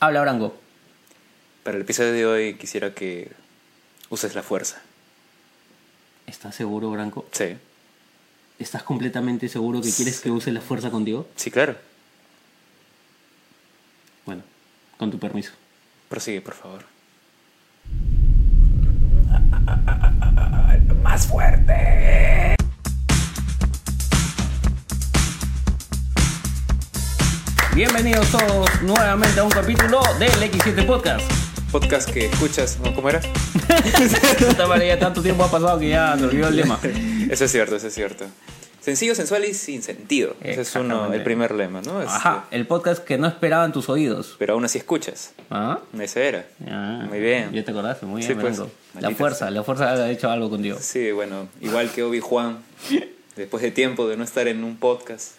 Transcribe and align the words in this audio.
Habla 0.00 0.20
Branco. 0.20 0.54
Para 1.64 1.76
el 1.76 1.82
episodio 1.82 2.12
de 2.12 2.24
hoy 2.24 2.54
quisiera 2.54 2.94
que 2.94 3.32
uses 4.10 4.36
la 4.36 4.44
fuerza. 4.44 4.80
¿Estás 6.26 6.54
seguro, 6.54 6.90
Branco? 6.90 7.26
Sí. 7.32 7.56
¿Estás 8.60 8.84
completamente 8.84 9.48
seguro 9.48 9.80
que 9.80 9.90
quieres 9.90 10.20
que 10.20 10.30
use 10.30 10.52
la 10.52 10.60
fuerza 10.60 10.90
contigo? 10.90 11.26
Sí, 11.34 11.50
claro. 11.50 11.74
Bueno, 14.24 14.42
con 14.98 15.10
tu 15.10 15.18
permiso. 15.18 15.52
Prosigue, 16.08 16.42
por 16.42 16.54
favor. 16.54 16.84
¡Más 21.02 21.26
fuerte! 21.26 22.57
Bienvenidos 27.78 28.28
todos 28.32 28.68
nuevamente 28.82 29.38
a 29.38 29.44
un 29.44 29.50
capítulo 29.50 30.00
del 30.18 30.32
X7 30.32 30.84
Podcast. 30.84 31.30
Podcast 31.70 32.10
que 32.10 32.26
escuchas, 32.26 32.76
¿no? 32.82 32.92
¿Cómo 32.92 33.08
era? 33.08 33.20
Ya 34.84 34.98
tanto 34.98 35.22
tiempo 35.22 35.44
ha 35.44 35.48
pasado 35.48 35.78
que 35.78 35.90
ya 35.90 36.18
se 36.18 36.24
olvidó 36.24 36.48
el 36.48 36.56
lema. 36.56 36.76
Eso 37.30 37.44
es 37.44 37.52
cierto, 37.52 37.76
eso 37.76 37.86
es 37.86 37.94
cierto. 37.94 38.24
Sencillo, 38.80 39.14
sensual 39.14 39.44
y 39.44 39.54
sin 39.54 39.84
sentido. 39.84 40.34
Ese 40.42 40.62
es 40.62 40.74
uno, 40.74 41.12
el 41.14 41.22
primer 41.22 41.52
lema, 41.54 41.80
¿no? 41.82 42.02
Es- 42.02 42.08
Ajá, 42.10 42.46
el 42.50 42.66
podcast 42.66 43.04
que 43.04 43.16
no 43.16 43.28
esperaban 43.28 43.70
tus 43.72 43.88
oídos. 43.88 44.34
Pero 44.40 44.54
aún 44.54 44.64
así 44.64 44.78
escuchas. 44.78 45.34
¿Ah? 45.48 45.78
Ese 46.00 46.26
era. 46.26 46.46
Ah, 46.66 47.04
Muy 47.08 47.20
bien. 47.20 47.52
Ya 47.52 47.62
te 47.64 47.70
acordaste, 47.70 48.06
muy 48.06 48.22
Sí, 48.22 48.30
bien. 48.30 48.40
pues, 48.40 48.56
Branco. 48.56 48.72
la 48.98 49.10
fuerza, 49.12 49.38
sea. 49.38 49.50
la 49.52 49.62
fuerza 49.62 49.92
ha 49.92 50.10
hecho 50.10 50.28
algo 50.32 50.50
contigo. 50.50 50.78
Sí, 50.80 51.12
bueno, 51.12 51.46
igual 51.60 51.90
que 51.92 52.02
Obi-Juan, 52.02 52.58
después 53.36 53.62
de 53.62 53.70
tiempo 53.70 54.08
de 54.08 54.16
no 54.16 54.24
estar 54.24 54.48
en 54.48 54.64
un 54.64 54.76
podcast. 54.78 55.34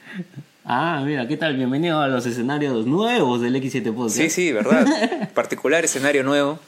Ah, 0.71 1.01
mira, 1.03 1.27
¿qué 1.27 1.35
tal? 1.35 1.55
Bienvenido 1.55 1.99
a 1.99 2.07
los 2.07 2.27
escenarios 2.27 2.85
nuevos 2.85 3.41
del 3.41 3.55
X7 3.55 3.91
Podcast. 3.91 4.15
Sí, 4.17 4.29
sí, 4.29 4.51
¿verdad? 4.51 4.85
Particular 5.33 5.83
escenario 5.83 6.23
nuevo. 6.23 6.59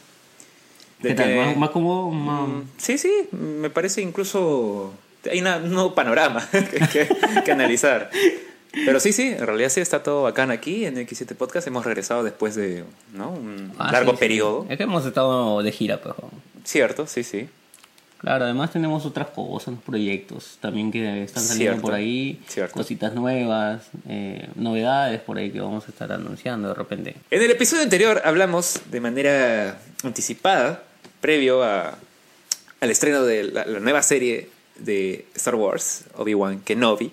¿Qué 1.03 1.13
tal? 1.13 1.27
que- 1.27 1.35
¿Más, 1.35 1.57
más 1.57 1.69
cómodo? 1.69 2.09
Más- 2.09 2.47
Mm, 2.49 2.61
Sí, 2.77 2.97
sí, 2.97 3.11
me 3.31 3.69
parece 3.69 4.01
incluso... 4.01 4.91
Hay 5.31 5.39
una- 5.41 5.57
un 5.57 5.71
nuevo 5.71 5.93
panorama 5.93 6.47
que, 6.51 6.79
que- 6.87 7.43
que 7.45 7.51
analizar. 7.51 8.09
Pero 8.73 8.99
sí, 8.99 9.13
sí, 9.13 9.27
en 9.37 9.45
realidad 9.45 9.69
sí 9.69 9.81
está 9.81 10.01
todo 10.01 10.23
bacán 10.23 10.49
aquí 10.49 10.85
en 10.85 10.95
X7 10.95 11.35
Podcast. 11.35 11.67
Hemos 11.67 11.85
regresado 11.85 12.23
después 12.23 12.55
de 12.55 12.83
¿no? 13.13 13.29
un 13.29 13.71
Ah, 13.77 13.91
largo 13.91 14.11
sí, 14.13 14.17
sí. 14.17 14.19
periodo. 14.19 14.65
Es 14.67 14.77
que 14.77 14.83
hemos 14.83 15.05
estado 15.05 15.61
de 15.61 15.71
gira, 15.71 15.99
pero... 16.01 16.15
Cierto, 16.63 17.05
sí, 17.05 17.23
sí. 17.23 17.47
Claro, 18.21 18.45
además 18.45 18.71
tenemos 18.71 19.03
otras 19.07 19.29
cosas, 19.29 19.73
proyectos 19.83 20.59
también 20.61 20.91
que 20.91 21.23
están 21.23 21.41
saliendo 21.41 21.73
Cierto, 21.73 21.81
por 21.81 21.93
ahí, 21.95 22.39
cierto. 22.47 22.73
cositas 22.73 23.15
nuevas, 23.15 23.89
eh, 24.07 24.47
novedades 24.53 25.21
por 25.21 25.39
ahí 25.39 25.49
que 25.49 25.59
vamos 25.59 25.87
a 25.87 25.91
estar 25.91 26.11
anunciando 26.11 26.67
de 26.67 26.75
repente. 26.75 27.15
En 27.31 27.41
el 27.41 27.49
episodio 27.49 27.81
anterior 27.81 28.21
hablamos 28.23 28.79
de 28.91 29.01
manera 29.01 29.79
anticipada, 30.03 30.83
previo 31.19 31.63
a, 31.63 31.97
al 32.79 32.91
estreno 32.91 33.23
de 33.23 33.43
la, 33.45 33.65
la 33.65 33.79
nueva 33.79 34.03
serie 34.03 34.49
de 34.77 35.25
Star 35.33 35.55
Wars, 35.55 36.03
Obi-Wan 36.15 36.61
Kenobi. 36.61 37.11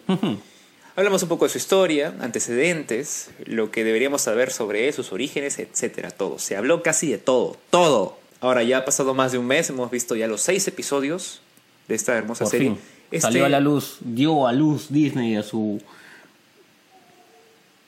Hablamos 0.94 1.22
un 1.22 1.28
poco 1.30 1.46
de 1.46 1.50
su 1.50 1.56
historia, 1.58 2.12
antecedentes, 2.20 3.30
lo 3.46 3.70
que 3.70 3.82
deberíamos 3.82 4.20
saber 4.20 4.50
sobre 4.50 4.88
él, 4.88 4.92
sus 4.92 5.10
orígenes, 5.12 5.58
etcétera, 5.58 6.10
todo. 6.10 6.38
Se 6.38 6.54
habló 6.56 6.82
casi 6.82 7.10
de 7.10 7.16
todo, 7.16 7.56
todo. 7.70 8.17
Ahora 8.40 8.62
ya 8.62 8.78
ha 8.78 8.84
pasado 8.84 9.14
más 9.14 9.32
de 9.32 9.38
un 9.38 9.46
mes, 9.46 9.68
hemos 9.70 9.90
visto 9.90 10.14
ya 10.14 10.26
los 10.26 10.40
seis 10.42 10.66
episodios 10.68 11.40
de 11.88 11.94
esta 11.94 12.16
hermosa 12.16 12.44
Por 12.44 12.50
serie. 12.52 12.68
fin, 12.70 12.78
Este- 13.10 13.20
salió 13.20 13.44
a 13.44 13.48
la 13.48 13.60
luz, 13.60 13.98
dio 14.00 14.46
a 14.46 14.52
luz 14.52 14.86
Disney 14.90 15.36
a 15.36 15.42
su... 15.42 15.80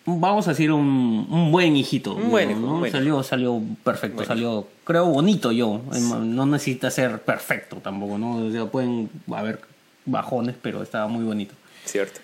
Vamos 0.06 0.48
a 0.48 0.50
decir 0.52 0.72
un, 0.72 1.26
un 1.30 1.52
buen 1.52 1.76
hijito. 1.76 2.14
Un 2.14 2.30
buen 2.30 2.48
digo, 2.48 2.58
hijo, 2.60 2.66
¿no? 2.68 2.74
un 2.74 2.80
buen 2.80 2.90
salió, 2.92 3.22
salió 3.22 3.62
perfecto, 3.84 4.24
salió, 4.24 4.66
creo, 4.82 5.04
bonito 5.06 5.52
yo. 5.52 5.80
No 6.22 6.46
necesita 6.46 6.90
ser 6.90 7.20
perfecto 7.22 7.76
tampoco, 7.76 8.18
¿no? 8.18 8.46
O 8.46 8.50
sea, 8.50 8.64
pueden 8.66 9.08
haber 9.30 9.60
bajones, 10.06 10.56
pero 10.60 10.82
estaba 10.82 11.06
muy 11.06 11.22
bonito. 11.24 11.54
Cierto. 11.84 12.18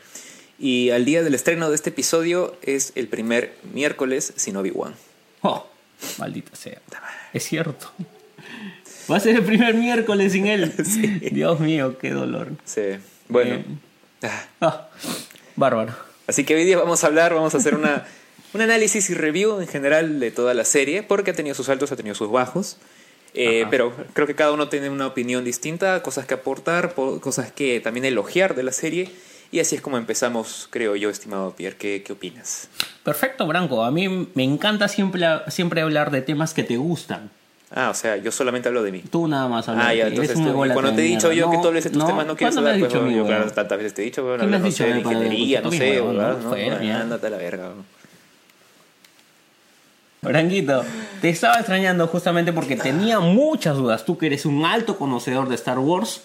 Y 0.58 0.90
al 0.90 1.04
día 1.04 1.22
del 1.22 1.34
estreno 1.34 1.68
de 1.68 1.76
este 1.76 1.90
episodio 1.90 2.56
es 2.62 2.92
el 2.96 3.08
primer 3.08 3.54
miércoles 3.72 4.32
sin 4.36 4.56
Obi-Wan. 4.56 4.94
Oh, 5.42 5.66
maldita 6.18 6.56
sea. 6.56 6.80
Es 7.34 7.44
cierto. 7.44 7.92
Va 9.10 9.16
a 9.16 9.20
ser 9.20 9.36
el 9.36 9.44
primer 9.44 9.74
miércoles 9.74 10.32
sin 10.32 10.46
él. 10.46 10.72
Dios 11.32 11.60
mío, 11.60 11.96
qué 11.98 12.10
dolor. 12.10 12.52
Sí. 12.64 12.82
Bueno. 13.28 13.54
Eh. 13.56 13.64
Ah. 14.22 14.44
Ah, 14.60 14.88
bárbaro. 15.54 15.94
Así 16.26 16.44
que 16.44 16.54
hoy 16.56 16.64
día 16.64 16.76
vamos 16.78 17.04
a 17.04 17.06
hablar, 17.06 17.32
vamos 17.34 17.54
a 17.54 17.58
hacer 17.58 17.74
una, 17.74 18.04
un 18.54 18.60
análisis 18.60 19.08
y 19.10 19.14
review 19.14 19.60
en 19.60 19.68
general 19.68 20.18
de 20.18 20.30
toda 20.32 20.54
la 20.54 20.64
serie, 20.64 21.02
porque 21.02 21.30
ha 21.30 21.34
tenido 21.34 21.54
sus 21.54 21.68
altos, 21.68 21.92
ha 21.92 21.96
tenido 21.96 22.14
sus 22.14 22.30
bajos. 22.30 22.78
Eh, 23.38 23.66
pero 23.70 23.92
creo 24.14 24.26
que 24.26 24.34
cada 24.34 24.50
uno 24.52 24.68
tiene 24.70 24.88
una 24.88 25.06
opinión 25.06 25.44
distinta, 25.44 26.02
cosas 26.02 26.24
que 26.26 26.32
aportar, 26.34 26.94
po- 26.94 27.20
cosas 27.20 27.52
que 27.52 27.80
también 27.80 28.06
elogiar 28.06 28.54
de 28.54 28.62
la 28.62 28.72
serie. 28.72 29.10
Y 29.52 29.60
así 29.60 29.76
es 29.76 29.82
como 29.82 29.98
empezamos, 29.98 30.66
creo 30.70 30.96
yo, 30.96 31.10
estimado 31.10 31.54
Pierre. 31.54 31.76
¿Qué, 31.76 32.02
qué 32.04 32.14
opinas? 32.14 32.68
Perfecto, 33.04 33.46
Branco. 33.46 33.84
A 33.84 33.90
mí 33.92 34.08
me 34.34 34.42
encanta 34.42 34.88
siempre, 34.88 35.24
siempre 35.48 35.82
hablar 35.82 36.10
de 36.10 36.22
temas 36.22 36.54
que 36.54 36.64
te 36.64 36.76
gustan. 36.78 37.30
Ah, 37.74 37.90
o 37.90 37.94
sea, 37.94 38.16
yo 38.16 38.30
solamente 38.30 38.68
hablo 38.68 38.82
de 38.82 38.92
mí. 38.92 39.02
Tú 39.10 39.26
nada 39.26 39.48
más 39.48 39.68
hablas 39.68 39.86
Ah, 39.86 39.94
ya, 39.94 40.06
entonces 40.06 40.34
tú- 40.34 40.54
cuando 40.72 40.92
te 40.94 41.00
he 41.02 41.04
dicho 41.04 41.32
yo 41.32 41.50
que 41.50 41.56
No, 41.56 41.62
tú 41.62 41.68
hables 41.68 41.84
de 41.84 41.90
tus 41.90 41.98
no, 41.98 42.06
temas, 42.06 42.26
no 42.26 42.36
quieres 42.36 42.54
¿cuándo 42.54 42.70
me 42.70 42.74
hablar, 42.76 42.88
pues, 42.90 43.02
mí, 43.02 43.14
yo, 43.16 43.26
claro, 43.26 43.50
tantas 43.50 43.78
veces 43.78 43.94
te 43.94 44.02
he 44.02 44.04
dicho, 44.04 44.22
bueno, 44.22 44.38
¿Qué 44.38 44.46
me 44.46 44.56
hablar, 44.56 44.58
has 44.58 44.62
no 44.62 44.66
dicho 44.68 44.84
sé, 44.84 44.92
de 44.92 45.00
ingeniería, 45.00 45.60
no 45.60 45.70
sé, 45.72 46.00
¿verdad? 46.00 46.38
no? 46.42 47.00
Ándate 47.00 47.26
a 47.26 47.30
la 47.30 47.36
verga. 47.38 47.70
Branquito, 50.22 50.84
te 51.20 51.28
estaba 51.28 51.56
extrañando 51.56 52.06
justamente 52.08 52.52
porque 52.52 52.76
tenía 52.76 53.20
muchas 53.20 53.76
dudas. 53.76 54.04
Tú 54.04 54.18
que 54.18 54.26
eres 54.26 54.44
un 54.46 54.64
alto 54.64 54.98
conocedor 54.98 55.48
de 55.48 55.54
Star 55.54 55.78
Wars, 55.78 56.22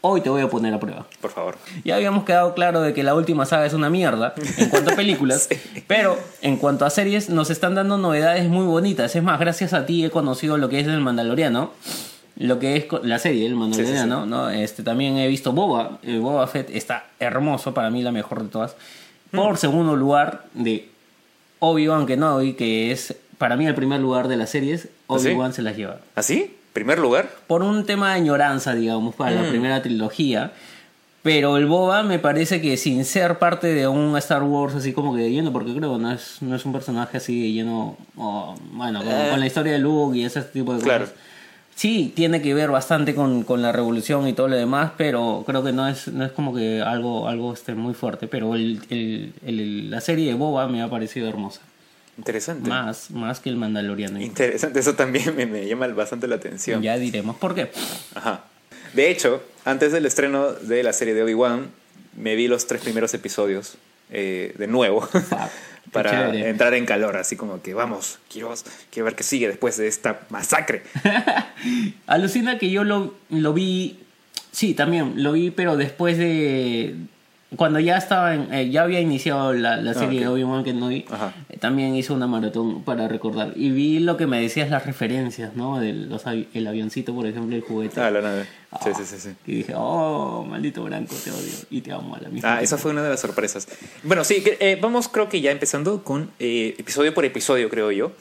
hoy 0.00 0.20
te 0.20 0.30
voy 0.30 0.42
a 0.42 0.48
poner 0.48 0.74
a 0.74 0.80
prueba. 0.80 1.06
Por 1.20 1.30
favor. 1.30 1.58
Ya 1.84 1.96
habíamos 1.96 2.24
quedado 2.24 2.54
claro 2.54 2.82
de 2.82 2.94
que 2.94 3.02
la 3.02 3.14
última 3.14 3.46
saga 3.46 3.66
es 3.66 3.72
una 3.72 3.90
mierda 3.90 4.34
en 4.56 4.68
cuanto 4.68 4.92
a 4.92 4.96
películas, 4.96 5.48
pero 5.86 6.18
en 6.42 6.56
cuanto 6.56 6.84
a 6.84 6.90
series 6.90 7.28
nos 7.28 7.50
están 7.50 7.74
dando 7.74 7.98
novedades 7.98 8.48
muy 8.48 8.66
bonitas. 8.66 9.14
Es 9.14 9.22
más, 9.22 9.38
gracias 9.40 9.72
a 9.72 9.86
ti 9.86 10.04
he 10.04 10.10
conocido 10.10 10.56
lo 10.56 10.68
que 10.68 10.80
es 10.80 10.86
el 10.86 11.00
Mandaloriano, 11.00 11.72
lo 12.36 12.58
que 12.58 12.76
es 12.76 12.86
la 13.02 13.18
serie 13.18 13.46
El 13.46 13.56
Mandaloriano, 13.56 14.24
¿no? 14.24 14.48
Este 14.50 14.82
también 14.82 15.16
he 15.16 15.26
visto 15.26 15.52
Boba, 15.52 15.98
el 16.02 16.20
Boba 16.20 16.46
Fett 16.46 16.70
está 16.70 17.06
hermoso, 17.18 17.74
para 17.74 17.90
mí 17.90 18.02
la 18.02 18.12
mejor 18.12 18.44
de 18.44 18.48
todas. 18.48 18.76
Por 19.32 19.58
segundo 19.58 19.96
lugar 19.96 20.44
de 20.54 20.88
Obi-Wan 21.58 22.06
Kenobi, 22.06 22.54
que 22.54 22.92
es 22.92 23.14
para 23.38 23.56
mí 23.56 23.66
el 23.66 23.74
primer 23.74 24.00
lugar 24.00 24.28
de 24.28 24.36
las 24.36 24.50
series, 24.50 24.86
¿Ah? 24.86 25.14
Obi-Wan 25.14 25.52
se 25.52 25.62
las 25.62 25.76
lleva 25.76 25.98
¿Así? 26.14 26.54
¿Primer 26.72 26.98
lugar? 26.98 27.28
por 27.46 27.62
un 27.62 27.84
tema 27.84 28.10
de 28.10 28.20
añoranza, 28.20 28.74
digamos, 28.74 29.14
para 29.14 29.32
la 29.32 29.48
primera 29.48 29.82
trilogía. 29.82 30.52
Pero 31.22 31.56
el 31.56 31.66
Boba 31.66 32.04
me 32.04 32.18
parece 32.20 32.60
que 32.60 32.76
sin 32.76 33.04
ser 33.04 33.38
parte 33.38 33.66
de 33.74 33.88
un 33.88 34.16
Star 34.18 34.44
Wars 34.44 34.76
así 34.76 34.92
como 34.92 35.14
que 35.16 35.22
de 35.22 35.30
lleno, 35.30 35.52
porque 35.52 35.74
creo 35.74 35.94
que 35.96 36.02
no 36.02 36.12
es, 36.12 36.40
no 36.40 36.54
es 36.54 36.64
un 36.64 36.72
personaje 36.72 37.16
así 37.16 37.42
de 37.42 37.52
lleno, 37.52 37.96
o, 38.16 38.54
bueno, 38.72 39.00
con, 39.00 39.08
Eh. 39.12 39.26
con 39.30 39.40
la 39.40 39.46
historia 39.46 39.72
de 39.72 39.78
Luke 39.80 40.16
y 40.16 40.24
ese 40.24 40.42
tipo 40.42 40.74
de 40.74 40.80
Claro. 40.82 41.06
cosas. 41.06 41.18
Sí, 41.74 42.12
tiene 42.14 42.40
que 42.40 42.54
ver 42.54 42.70
bastante 42.70 43.14
con, 43.14 43.42
con 43.42 43.62
la 43.62 43.72
revolución 43.72 44.26
y 44.28 44.32
todo 44.32 44.48
lo 44.48 44.56
demás, 44.56 44.92
pero 44.96 45.42
creo 45.46 45.62
que 45.64 45.72
no 45.72 45.86
es, 45.88 46.08
no 46.08 46.24
es 46.24 46.32
como 46.32 46.54
que 46.54 46.82
algo, 46.82 47.28
algo 47.28 47.52
este, 47.52 47.74
muy 47.74 47.94
fuerte. 47.94 48.26
Pero 48.28 48.54
el, 48.54 48.80
el- 48.90 49.32
el- 49.44 49.90
la 49.90 50.00
serie 50.00 50.28
de 50.28 50.34
Boba 50.34 50.66
me 50.68 50.82
ha 50.82 50.88
parecido 50.88 51.28
hermosa. 51.28 51.60
Interesante. 52.18 52.68
Más, 52.68 53.10
más 53.12 53.40
que 53.40 53.48
el 53.48 53.56
Mandaloriano. 53.56 54.20
Interesante, 54.20 54.80
eso 54.80 54.94
también 54.94 55.34
me, 55.36 55.46
me 55.46 55.66
llama 55.66 55.86
bastante 55.88 56.26
la 56.26 56.34
atención. 56.34 56.82
Ya 56.82 56.98
diremos 56.98 57.36
por 57.36 57.54
qué. 57.54 57.70
Ajá. 58.14 58.44
De 58.92 59.10
hecho, 59.10 59.42
antes 59.64 59.92
del 59.92 60.04
estreno 60.04 60.52
de 60.52 60.82
la 60.82 60.92
serie 60.92 61.14
de 61.14 61.22
Obi-Wan, 61.22 61.70
me 62.16 62.34
vi 62.34 62.48
los 62.48 62.66
tres 62.66 62.80
primeros 62.80 63.14
episodios 63.14 63.76
eh, 64.10 64.54
de 64.58 64.66
nuevo 64.66 65.08
para 65.92 66.10
chévere. 66.10 66.48
entrar 66.48 66.74
en 66.74 66.86
calor, 66.86 67.16
así 67.16 67.36
como 67.36 67.62
que 67.62 67.74
vamos, 67.74 68.18
quiero, 68.30 68.54
quiero 68.90 69.04
ver 69.04 69.14
qué 69.14 69.22
sigue 69.22 69.46
después 69.48 69.76
de 69.76 69.86
esta 69.86 70.20
masacre. 70.30 70.82
Alucina 72.06 72.58
que 72.58 72.70
yo 72.70 72.84
lo, 72.84 73.14
lo 73.28 73.52
vi, 73.52 74.00
sí, 74.50 74.74
también 74.74 75.22
lo 75.22 75.32
vi, 75.32 75.50
pero 75.50 75.76
después 75.76 76.18
de... 76.18 76.96
Cuando 77.56 77.80
ya 77.80 77.96
estaba 77.96 78.34
en, 78.34 78.52
eh, 78.52 78.68
ya 78.70 78.82
había 78.82 79.00
iniciado 79.00 79.54
la, 79.54 79.78
la 79.78 79.94
serie 79.94 80.18
ok. 80.18 80.24
de 80.24 80.28
Obi-Wan 80.28 80.64
Kenobi, 80.64 81.06
eh, 81.48 81.56
también 81.58 81.94
hice 81.94 82.12
una 82.12 82.26
maratón 82.26 82.82
para 82.84 83.08
recordar. 83.08 83.52
Y 83.56 83.70
vi 83.70 84.00
lo 84.00 84.18
que 84.18 84.26
me 84.26 84.38
decías, 84.38 84.68
las 84.68 84.84
referencias, 84.84 85.56
¿no? 85.56 85.80
Del, 85.80 86.10
los 86.10 86.26
avi- 86.26 86.46
el 86.52 86.66
avioncito, 86.66 87.14
por 87.14 87.26
ejemplo, 87.26 87.56
el 87.56 87.62
juguete. 87.62 88.00
Ah, 88.02 88.10
la 88.10 88.20
nave. 88.20 88.42
Sí, 88.44 88.48
Ah, 88.70 88.94
sí, 88.94 89.02
sí, 89.06 89.16
sí. 89.18 89.30
Y 89.46 89.54
dije, 89.56 89.72
oh, 89.74 90.44
maldito 90.46 90.84
blanco, 90.84 91.14
te 91.24 91.30
odio 91.30 91.52
y 91.70 91.80
te 91.80 91.90
amo 91.90 92.16
a 92.16 92.20
la 92.20 92.28
misma 92.28 92.56
Ah, 92.58 92.62
esa 92.62 92.76
fue 92.76 92.90
una 92.90 93.02
de 93.02 93.08
las 93.08 93.20
sorpresas. 93.20 93.66
Bueno, 94.02 94.24
sí, 94.24 94.42
eh, 94.60 94.76
vamos 94.78 95.08
creo 95.08 95.30
que 95.30 95.40
ya 95.40 95.50
empezando 95.50 96.04
con 96.04 96.30
eh, 96.38 96.74
episodio 96.78 97.14
por 97.14 97.24
episodio, 97.24 97.70
creo 97.70 97.90
yo. 97.92 98.12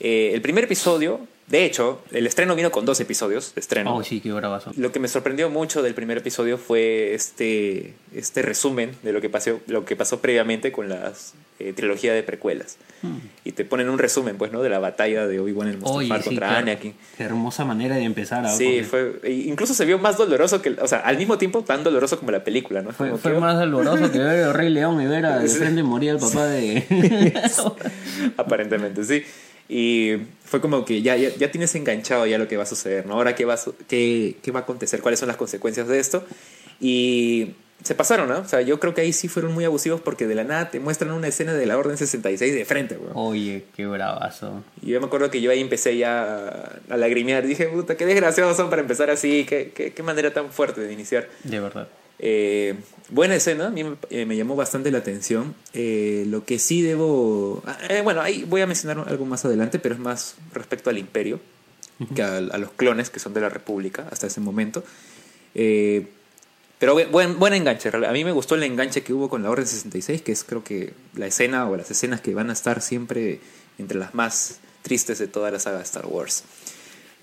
Eh, 0.00 0.32
el 0.34 0.42
primer 0.42 0.64
episodio 0.64 1.20
De 1.46 1.64
hecho, 1.64 2.02
el 2.10 2.26
estreno 2.26 2.54
vino 2.54 2.70
con 2.70 2.86
dos 2.86 3.00
episodios 3.00 3.54
de 3.54 3.60
estreno. 3.60 3.94
Oh, 3.94 4.02
sí, 4.02 4.20
qué 4.20 4.32
bravazo. 4.32 4.72
Lo 4.76 4.92
que 4.92 4.98
me 4.98 5.08
sorprendió 5.08 5.50
mucho 5.50 5.82
del 5.82 5.94
primer 5.94 6.18
episodio 6.18 6.56
fue 6.56 7.14
este, 7.14 7.94
este 8.14 8.42
resumen 8.42 8.92
de 9.02 9.12
lo 9.12 9.20
que 9.20 9.28
pasó, 9.28 9.60
lo 9.66 9.84
que 9.84 9.94
pasó 9.94 10.20
previamente 10.20 10.72
con 10.72 10.88
la 10.88 11.12
trilogía 11.76 12.12
de 12.12 12.22
precuelas. 12.22 12.76
Hmm. 13.02 13.18
Y 13.44 13.52
te 13.52 13.64
ponen 13.64 13.88
un 13.88 13.98
resumen, 13.98 14.36
pues, 14.36 14.52
¿no? 14.52 14.62
De 14.62 14.68
la 14.68 14.78
batalla 14.78 15.26
de 15.26 15.38
Obi-Wan 15.38 15.68
en 15.68 15.78
Mustafar 15.78 15.98
Oye, 15.98 16.22
sí, 16.22 16.28
contra 16.30 16.58
Anakin. 16.58 16.94
Qué 17.16 17.22
hermosa 17.22 17.64
manera 17.64 17.96
de 17.96 18.02
empezar. 18.02 18.48
Sí, 18.50 18.82
fue, 18.82 19.20
e 19.22 19.30
incluso 19.32 19.74
se 19.74 19.84
vio 19.84 19.98
más 19.98 20.16
doloroso 20.16 20.60
que, 20.60 20.70
o 20.70 20.88
sea, 20.88 20.98
al 21.00 21.16
mismo 21.16 21.38
tiempo 21.38 21.62
tan 21.62 21.84
doloroso 21.84 22.18
como 22.18 22.32
la 22.32 22.42
película, 22.42 22.82
¿no? 22.82 22.92
Fue, 22.92 23.12
que- 23.12 23.30
más 23.38 23.58
doloroso 23.58 24.10
que 24.10 24.18
ver 24.18 24.40
el 24.40 24.54
Rey 24.54 24.70
León 24.70 25.00
y 25.00 25.06
ver 25.06 25.26
a 25.26 25.38
de 25.38 25.48
frente 25.48 25.82
morir 25.82 26.10
al 26.12 26.18
papá 26.18 26.46
de. 26.46 26.84
Aparentemente, 28.36 29.04
sí. 29.04 29.22
Y 29.68 30.16
fue 30.44 30.60
como 30.60 30.84
que 30.84 31.02
ya, 31.02 31.16
ya, 31.16 31.30
ya 31.30 31.50
tienes 31.50 31.74
enganchado 31.74 32.26
ya 32.26 32.38
lo 32.38 32.48
que 32.48 32.56
va 32.56 32.64
a 32.64 32.66
suceder, 32.66 33.06
¿no? 33.06 33.14
Ahora 33.14 33.34
qué 33.34 33.44
va, 33.44 33.54
a 33.54 33.58
qué, 33.88 34.36
qué 34.42 34.50
va 34.50 34.60
a 34.60 34.62
acontecer, 34.62 35.00
cuáles 35.00 35.20
son 35.20 35.28
las 35.28 35.36
consecuencias 35.36 35.88
de 35.88 35.98
esto. 35.98 36.24
Y 36.80 37.54
se 37.82 37.94
pasaron, 37.94 38.28
¿no? 38.28 38.38
O 38.38 38.44
sea, 38.48 38.62
yo 38.62 38.80
creo 38.80 38.94
que 38.94 39.02
ahí 39.02 39.12
sí 39.12 39.28
fueron 39.28 39.52
muy 39.52 39.64
abusivos 39.64 40.00
porque 40.00 40.26
de 40.26 40.34
la 40.34 40.44
nada 40.44 40.70
te 40.70 40.80
muestran 40.80 41.12
una 41.12 41.28
escena 41.28 41.52
de 41.52 41.66
la 41.66 41.76
Orden 41.76 41.96
66 41.96 42.54
de 42.54 42.64
frente, 42.64 42.96
weón. 42.96 43.12
Oye, 43.14 43.64
qué 43.76 43.86
bravazo. 43.86 44.62
Y 44.82 44.90
yo 44.90 45.00
me 45.00 45.06
acuerdo 45.06 45.30
que 45.30 45.40
yo 45.40 45.50
ahí 45.50 45.60
empecé 45.60 45.96
ya 45.96 46.80
a 46.88 46.96
lagrimear. 46.96 47.46
Dije, 47.46 47.66
puta, 47.66 47.96
qué 47.96 48.06
desgraciados 48.06 48.56
son 48.56 48.70
para 48.70 48.82
empezar 48.82 49.10
así, 49.10 49.44
qué, 49.46 49.72
qué, 49.74 49.92
qué 49.92 50.02
manera 50.02 50.32
tan 50.32 50.50
fuerte 50.50 50.80
de 50.80 50.92
iniciar. 50.92 51.28
De 51.42 51.60
verdad. 51.60 51.88
Eh, 52.18 52.76
buena 53.10 53.34
escena, 53.34 53.66
a 53.66 53.70
mí 53.70 53.84
me, 53.84 53.96
eh, 54.10 54.26
me 54.26 54.36
llamó 54.36 54.56
bastante 54.56 54.90
la 54.90 54.98
atención. 54.98 55.54
Eh, 55.72 56.24
lo 56.28 56.44
que 56.44 56.58
sí 56.58 56.82
debo. 56.82 57.62
ah, 57.66 57.78
eh, 57.88 58.00
bueno, 58.02 58.20
ahí 58.20 58.44
voy 58.44 58.60
a 58.60 58.66
mencionar 58.66 59.06
algo 59.08 59.26
más 59.26 59.44
adelante, 59.44 59.78
pero 59.78 59.94
es 59.94 60.00
más 60.00 60.36
respecto 60.52 60.90
al 60.90 60.98
Imperio 60.98 61.40
que 62.14 62.22
a, 62.22 62.38
a 62.38 62.58
los 62.58 62.72
clones 62.72 63.10
que 63.10 63.20
son 63.20 63.34
de 63.34 63.40
la 63.40 63.48
República 63.48 64.06
hasta 64.10 64.26
ese 64.26 64.40
momento. 64.40 64.82
Pero 65.54 66.92
buen, 66.92 67.10
buen, 67.12 67.38
buen 67.38 67.54
enganche. 67.54 67.88
A 67.88 68.12
mí 68.12 68.24
me 68.24 68.32
gustó 68.32 68.56
el 68.56 68.62
enganche 68.64 69.02
que 69.02 69.12
hubo 69.12 69.28
con 69.28 69.42
la 69.42 69.50
Orden 69.50 69.66
66, 69.66 70.22
que 70.22 70.32
es 70.32 70.44
creo 70.44 70.64
que 70.64 70.92
la 71.14 71.26
escena 71.26 71.68
o 71.68 71.76
las 71.76 71.90
escenas 71.90 72.20
que 72.20 72.34
van 72.34 72.50
a 72.50 72.52
estar 72.52 72.82
siempre 72.82 73.40
entre 73.78 73.98
las 73.98 74.14
más 74.14 74.58
tristes 74.82 75.18
de 75.18 75.28
toda 75.28 75.50
la 75.50 75.60
saga 75.60 75.78
de 75.78 75.84
Star 75.84 76.06
Wars. 76.06 76.44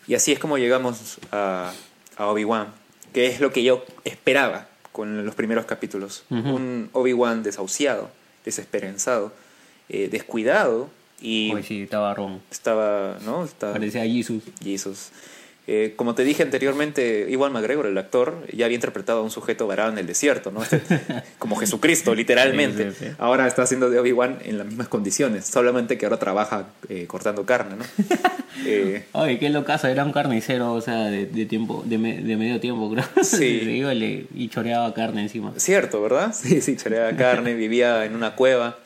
Y 0.08 0.16
así 0.16 0.32
es 0.32 0.40
como 0.40 0.58
llegamos 0.58 1.20
a, 1.32 1.74
a 2.16 2.28
Obi-Wan, 2.28 2.74
que 3.14 3.28
es 3.28 3.40
lo 3.40 3.52
que 3.52 3.62
yo 3.62 3.86
esperaba 4.04 4.71
con 4.92 5.26
los 5.26 5.36
primeros 5.36 5.66
capítulos. 5.66 6.24
Un 6.30 6.90
Obi-Wan 6.94 7.44
desahuciado, 7.44 8.10
desesperanzado, 8.46 9.32
eh, 9.90 10.08
descuidado 10.10 10.90
y 11.22 11.52
Oye, 11.54 11.64
sí, 11.64 11.82
estaba 11.84 12.14
ron. 12.14 12.42
estaba, 12.52 13.18
¿no? 13.26 13.44
Estaba 13.46 13.74
Parecía 13.74 14.04
Jesus. 14.04 14.44
Jesus. 14.64 15.10
Eh, 15.74 15.94
como 15.96 16.16
te 16.16 16.26
dije 16.26 16.44
anteriormente, 16.44 17.28
Iwan 17.30 17.54
McGregor, 17.54 17.86
el 17.86 17.98
actor, 17.98 18.46
ya 18.52 18.66
había 18.66 18.76
interpretado 18.76 19.20
a 19.20 19.24
un 19.24 19.32
sujeto 19.32 19.68
varado 19.68 19.90
en 19.90 19.98
el 20.00 20.06
desierto, 20.06 20.52
¿no? 20.52 20.62
Este- 20.64 20.82
como 21.40 21.56
Jesucristo, 21.56 22.14
literalmente. 22.14 22.92
Sí, 22.92 22.98
sí, 23.00 23.06
sí. 23.06 23.12
Ahora 23.20 23.48
está 23.48 23.62
haciendo 23.64 23.90
de 23.90 23.98
Obi-Wan 23.98 24.40
en 24.44 24.58
las 24.58 24.68
mismas 24.68 24.90
condiciones, 24.90 25.46
solamente 25.46 25.98
que 25.98 26.06
ahora 26.06 26.20
trabaja 26.20 26.68
eh, 26.90 27.06
cortando 27.08 27.46
carne, 27.46 27.76
¿no? 27.78 27.86
Eh, 28.66 29.06
Oye, 29.14 29.40
qué 29.40 29.50
locazo, 29.50 29.88
era 29.88 30.04
un 30.04 30.12
carnicero, 30.12 30.74
o 30.74 30.82
sea, 30.82 31.06
de, 31.06 31.26
de 31.26 31.46
tiempo, 31.46 31.84
de, 31.86 31.98
me- 31.98 32.22
de 32.22 32.36
medio 32.36 32.60
tiempo, 32.60 32.92
creo. 32.94 33.06
Sí. 33.24 33.46
Y, 33.46 34.28
y 34.44 34.50
choreaba 34.50 34.94
carne 34.94 35.22
encima. 35.22 35.54
Cierto, 35.56 36.02
¿verdad? 36.02 36.36
Sí, 36.36 36.60
sí, 36.62 36.76
choreaba 36.76 37.16
carne, 37.16 37.54
vivía 37.56 38.04
en 38.06 38.14
una 38.14 38.36
cueva, 38.36 38.78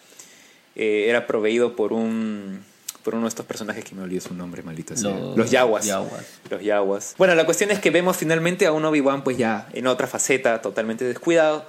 eh, 0.75 1.07
era 1.09 1.25
proveído 1.25 1.75
por 1.75 1.93
un 1.93 2.59
por 3.05 3.13
uno 3.15 3.23
de 3.23 3.29
estos 3.29 3.45
personajes 3.45 3.85
que 3.85 3.95
me 3.95 4.01
olvidé 4.01 4.19
su 4.19 4.33
nombre, 4.33 4.61
maldito 4.63 4.97
sea. 4.97 5.11
Los 5.11 5.37
Los 5.37 5.51
Yaguas. 5.51 5.85
Yaguas. 5.85 6.25
Los 6.49 6.61
Yaguas. 6.61 7.15
Bueno, 7.17 7.35
la 7.35 7.45
cuestión 7.45 7.71
es 7.71 7.79
que 7.79 7.91
vemos 7.91 8.17
finalmente 8.17 8.65
a 8.65 8.73
un 8.73 8.83
Obi-Wan 8.83 9.23
pues 9.23 9.37
ya 9.37 9.67
en 9.73 9.85
otra 9.87 10.07
faceta, 10.07 10.61
totalmente 10.61 11.05
descuidado, 11.05 11.63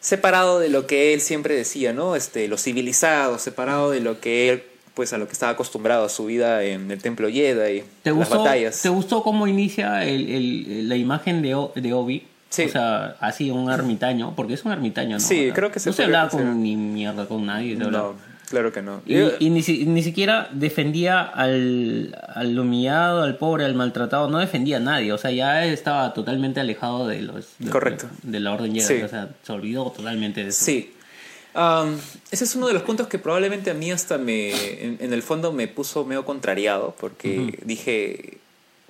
separado 0.00 0.58
de 0.60 0.68
lo 0.68 0.86
que 0.86 1.12
él 1.14 1.20
siempre 1.20 1.54
decía, 1.54 1.92
¿no? 1.92 2.16
Este, 2.16 2.46
lo 2.48 2.56
civilizado, 2.58 3.38
separado 3.38 3.90
de 3.90 4.00
lo 4.00 4.20
que 4.20 4.50
él 4.50 4.62
pues 4.94 5.12
a 5.12 5.18
lo 5.18 5.26
que 5.26 5.32
estaba 5.32 5.52
acostumbrado 5.52 6.04
a 6.04 6.08
su 6.08 6.26
vida 6.26 6.62
en 6.64 6.90
el 6.90 7.00
templo 7.00 7.28
Jedi, 7.30 7.82
¿Te 8.02 8.10
las 8.10 8.14
gustó, 8.18 8.38
batallas. 8.42 8.82
¿Te 8.82 8.88
gustó 8.90 9.22
cómo 9.22 9.46
inicia 9.46 10.04
el, 10.04 10.28
el- 10.30 10.88
la 10.88 10.96
imagen 10.96 11.40
de, 11.42 11.54
O- 11.54 11.72
de 11.74 11.92
Obi? 11.94 12.26
Sí. 12.50 12.64
O 12.64 12.68
sea, 12.68 13.16
así 13.20 13.50
un 13.50 13.70
ermitaño, 13.70 14.34
porque 14.34 14.54
es 14.54 14.64
un 14.64 14.72
ermitaño, 14.72 15.12
¿no? 15.16 15.20
Sí, 15.20 15.52
creo 15.54 15.70
que 15.70 15.78
se 15.78 15.88
No 15.90 15.92
se 15.94 16.02
hablaba 16.04 16.28
con 16.28 16.60
ni 16.62 16.74
mierda 16.76 17.26
con 17.26 17.46
nadie. 17.46 17.76
se. 17.76 17.84
No, 17.84 18.14
claro 18.50 18.72
que 18.72 18.82
no. 18.82 19.00
Y, 19.06 19.16
y 19.38 19.48
ni, 19.50 19.62
si- 19.62 19.86
ni 19.86 20.02
siquiera 20.02 20.48
defendía 20.52 21.22
al, 21.22 22.14
al 22.34 22.58
humillado, 22.58 23.22
al 23.22 23.36
pobre, 23.38 23.64
al 23.64 23.74
maltratado, 23.74 24.28
no 24.28 24.38
defendía 24.38 24.76
a 24.76 24.80
nadie, 24.80 25.12
o 25.12 25.18
sea, 25.18 25.30
ya 25.30 25.64
estaba 25.64 26.12
totalmente 26.12 26.60
alejado 26.60 27.06
de 27.08 27.22
los 27.22 27.46
de, 27.58 27.70
Correcto. 27.70 28.06
de 28.22 28.40
la 28.40 28.52
orden 28.52 28.74
Jedi, 28.74 28.84
Sí. 28.98 29.02
o 29.02 29.08
sea, 29.08 29.30
se 29.42 29.52
olvidó 29.52 29.90
totalmente 29.90 30.42
de 30.42 30.50
eso. 30.50 30.64
Sí. 30.64 30.92
Am, 31.54 31.96
ese 32.30 32.44
es 32.44 32.54
uno 32.54 32.68
de 32.68 32.74
los 32.74 32.82
puntos 32.82 33.08
que 33.08 33.18
probablemente 33.18 33.70
a 33.70 33.74
mí 33.74 33.90
hasta 33.90 34.18
me, 34.18 34.50
en, 34.84 34.98
en 35.00 35.12
el 35.12 35.22
fondo 35.22 35.52
me 35.52 35.66
puso 35.66 36.04
medio 36.04 36.24
contrariado, 36.24 36.94
porque 37.00 37.58
dije, 37.64 38.38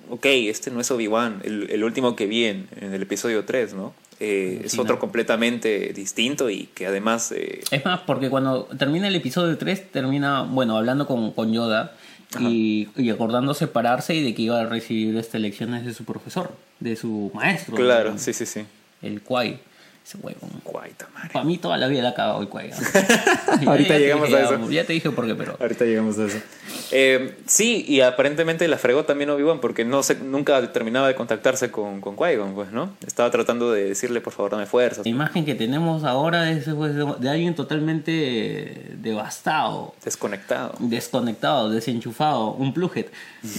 ok, 0.09 0.25
este 0.25 0.69
no 0.71 0.79
es 0.81 0.91
Obi-Wan, 0.91 1.41
el, 1.43 1.69
el 1.71 1.83
último 1.83 2.15
que 2.15 2.27
vi 2.27 2.45
en, 2.45 2.67
en 2.79 2.93
el 2.93 3.01
episodio 3.01 3.45
3, 3.45 3.73
¿no? 3.73 3.93
Eh, 4.23 4.61
es 4.65 4.77
otro 4.77 4.99
completamente 4.99 5.93
distinto 5.93 6.47
y 6.51 6.67
que 6.75 6.85
además... 6.85 7.31
eh, 7.31 7.63
Es 7.71 7.83
más, 7.83 8.01
porque 8.01 8.29
cuando 8.29 8.65
termina 8.77 9.07
el 9.07 9.15
episodio 9.15 9.57
3, 9.57 9.91
termina, 9.91 10.43
bueno, 10.43 10.77
hablando 10.77 11.07
con, 11.07 11.31
con 11.31 11.51
Yoda 11.51 11.93
y, 12.39 12.87
y 12.95 13.09
acordando 13.09 13.55
separarse 13.55 14.13
y 14.13 14.23
de 14.23 14.35
que 14.35 14.43
iba 14.43 14.61
a 14.61 14.65
recibir 14.67 15.17
este, 15.17 15.39
lecciones 15.39 15.85
de 15.85 15.93
su 15.95 16.05
profesor, 16.05 16.51
de 16.79 16.95
su 16.95 17.31
maestro. 17.33 17.75
claro, 17.75 18.13
sí, 18.19 18.31
sí, 18.33 18.45
sí. 18.45 18.61
El 19.01 19.21
Kwai. 19.21 19.59
Ese 20.05 20.17
huevo. 20.17 20.39
Guaita 20.65 21.07
madre. 21.13 21.29
Para 21.31 21.45
mí 21.45 21.57
toda 21.57 21.77
la 21.77 21.87
vida 21.87 22.01
la 22.01 22.09
ha 22.09 22.13
cagado 22.13 22.41
el. 22.41 22.47
¿ah? 22.73 23.57
Ahorita 23.67 23.93
Ya 23.93 23.99
llegamos 23.99 24.27
dije, 24.29 24.39
a 24.39 24.43
eso. 24.45 24.69
Ya, 24.71 24.83
te 24.85 24.93
dije 24.93 25.11
por 25.11 25.27
qué, 25.27 25.35
pero... 25.35 25.57
Ahorita 25.59 25.85
llegamos 25.85 26.17
a 26.17 26.25
eso. 26.25 26.39
Eh, 26.91 27.37
sí, 27.45 27.85
y 27.87 28.01
aparentemente 28.01 28.67
la 28.67 28.77
fregó 28.77 29.05
también 29.05 29.29
Obi-Wan 29.29 29.59
porque 29.61 29.85
no 29.85 30.03
se, 30.03 30.15
nunca 30.15 30.71
terminaba 30.73 31.07
de 31.07 31.15
contactarse 31.15 31.71
con, 31.71 32.01
con 32.01 32.17
Qui-Gon, 32.17 32.53
pues, 32.53 32.71
¿no? 32.71 32.95
Estaba 33.05 33.29
tratando 33.31 33.71
de 33.71 33.85
decirle, 33.85 34.21
por 34.21 34.33
favor, 34.33 34.51
dame 34.51 34.65
fuerzas. 34.65 35.05
La 35.05 35.09
imagen 35.09 35.45
que 35.45 35.55
tenemos 35.55 36.03
ahora 36.03 36.51
es 36.51 36.67
pues, 36.67 36.95
de, 36.95 37.29
alguien 37.29 37.55
totalmente 37.55 38.95
devastado, 38.97 39.93
Desconectado. 40.03 40.73
desconectado, 40.79 41.69
desenchufado, 41.69 42.53
un 42.53 42.73
plujet 42.73 43.11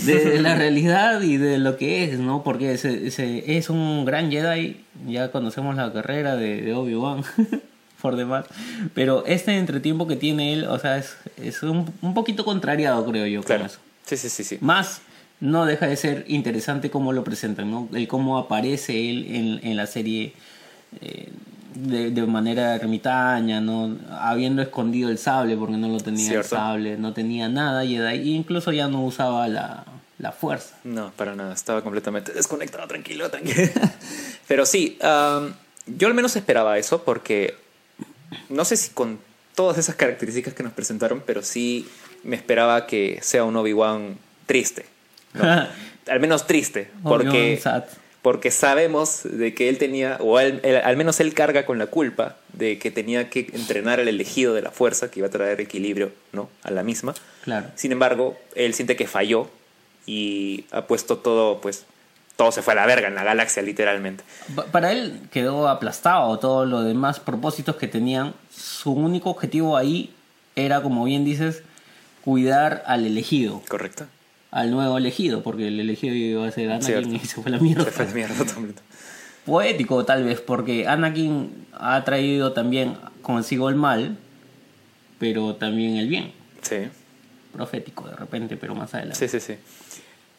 de 0.04 0.40
la 0.40 0.54
realidad 0.54 1.22
y 1.22 1.36
de 1.36 1.58
lo 1.58 1.76
que 1.76 2.04
es, 2.04 2.18
¿no? 2.18 2.42
Porque 2.42 2.72
ese, 2.72 3.06
ese 3.06 3.56
es 3.56 3.70
un 3.70 4.04
gran 4.04 4.30
Jedi, 4.30 4.84
ya 5.06 5.30
conocemos 5.30 5.74
la 5.76 5.92
carrera 5.92 6.36
de, 6.36 6.60
de 6.62 6.74
Obi-Wan, 6.74 7.22
por 8.02 8.16
demás, 8.16 8.46
pero 8.94 9.24
este 9.26 9.56
entretiempo 9.58 10.06
que 10.06 10.16
tiene 10.16 10.52
él, 10.52 10.64
o 10.64 10.78
sea, 10.78 10.98
es, 10.98 11.16
es 11.36 11.62
un, 11.62 11.92
un 12.02 12.14
poquito 12.14 12.44
contrariado, 12.44 13.04
creo 13.06 13.26
yo, 13.26 13.42
Claro. 13.42 13.60
con 13.62 13.66
eso. 13.70 13.78
Sí, 14.04 14.16
sí, 14.16 14.28
sí, 14.28 14.44
sí. 14.44 14.58
Más 14.60 15.02
no 15.40 15.64
deja 15.66 15.86
de 15.86 15.96
ser 15.96 16.24
interesante 16.28 16.90
cómo 16.90 17.12
lo 17.12 17.24
presentan, 17.24 17.70
¿no? 17.70 17.88
El 17.92 18.06
cómo 18.08 18.38
aparece 18.38 19.10
él 19.10 19.26
en, 19.28 19.60
en 19.70 19.76
la 19.76 19.86
serie 19.86 20.34
eh, 21.00 21.28
de, 21.74 22.10
de 22.10 22.26
manera 22.26 22.74
ermitaña, 22.76 23.60
¿no? 23.60 23.96
Habiendo 24.20 24.62
escondido 24.62 25.08
el 25.10 25.18
sable 25.18 25.56
porque 25.56 25.76
no 25.76 25.88
lo 25.88 25.98
tenía 25.98 26.26
Cierto. 26.28 26.40
el 26.56 26.60
sable, 26.60 26.96
no 26.96 27.12
tenía 27.12 27.48
nada 27.48 27.84
y 27.84 27.96
de 27.96 28.06
ahí 28.08 28.34
incluso 28.34 28.72
ya 28.72 28.88
no 28.88 29.04
usaba 29.04 29.48
la, 29.48 29.84
la 30.22 30.32
fuerza. 30.32 30.78
No, 30.84 31.12
para 31.16 31.34
nada. 31.34 31.52
Estaba 31.52 31.82
completamente 31.82 32.32
desconectado, 32.32 32.86
tranquilo, 32.86 33.28
tranquilo. 33.28 33.68
Pero 34.48 34.64
sí, 34.64 34.96
am, 35.02 35.52
yo 35.86 36.06
al 36.08 36.14
menos 36.14 36.36
esperaba 36.36 36.78
eso 36.78 37.02
porque 37.02 37.54
no 38.48 38.64
sé 38.64 38.76
si 38.76 38.90
con 38.90 39.18
todas 39.56 39.76
esas 39.78 39.96
características 39.96 40.54
que 40.54 40.62
nos 40.62 40.72
presentaron, 40.72 41.22
pero 41.26 41.42
sí 41.42 41.86
me 42.22 42.36
esperaba 42.36 42.86
que 42.86 43.18
sea 43.20 43.44
un 43.44 43.54
Obi-Wan 43.56 44.16
triste. 44.46 44.86
¿no? 45.34 45.42
al 46.08 46.20
menos 46.20 46.46
triste, 46.46 46.88
porque, 47.02 47.60
porque 48.22 48.50
sabemos 48.50 49.20
de 49.24 49.54
que 49.54 49.68
él 49.68 49.76
tenía, 49.78 50.16
o 50.20 50.38
él- 50.40 50.62
al 50.84 50.96
menos 50.96 51.20
él 51.20 51.34
carga 51.34 51.66
con 51.66 51.78
la 51.78 51.86
culpa 51.88 52.36
de 52.52 52.78
que 52.78 52.90
tenía 52.90 53.28
que 53.28 53.50
entrenar 53.52 53.98
al 54.00 54.08
elegido 54.08 54.54
de 54.54 54.62
la 54.62 54.70
fuerza 54.70 55.10
que 55.10 55.20
iba 55.20 55.26
a 55.26 55.30
traer 55.30 55.60
equilibrio 55.60 56.12
¿no? 56.32 56.48
a 56.62 56.70
la 56.70 56.82
misma. 56.82 57.14
Claro. 57.42 57.66
Sin 57.74 57.92
embargo, 57.92 58.38
él 58.54 58.72
siente 58.72 58.96
que 58.96 59.06
falló 59.06 59.50
y 60.06 60.64
ha 60.72 60.82
puesto 60.86 61.18
todo, 61.18 61.60
pues, 61.60 61.84
todo 62.36 62.50
se 62.52 62.62
fue 62.62 62.72
a 62.72 62.76
la 62.76 62.86
verga 62.86 63.08
en 63.08 63.14
la 63.14 63.24
galaxia, 63.24 63.62
literalmente. 63.62 64.24
Pa- 64.54 64.64
Para 64.66 64.90
él 64.92 65.20
quedó 65.30 65.68
aplastado 65.68 66.38
todos 66.38 66.66
los 66.68 66.84
demás 66.84 67.20
propósitos 67.20 67.76
que 67.76 67.86
tenían. 67.88 68.34
Su 68.50 68.92
único 68.92 69.30
objetivo 69.30 69.76
ahí 69.76 70.12
era, 70.56 70.82
como 70.82 71.04
bien 71.04 71.24
dices, 71.24 71.62
cuidar 72.24 72.82
al 72.86 73.06
elegido. 73.06 73.62
Correcto. 73.68 74.06
al 74.50 74.70
nuevo 74.70 74.98
elegido, 74.98 75.42
porque 75.42 75.68
el 75.68 75.80
elegido 75.80 76.14
iba 76.14 76.46
a 76.46 76.50
ser 76.50 76.70
Anakin 76.70 77.14
y 77.16 77.20
se 77.20 77.40
fue 77.40 77.50
la 77.50 77.58
mierda. 77.58 77.84
Se 77.84 77.90
fue 77.90 78.04
la 78.06 78.12
mierda 78.12 78.34
totalmente. 78.34 78.82
Poético 79.46 80.04
tal 80.04 80.24
vez, 80.24 80.40
porque 80.42 80.86
Anakin 80.86 81.66
ha 81.72 82.04
traído 82.04 82.52
también 82.52 82.96
consigo 83.22 83.68
el 83.70 83.76
mal, 83.76 84.18
pero 85.18 85.54
también 85.56 85.96
el 85.96 86.08
bien. 86.08 86.32
Sí, 86.60 86.76
Profético 87.52 88.08
de 88.08 88.16
repente, 88.16 88.56
pero 88.56 88.74
más 88.74 88.92
adelante. 88.94 89.18
sí, 89.28 89.40
sí, 89.40 89.40
sí. 89.54 89.58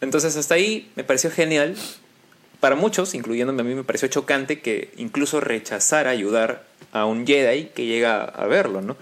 Entonces 0.04 0.36
hasta 0.36 0.56
ahí 0.56 0.92
me 0.96 1.04
pareció 1.04 1.32
genial. 1.32 1.76
Para 2.60 2.76
muchos, 2.76 3.14
incluyéndome 3.14 3.62
a 3.62 3.64
mí, 3.66 3.76
me 3.76 3.84
pareció 3.84 4.08
chocante 4.08 4.62
que 4.62 4.92
incluso 4.98 5.40
rechazara 5.42 6.12
ayudar 6.12 6.64
a 6.92 7.06
un 7.06 7.26
Jedi 7.28 7.66
que 7.74 7.86
llega 7.86 8.24
a 8.24 8.46
verlo, 8.48 8.82
¿no? 8.82 8.96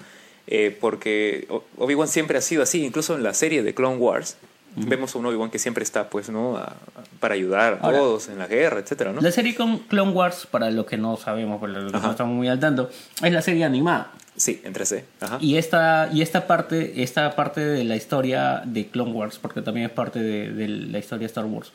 Eh, 0.48 0.76
porque 0.82 1.48
Obi-Wan 1.78 2.08
siempre 2.08 2.38
ha 2.38 2.42
sido 2.42 2.64
así, 2.64 2.84
incluso 2.84 3.16
en 3.16 3.24
la 3.24 3.34
serie 3.34 3.62
de 3.64 3.74
Clone 3.74 3.98
Wars. 3.98 4.38
Vemos 4.76 5.14
a 5.14 5.20
un 5.20 5.26
Obi-Wan 5.26 5.52
que 5.52 5.60
siempre 5.60 5.84
está, 5.84 6.10
pues, 6.10 6.30
¿no? 6.30 6.56
A- 6.58 6.64
a- 6.64 6.76
para 7.20 7.34
ayudar 7.36 7.80
a 7.82 7.86
Ahora- 7.86 7.98
todos 8.00 8.30
en 8.30 8.40
la 8.40 8.48
guerra, 8.48 8.80
etcétera, 8.80 9.12
¿no? 9.12 9.20
La 9.22 9.32
serie 9.32 9.54
con 9.54 9.80
Clone 9.80 10.12
Wars, 10.12 10.48
para 10.50 10.72
los 10.72 10.86
que 10.86 10.98
no 10.98 11.18
sabemos, 11.18 11.60
para 11.60 11.74
los 11.74 11.92
que 11.92 11.98
Ajá. 11.98 12.08
no 12.08 12.12
estamos 12.12 12.34
muy 12.34 12.48
al 12.48 12.60
tanto, 12.60 12.90
es 13.22 13.32
la 13.34 13.42
serie 13.42 13.66
animada. 13.66 14.12
Sí, 14.42 14.60
entre 14.64 14.88
C. 14.88 15.06
Ajá. 15.20 15.38
Y 15.40 15.58
esta, 15.58 16.10
y 16.12 16.24
esta 16.24 16.48
parte, 16.48 17.04
esta 17.04 17.36
parte 17.36 17.62
de 17.62 17.84
la 17.84 17.96
historia 17.96 18.64
de 18.66 18.88
Clone 18.88 19.12
Wars, 19.12 19.38
porque 19.40 19.62
también 19.62 19.86
es 19.86 19.92
parte 19.92 20.20
de, 20.20 20.52
de 20.52 20.68
la 20.68 20.98
historia 20.98 21.20
de 21.20 21.26
Star 21.28 21.46
Wars, 21.46 21.72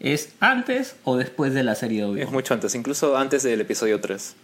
¿es 0.00 0.30
antes 0.40 0.96
o 1.04 1.16
después 1.16 1.54
de 1.54 1.62
la 1.62 1.76
serie 1.76 1.98
de 2.00 2.06
Es 2.06 2.10
Obi-Wan? 2.10 2.32
mucho 2.32 2.54
antes, 2.54 2.74
incluso 2.74 3.16
antes 3.16 3.44
del 3.44 3.60
episodio 3.60 4.00
3. 4.00 4.34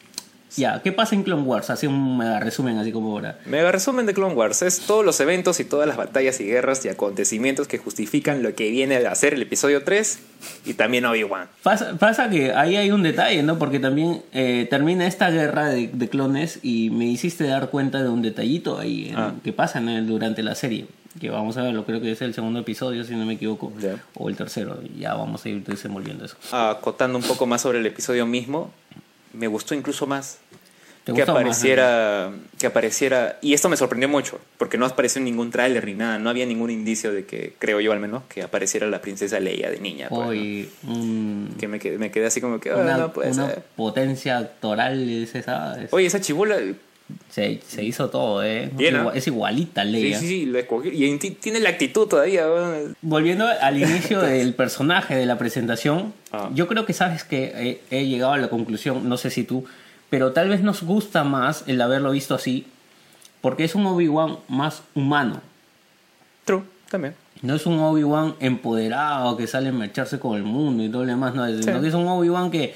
Ya, 0.56 0.80
¿qué 0.82 0.92
pasa 0.92 1.14
en 1.14 1.22
Clone 1.24 1.42
Wars? 1.42 1.70
Así 1.70 1.86
un 1.86 2.16
mega 2.18 2.38
resumen, 2.40 2.78
así 2.78 2.92
como 2.92 3.10
ahora. 3.12 3.38
Mega 3.46 3.72
resumen 3.72 4.06
de 4.06 4.14
Clone 4.14 4.34
Wars 4.34 4.62
es 4.62 4.80
todos 4.80 5.04
los 5.04 5.18
eventos 5.20 5.58
y 5.60 5.64
todas 5.64 5.88
las 5.88 5.96
batallas 5.96 6.38
y 6.40 6.44
guerras 6.44 6.84
y 6.84 6.88
acontecimientos 6.88 7.66
que 7.66 7.78
justifican 7.78 8.42
lo 8.42 8.54
que 8.54 8.70
viene 8.70 8.96
a 8.96 9.14
ser 9.14 9.34
el 9.34 9.42
episodio 9.42 9.82
3 9.82 10.18
y 10.64 10.74
también 10.74 11.06
Obi-Wan. 11.06 11.48
Pasa, 11.62 11.96
pasa 11.98 12.30
que 12.30 12.52
ahí 12.52 12.76
hay 12.76 12.90
un 12.92 13.02
detalle, 13.02 13.42
¿no? 13.42 13.58
Porque 13.58 13.80
también 13.80 14.22
eh, 14.32 14.66
termina 14.70 15.06
esta 15.06 15.30
guerra 15.30 15.68
de, 15.70 15.88
de 15.92 16.08
clones 16.08 16.60
y 16.62 16.90
me 16.90 17.06
hiciste 17.06 17.44
dar 17.44 17.70
cuenta 17.70 18.02
de 18.02 18.08
un 18.08 18.22
detallito 18.22 18.78
ahí 18.78 19.08
en- 19.08 19.16
Ah. 19.18 19.34
que 19.42 19.52
pasa 19.52 19.78
en 19.78 19.88
el- 19.88 20.06
durante 20.06 20.42
la 20.42 20.54
serie. 20.54 20.86
Que 21.20 21.30
vamos 21.30 21.56
a 21.56 21.62
verlo, 21.62 21.84
creo 21.84 22.00
que 22.00 22.10
es 22.12 22.20
el 22.22 22.34
segundo 22.34 22.58
episodio, 22.60 23.04
si 23.04 23.14
no 23.14 23.24
me 23.24 23.34
equivoco. 23.34 23.72
Ya. 23.80 23.96
O 24.16 24.28
el 24.28 24.36
tercero. 24.36 24.80
Ya 24.98 25.14
vamos 25.14 25.44
a 25.44 25.48
ir 25.48 25.62
desenvolviendo 25.64 26.24
eso. 26.24 26.36
Acotando 26.52 27.18
un 27.18 27.24
poco 27.24 27.46
más 27.46 27.62
sobre 27.62 27.78
el 27.78 27.86
episodio 27.86 28.26
mismo, 28.26 28.72
me 29.32 29.46
gustó 29.48 29.74
incluso 29.74 30.06
más 30.06 30.38
¿Te 30.43 30.43
que 31.12 31.12
más, 31.20 31.28
apareciera 31.28 32.30
que 32.58 32.66
apareciera 32.66 33.38
y 33.42 33.52
esto 33.52 33.68
me 33.68 33.76
sorprendió 33.76 34.08
mucho 34.08 34.38
porque 34.56 34.78
no 34.78 34.86
apareció 34.86 35.18
en 35.18 35.24
ningún 35.26 35.50
tráiler 35.50 35.84
ni 35.84 35.92
nada 35.94 36.18
no 36.18 36.30
había 36.30 36.46
ningún 36.46 36.70
indicio 36.70 37.12
de 37.12 37.26
que 37.26 37.52
creo 37.58 37.80
yo 37.80 37.92
al 37.92 38.00
menos 38.00 38.22
que 38.28 38.42
apareciera 38.42 38.86
la 38.86 39.00
princesa 39.02 39.38
Leia 39.40 39.70
de 39.70 39.80
niña 39.80 40.06
pues, 40.08 40.20
¿no? 40.20 40.26
Hoy 40.28 40.70
un- 40.86 41.54
que 41.60 41.68
me 41.68 41.78
quedé, 41.78 41.98
me 41.98 42.10
quedé 42.10 42.26
así 42.26 42.40
como 42.40 42.58
que 42.60 42.70
ah, 42.70 42.76
una, 42.76 42.96
no 42.96 43.12
puede 43.12 43.32
una 43.32 43.48
ser. 43.48 43.62
potencia 43.76 44.38
actoral 44.38 45.08
es 45.10 45.34
esa. 45.34 45.82
es- 45.82 45.92
oye 45.92 46.06
esa 46.06 46.20
chibola 46.20 46.56
se, 47.28 47.60
se 47.68 47.84
hizo 47.84 48.08
todo, 48.08 48.42
¿eh? 48.42 48.70
Es 49.12 49.26
igualita 49.26 49.82
a 49.82 49.84
sí 49.84 49.90
Leia. 49.90 50.18
sí 50.18 50.26
sí 50.26 50.46
lo 50.46 50.58
escogí. 50.58 50.88
y 50.88 51.18
ti- 51.18 51.32
tiene 51.32 51.60
la 51.60 51.68
actitud 51.68 52.06
todavía. 52.08 52.46
Volviendo 53.02 53.46
al 53.46 53.76
inicio 53.78 54.20
del 54.22 54.54
personaje 54.54 55.14
de 55.14 55.26
la 55.26 55.36
presentación, 55.36 56.14
Ah. 56.32 56.48
yo 56.54 56.66
creo 56.66 56.86
que 56.86 56.94
sabes 56.94 57.22
que 57.22 57.78
he, 57.90 57.98
he 58.00 58.06
llegado 58.06 58.32
a 58.32 58.38
la 58.38 58.48
conclusión, 58.48 59.06
no 59.08 59.18
sé 59.18 59.28
si 59.30 59.44
tú, 59.44 59.66
pero 60.14 60.30
tal 60.30 60.48
vez 60.48 60.62
nos 60.62 60.84
gusta 60.84 61.24
más 61.24 61.64
el 61.66 61.80
haberlo 61.80 62.12
visto 62.12 62.36
así, 62.36 62.66
porque 63.40 63.64
es 63.64 63.74
un 63.74 63.84
Obi-Wan 63.84 64.36
más 64.46 64.82
humano. 64.94 65.40
true 66.44 66.62
también 66.88 67.16
No 67.42 67.56
es 67.56 67.66
un 67.66 67.80
Obi-Wan 67.80 68.36
empoderado 68.38 69.36
que 69.36 69.48
sale 69.48 69.70
a 69.70 69.72
marcharse 69.72 70.20
con 70.20 70.36
el 70.36 70.44
mundo 70.44 70.84
y 70.84 70.88
todo 70.88 71.02
lo 71.02 71.08
demás, 71.08 71.34
no, 71.34 71.44
sino 71.48 71.62
Sí. 71.62 71.80
que 71.80 71.88
es 71.88 71.94
un 71.94 72.06
Obi-Wan 72.06 72.52
que, 72.52 72.74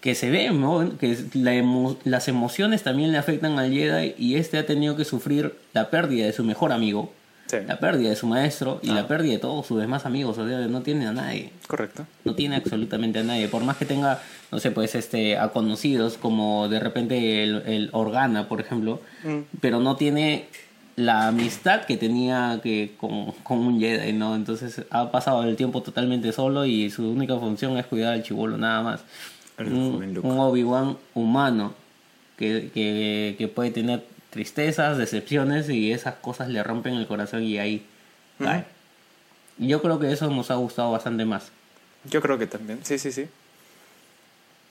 que 0.00 0.14
se 0.14 0.30
ve, 0.30 0.50
¿no? 0.50 0.96
que 0.96 1.10
es- 1.10 1.34
la 1.34 1.54
emo- 1.54 1.96
las 2.04 2.28
emociones 2.28 2.84
también 2.84 3.10
le 3.10 3.18
afectan 3.18 3.58
al 3.58 3.72
Jedi 3.72 4.14
y 4.16 4.36
este 4.36 4.58
ha 4.58 4.64
tenido 4.64 4.94
que 4.96 5.04
sufrir 5.04 5.56
la 5.72 5.90
pérdida 5.90 6.24
de 6.26 6.32
su 6.32 6.44
mejor 6.44 6.70
amigo, 6.70 7.12
sí 7.46 7.56
la 7.66 7.78
pérdida 7.78 8.10
de 8.10 8.16
su 8.16 8.26
maestro 8.26 8.80
y 8.82 8.90
Ah. 8.90 8.94
la 8.94 9.06
pérdida 9.08 9.32
de 9.34 9.38
todos 9.38 9.66
sus 9.66 9.78
demás 9.80 10.06
amigos, 10.06 10.38
o 10.38 10.48
sea, 10.48 10.58
no 10.66 10.82
tiene 10.82 11.06
a 11.06 11.12
nadie. 11.12 11.50
correcto 11.66 12.06
No 12.24 12.34
tiene 12.34 12.56
absolutamente 12.56 13.18
a 13.18 13.22
nadie. 13.22 13.48
Por 13.48 13.62
más 13.64 13.76
que 13.76 13.84
tenga, 13.84 14.20
no 14.50 14.58
sé, 14.58 14.70
pues 14.70 14.94
este, 14.94 15.36
a 15.38 15.48
conocidos 15.48 16.16
como 16.18 16.68
de 16.68 16.80
repente 16.80 17.42
el, 17.44 17.62
el 17.66 17.88
Organa, 17.92 18.48
por 18.48 18.60
ejemplo, 18.60 19.00
Mm. 19.24 19.38
pero 19.60 19.80
no 19.80 19.96
tiene 19.96 20.46
la 20.96 21.26
amistad 21.28 21.84
que 21.86 21.96
tenía 21.96 22.60
que 22.62 22.92
con, 22.98 23.32
con 23.42 23.58
un 23.58 23.80
Jedi, 23.80 24.12
¿no? 24.12 24.36
Entonces 24.36 24.82
ha 24.90 25.10
pasado 25.10 25.42
el 25.42 25.56
tiempo 25.56 25.82
totalmente 25.82 26.30
solo 26.32 26.66
y 26.66 26.88
su 26.90 27.10
única 27.10 27.36
función 27.36 27.76
es 27.78 27.86
cuidar 27.86 28.12
al 28.14 28.22
chivolo, 28.22 28.56
nada 28.56 28.80
más. 28.82 29.00
El 29.58 29.72
Un, 29.72 30.18
un 30.22 30.38
Obi-Wan 30.38 30.96
humano 31.14 31.74
que, 32.36 32.70
que, 32.72 33.34
que 33.38 33.48
puede 33.48 33.70
tener 33.72 34.04
tristezas, 34.34 34.98
decepciones 34.98 35.70
y 35.70 35.92
esas 35.92 36.16
cosas 36.16 36.48
le 36.48 36.62
rompen 36.62 36.94
el 36.94 37.06
corazón 37.06 37.44
y 37.44 37.56
ahí 37.58 37.86
cae. 38.38 38.64
Y 39.58 39.68
Yo 39.68 39.80
creo 39.80 40.00
que 40.00 40.12
eso 40.12 40.28
nos 40.28 40.50
ha 40.50 40.56
gustado 40.56 40.90
bastante 40.90 41.24
más. 41.24 41.52
yo 42.04 42.20
creo 42.20 42.36
que 42.36 42.46
también 42.48 42.80
sí 42.82 42.98
sí 42.98 43.12
sí 43.12 43.26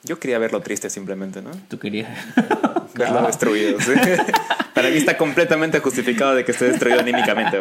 yo 0.03 0.20
quería 0.20 0.38
verlo 0.38 0.60
triste 0.60 0.89
simplemente 0.89 1.41
no 1.41 1.51
Tú 1.70 1.79
querías. 1.79 2.10
verlo 2.93 3.22
destruido. 3.27 3.79
¿sí? 3.79 3.91
Para 4.75 4.89
mí 4.89 4.98
está 4.98 5.15
completamente 5.17 5.79
justificado 5.79 6.36
de 6.36 6.43
que 6.43 6.51
esté 6.51 6.65
destruido 6.65 7.00
anímicamente. 7.00 7.58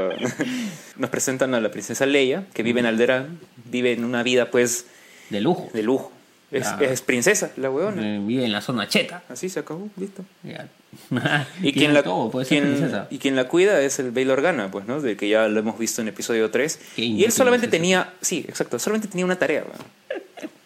Nos 0.97 1.09
presentan 1.11 1.55
a 1.55 1.61
la 1.61 1.71
princesa 1.71 2.05
Leia, 2.05 2.45
que 2.53 2.65
vive 2.65 2.81
en 2.81 2.87
Alderaan, 2.87 3.39
vive 3.71 3.93
en 3.93 4.05
una 4.05 4.25
vida 4.25 4.51
pues 4.51 4.87
de 5.31 5.41
lujo. 5.41 5.71
de 5.73 5.83
lujo. 5.85 6.11
Es, 6.51 6.67
es 6.81 7.01
princesa, 7.01 7.51
la 7.57 7.71
weona. 7.71 8.17
Eh, 8.17 8.21
Vive 8.27 8.45
en 8.45 8.53
la 8.53 8.61
zona 8.61 8.89
cheta. 8.89 9.23
Así 9.29 9.49
se 9.49 9.61
acabó, 9.61 9.89
listo. 9.97 10.25
Ya. 10.43 10.69
Y 11.63 11.73
quien, 11.73 11.95
la, 11.95 12.03
todo, 12.03 12.31
puede 12.31 12.45
ser 12.47 12.63
quien- 12.63 12.75
princesa. 12.75 13.07
y 13.11 13.19
quien 13.19 13.37
la 13.37 13.49
cuida 13.49 13.81
es 13.81 13.99
el 13.99 14.11
Bail 14.11 14.31
Organa, 14.31 14.71
pues, 14.71 14.87
¿no? 14.87 15.01
De 15.01 15.17
que 15.17 15.29
ya 15.29 15.49
lo 15.49 15.61
hemos 15.61 15.79
visto 15.79 16.03
en 16.03 16.09
episodio 16.09 16.51
3. 16.51 16.81
Qué 16.97 17.03
Y 17.03 17.25
él 17.25 17.33
solamente 17.33 17.69
tenía, 17.69 18.13
sí, 18.21 18.45
exacto, 18.49 18.79
solamente 18.79 19.09
tenía 19.09 19.25
una 19.25 19.37
tarea. 19.37 19.65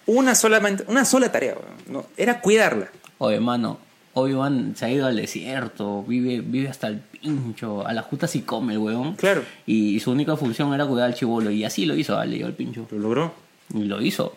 Una, 0.07 0.35
solamente, 0.35 0.85
una 0.89 1.05
sola 1.05 1.33
tarea, 1.33 1.57
¿no? 1.89 2.07
Era 2.17 2.41
cuidarla. 2.41 2.89
Oye, 3.19 3.41
mano. 3.41 3.79
Obi-Wan 4.19 4.75
se 4.77 4.87
ha 4.87 4.91
ido 4.91 5.07
al 5.07 5.15
desierto, 5.17 6.03
vive, 6.05 6.41
vive 6.41 6.69
hasta 6.71 6.87
el 6.87 7.01
pincho, 7.01 7.87
a 7.87 7.93
la 7.93 8.01
justa 8.01 8.27
sí 8.27 8.41
come 8.43 8.73
el 8.73 8.79
weón. 8.79 9.15
Claro. 9.17 9.43
Y 9.67 10.01
su 10.01 10.11
única 10.11 10.39
función 10.39 10.73
era 10.73 10.87
cuidar 10.87 11.09
al 11.09 11.15
chivolo. 11.15 11.51
Y 11.51 11.65
así 11.65 11.85
lo 11.85 11.95
hizo, 11.95 12.25
le 12.25 12.37
dio 12.37 12.47
al 12.47 12.55
pincho. 12.55 12.87
Lo 12.93 12.99
logró. 12.99 13.35
Y 13.75 13.83
lo 13.85 14.01
hizo. 14.01 14.35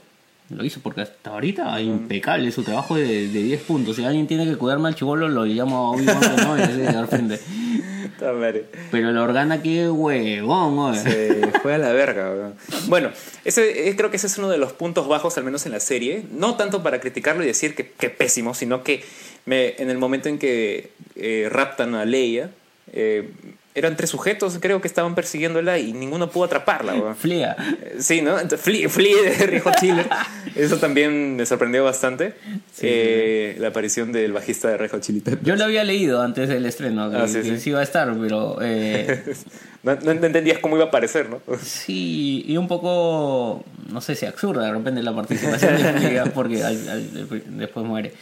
Lo 0.49 0.65
hizo 0.65 0.79
porque 0.81 1.01
hasta 1.01 1.29
ahorita 1.31 1.79
impecable 1.79 2.51
su 2.51 2.63
trabajo 2.63 2.95
de, 2.95 3.27
de 3.27 3.43
10 3.43 3.61
puntos. 3.61 3.95
Si 3.95 4.03
alguien 4.03 4.25
tiene 4.27 4.45
que 4.45 4.57
cuidarme 4.57 4.87
al 4.87 4.95
chivolo, 4.95 5.29
lo 5.29 5.45
llamo 5.45 5.93
a 5.93 5.97
que 5.97 6.05
no, 6.05 6.57
y. 6.57 7.39
Pero 8.91 9.11
lo 9.11 9.23
organa 9.23 9.61
que 9.61 9.89
huevón, 9.89 10.79
oye. 10.79 10.99
Se 10.99 11.51
fue 11.61 11.75
a 11.75 11.77
la 11.77 11.91
verga. 11.93 12.31
weón. 12.31 12.55
Bueno, 12.87 13.11
ese, 13.45 13.89
eh, 13.89 13.95
creo 13.95 14.09
que 14.09 14.17
ese 14.17 14.27
es 14.27 14.37
uno 14.37 14.49
de 14.49 14.57
los 14.57 14.73
puntos 14.73 15.07
bajos, 15.07 15.37
al 15.37 15.43
menos 15.43 15.65
en 15.65 15.71
la 15.71 15.79
serie. 15.79 16.25
No 16.31 16.55
tanto 16.55 16.83
para 16.83 16.99
criticarlo 16.99 17.43
y 17.43 17.47
decir 17.47 17.75
que, 17.75 17.91
que 17.91 18.09
pésimo, 18.09 18.53
sino 18.53 18.83
que 18.83 19.03
me, 19.45 19.75
en 19.77 19.89
el 19.89 19.97
momento 19.97 20.29
en 20.29 20.37
que 20.37 20.91
eh, 21.15 21.47
raptan 21.49 21.95
a 21.95 22.05
Leia, 22.05 22.51
eh, 22.91 23.29
eran 23.75 23.95
tres 23.95 24.09
sujetos, 24.09 24.57
creo 24.59 24.81
que 24.81 24.87
estaban 24.87 25.15
persiguiéndola 25.15 25.77
y 25.79 25.93
ninguno 25.93 26.29
pudo 26.29 26.45
atraparla. 26.45 27.15
Flia. 27.15 27.55
Eh, 27.83 27.95
Sí, 27.99 28.21
¿no? 28.21 28.37
Flea, 28.37 28.89
Flea 28.89 29.21
de 29.37 29.45
Rijo 29.47 29.71
Chile. 29.79 30.05
Eso 30.55 30.77
también 30.77 31.35
me 31.35 31.45
sorprendió 31.45 31.83
bastante. 31.83 32.33
Eh, 32.81 33.55
La 33.59 33.69
aparición 33.69 34.11
del 34.11 34.33
bajista 34.33 34.67
de 34.69 34.77
Rejo 34.77 34.99
Chili 34.99 35.19
Peppers. 35.21 35.43
Yo 35.43 35.55
lo 35.55 35.65
había 35.65 35.83
leído 35.83 36.21
antes 36.21 36.49
del 36.49 36.65
estreno, 36.65 37.09
que, 37.11 37.17
Ah, 37.17 37.27
sí, 37.27 37.35
que 37.35 37.43
sí. 37.43 37.59
sí 37.59 37.69
iba 37.69 37.79
a 37.79 37.83
estar, 37.83 38.13
pero 38.19 38.57
eh, 38.61 39.23
No, 39.81 39.95
no 39.95 40.11
entendías 40.11 40.59
cómo 40.59 40.75
iba 40.75 40.85
a 40.85 40.87
aparecer, 40.89 41.29
¿no? 41.29 41.39
sí, 41.63 42.43
y 42.47 42.57
un 42.57 42.67
poco, 42.67 43.63
no 43.91 44.01
sé 44.01 44.15
si 44.15 44.25
absurda 44.25 44.65
de 44.65 44.71
repente 44.73 45.01
la 45.01 45.15
participación 45.15 45.77
de 45.77 46.29
porque 46.33 46.63
al- 46.63 46.89
al- 46.89 47.57
después 47.57 47.85
muere. 47.85 48.13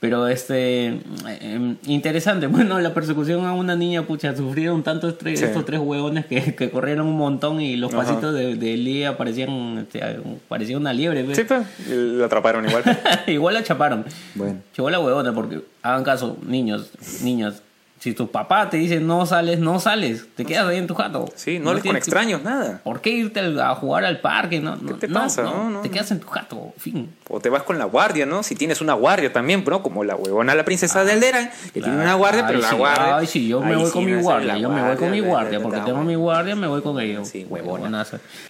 Pero 0.00 0.26
este, 0.26 0.86
eh, 1.28 1.76
interesante, 1.86 2.48
bueno, 2.48 2.80
la 2.80 2.92
persecución 2.92 3.44
a 3.46 3.52
una 3.52 3.76
niña, 3.76 4.02
pucha, 4.04 4.34
sufrieron 4.36 4.82
tanto 4.82 5.08
estres- 5.08 5.36
Sí. 5.36 5.44
estos 5.44 5.64
tres 5.64 5.78
huevones 5.80 6.26
que, 6.26 6.56
que 6.56 6.70
corrieron 6.70 7.06
un 7.06 7.16
montón 7.16 7.60
y 7.60 7.76
los 7.76 7.92
Ajá. 7.94 8.02
pasitos 8.04 8.34
de, 8.34 8.56
de 8.56 8.76
Lía 8.76 9.16
parecían, 9.16 9.78
este, 9.78 10.00
parecía 10.48 10.76
una 10.76 10.92
liebre. 10.92 11.22
pues. 11.22 11.36
Sí, 11.36 11.44
pues, 11.44 11.62
lo 11.88 12.24
atraparon 12.24 12.66
igual. 12.68 12.82
Igual 13.28 13.54
la 13.54 13.62
chaparon. 13.62 14.04
Bueno. 14.34 14.58
Llegó 14.76 14.90
la 14.90 14.98
huevona 14.98 15.32
porque 15.32 15.60
hagan 15.82 16.02
caso, 16.02 16.36
niños, 16.44 16.90
niños. 17.22 17.62
Si 18.02 18.14
tu 18.14 18.28
papá 18.32 18.68
te 18.68 18.78
dice 18.78 18.98
no 18.98 19.26
sales, 19.26 19.60
no 19.60 19.78
sales. 19.78 20.26
Te 20.34 20.44
quedas 20.44 20.66
ahí 20.66 20.76
en 20.78 20.88
tu 20.88 20.94
jato. 20.96 21.26
Sí, 21.36 21.60
no, 21.60 21.68
hables 21.70 21.82
con 21.82 21.90
tienes 21.92 22.02
que- 22.04 22.10
extraños, 22.10 22.42
nada. 22.42 22.80
¿Por 22.82 23.00
qué 23.00 23.10
irte 23.10 23.38
a 23.38 23.76
jugar 23.76 24.04
al 24.04 24.18
parque? 24.18 24.58
No, 24.58 24.74
no, 24.74 24.96
te 24.96 25.06
no, 25.06 25.20
pasa? 25.20 25.42
no, 25.44 25.50
No, 25.54 25.70
no, 25.70 25.80
te 25.82 25.88
no. 25.88 25.94
quedas 25.94 26.10
en 26.10 26.18
tu 26.18 26.26
jato, 26.26 26.72
fin. 26.78 27.14
O 27.28 27.38
te 27.38 27.48
vas 27.48 27.62
con 27.62 27.78
la 27.78 27.84
guardia, 27.84 28.26
¿no? 28.26 28.42
Si 28.42 28.56
tienes 28.56 28.80
una 28.80 28.94
guardia 28.94 29.32
también, 29.32 29.62
¿no? 29.64 29.84
Como 29.84 30.02
la 30.02 30.16
huevona, 30.16 30.56
la 30.56 30.64
princesa 30.64 31.04
de 31.04 31.12
Alderan, 31.12 31.48
que 31.72 31.80
tiene 31.80 31.96
una 31.96 32.14
guardia, 32.14 32.44
pero 32.44 32.58
la 32.58 32.72
guardia. 32.74 33.18
Ay, 33.18 33.26
sí, 33.28 33.46
yo 33.46 33.60
me 33.60 33.76
voy 33.76 33.86
sí 33.86 33.92
con 33.92 34.04
mi 34.04 34.10
no 34.10 34.20
guardia. 34.20 34.58
Yo 34.58 34.68
me 34.68 34.82
voy 34.82 34.96
con 34.96 35.10
mi 35.12 35.20
guardia. 35.20 35.60
Porque 35.62 35.78
tengo 35.82 36.02
mi 36.02 36.16
guardia, 36.16 36.56
me 36.56 36.66
voy 36.66 36.82
con 36.82 36.98
ellos. 37.00 37.28
Sí, 37.28 37.46
huevona. 37.48 38.04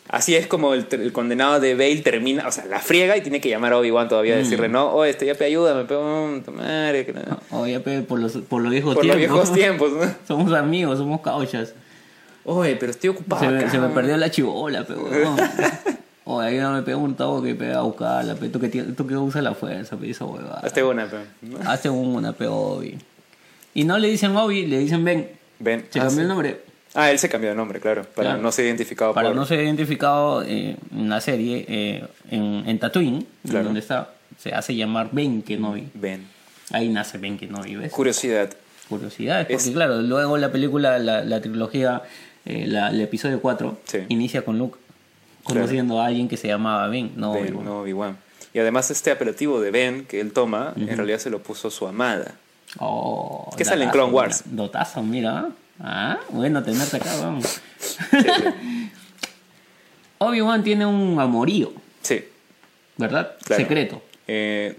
Así 0.09 0.35
es 0.35 0.47
como 0.47 0.73
el, 0.73 0.87
el 0.91 1.13
condenado 1.13 1.61
de 1.61 1.75
Bale 1.75 1.97
termina, 1.99 2.49
o 2.49 2.53
sea, 2.53 2.65
la 2.65 2.79
friega 2.81 3.19
y 3.19 3.21
tiene 3.21 3.41
que 3.43 3.51
llamar 3.51 3.75
a 3.75 3.79
Obi-Wan 3.79 4.09
todavía 4.09 4.35
a 4.35 4.39
Mm. 4.39 4.41
decirle, 4.45 4.69
no, 4.71 4.93
oye, 4.93 5.11
este 5.11 5.27
ya 5.27 5.35
pe, 5.35 5.45
ayúdame, 5.45 5.85
pe, 5.85 5.95
oh, 5.95 6.41
tu 6.43 6.53
madre, 6.53 7.07
no". 7.51 7.59
Oye, 7.61 7.81
por 7.81 8.19
los, 8.19 8.33
por 8.33 8.63
los 8.63 8.71
viejos 8.73 8.95
Por 8.95 9.03
tiempos. 9.05 9.42
Viejos 9.51 9.53
tiempos, 9.53 9.93
¿no? 9.93 10.15
Somos 10.29 10.53
amigos, 10.53 10.99
somos 10.99 11.21
cauchas. 11.21 11.75
Oye, 12.45 12.77
pero 12.77 12.91
estoy 12.91 13.11
ocupado. 13.11 13.43
Se 13.43 13.49
me, 13.49 13.59
acá. 13.61 13.71
se 13.71 13.79
me 13.79 13.89
perdió 13.89 14.17
la 14.17 14.31
chivola, 14.31 14.85
pero 14.87 15.05
huevón. 15.05 15.37
O 16.25 16.41
ahí 16.41 16.57
no 16.59 16.73
me 16.73 16.83
pregunto 16.83 17.43
que 17.43 17.55
pega 17.55 17.79
a 17.79 17.83
buscarla, 17.83 18.35
pe, 18.37 18.49
tú 18.49 18.61
que, 18.61 18.69
tú 18.69 19.07
que 19.07 19.17
usas 19.17 19.43
la 19.43 19.55
fuerza, 19.55 19.97
pe, 19.97 20.11
esa 20.11 20.25
huevada. 20.25 20.61
Hazte 20.63 20.83
una, 20.83 21.07
pe. 21.07 21.17
Hace 21.67 21.91
una, 21.91 22.33
pe, 22.33 22.47
Obi. 22.47 22.97
Y 23.75 23.85
no 23.85 23.99
le 23.99 24.09
dicen 24.09 24.37
Obi, 24.37 24.67
le 24.67 24.79
dicen 24.79 25.05
Ben. 25.05 25.29
Ven. 25.59 25.85
Se 25.91 25.99
Ah, 26.01 26.05
cambió 26.05 26.17
sí. 26.17 26.21
el 26.23 26.29
nombre. 26.29 26.61
Ah, 26.95 27.11
él 27.11 27.19
se 27.19 27.29
cambió 27.29 27.49
de 27.51 27.57
nombre, 27.57 27.81
claro, 27.81 28.03
para 28.05 28.31
Claro. 28.31 28.43
no 28.43 28.53
ser 28.53 28.67
identificado 28.67 29.15
Para 29.15 29.29
por... 29.29 29.37
no 29.37 29.47
ser 29.47 29.61
identificado 29.65 30.43
eh, 30.43 30.77
en 30.95 31.09
la 31.09 31.21
serie, 31.23 31.65
eh, 31.69 32.05
en, 32.31 32.65
en 32.69 32.79
Tatooine, 32.79 33.27
Claro. 33.49 33.65
donde 33.65 33.81
está, 33.81 34.11
se 34.39 34.53
hace 34.53 34.75
llamar 34.77 35.09
Ben 35.13 35.43
Kenobi. 35.43 35.89
Ben. 35.95 36.27
Ahí 36.71 36.89
nace 36.89 37.17
Ben 37.19 37.39
Kenobi, 37.39 37.77
¿ves? 37.77 37.93
Curiosidad. 37.93 38.51
Curiosidades, 38.89 39.47
porque 39.47 39.57
Es- 39.57 39.71
claro, 39.71 40.03
luego 40.03 40.37
la 40.39 40.51
película, 40.53 40.99
la, 40.99 41.25
la 41.25 41.41
trilogía, 41.41 42.03
eh, 42.45 42.67
la- 42.67 42.91
el 42.91 43.01
episodio 43.01 43.41
4, 43.41 43.79
Sí. 43.85 43.99
inicia 44.09 44.45
con 44.45 44.59
Luke 44.59 44.79
conociendo 45.45 46.01
a 46.01 46.07
alguien 46.07 46.29
que 46.29 46.37
se 46.37 46.49
llamaba 46.49 46.87
Ben, 46.89 47.13
no 47.17 47.33
Ben, 47.35 47.57
Obi-Wan. 47.67 48.11
no. 48.13 48.17
Y 48.55 48.59
además 48.59 48.91
este 48.91 49.11
apelativo 49.11 49.61
de 49.61 49.71
Ben 49.71 50.05
que 50.05 50.21
él 50.21 50.33
toma, 50.33 50.73
en 50.77 50.95
realidad 50.97 51.19
se 51.19 51.31
lo 51.31 51.43
puso 51.43 51.71
su 51.71 51.87
amada. 51.87 52.35
Oh, 52.79 53.51
Que 53.57 53.65
sale 53.65 53.85
en 53.85 53.91
Clone 53.91 54.13
Wars. 54.13 54.45
mira, 54.47 54.63
Dotazo, 54.65 55.03
mira. 55.03 55.49
Ah, 55.81 56.19
bueno 56.31 56.63
tenerte 56.63 56.97
acá, 56.99 57.11
vamos. 57.21 57.61
Obi-Wan 60.19 60.63
tiene 60.63 60.87
un 60.87 61.19
amorío, 61.19 61.73
Sí, 62.03 62.25
¿verdad? 62.97 63.37
Claro. 63.45 63.63
Secreto. 63.63 64.03
Eh, 64.29 64.77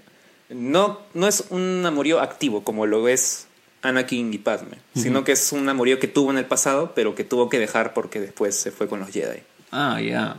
no, 0.50 1.00
no 1.14 1.28
es 1.28 1.46
un 1.50 1.84
amorío 1.86 2.22
activo 2.22 2.64
como 2.64 2.86
lo 2.86 3.08
es 3.08 3.48
Anakin 3.84 4.34
y 4.34 4.38
Padme, 4.40 4.78
sino 4.96 5.24
que 5.24 5.34
es 5.34 5.52
un 5.52 5.68
amorío 5.70 6.00
que 6.00 6.08
tuvo 6.08 6.32
en 6.32 6.38
el 6.40 6.46
pasado, 6.46 6.94
pero 6.96 7.14
que 7.16 7.24
tuvo 7.24 7.50
que 7.50 7.60
dejar 7.60 7.94
porque 7.94 8.20
después 8.20 8.56
se 8.56 8.72
fue 8.72 8.88
con 8.88 9.00
los 9.02 9.10
Jedi. 9.10 9.40
Ah, 9.72 10.00
ya. 10.02 10.38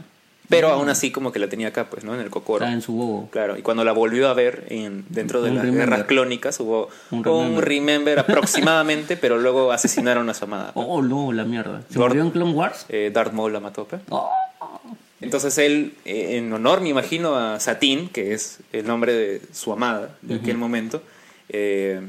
Pero 0.49 0.69
aún 0.69 0.91
así 0.91 1.11
como 1.11 1.33
que 1.33 1.39
la 1.39 1.49
tenía 1.49 1.69
acá, 1.69 1.89
pues, 1.89 2.05
¿no? 2.05 2.15
En 2.15 2.21
el 2.21 2.29
Kokoro. 2.29 2.65
Está 2.65 2.75
en 2.75 2.83
su 2.83 2.93
bobo. 2.93 3.29
Claro, 3.31 3.57
y 3.57 3.63
cuando 3.63 3.83
la 3.83 3.93
volvió 3.93 4.29
a 4.29 4.35
ver 4.35 4.67
en, 4.69 5.05
dentro 5.09 5.41
de 5.41 5.49
Un 5.51 5.57
las 5.57 5.65
remember. 5.65 5.89
guerras 5.89 6.07
clónicas 6.07 6.61
hubo 6.61 6.91
Un 7.11 7.27
un 7.27 7.63
remember. 7.63 8.19
aproximadamente, 8.21 9.17
pero 9.17 9.39
luego 9.39 9.73
asesinaron 9.73 10.29
a 10.29 10.35
su 10.35 10.45
amada. 10.45 10.73
Oh, 10.75 11.01
no, 11.01 11.33
la 11.33 11.45
mierda. 11.45 11.83
¿Se 11.91 11.99
Lord- 11.99 12.09
murió 12.11 12.23
en 12.25 12.31
Clone 12.31 12.53
Wars? 12.53 12.85
Eh, 12.91 13.11
Darth 13.13 13.33
Maul 13.33 13.53
la 13.55 13.61
mató, 13.61 13.87
pues. 13.87 14.03
Oh, 14.11 14.31
Entonces 15.23 15.57
él, 15.59 15.95
eh, 16.05 16.37
en 16.37 16.53
honor, 16.53 16.83
me 16.83 16.91
imagino, 16.91 17.37
a 17.37 17.59
Satín, 17.59 18.09
que 18.11 18.35
es 18.35 18.59
el 18.73 18.87
nombre 18.87 19.15
de 19.15 19.41
su 19.53 19.73
amada 19.73 20.11
de 20.21 20.35
aquel 20.35 20.59
momento, 20.59 21.03
eh, 21.49 22.03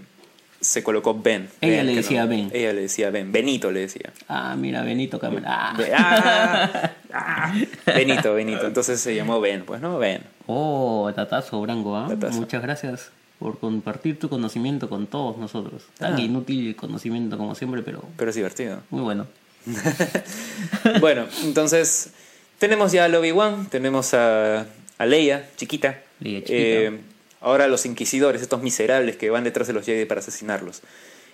se 0.65 0.83
colocó 0.83 1.13
Ben. 1.13 1.49
Ella 1.61 1.77
Ben, 1.77 1.85
le 1.87 1.95
decía 1.95 2.25
Ben. 2.25 2.49
Ella 2.53 2.73
le 2.73 2.81
decía 2.81 3.09
Ben. 3.11 3.31
Benito 3.31 3.71
le 3.71 3.81
decía. 3.81 4.11
ah, 4.27 4.55
mira, 4.57 4.81
Benito 4.83 5.19
Cámara. 5.19 5.45
Ah. 5.47 5.77
Ah, 5.93 6.91
ah, 7.13 7.53
Benito, 7.85 8.33
Benito. 8.33 8.65
Entonces 8.67 8.99
se 8.99 9.15
llamó 9.15 9.39
Ben, 9.41 9.63
pues, 9.65 9.81
¿no? 9.81 9.97
Ben. 9.99 10.21
Oh, 10.47 11.11
tatazo, 11.15 11.63
¿ah? 11.95 12.05
Tatazo. 12.09 12.39
Muchas 12.39 12.61
gracias 12.61 13.11
por 13.39 13.59
compartir 13.59 14.17
tu 14.19 14.29
conocimiento 14.29 14.89
con 14.89 15.07
todos 15.07 15.37
nosotros. 15.37 15.83
Tan 15.97 16.15
Ah. 16.15 16.21
inútil 16.21 16.67
el 16.69 16.75
conocimiento 16.75 17.37
como 17.37 17.53
siempre, 17.55 17.81
pero 17.83 18.03
Pero 18.17 18.29
es 18.29 18.35
divertido. 18.35 18.81
muy 18.89 19.01
bueno. 19.01 19.27
bueno, 20.99 21.25
entonces 21.43 22.11
tenemos 22.59 22.91
ya 22.91 23.05
al 23.05 23.15
Obi-Wan, 23.15 23.67
tenemos 23.69 24.13
a, 24.13 24.65
a 24.97 25.05
Leia, 25.05 25.49
chiquita. 25.57 26.01
Leia 26.19 26.39
chiquita. 26.39 26.53
Eh, 26.55 26.99
ahora 27.45 27.67
los 27.67 27.85
inquisidores, 27.85 28.41
estos 28.41 28.61
miserables 28.63 29.17
que 29.17 29.29
van 29.29 29.43
detrás 29.43 29.67
de 29.67 29.73
los 29.73 29.85
Jedi 29.85 30.05
para 30.05 30.19
asesinarlos. 30.19 30.81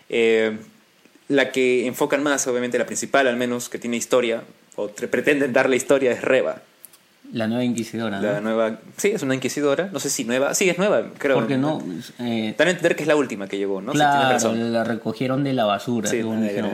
Eh, 0.10 0.58
la 1.30 1.52
que 1.52 1.88
enfocan 1.88 2.22
más, 2.22 2.46
obviamente 2.48 2.78
la 2.78 2.86
principal 2.86 3.28
al 3.28 3.38
menos, 3.38 3.70
que 3.70 3.80
tiene 3.80 3.96
historia, 3.96 4.44
o 4.76 4.90
pretenden 4.90 5.54
darle 5.54 5.78
historia, 5.78 6.12
es 6.12 6.22
Reba. 6.22 6.62
La 7.32 7.48
nueva 7.48 7.64
inquisidora, 7.64 8.20
¿no? 8.20 8.30
La 8.30 8.42
nueva... 8.42 8.80
Sí, 8.98 9.12
es 9.12 9.24
una 9.24 9.36
inquisidora. 9.36 9.90
No 9.94 10.02
sé 10.02 10.10
si 10.10 10.26
nueva. 10.26 10.54
Sí, 10.54 10.70
es 10.70 10.78
nueva, 10.78 11.12
creo. 11.18 11.38
Porque 11.38 11.58
no, 11.58 11.82
eh, 12.20 12.54
Dan 12.58 12.68
a 12.68 12.72
entender 12.72 12.98
que 12.98 13.04
es 13.04 13.08
la 13.08 13.16
última 13.16 13.48
que 13.48 13.58
llegó, 13.58 13.82
¿no? 13.82 13.94
Claro, 13.94 14.32
razón. 14.32 14.74
la 14.74 14.84
recogieron 14.84 15.46
de 15.46 15.54
la 15.54 15.64
basura. 15.64 16.10
Sí, 16.10 16.18
según 16.18 16.46
dijeron. 16.46 16.72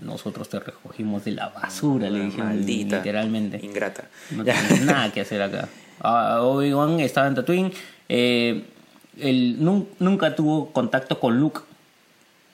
Nosotros 0.00 0.50
te 0.50 0.60
recogimos 0.60 1.24
de 1.24 1.30
la 1.30 1.48
basura, 1.48 2.10
le 2.10 2.26
dijeron 2.26 2.48
maldita. 2.48 2.98
literalmente. 2.98 3.58
Ingrata. 3.62 4.04
No 4.32 4.44
tienes 4.44 4.82
nada 4.82 5.10
que 5.12 5.22
hacer 5.22 5.40
acá. 5.40 5.66
Ah, 6.00 6.40
Obi-Wan 6.42 7.00
estaba 7.00 7.28
en 7.28 7.36
Tatooine. 7.36 7.72
Eh, 8.12 8.64
él 9.20 9.56
nun- 9.60 9.86
nunca 10.00 10.34
tuvo 10.34 10.72
contacto 10.72 11.20
con 11.20 11.38
Luke 11.38 11.60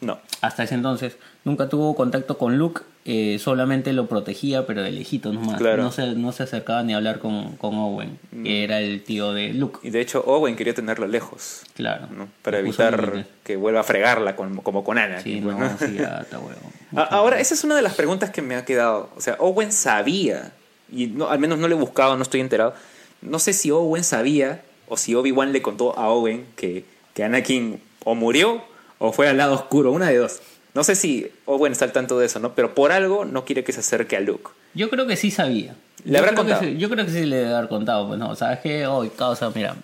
No. 0.01 0.19
hasta 0.43 0.65
ese 0.65 0.75
entonces. 0.75 1.17
Nunca 1.45 1.69
tuvo 1.69 1.95
contacto 1.97 2.37
con 2.39 2.59
Luke. 2.59 2.83
eh, 3.09 3.39
solamente 3.39 3.93
lo 3.93 4.09
protegía, 4.09 4.67
pero 4.67 4.83
de 4.83 4.91
lejito 4.91 5.33
nomás. 5.33 5.59
Claro. 5.59 5.85
No, 5.85 5.93
se, 5.93 6.15
no 6.17 6.33
se 6.33 6.43
acercaba 6.43 6.83
ni 6.83 6.93
a 6.93 6.97
hablar 6.97 7.21
con, 7.21 7.57
con 7.57 7.77
Owen, 7.77 8.19
Mm. 8.33 8.43
que 8.43 8.65
era 8.65 8.81
el 8.81 9.05
tío 9.05 9.33
de 9.33 9.55
Luke. 9.55 9.79
Y 9.87 9.91
de 9.91 10.01
hecho, 10.01 10.25
Owen 10.27 10.57
quería 10.57 10.75
tenerla 10.75 11.07
lejos. 11.07 11.61
Claro. 11.77 12.09
¿no? 12.11 12.27
Para 12.43 12.59
evitar 12.59 13.25
que 13.45 13.55
vuelva 13.55 13.79
a 13.79 13.85
fregarla 13.85 14.35
con- 14.35 14.57
como 14.57 14.83
con 14.83 14.99
Ana. 14.99 15.21
Sí, 15.21 15.41
pues, 15.41 15.57
no, 15.57 15.79
sí, 15.79 15.95
ya 15.97 16.19
está 16.23 16.41
huevo. 16.41 16.59
Ahora, 17.11 17.39
esa 17.39 17.55
es 17.55 17.63
una 17.63 17.77
de 17.77 17.83
las 17.83 17.95
preguntas 17.95 18.31
que 18.31 18.43
me 18.43 18.57
ha 18.57 18.65
quedado. 18.65 19.09
O 19.17 19.21
sea, 19.21 19.37
Owen 19.39 19.71
sabía, 19.71 20.51
y 20.91 21.07
no, 21.07 21.29
al 21.31 21.39
menos 21.39 21.61
no 21.61 21.69
le 21.69 21.77
buscaba, 21.77 22.17
no 22.17 22.23
estoy 22.25 22.41
enterado. 22.41 22.75
No 23.23 23.39
sé 23.39 23.53
si 23.53 23.71
Owen 23.71 24.03
sabía 24.03 24.63
o 24.89 24.97
si 24.97 25.15
Obi-Wan 25.15 25.53
le 25.53 25.63
contó 25.63 25.99
a 25.99 26.09
Owen 26.09 26.47
que, 26.57 26.85
que 27.15 27.25
Anakin 27.25 27.81
o 28.05 28.15
murió 28.15 28.63
o 28.99 29.13
fue 29.13 29.29
al 29.29 29.37
lado 29.37 29.55
oscuro, 29.55 29.93
una 29.93 30.09
de 30.09 30.17
dos. 30.19 30.41
No 30.75 30.85
sé 30.85 30.95
si 30.95 31.31
Owen 31.47 31.73
está 31.73 31.87
al 31.87 31.93
tanto 31.93 32.19
de 32.19 32.27
eso, 32.27 32.39
¿no? 32.39 32.55
Pero 32.55 32.75
por 32.75 32.93
algo 32.93 33.25
no 33.25 33.45
quiere 33.45 33.65
que 33.65 33.73
se 33.73 33.81
acerque 33.81 34.17
a 34.17 34.21
Luke. 34.21 34.51
Yo 34.75 34.91
creo 34.91 35.07
que 35.07 35.17
sí 35.17 35.31
sabía. 35.31 35.75
¿Le 36.05 36.13
Yo 36.13 36.19
habrá 36.19 36.35
contado? 36.35 36.61
sí- 36.63 36.77
yo 36.77 36.91
creo 36.91 37.05
que 37.07 37.11
sí 37.13 37.25
le 37.25 37.37
debe 37.37 37.55
haber 37.55 37.69
contado. 37.69 38.07
Pues 38.09 38.19
no, 38.19 38.35
¿sabes 38.37 38.59
qué? 38.61 38.87
Hoy, 38.87 39.09
causa, 39.09 39.51
mira. 39.55 39.75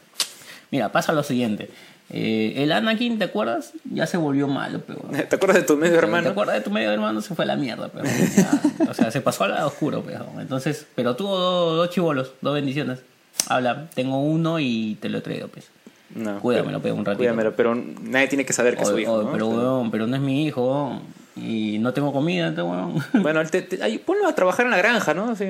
Mira, 0.71 0.93
pasa 0.93 1.13
lo 1.13 1.23
siguiente. 1.23 1.71
Eh, 2.11 2.55
el 2.63 2.73
Anakin, 2.73 3.19
¿te 3.19 3.25
acuerdas? 3.25 3.73
Ya 3.91 4.07
se 4.07 4.19
volvió 4.19 4.47
malo, 4.49 4.83
pero. 4.87 5.01
¿Te 5.29 5.35
acuerdas 5.37 5.57
de 5.57 5.63
tu 5.63 5.77
medio 5.79 5.93
¿Te 5.95 5.99
hermano? 5.99 6.29
acuerdas 6.29 6.57
de 6.57 6.61
tu 6.61 6.71
medio 6.71 6.91
hermano? 6.93 7.23
Se 7.23 7.35
fue 7.35 7.45
a 7.47 7.49
la 7.49 7.57
mierda, 7.57 7.89
pero. 7.89 8.05
ya, 8.37 8.61
o 8.91 8.93
sea, 8.95 9.11
se 9.11 9.23
pasó 9.23 9.45
al 9.45 9.53
lado 9.53 9.69
oscuro, 9.69 10.03
pero. 10.07 10.27
Entonces, 10.39 10.87
pero 10.95 11.17
tuvo 11.17 11.39
dos, 11.39 11.77
dos 11.79 11.91
chivolos, 11.91 12.33
dos 12.43 12.53
bendiciones. 12.55 12.99
Habla, 13.49 13.89
tengo 13.95 14.21
uno 14.21 14.59
y 14.61 14.97
te 15.01 15.09
lo 15.09 15.19
he 15.19 15.21
traído, 15.21 15.49
pues. 15.49 15.69
No. 16.15 16.39
Cuídamelo, 16.41 16.81
pero 16.83 16.95
un 16.95 17.05
ratito. 17.05 17.19
Cuídamelo, 17.19 17.55
pero 17.57 17.75
nadie 17.75 18.29
tiene 18.29 18.45
que 18.45 18.53
saber 18.53 18.77
que 18.77 18.83
es 18.83 18.89
su 18.89 18.99
hijo. 18.99 19.13
oye, 19.15 19.25
¿no? 19.27 19.33
pero, 19.33 19.49
weón, 19.49 19.91
pero 19.91 20.07
no 20.07 20.17
es 20.17 20.23
mi 20.23 20.45
hijo, 20.47 20.63
weón. 20.71 21.01
Y 21.37 21.79
no 21.79 21.93
tengo 21.95 22.13
comida, 22.13 22.49
este 22.49 22.63
weón. 22.63 23.03
Bueno, 23.23 23.45
te- 23.47 23.63
te- 23.63 23.83
ahí, 23.83 23.99
ponlo 23.99 24.29
a 24.29 24.35
trabajar 24.35 24.67
en 24.67 24.71
la 24.73 24.77
granja, 24.79 25.15
¿no? 25.15 25.31
Así, 25.31 25.47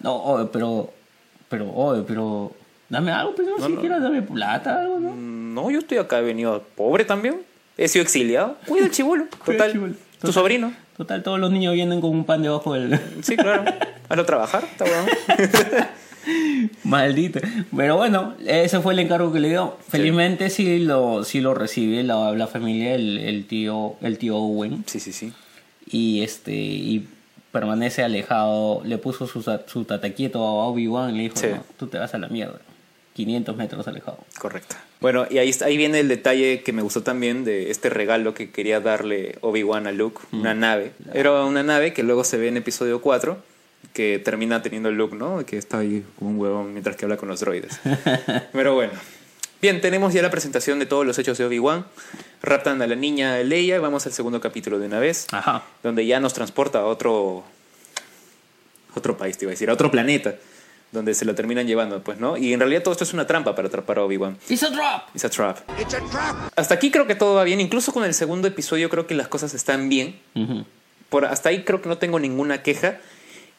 No, 0.00 0.16
oye, 0.16 0.48
pero. 0.52 0.90
Pero, 1.48 1.70
oye, 1.74 2.02
pero. 2.06 2.52
Dame 2.88 3.12
algo, 3.12 3.34
pues 3.34 3.46
no, 3.46 3.58
No, 3.58 3.66
siquiera 3.66 4.00
dame 4.00 4.22
plata, 4.22 4.80
algo, 4.80 4.98
¿no? 4.98 5.14
No, 5.14 5.70
yo 5.70 5.78
estoy 5.80 5.98
acá 5.98 6.18
he 6.18 6.22
venido 6.22 6.62
pobre 6.74 7.04
también. 7.04 7.42
He 7.76 7.86
sido 7.88 8.02
exiliado. 8.02 8.56
Cuida 8.66 8.84
al 8.86 8.90
chivolo, 8.90 9.26
Cuida 9.44 9.58
total. 9.58 9.66
al 9.66 9.72
chibolo, 9.72 9.92
Tu 9.92 10.18
total. 10.20 10.32
sobrino. 10.32 10.72
Total, 10.96 11.22
todos 11.22 11.38
los 11.38 11.50
niños 11.50 11.74
vienen 11.74 12.00
con 12.00 12.10
un 12.10 12.24
pan 12.24 12.42
debajo 12.42 12.72
del. 12.74 12.98
Sí, 13.22 13.36
claro. 13.36 13.64
Hazlo 14.08 14.24
trabajar, 14.26 14.64
está 14.64 14.84
bueno. 14.84 15.06
Maldito. 16.84 17.40
Pero 17.76 17.96
bueno, 17.96 18.34
ese 18.46 18.80
fue 18.80 18.92
el 18.92 18.98
encargo 19.00 19.32
que 19.32 19.40
le 19.40 19.48
dio. 19.48 19.76
Felizmente 19.88 20.50
sí 20.50 20.78
lo, 20.80 21.24
sí 21.24 21.40
lo 21.40 21.54
recibe 21.54 22.02
la, 22.02 22.32
la 22.32 22.46
familia, 22.46 22.94
el, 22.94 23.18
el 23.18 23.46
tío, 23.46 23.96
el 24.00 24.18
tío 24.18 24.36
Owen. 24.36 24.84
Sí, 24.86 25.00
sí, 25.00 25.12
sí. 25.12 25.32
Y 25.90 26.22
este. 26.22 26.52
Y 26.54 27.08
permanece 27.52 28.02
alejado. 28.02 28.82
Le 28.84 28.98
puso 28.98 29.26
su, 29.26 29.42
su 29.66 29.84
tataquieto 29.84 30.38
a 30.44 30.66
Obi-Wan 30.66 31.14
y 31.14 31.16
le 31.16 31.22
dijo, 31.24 31.36
Sí. 31.36 31.46
no, 31.50 31.64
tú 31.78 31.86
te 31.86 31.98
vas 31.98 32.14
a 32.14 32.18
la 32.18 32.28
mierda. 32.28 32.60
500 33.14 33.56
metros 33.56 33.86
alejado. 33.88 34.18
Correcto. 34.38 34.76
Bueno, 35.00 35.26
y 35.28 35.38
ahí, 35.38 35.50
ahí 35.64 35.76
viene 35.76 35.98
el 35.98 36.08
detalle 36.08 36.62
que 36.62 36.72
me 36.72 36.80
gustó 36.80 37.02
también 37.02 37.44
de 37.44 37.70
este 37.70 37.90
regalo 37.90 38.34
que 38.34 38.50
quería 38.50 38.80
darle 38.80 39.36
Obi-Wan 39.40 39.86
a 39.88 39.92
Luke, 39.92 40.20
una 40.32 40.54
nave. 40.54 40.92
Era 41.12 41.44
una 41.44 41.62
nave 41.62 41.92
que 41.92 42.02
luego 42.04 42.22
se 42.22 42.36
ve 42.38 42.48
en 42.48 42.56
episodio 42.58 43.00
4, 43.02 43.36
que 43.92 44.18
termina 44.18 44.62
teniendo 44.62 44.90
Luke, 44.90 45.16
¿no? 45.16 45.44
Que 45.44 45.56
está 45.58 45.78
ahí 45.78 46.04
como 46.18 46.30
un 46.30 46.38
huevón 46.38 46.72
mientras 46.72 46.96
que 46.96 47.04
habla 47.04 47.16
con 47.16 47.28
los 47.28 47.40
droides. 47.40 47.80
Pero 48.52 48.74
bueno. 48.74 48.92
Bien, 49.62 49.80
tenemos 49.82 50.14
ya 50.14 50.22
la 50.22 50.30
presentación 50.30 50.78
de 50.78 50.86
todos 50.86 51.04
los 51.06 51.18
hechos 51.18 51.36
de 51.36 51.44
Obi-Wan. 51.44 51.84
Raptan 52.42 52.80
a 52.80 52.86
la 52.86 52.94
niña 52.94 53.36
Leia 53.38 53.76
y 53.76 53.78
vamos 53.78 54.06
al 54.06 54.12
segundo 54.12 54.40
capítulo 54.40 54.78
de 54.78 54.86
una 54.86 54.98
vez, 55.00 55.26
Ajá. 55.32 55.64
donde 55.82 56.06
ya 56.06 56.18
nos 56.18 56.32
transporta 56.32 56.78
a 56.78 56.84
otro 56.86 57.44
otro 58.94 59.16
país, 59.16 59.36
te 59.38 59.44
iba 59.44 59.50
a 59.50 59.52
decir, 59.52 59.70
a 59.70 59.74
otro 59.74 59.90
planeta, 59.90 60.34
donde 60.92 61.14
se 61.14 61.24
lo 61.24 61.34
terminan 61.34 61.66
llevando, 61.66 62.02
pues, 62.02 62.18
¿no? 62.18 62.36
Y 62.36 62.52
en 62.52 62.58
realidad 62.60 62.82
todo 62.82 62.92
esto 62.92 63.04
es 63.04 63.12
una 63.12 63.26
trampa 63.26 63.54
para 63.54 63.68
atrapar 63.68 63.98
a 63.98 64.04
Obi-Wan. 64.04 64.36
It's 64.48 64.62
a 64.62 64.70
drop. 64.70 65.02
It's 65.14 65.24
a 65.24 65.28
trap. 65.30 65.58
Hasta 66.56 66.74
aquí 66.74 66.90
creo 66.90 67.06
que 67.06 67.14
todo 67.14 67.34
va 67.34 67.44
bien. 67.44 67.60
Incluso 67.60 67.92
con 67.92 68.02
el 68.04 68.14
segundo 68.14 68.48
episodio 68.48 68.88
creo 68.88 69.06
que 69.06 69.14
las 69.14 69.28
cosas 69.28 69.54
están 69.54 69.88
bien. 69.88 70.18
Por 71.08 71.26
hasta 71.26 71.50
ahí 71.50 71.64
creo 71.64 71.82
que 71.82 71.88
no 71.88 71.98
tengo 71.98 72.18
ninguna 72.18 72.62
queja. 72.62 72.98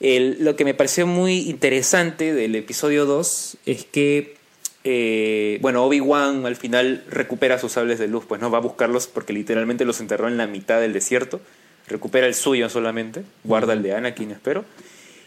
El- 0.02 0.44
lo 0.44 0.56
que 0.56 0.66
me 0.66 0.74
pareció 0.74 1.06
muy 1.08 1.50
interesante 1.50 2.34
del 2.34 2.56
episodio 2.56 3.06
2 3.06 3.58
es 3.66 3.86
que, 3.86 4.36
eh, 4.84 5.60
bueno, 5.62 5.86
Obi-Wan 5.86 6.46
al 6.46 6.56
final 6.56 7.04
recupera 7.10 7.60
sus 7.60 7.74
sables 7.74 8.00
de 8.00 8.08
luz, 8.08 8.26
pues 8.28 8.42
no 8.42 8.50
va 8.50 8.58
a 8.58 8.62
buscarlos 8.62 9.08
porque 9.08 9.32
literalmente 9.32 9.86
los 9.86 10.00
enterró 10.02 10.28
en 10.28 10.38
la 10.38 10.48
mitad 10.48 10.82
del 10.82 10.92
desierto. 10.94 11.40
Recupera 11.88 12.26
el 12.28 12.34
suyo 12.34 12.68
solamente, 12.70 13.24
guarda 13.44 13.74
el 13.74 13.84
de 13.84 13.94
Anakin, 13.96 14.32
espero. 14.32 14.66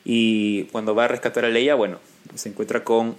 Y 0.04 0.64
cuando 0.64 0.94
va 0.94 1.04
a 1.04 1.08
rescatar 1.08 1.44
a 1.44 1.48
Leia, 1.48 1.74
bueno, 1.74 1.98
se 2.34 2.48
encuentra 2.48 2.84
con. 2.84 3.14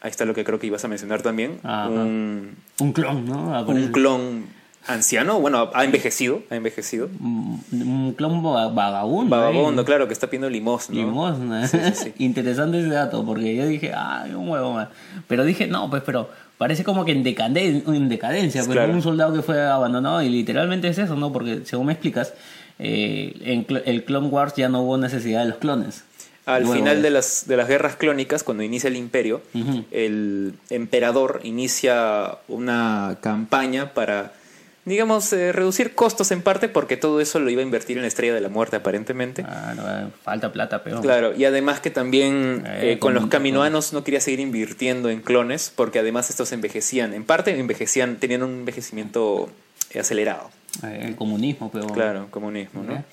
Ahí 0.00 0.10
está 0.10 0.24
lo 0.24 0.32
que 0.34 0.44
creo 0.44 0.58
que 0.58 0.66
ibas 0.68 0.84
a 0.84 0.88
mencionar 0.88 1.22
también. 1.22 1.58
Ajá. 1.62 1.88
Un, 1.88 2.56
Un 2.78 2.92
clon, 2.92 3.26
¿no? 3.26 3.62
un 3.66 3.88
clon 3.92 4.46
anciano, 4.92 5.40
bueno, 5.40 5.70
ha 5.74 5.84
envejecido, 5.84 6.42
ha 6.50 6.56
envejecido. 6.56 7.08
Un, 7.20 7.62
un 7.72 8.14
clon 8.16 8.44
va- 8.44 8.68
vagabundo. 8.68 9.36
Vagabundo, 9.36 9.82
¿eh? 9.82 9.84
claro, 9.84 10.06
que 10.06 10.12
está 10.14 10.26
pidiendo 10.28 10.50
limosna. 10.50 10.96
Limosna. 10.96 11.66
Sí, 11.68 11.78
sí, 11.82 11.92
sí. 12.04 12.12
Interesante 12.24 12.80
ese 12.80 12.88
dato, 12.90 13.24
porque 13.24 13.54
yo 13.56 13.66
dije, 13.66 13.92
ay, 13.94 14.34
un 14.34 14.48
huevo 14.48 14.72
más. 14.74 14.88
Pero 15.28 15.44
dije, 15.44 15.66
no, 15.66 15.88
pues, 15.90 16.02
pero 16.04 16.28
parece 16.58 16.84
como 16.84 17.04
que 17.04 17.12
en, 17.12 17.24
decaden- 17.24 17.82
en 17.86 18.08
decadencia, 18.08 18.62
pero 18.62 18.74
Claro. 18.74 18.92
un 18.92 19.02
soldado 19.02 19.32
que 19.34 19.42
fue 19.42 19.60
abandonado, 19.62 20.20
y 20.22 20.28
literalmente 20.28 20.88
es 20.88 20.98
eso, 20.98 21.16
¿no? 21.16 21.32
Porque 21.32 21.60
según 21.64 21.86
me 21.86 21.92
explicas, 21.92 22.34
eh, 22.78 23.34
en 23.44 23.66
cl- 23.66 23.82
el 23.86 24.04
Clone 24.04 24.28
Wars 24.28 24.54
ya 24.56 24.68
no 24.68 24.82
hubo 24.82 24.96
necesidad 24.98 25.40
de 25.42 25.48
los 25.50 25.58
clones. 25.58 26.04
Al 26.46 26.62
Luego 26.62 26.76
final 26.78 27.02
de 27.02 27.10
las, 27.10 27.46
de 27.46 27.56
las 27.56 27.68
guerras 27.68 27.96
clónicas, 27.96 28.42
cuando 28.42 28.62
inicia 28.64 28.88
el 28.88 28.96
imperio, 28.96 29.42
el 29.90 30.54
emperador 30.70 31.40
inicia 31.44 32.38
una 32.48 33.18
campaña 33.20 33.92
para, 33.92 34.32
digamos, 34.84 35.32
eh, 35.32 35.52
reducir 35.52 35.94
costos 35.94 36.30
en 36.32 36.42
parte, 36.42 36.68
porque 36.68 36.96
todo 36.96 37.20
eso 37.20 37.38
lo 37.38 37.50
iba 37.50 37.60
a 37.60 37.64
invertir 37.64 37.96
en 37.98 38.02
la 38.02 38.08
estrella 38.08 38.34
de 38.34 38.40
la 38.40 38.48
muerte, 38.48 38.76
aparentemente. 38.76 39.42
Claro, 39.44 39.82
eh, 39.86 40.06
falta 40.24 40.52
plata, 40.52 40.82
pero. 40.82 41.00
Claro, 41.00 41.34
y 41.36 41.44
además 41.44 41.80
que 41.80 41.90
también 41.90 42.64
Eh, 42.66 42.92
eh, 42.92 42.98
con 42.98 43.12
con- 43.12 43.22
los 43.22 43.30
caminoanos 43.30 43.92
no 43.92 44.02
quería 44.04 44.20
seguir 44.20 44.40
invirtiendo 44.40 45.10
en 45.10 45.20
clones, 45.20 45.72
porque 45.74 45.98
además 45.98 46.30
estos 46.30 46.52
envejecían. 46.52 47.12
En 47.14 47.24
parte 47.24 47.58
envejecían, 47.58 48.16
tenían 48.16 48.42
un 48.42 48.50
envejecimiento 48.60 49.50
acelerado. 49.98 50.50
El 50.82 51.16
comunismo, 51.16 51.70
pero. 51.72 51.86
Claro, 51.88 52.28
comunismo, 52.30 52.82
¿no? 52.82 53.04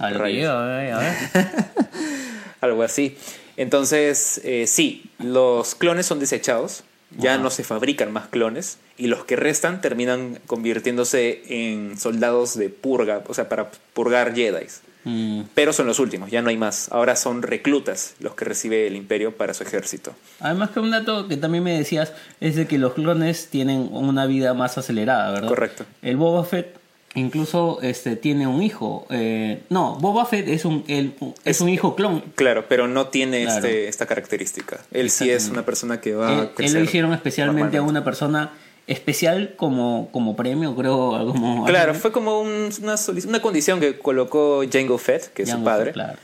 A 0.00 0.10
lo 0.10 0.16
que 0.16 0.22
Rayos. 0.22 0.38
lleva, 0.42 0.84
eh, 0.84 0.92
a 0.92 0.98
ver. 0.98 1.14
Algo 2.60 2.82
así. 2.82 3.16
Entonces, 3.56 4.40
eh, 4.44 4.66
sí, 4.66 5.10
los 5.18 5.74
clones 5.74 6.06
son 6.06 6.20
desechados, 6.20 6.84
ya 7.16 7.34
Ajá. 7.34 7.42
no 7.42 7.50
se 7.50 7.64
fabrican 7.64 8.12
más 8.12 8.28
clones, 8.28 8.78
y 8.96 9.06
los 9.06 9.24
que 9.24 9.36
restan 9.36 9.80
terminan 9.80 10.40
convirtiéndose 10.46 11.42
en 11.48 11.98
soldados 11.98 12.56
de 12.56 12.68
purga, 12.68 13.22
o 13.26 13.34
sea, 13.34 13.48
para 13.48 13.70
purgar 13.94 14.34
Jedis. 14.34 14.82
Mm. 15.04 15.42
Pero 15.54 15.72
son 15.72 15.86
los 15.86 16.00
últimos, 16.00 16.30
ya 16.30 16.42
no 16.42 16.50
hay 16.50 16.56
más. 16.56 16.90
Ahora 16.90 17.16
son 17.16 17.42
reclutas 17.42 18.14
los 18.20 18.34
que 18.34 18.44
recibe 18.44 18.86
el 18.86 18.96
imperio 18.96 19.36
para 19.36 19.54
su 19.54 19.62
ejército. 19.62 20.12
Además 20.40 20.70
que 20.70 20.80
un 20.80 20.90
dato 20.90 21.28
que 21.28 21.36
también 21.36 21.64
me 21.64 21.78
decías 21.78 22.12
es 22.40 22.56
de 22.56 22.66
que 22.66 22.78
los 22.78 22.94
clones 22.94 23.48
tienen 23.48 23.88
una 23.92 24.26
vida 24.26 24.52
más 24.54 24.76
acelerada, 24.76 25.32
¿verdad? 25.32 25.48
Correcto. 25.48 25.84
El 26.02 26.16
Boba 26.16 26.44
Fett 26.44 26.78
incluso 27.18 27.78
este 27.82 28.16
tiene 28.16 28.46
un 28.46 28.62
hijo. 28.62 29.06
eh, 29.10 29.62
no, 29.68 29.96
Boba 29.96 30.24
Fett 30.26 30.48
es 30.48 30.64
un 30.64 30.84
el- 30.88 31.14
es, 31.44 31.56
Es- 31.56 31.60
un 31.60 31.68
hijo 31.68 31.94
clon. 31.94 32.22
Claro, 32.34 32.64
pero 32.68 32.88
no 32.88 33.08
tiene 33.08 33.42
Claro. 33.44 33.56
este, 33.66 33.88
esta 33.88 34.06
característica. 34.06 34.78
Él 34.92 35.10
sí 35.10 35.30
es 35.30 35.48
una 35.48 35.64
persona 35.64 36.00
que 36.00 36.14
va 36.14 36.32
Él, 36.32 36.38
a 36.38 36.42
él 36.44 36.50
crecer 36.54 36.78
lo 36.80 36.84
hicieron 36.84 37.12
especialmente 37.12 37.76
a 37.76 37.82
una 37.82 38.04
persona 38.04 38.52
especial 38.86 39.54
como, 39.56 40.08
como 40.12 40.34
premio, 40.34 40.74
creo, 40.74 41.26
como 41.32 41.64
Claro, 41.66 41.94
fue 41.94 42.10
como 42.12 42.40
un- 42.40 42.70
una, 42.82 42.94
una 43.28 43.42
condición 43.42 43.80
que 43.80 43.98
colocó 43.98 44.62
Jango 44.72 44.96
Fett, 44.98 45.32
que 45.34 45.42
es 45.42 45.48
su 45.50 45.54
Jango 45.56 45.64
padre. 45.66 45.84
Fett, 45.86 45.94
claro. 45.94 46.18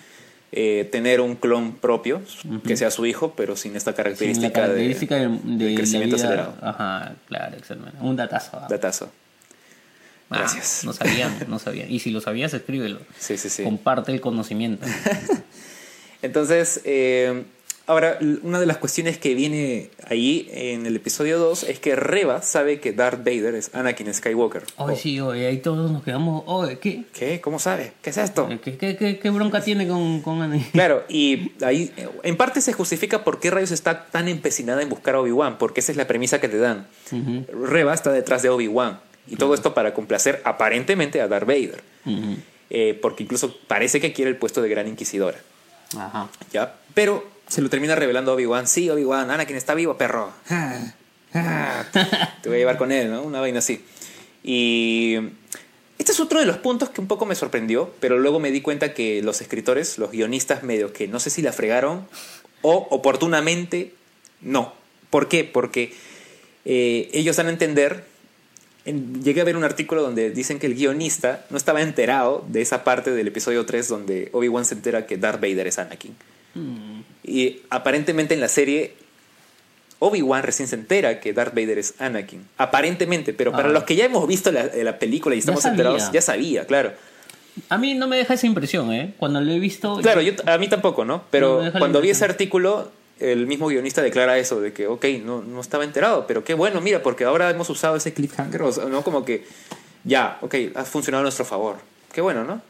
eh, 0.57 0.89
tener 0.93 1.21
un 1.21 1.35
clon 1.35 1.73
propio, 1.73 2.23
que 2.67 2.77
sea 2.77 2.91
su 2.91 3.05
hijo, 3.07 3.35
pero 3.37 3.57
sin 3.57 3.75
esta 3.77 3.91
Sin 3.91 3.97
característica, 3.97 4.47
la 4.47 4.53
característica 4.53 5.17
de, 5.17 5.29
de, 5.43 5.65
de 5.69 5.75
crecimiento 5.75 6.15
acelerado. 6.17 6.55
Ajá, 6.63 7.15
claro, 7.27 7.57
exactamente. 7.57 7.99
Un 8.01 8.15
datazo. 8.17 8.51
ah. 8.55 8.67
Datazo. 8.71 9.11
Ah, 10.31 10.39
Gracias. 10.39 10.83
no 10.85 10.93
sabían, 10.93 11.37
no 11.49 11.59
sabían. 11.59 11.91
Y 11.91 12.01
si 12.01 12.11
lo 12.11 12.21
sabías, 12.21 12.53
escríbelo. 12.55 12.99
Sí, 13.19 13.37
sí, 13.37 13.49
sí. 13.51 13.63
Comparte 13.63 14.13
el 14.13 14.21
conocimiento. 14.21 14.87
Entonces, 16.23 16.81
eh, 16.85 17.45
ahora, 17.87 18.19
una 18.43 18.59
de 18.59 18.65
las 18.67 18.79
cuestiones 18.79 19.19
que 19.19 19.35
viene 19.35 19.91
ahí 20.09 20.49
en 20.53 20.87
el 20.87 20.97
episodio 20.97 21.39
2 21.39 21.65
es 21.65 21.79
que 21.79 21.95
Reba 21.97 22.41
sabe 22.41 22.81
que 22.81 22.93
Darth 22.93 23.19
Vader 23.19 23.55
es 23.55 23.75
Anakin 23.75 24.13
Skywalker. 24.15 24.63
Oye, 24.79 24.97
sí, 24.97 25.21
oye, 25.21 25.47
ahí 25.47 25.59
todos 25.59 25.91
nos 25.91 26.03
quedamos. 26.03 26.45
¿qué? 26.81 27.05
¿Qué? 27.13 27.43
¿Cómo 27.43 27.59
sabe? 27.59 27.93
¿Qué 28.01 28.09
es 28.11 28.17
esto? 28.17 28.49
¿Qué, 28.63 28.79
qué, 28.79 28.97
qué, 28.97 29.19
qué 29.19 29.31
bronca 29.31 29.61
tiene 29.63 29.87
con, 29.87 30.23
con 30.23 30.41
Anakin? 30.41 30.65
Claro, 30.73 31.05
y 31.11 31.53
ahí 31.63 31.93
en 32.23 32.37
parte 32.39 32.63
se 32.63 32.73
justifica 32.73 33.23
por 33.23 33.39
qué 33.39 33.51
rayos 33.51 33.71
está 33.71 34.07
tan 34.07 34.29
empecinada 34.29 34.81
en 34.81 34.89
buscar 34.89 35.17
a 35.17 35.21
Obi-Wan, 35.21 35.59
porque 35.59 35.81
esa 35.81 35.93
es 35.93 35.99
la 35.99 36.07
premisa 36.07 36.41
que 36.41 36.49
te 36.49 36.57
dan. 36.57 36.87
Ujú, 37.13 37.45
Reba 37.67 37.93
está 37.93 38.11
detrás 38.13 38.41
de 38.43 38.49
Obi-Wan, 38.49 38.99
y 39.27 39.37
todo 39.37 39.55
esto 39.55 39.75
para 39.75 39.95
complacer 39.95 40.43
aparentemente 40.45 41.21
a 41.21 41.29
Darth 41.29 41.47
Vader, 41.47 41.83
eh, 42.71 42.99
porque 43.01 43.23
incluso 43.23 43.57
parece 43.67 44.01
que 44.01 44.13
quiere 44.13 44.31
el 44.31 44.37
puesto 44.37 44.63
de 44.63 44.69
Gran 44.69 44.89
Inquisidora. 44.89 45.39
Ajá. 45.97 46.29
¿ya? 46.53 46.75
Pero 46.95 47.27
se 47.49 47.63
lo 47.63 47.71
termina 47.71 47.95
revelando 47.95 48.33
a 48.33 48.35
Obi-Wan. 48.35 48.67
Sí, 48.67 48.91
Obi-Wan, 48.91 49.31
Anakin 49.31 49.57
está 49.57 49.75
vivo, 49.75 49.97
perro. 49.97 50.33
Te 51.33 52.49
voy 52.49 52.57
a 52.57 52.59
llevar 52.59 52.77
con 52.77 52.93
él, 52.93 53.11
¿no? 53.11 53.23
Una 53.23 53.41
vaina 53.41 53.59
así. 53.59 53.85
Y 54.43 55.17
este 55.99 56.13
es 56.13 56.21
otro 56.21 56.41
de 56.41 56.47
los 56.47 56.59
puntos 56.59 56.91
que 56.91 57.01
un 57.01 57.07
poco 57.07 57.27
me 57.27 57.35
sorprendió, 57.35 57.93
pero 58.01 58.19
luego 58.19 58.41
me 58.41 58.51
di 58.51 58.61
cuenta 58.61 58.95
que 58.95 59.23
los 59.23 59.41
escritores, 59.41 59.99
los 59.99 60.11
guionistas 60.11 60.63
medio 60.63 60.93
que 60.93 61.09
no 61.09 61.19
sé 61.19 61.31
si 61.31 61.43
la 61.43 61.53
fregaron 61.53 62.07
o 62.63 62.87
oportunamente 62.91 63.95
no. 64.41 64.75
¿Por 65.11 65.29
qué? 65.29 65.45
Porque 65.45 65.95
eh, 66.65 67.11
ellos 67.13 67.37
dan 67.37 67.47
a 67.47 67.51
entender 67.51 68.05
en- 68.85 69.23
llegué 69.23 69.40
a 69.40 69.44
ver 69.44 69.57
un 69.57 69.64
artículo 69.64 70.03
donde 70.03 70.31
dicen 70.31 70.59
que 70.59 70.66
el 70.66 70.75
guionista 70.75 71.44
no 71.51 71.57
estaba 71.57 71.81
enterado 71.83 72.44
de 72.49 72.61
esa 72.62 72.85
parte 72.85 73.11
del 73.12 73.27
episodio 73.29 73.64
3 73.66 73.88
donde 73.88 74.29
Obi-Wan 74.33 74.64
se 74.64 74.75
entera 74.75 75.07
que 75.07 75.16
Darth 75.16 75.40
Vader 75.40 75.66
es 75.66 75.79
Anakin. 75.79 76.14
Mm. 76.55 77.01
Y 77.25 77.61
aparentemente 77.70 78.35
en 78.35 78.40
la 78.40 78.49
serie 78.49 78.94
Obi-Wan 80.01 80.42
recién 80.42 80.68
se 80.68 80.75
entera 80.75 81.20
que 81.20 81.33
Darth 81.33 81.55
Vader 81.55 81.79
es 81.79 81.94
Anakin. 81.99 82.47
Aparentemente, 82.59 83.33
pero 83.33 83.53
para 83.53 83.68
Ah. 83.68 83.73
los 83.73 83.85
que 83.85 83.97
ya 83.97 84.05
hemos 84.05 84.27
visto 84.27 84.53
la, 84.53 84.66
la 84.75 84.99
película 84.99 85.35
y 85.35 85.38
estamos 85.38 85.64
enterados, 85.64 86.11
ya 86.12 86.20
sabía, 86.20 86.66
claro. 86.66 86.92
A 87.68 87.79
mí 87.79 87.94
no 87.94 88.09
me 88.09 88.16
deja 88.16 88.35
esa 88.35 88.47
impresión, 88.47 88.92
¿eh? 88.92 89.14
Cuando 89.16 89.40
lo 89.40 89.51
he 89.53 89.61
visto. 89.61 89.97
Claro, 90.03 90.20
yo, 90.20 90.33
a 90.44 90.59
mí 90.59 90.68
tampoco, 90.68 91.05
¿no? 91.05 91.18
No, 91.18 91.25
Pero 91.31 91.62
la 91.62 91.73
cuando 91.79 92.01
vi 92.01 92.11
ese 92.11 92.25
artículo, 92.25 92.90
el 93.20 93.46
mismo 93.46 93.68
guionista 93.68 94.03
declara 94.03 94.38
eso, 94.38 94.61
de 94.61 94.72
que, 94.72 94.87
ok, 94.87 95.05
no, 95.24 95.42
no 95.42 95.61
estaba 95.61 95.85
enterado, 95.85 96.27
pero 96.27 96.42
qué 96.44 96.55
bueno, 96.55 96.81
mira, 96.81 97.03
porque 97.03 97.24
ahora 97.24 97.50
hemos 97.50 97.68
usado 97.70 97.96
ese 97.96 98.12
cliffhanger, 98.12 98.62
o 98.62 98.72
sea, 98.72 98.85
¿no? 98.87 99.03
Como 99.03 99.24
que, 99.24 99.44
ya, 100.05 100.38
ok, 100.42 100.55
ha 100.74 100.85
funcionado 100.85 101.20
a 101.20 101.24
nuestro 101.24 101.44
favor. 101.44 101.77
Qué 102.12 102.20
bueno, 102.20 102.44
¿no? 102.44 102.61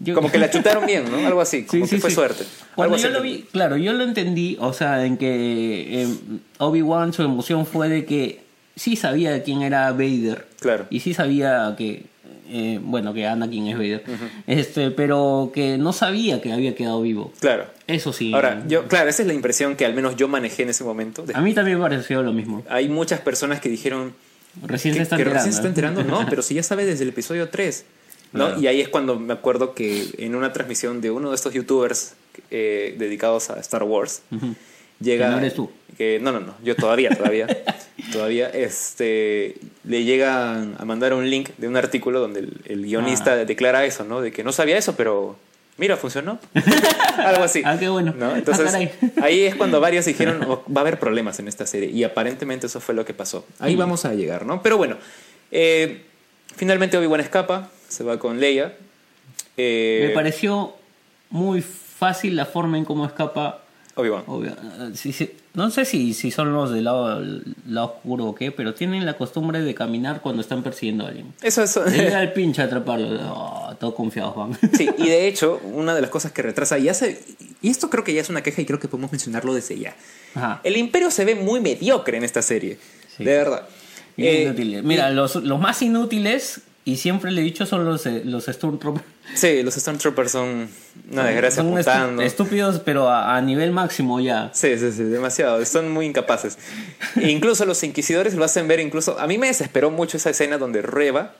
yo- 0.00 0.14
Como 0.14 0.30
que 0.30 0.38
la 0.38 0.50
chutaron 0.50 0.84
bien, 0.86 1.10
¿no? 1.10 1.18
Algo 1.26 1.40
así, 1.40 1.64
como 1.66 1.84
Sí, 1.86 1.90
que 1.90 1.96
sí, 1.96 2.00
fue 2.00 2.10
sí. 2.10 2.16
suerte. 2.16 2.44
Cuando 2.74 2.96
yo 2.96 3.10
lo 3.10 3.22
vi, 3.22 3.46
claro, 3.52 3.76
yo 3.76 3.92
lo 3.92 4.04
entendí, 4.04 4.56
o 4.60 4.72
sea, 4.72 5.04
en 5.06 5.16
que 5.16 6.02
eh, 6.02 6.08
Obi-Wan 6.58 7.12
su 7.12 7.22
emoción 7.22 7.64
fue 7.64 7.88
de 7.88 8.04
que 8.04 8.42
sí 8.76 8.96
sabía 8.96 9.42
quién 9.44 9.62
era 9.62 9.90
Vader. 9.92 10.46
Claro. 10.60 10.86
Y 10.90 11.00
sí 11.00 11.14
sabía 11.14 11.74
que, 11.78 12.06
eh, 12.48 12.78
bueno, 12.82 13.14
que 13.14 13.26
Anakin 13.26 13.68
es 13.68 13.76
Vader. 13.76 14.04
este, 14.46 14.90
pero 14.90 15.50
que 15.54 15.78
no 15.78 15.92
sabía 15.92 16.40
que 16.40 16.52
había 16.52 16.74
quedado 16.74 17.02
vivo. 17.02 17.32
Claro. 17.40 17.66
Eso 17.86 18.12
sí. 18.12 18.32
Ahora, 18.34 18.64
yo, 18.66 18.86
claro, 18.88 19.08
esa 19.08 19.22
es 19.22 19.28
la 19.28 19.34
impresión 19.34 19.76
que 19.76 19.84
al 19.84 19.94
menos 19.94 20.16
yo 20.16 20.28
manejé 20.28 20.62
en 20.62 20.70
ese 20.70 20.84
momento. 20.84 21.24
A 21.34 21.40
mí 21.40 21.54
también 21.54 21.78
me 21.78 21.82
pareció 21.82 22.22
lo 22.22 22.32
mismo. 22.32 22.64
Hay 22.68 22.88
muchas 22.88 23.20
personas 23.20 23.60
que 23.60 23.68
dijeron, 23.68 24.14
Recién 24.62 24.94
que, 24.94 24.98
se 24.98 25.02
está 25.02 25.16
enterando. 25.16 25.34
recién 25.34 25.52
se 25.52 25.58
está 25.58 25.68
¿eh? 25.68 25.70
enterando, 25.70 26.04
no, 26.04 26.26
pero 26.30 26.42
si 26.42 26.54
ya 26.54 26.62
sabe 26.62 26.84
desde 26.84 27.04
el 27.04 27.10
episodio 27.10 27.48
3. 27.48 27.84
¿no? 28.32 28.46
Claro. 28.46 28.60
Y 28.60 28.66
ahí 28.66 28.80
es 28.80 28.88
cuando 28.88 29.18
me 29.18 29.32
acuerdo 29.32 29.74
que 29.74 30.06
en 30.18 30.34
una 30.34 30.52
transmisión 30.52 31.00
de 31.00 31.10
uno 31.10 31.30
de 31.30 31.36
estos 31.36 31.54
youtubers 31.54 32.14
eh, 32.50 32.94
dedicados 32.98 33.50
a 33.50 33.60
Star 33.60 33.84
Wars. 33.84 34.22
Llega... 35.00 35.26
Que 35.26 35.32
no 35.32 35.38
eres 35.38 35.54
tú. 35.54 35.70
que- 35.96 36.18
no, 36.20 36.32
no, 36.32 36.40
no, 36.40 36.54
yo 36.64 36.74
todavía, 36.76 37.10
todavía, 37.10 37.46
todavía, 38.12 38.48
este, 38.48 39.56
le 39.84 40.04
llegan 40.04 40.76
a 40.78 40.84
mandar 40.84 41.14
un 41.14 41.28
link 41.28 41.50
de 41.58 41.68
un 41.68 41.76
artículo 41.76 42.20
donde 42.20 42.40
el, 42.40 42.52
el 42.66 42.82
guionista 42.84 43.32
Ah. 43.32 43.44
declara 43.44 43.84
eso, 43.84 44.04
¿no? 44.04 44.20
De 44.20 44.32
que 44.32 44.42
no 44.44 44.52
sabía 44.52 44.76
eso, 44.76 44.96
pero 44.96 45.36
mira, 45.78 45.96
funcionó. 45.96 46.38
Algo 47.18 47.44
así. 47.44 47.62
Ah, 47.64 47.76
qué 47.78 47.88
bueno. 47.88 48.14
¿no? 48.16 48.26
Ah, 48.30 48.38
Entonces, 48.38 48.66
caray. 48.70 48.90
ahí 49.22 49.42
es 49.44 49.54
cuando 49.54 49.80
varios 49.80 50.04
dijeron, 50.04 50.42
"Oh, 50.48 50.64
va 50.70 50.80
a 50.80 50.82
haber 50.82 50.98
problemas 50.98 51.38
en 51.38 51.48
esta 51.48 51.66
serie. 51.66 51.90
Y 51.90 52.02
aparentemente 52.04 52.66
eso 52.66 52.80
fue 52.80 52.94
lo 52.94 53.04
que 53.04 53.14
pasó. 53.14 53.46
Ahí 53.60 53.76
Mm. 53.76 53.78
vamos 53.78 54.04
a 54.04 54.14
llegar, 54.14 54.46
¿no? 54.46 54.62
Pero 54.62 54.76
bueno, 54.76 54.96
eh, 55.52 56.02
finalmente 56.56 56.96
Obi-Wan 56.98 57.20
escapa, 57.20 57.70
se 57.88 58.02
va 58.04 58.18
con 58.18 58.40
Leia. 58.40 58.74
Eh, 59.56 60.06
Me 60.08 60.14
pareció 60.14 60.74
muy 61.30 61.62
fácil 61.62 62.34
la 62.36 62.46
forma 62.46 62.76
en 62.78 62.84
cómo 62.84 63.06
escapa. 63.06 63.60
Obi-Wan. 63.96 64.24
Obvio, 64.26 64.56
sí, 64.94 65.12
sí. 65.12 65.30
No 65.54 65.70
sé 65.70 65.84
si, 65.84 66.14
si 66.14 66.32
son 66.32 66.52
los 66.52 66.72
del 66.72 66.84
lado, 66.84 67.20
lado 67.68 67.86
oscuro 67.96 68.24
o 68.24 68.34
qué, 68.34 68.50
pero 68.50 68.74
tienen 68.74 69.06
la 69.06 69.16
costumbre 69.16 69.62
de 69.62 69.72
caminar 69.74 70.20
cuando 70.20 70.42
están 70.42 70.64
persiguiendo 70.64 71.04
a 71.04 71.08
alguien. 71.08 71.32
Eso 71.42 71.62
es... 71.62 71.76
Llega 71.92 72.20
el 72.20 72.32
pinche 72.32 72.60
a 72.62 72.64
atraparlo. 72.64 73.20
Oh, 73.32 73.74
todos 73.78 73.94
confiados 73.94 74.34
van. 74.34 74.58
Sí, 74.76 74.90
y 74.98 75.08
de 75.08 75.28
hecho, 75.28 75.60
una 75.62 75.94
de 75.94 76.00
las 76.00 76.10
cosas 76.10 76.32
que 76.32 76.42
retrasa, 76.42 76.76
y 76.78 76.88
hace, 76.88 77.22
y 77.62 77.68
esto 77.70 77.88
creo 77.88 78.02
que 78.02 78.12
ya 78.12 78.20
es 78.20 78.28
una 78.30 78.42
queja 78.42 78.62
y 78.62 78.64
creo 78.66 78.80
que 78.80 78.88
podemos 78.88 79.12
mencionarlo 79.12 79.54
desde 79.54 79.78
ya. 79.78 79.94
Ajá. 80.34 80.60
El 80.64 80.76
Imperio 80.76 81.12
se 81.12 81.24
ve 81.24 81.36
muy 81.36 81.60
mediocre 81.60 82.16
en 82.16 82.24
esta 82.24 82.42
serie, 82.42 82.78
Sí. 83.16 83.22
de 83.24 83.32
verdad. 83.36 83.68
Eh. 84.16 84.82
Mira, 84.84 85.10
los, 85.10 85.36
los 85.36 85.60
más 85.60 85.82
inútiles 85.82 86.62
Y 86.86 86.96
siempre 86.98 87.30
le 87.30 87.40
he 87.40 87.44
dicho 87.44 87.64
son 87.64 87.84
los, 87.86 88.04
eh, 88.04 88.22
los 88.26 88.44
Stormtroopers. 88.44 89.04
Sí, 89.34 89.62
los 89.62 89.74
Stormtroopers 89.74 90.30
son 90.32 90.68
una 91.10 91.24
desgracia 91.24 91.62
Son 91.62 91.72
apuntando. 91.72 92.22
estúpidos, 92.22 92.80
pero 92.84 93.08
a, 93.08 93.36
a 93.36 93.40
nivel 93.40 93.72
máximo 93.72 94.20
ya. 94.20 94.50
Sí, 94.52 94.78
sí, 94.78 94.92
sí, 94.92 95.02
demasiado. 95.04 95.64
Son 95.64 95.90
muy 95.90 96.04
incapaces. 96.04 96.58
E 97.18 97.30
incluso 97.30 97.64
los 97.64 97.82
inquisidores 97.84 98.34
lo 98.34 98.44
hacen 98.44 98.68
ver, 98.68 98.80
incluso. 98.80 99.18
A 99.18 99.26
mí 99.26 99.38
me 99.38 99.46
desesperó 99.46 99.90
mucho 99.90 100.18
esa 100.18 100.28
escena 100.28 100.58
donde 100.58 100.82
Reba, 100.82 101.32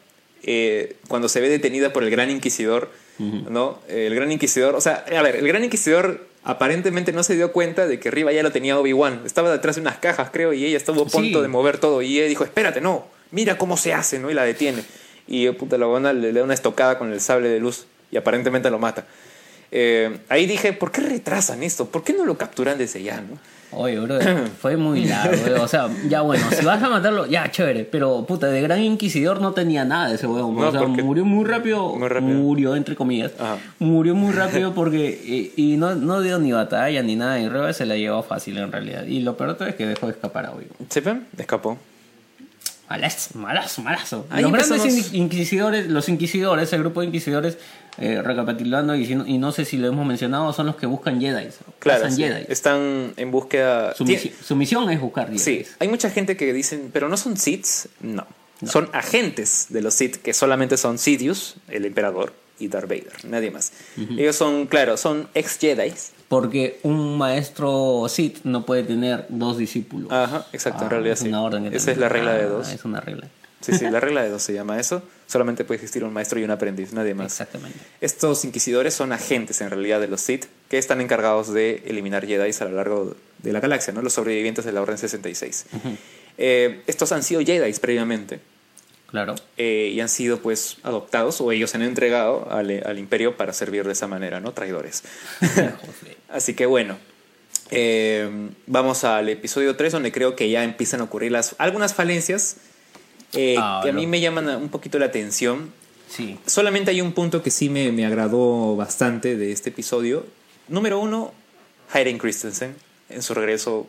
eh, 0.44 0.96
cuando 1.08 1.28
se 1.28 1.42
ve 1.42 1.50
detenida 1.50 1.92
por 1.92 2.04
el 2.04 2.10
gran 2.10 2.30
inquisidor, 2.30 2.90
¿no? 3.18 3.78
El 3.86 4.14
gran 4.14 4.32
inquisidor, 4.32 4.74
o 4.74 4.80
sea, 4.80 5.04
a 5.14 5.22
ver, 5.22 5.36
el 5.36 5.46
gran 5.46 5.62
inquisidor 5.62 6.26
aparentemente 6.42 7.12
no 7.12 7.22
se 7.22 7.36
dio 7.36 7.52
cuenta 7.52 7.86
de 7.86 8.00
que 8.00 8.10
Riva 8.10 8.32
ya 8.32 8.42
lo 8.42 8.50
tenía 8.50 8.78
Obi-Wan. 8.78 9.20
Estaba 9.26 9.52
detrás 9.52 9.76
de 9.76 9.82
unas 9.82 9.98
cajas, 9.98 10.30
creo, 10.32 10.52
y 10.54 10.64
ella 10.64 10.78
estuvo 10.78 11.02
a 11.02 11.06
punto 11.06 11.38
Sí. 11.38 11.42
de 11.42 11.48
mover 11.48 11.78
todo. 11.78 12.00
Y 12.02 12.18
ella 12.18 12.28
dijo, 12.28 12.44
espérate, 12.44 12.80
no, 12.80 13.06
mira 13.30 13.56
cómo 13.58 13.76
se 13.76 13.92
hace, 13.92 14.18
¿no? 14.18 14.30
Y 14.30 14.34
la 14.34 14.44
detiene. 14.44 14.82
Y 15.26 15.46
eh, 15.46 15.52
puta, 15.52 15.78
la 15.78 15.86
buena 15.86 16.12
le, 16.12 16.32
le 16.32 16.38
da 16.40 16.44
una 16.44 16.54
estocada 16.54 16.98
con 16.98 17.12
el 17.12 17.20
sable 17.20 17.48
de 17.48 17.60
luz 17.60 17.86
y 18.10 18.16
aparentemente 18.16 18.70
lo 18.70 18.78
mata. 18.78 19.04
Eh, 19.70 20.18
ahí 20.28 20.46
dije, 20.46 20.72
¿por 20.72 20.92
qué 20.92 21.00
retrasan 21.00 21.62
esto? 21.62 21.86
¿Por 21.86 22.04
qué 22.04 22.12
no 22.12 22.24
lo 22.24 22.36
capturan 22.38 22.78
desde 22.78 23.02
ya, 23.02 23.20
no? 23.20 23.38
Oye, 23.76 23.98
bro, 23.98 24.18
fue 24.60 24.76
muy 24.76 25.04
largo. 25.04 25.34
eh. 25.48 25.58
O 25.58 25.66
sea, 25.66 25.88
ya 26.08 26.20
bueno, 26.20 26.44
si 26.56 26.64
vas 26.64 26.80
a 26.80 26.88
matarlo, 26.88 27.26
ya 27.26 27.50
chévere. 27.50 27.84
Pero 27.84 28.24
puta, 28.24 28.46
de 28.46 28.60
gran 28.60 28.80
inquisidor 28.80 29.40
no 29.40 29.52
tenía 29.52 29.84
nada 29.84 30.14
ese 30.14 30.28
huevón. 30.28 30.54
No, 30.54 30.68
o 30.68 30.70
sea, 30.70 30.82
murió 30.82 31.24
muy 31.24 31.44
rápido. 31.44 31.88
Muy 31.96 32.06
rápido. 32.06 32.30
Murió, 32.34 32.76
entre 32.76 32.94
comillas. 32.94 33.32
Ajá. 33.36 33.58
Murió 33.80 34.14
muy 34.14 34.32
rápido 34.36 34.74
porque. 34.74 35.52
Y, 35.56 35.72
y 35.72 35.76
no, 35.76 35.96
no 35.96 36.20
dio 36.20 36.38
ni 36.38 36.52
batalla 36.52 37.02
ni 37.02 37.16
nada. 37.16 37.40
Y 37.40 37.48
Reba 37.48 37.72
se 37.72 37.84
la 37.84 37.96
llevó 37.96 38.22
fácil 38.22 38.58
en 38.58 38.70
realidad. 38.70 39.06
Y 39.06 39.20
lo 39.20 39.36
peor 39.36 39.58
de 39.58 39.70
es 39.70 39.74
que 39.74 39.86
dejó 39.86 40.06
de 40.06 40.12
escapar 40.12 40.46
a. 40.46 40.52
¿Se 40.88 41.00
ven? 41.00 41.26
Escapó. 41.36 41.76
Malazo, 42.88 43.38
malazo, 43.38 43.82
malazo. 43.82 44.26
Ahí 44.30 44.42
los 44.42 44.52
grandes 44.52 44.70
empezamos- 44.84 45.14
inquisidores, 45.14 45.88
los 45.88 46.08
inquisidores, 46.08 46.72
el 46.72 46.80
grupo 46.80 47.00
de 47.00 47.06
inquisidores, 47.06 47.56
eh, 47.98 48.20
recapitulando 48.22 48.94
y, 48.94 49.06
si 49.06 49.14
no- 49.14 49.26
y 49.26 49.38
no 49.38 49.52
sé 49.52 49.64
si 49.64 49.78
lo 49.78 49.88
hemos 49.88 50.06
mencionado, 50.06 50.52
son 50.52 50.66
los 50.66 50.76
que 50.76 50.86
buscan 50.86 51.20
Jedi. 51.20 51.48
Claro, 51.78 52.10
sí. 52.10 52.22
Jedi. 52.22 52.44
están 52.48 53.14
en 53.16 53.30
búsqueda... 53.30 53.94
Su, 53.94 54.04
Tien- 54.04 54.20
misi- 54.20 54.32
su 54.42 54.54
misión 54.56 54.90
es 54.90 55.00
buscar 55.00 55.26
Jedi. 55.28 55.38
Sí, 55.38 55.64
hay 55.78 55.88
mucha 55.88 56.10
gente 56.10 56.36
que 56.36 56.52
dicen, 56.52 56.90
pero 56.92 57.08
no 57.08 57.16
son 57.16 57.36
Siths. 57.36 57.88
No. 58.00 58.26
Son 58.66 58.88
agentes 58.92 59.66
de 59.70 59.80
los 59.82 59.94
Sith 59.94 60.16
que 60.16 60.32
solamente 60.32 60.76
son 60.76 60.98
Sidious, 60.98 61.56
el 61.68 61.84
emperador, 61.86 62.32
y 62.58 62.68
Darth 62.68 62.88
Vader, 62.88 63.12
nadie 63.24 63.50
más. 63.50 63.72
Ellos 63.96 64.36
son, 64.36 64.66
claro, 64.66 64.96
son 64.96 65.28
ex 65.34 65.58
Jedi. 65.58 65.92
Porque 66.28 66.78
un 66.82 67.18
maestro 67.18 68.06
Sith 68.08 68.38
no 68.44 68.64
puede 68.64 68.82
tener 68.82 69.26
dos 69.28 69.58
discípulos. 69.58 70.10
Ajá, 70.10 70.46
exacto, 70.52 70.80
en 70.82 70.86
Ah, 70.86 70.90
realidad 70.90 71.12
es 71.14 71.20
sí. 71.20 71.28
una 71.28 71.42
orden 71.42 71.66
Esa 71.72 71.90
es 71.92 71.98
la 71.98 72.08
regla 72.08 72.32
de 72.34 72.44
Ah, 72.44 72.48
dos. 72.48 72.68
Es 72.70 72.84
una 72.84 73.00
regla. 73.00 73.28
Sí, 73.60 73.72
sí, 73.72 73.88
la 73.90 74.00
regla 74.00 74.22
de 74.22 74.30
dos 74.30 74.42
se 74.42 74.52
llama 74.52 74.78
eso. 74.80 75.02
Solamente 75.26 75.64
puede 75.64 75.76
existir 75.76 76.04
un 76.04 76.12
maestro 76.12 76.38
y 76.40 76.44
un 76.44 76.50
aprendiz, 76.50 76.92
nadie 76.92 77.14
más. 77.14 77.26
Exactamente. 77.26 77.78
Estos 78.00 78.44
inquisidores 78.44 78.94
son 78.94 79.12
agentes 79.12 79.60
en 79.60 79.70
realidad 79.70 80.00
de 80.00 80.08
los 80.08 80.20
Sith 80.20 80.46
que 80.68 80.78
están 80.78 81.00
encargados 81.00 81.52
de 81.52 81.82
eliminar 81.86 82.26
Jedi 82.26 82.50
a 82.58 82.64
lo 82.64 82.76
largo 82.76 83.16
de 83.42 83.52
la 83.52 83.60
galaxia, 83.60 83.92
¿no? 83.92 84.02
Los 84.02 84.12
sobrevivientes 84.14 84.64
de 84.64 84.72
la 84.72 84.82
Orden 84.82 84.98
66. 84.98 85.66
Eh, 86.36 86.82
estos 86.86 87.12
han 87.12 87.22
sido 87.22 87.40
Jedi 87.42 87.72
previamente 87.74 88.40
Claro. 89.14 89.36
eh, 89.58 89.92
y 89.94 90.00
han 90.00 90.08
sido 90.08 90.40
pues 90.40 90.78
adoptados 90.82 91.40
o 91.40 91.52
ellos 91.52 91.70
se 91.70 91.76
han 91.76 91.84
entregado 91.84 92.48
al, 92.50 92.82
al 92.84 92.98
imperio 92.98 93.36
para 93.36 93.52
servir 93.52 93.84
de 93.86 93.92
esa 93.92 94.08
manera, 94.08 94.40
¿no? 94.40 94.50
Traidores. 94.52 95.04
Así 96.28 96.54
que 96.54 96.66
bueno, 96.66 96.96
eh, 97.70 98.28
vamos 98.66 99.04
al 99.04 99.28
episodio 99.28 99.76
3 99.76 99.92
donde 99.92 100.10
creo 100.10 100.34
que 100.34 100.50
ya 100.50 100.64
empiezan 100.64 101.00
a 101.00 101.04
ocurrir 101.04 101.30
las, 101.30 101.54
algunas 101.58 101.94
falencias 101.94 102.56
eh, 103.34 103.54
Ah, 103.58 103.80
que 103.84 103.90
a 103.90 103.92
no. 103.92 104.00
mí 104.00 104.06
me 104.08 104.20
llaman 104.20 104.48
un 104.48 104.68
poquito 104.68 104.98
la 104.98 105.06
atención. 105.06 105.70
Sí. 106.08 106.36
Solamente 106.46 106.90
hay 106.90 107.00
un 107.00 107.12
punto 107.12 107.40
que 107.42 107.50
sí 107.50 107.68
me, 107.68 107.92
me 107.92 108.04
agradó 108.06 108.74
bastante 108.76 109.36
de 109.36 109.52
este 109.52 109.70
episodio. 109.70 110.26
Número 110.68 110.98
uno, 110.98 111.32
Hayden 111.92 112.18
Christensen 112.18 112.74
en 113.10 113.22
su 113.22 113.32
regreso 113.34 113.86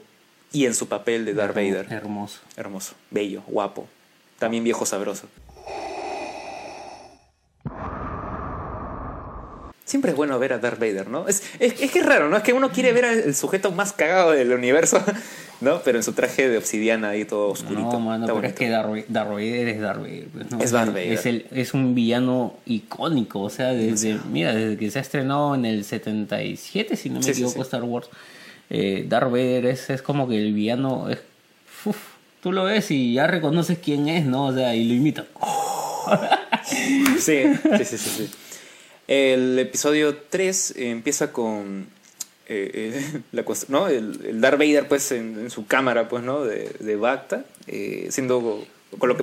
y 0.52 0.66
en 0.66 0.76
su 0.76 0.88
papel 0.88 1.26
de 1.26 1.34
Darth 1.34 1.56
Vader. 1.56 1.88
Hermoso. 1.90 2.40
Hermoso, 2.58 2.94
bello, 3.12 3.42
guapo. 3.48 3.88
También 4.40 4.64
viejo 4.64 4.86
sabroso. 4.86 5.28
Siempre 9.86 10.12
es 10.12 10.18
bueno 10.18 10.40
ver 10.40 10.52
a 10.52 10.58
Darth 10.58 10.80
Vader, 10.80 11.08
¿no? 11.08 11.28
Es, 11.28 11.44
es, 11.60 11.80
es 11.80 11.92
que 11.92 12.00
es 12.00 12.06
raro, 12.06 12.28
¿no? 12.28 12.36
Es 12.38 12.44
que 12.44 12.54
uno 12.54 12.72
quiere 12.72 12.92
ver 12.92 13.06
al 13.06 13.36
sujeto 13.36 13.72
más 13.72 13.94
cagado 13.94 14.32
del 14.32 14.52
universo, 14.52 15.00
¿no? 15.62 15.80
Pero 15.86 16.00
en 16.00 16.04
su 16.04 16.14
traje 16.14 16.50
de 16.50 16.58
obsidiana 16.58 17.10
ahí 17.10 17.24
todo 17.24 17.50
oscurito. 17.50 17.92
No, 17.92 18.00
mano, 18.00 18.26
Está 18.26 18.34
pero 18.36 18.48
es 18.48 18.54
que 18.56 18.68
Darth 18.70 19.08
Darth 19.08 19.30
Vader 19.30 19.68
es 19.70 19.80
Darth 19.80 20.00
Vader. 20.02 20.28
pues, 20.34 20.52
¿no? 20.52 20.60
Es 20.60 20.72
Darth 20.72 20.90
Vader. 20.92 21.12
Es, 21.14 21.26
el- 21.28 21.46
es 21.52 21.74
un 21.76 21.94
villano 21.94 22.56
icónico, 22.66 23.42
o 23.42 23.50
sea, 23.52 23.68
desde, 23.74 24.18
mira, 24.32 24.56
desde 24.56 24.76
que 24.76 24.90
se 24.90 24.98
ha 24.98 25.02
estrenado 25.04 25.54
en 25.54 25.66
el 25.66 25.86
77, 25.86 26.96
si 26.98 27.10
no 27.12 27.20
me 27.20 27.24
sí, 27.24 27.32
equivoco, 27.32 27.54
sí. 27.54 27.62
Star 27.62 27.84
Wars, 27.84 28.10
eh, 28.72 29.06
Darth 29.08 29.30
Vader 29.30 29.68
es, 29.68 29.92
es 29.92 30.02
como 30.02 30.28
que 30.28 30.36
el 30.42 30.52
villano 30.54 31.10
es... 31.12 31.20
uf, 31.86 31.96
tú 32.46 32.52
lo 32.52 32.64
ves 32.66 32.92
y 32.92 33.14
ya 33.16 33.26
reconoces 33.26 33.80
quién 33.80 34.08
es, 34.08 34.24
¿no? 34.24 34.46
O 34.46 34.54
sea, 34.54 34.76
y 34.76 34.84
lo 34.88 34.94
imita. 34.94 35.26
Sí, 37.20 37.44
sí, 37.80 37.86
sí, 37.86 37.98
sí. 37.98 37.98
sí. 37.98 38.32
El 39.08 39.58
episodio 39.58 40.16
3 40.30 40.76
empieza 40.78 41.32
con 41.34 41.88
eh, 42.48 42.72
eh, 42.94 43.22
la 43.32 43.44
¿no? 43.70 43.88
el, 43.88 44.20
el 44.28 44.42
Darth 44.42 44.60
Vader 44.60 44.88
pues 44.88 45.12
en, 45.12 45.40
en 45.40 45.50
su 45.50 45.66
cámara 45.66 46.08
pues 46.08 46.24
no 46.24 46.44
de, 46.44 46.70
de 46.80 46.96
Bacta 46.96 47.46
eh, 47.66 48.10
siendo 48.12 48.64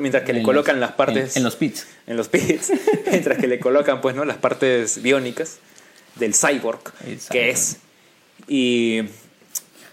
mientras 0.00 0.24
que 0.24 0.32
le 0.32 0.40
En 0.40 0.44
colocan 0.44 0.80
los- 0.80 0.88
las 0.88 0.96
partes 0.96 1.36
En, 1.36 1.40
en 1.40 1.44
los 1.44 1.54
pits. 1.54 1.86
en 2.08 2.16
los 2.16 2.26
pits 2.28 2.72
mientras 3.10 3.38
que 3.38 3.46
le 3.46 3.60
colocan 3.60 4.00
pues 4.00 4.16
no 4.16 4.24
las 4.24 4.38
partes 4.38 5.00
biónicas 5.00 5.58
del 6.16 6.34
cyborg 6.34 6.80
El 7.06 7.18
que 7.18 7.20
cyborg. 7.20 7.46
es 7.46 7.76
y 8.48 9.02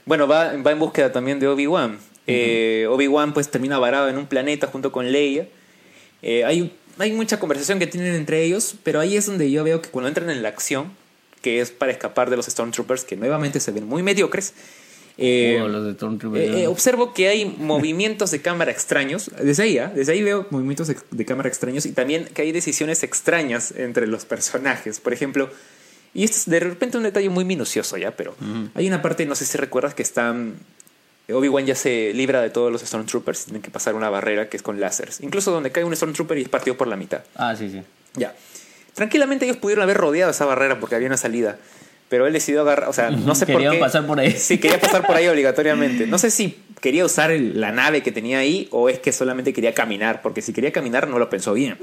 bueno 0.05 0.27
va, 0.27 0.53
va 0.57 0.71
en 0.71 0.79
búsqueda 0.79 1.11
también 1.11 1.39
de 1.39 1.47
Obi-Wan 1.47 1.99
Eh, 2.29 2.87
Obi-Wan 2.87 3.33
pues 3.33 3.49
termina 3.49 3.79
varado 3.79 4.09
en 4.09 4.17
un 4.17 4.27
planeta 4.27 4.67
junto 4.67 4.91
con 4.91 5.11
Leia 5.11 5.47
eh, 6.21 6.43
hay, 6.43 6.73
hay 6.97 7.11
mucha 7.13 7.39
conversación 7.39 7.79
que 7.79 7.87
tienen 7.87 8.13
entre 8.13 8.43
ellos, 8.43 8.75
pero 8.83 8.99
ahí 8.99 9.15
es 9.15 9.25
donde 9.25 9.49
yo 9.49 9.63
veo 9.63 9.81
que 9.81 9.89
cuando 9.89 10.09
entran 10.09 10.29
en 10.29 10.43
la 10.43 10.49
acción, 10.49 10.91
que 11.41 11.61
es 11.61 11.71
para 11.71 11.91
escapar 11.91 12.29
de 12.29 12.35
los 12.35 12.45
Stormtroopers, 12.47 13.05
que 13.05 13.15
nuevamente 13.15 13.59
se 13.59 13.71
ven 13.71 13.87
muy 13.87 14.03
mediocres, 14.03 14.53
eh, 15.17 15.59
Oh, 15.61 15.67
los 15.67 15.85
de 15.85 15.93
Stormtroopers. 15.93 16.67
observo 16.67 17.13
que 17.13 17.27
hay 17.27 17.45
movimientos 17.45 18.31
de 18.31 18.41
cámara 18.41 18.71
extraños. 18.71 19.29
Desde 19.41 19.63
ahí, 19.63 19.77
¿ah? 19.77 19.91
desde 19.93 20.13
ahí 20.13 20.23
veo 20.23 20.47
movimientos 20.49 20.87
de, 20.87 20.95
de 21.11 21.25
cámara 21.25 21.49
extraños 21.49 21.85
y 21.85 21.91
también 21.91 22.25
que 22.33 22.41
hay 22.41 22.51
decisiones 22.53 23.03
extrañas 23.03 23.73
entre 23.75 24.07
los 24.07 24.23
personajes. 24.25 24.99
Por 25.01 25.11
ejemplo, 25.11 25.49
y 26.13 26.23
esto 26.23 26.37
es 26.37 26.49
de 26.49 26.59
repente 26.59 26.97
un 26.97 27.03
detalle 27.03 27.29
muy 27.29 27.45
minucioso 27.45 27.97
ya, 27.97 28.11
pero 28.11 28.33
hay 28.73 28.87
una 28.87 29.01
parte, 29.01 29.25
no 29.25 29.35
sé 29.35 29.45
si 29.45 29.57
recuerdas, 29.57 29.93
que 29.93 30.03
están. 30.03 30.55
Obi-Wan 31.33 31.65
ya 31.65 31.75
se 31.75 32.13
libra 32.13 32.41
de 32.41 32.49
todos 32.49 32.71
los 32.71 32.81
Stormtroopers 32.81 33.41
y 33.41 33.45
tienen 33.45 33.61
que 33.61 33.71
pasar 33.71 33.95
una 33.95 34.09
barrera 34.09 34.49
que 34.49 34.57
es 34.57 34.63
con 34.63 34.79
láseres. 34.79 35.21
Incluso 35.21 35.51
donde 35.51 35.71
cae 35.71 35.83
un 35.83 35.95
Stormtrooper 35.95 36.37
y 36.37 36.41
es 36.43 36.49
partido 36.49 36.77
por 36.77 36.87
la 36.87 36.95
mitad. 36.95 37.21
Ah, 37.35 37.55
sí, 37.55 37.69
sí. 37.69 37.81
Ya. 38.15 38.33
Tranquilamente 38.93 39.45
ellos 39.45 39.57
pudieron 39.57 39.83
haber 39.83 39.97
rodeado 39.97 40.31
esa 40.31 40.45
barrera 40.45 40.79
porque 40.79 40.95
había 40.95 41.07
una 41.07 41.17
salida. 41.17 41.57
Pero 42.09 42.25
él 42.25 42.33
decidió 42.33 42.61
agarrar, 42.61 42.89
o 42.89 42.93
sea, 42.93 43.11
no 43.11 43.35
sé 43.35 43.45
por 43.45 43.61
qué. 43.61 43.77
pasar 43.77 44.07
por 44.07 44.19
ahí. 44.19 44.31
Sí, 44.31 44.57
quería 44.57 44.79
pasar 44.79 45.05
por 45.05 45.15
ahí 45.15 45.27
obligatoriamente. 45.29 46.07
No 46.07 46.17
sé 46.17 46.31
si 46.31 46.57
quería 46.81 47.05
usar 47.05 47.31
el- 47.31 47.59
la 47.59 47.71
nave 47.71 48.01
que 48.03 48.11
tenía 48.11 48.39
ahí 48.39 48.67
o 48.71 48.89
es 48.89 48.99
que 48.99 49.11
solamente 49.11 49.53
quería 49.53 49.73
caminar, 49.73 50.21
porque 50.21 50.41
si 50.41 50.53
quería 50.53 50.71
caminar 50.71 51.07
no 51.07 51.19
lo 51.19 51.29
pensó 51.29 51.53
bien. 51.53 51.77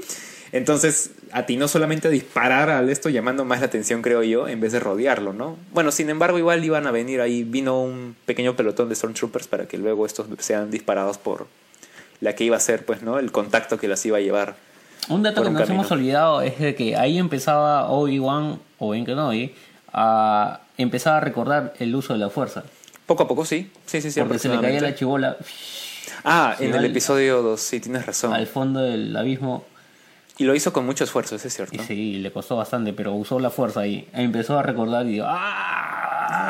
Entonces, 0.53 1.11
atinó 1.33 1.67
solamente 1.67 2.07
a 2.07 2.11
disparar 2.11 2.69
al 2.69 2.89
esto, 2.89 3.09
llamando 3.09 3.43
más 3.43 3.59
la 3.59 3.65
atención, 3.65 4.01
creo 4.01 4.23
yo, 4.23 4.47
en 4.47 4.61
vez 4.61 4.71
de 4.71 4.79
rodearlo, 4.79 5.33
¿no? 5.33 5.57
Bueno, 5.73 5.91
sin 5.91 6.09
embargo, 6.09 6.37
igual 6.37 6.63
iban 6.63 6.87
a 6.87 6.91
venir 6.91 7.19
ahí, 7.19 7.43
vino 7.43 7.81
un 7.81 8.15
pequeño 8.25 8.55
pelotón 8.55 8.87
de 8.87 8.95
Stormtroopers 8.95 9.47
para 9.47 9.67
que 9.67 9.77
luego 9.77 10.05
estos 10.05 10.27
sean 10.39 10.71
disparados 10.71 11.17
por 11.17 11.47
la 12.21 12.33
que 12.33 12.45
iba 12.45 12.55
a 12.55 12.61
ser, 12.61 12.85
pues, 12.85 13.01
¿no? 13.03 13.19
El 13.19 13.31
contacto 13.33 13.77
que 13.77 13.87
las 13.89 14.05
iba 14.05 14.17
a 14.17 14.21
llevar. 14.21 14.55
Un 15.09 15.21
dato 15.21 15.41
que 15.41 15.47
un 15.49 15.53
nos 15.53 15.63
camino. 15.63 15.81
hemos 15.81 15.91
olvidado 15.91 16.41
es 16.41 16.57
de 16.59 16.75
que 16.75 16.95
ahí 16.95 17.17
empezaba 17.17 17.89
Obi-Wan 17.91 18.59
o 18.79 18.89
Ben 18.89 19.05
Kenobi 19.05 19.53
a 19.93 20.61
empezar 20.77 21.15
a 21.15 21.19
recordar 21.19 21.73
el 21.79 21.93
uso 21.95 22.13
de 22.13 22.19
la 22.19 22.29
fuerza. 22.29 22.63
Poco 23.07 23.23
a 23.23 23.27
poco, 23.27 23.43
sí. 23.45 23.71
Sí, 23.87 23.99
sí, 24.01 24.11
sí. 24.11 24.19
porque 24.21 24.37
se 24.37 24.49
le 24.49 24.59
caía 24.61 24.79
la 24.81 24.93
chibola 24.93 25.37
Ah, 26.23 26.55
en 26.59 26.69
el 26.71 26.77
al- 26.79 26.85
episodio 26.85 27.41
2, 27.41 27.59
sí, 27.59 27.79
tienes 27.79 28.05
razón. 28.05 28.33
al 28.33 28.45
fondo 28.47 28.81
del 28.81 29.15
abismo 29.15 29.65
Y 30.37 30.43
lo 30.43 30.53
hizo 30.53 30.71
con 30.73 30.85
mucho 30.85 31.03
esfuerzo, 31.05 31.35
eso 31.37 31.47
es 31.47 31.53
cierto. 31.55 31.75
y 31.75 31.79
sí, 31.79 32.13
le 32.19 32.31
costó 32.31 32.55
bastante, 32.57 32.93
pero 32.93 33.13
usó 33.13 33.39
la 33.39 33.49
fuerza 33.49 33.79
ahí. 33.81 34.07
Empezó 34.13 34.59
a 34.59 34.63
recordar 34.63 35.05
y 35.07 35.13
dijo, 35.13 35.25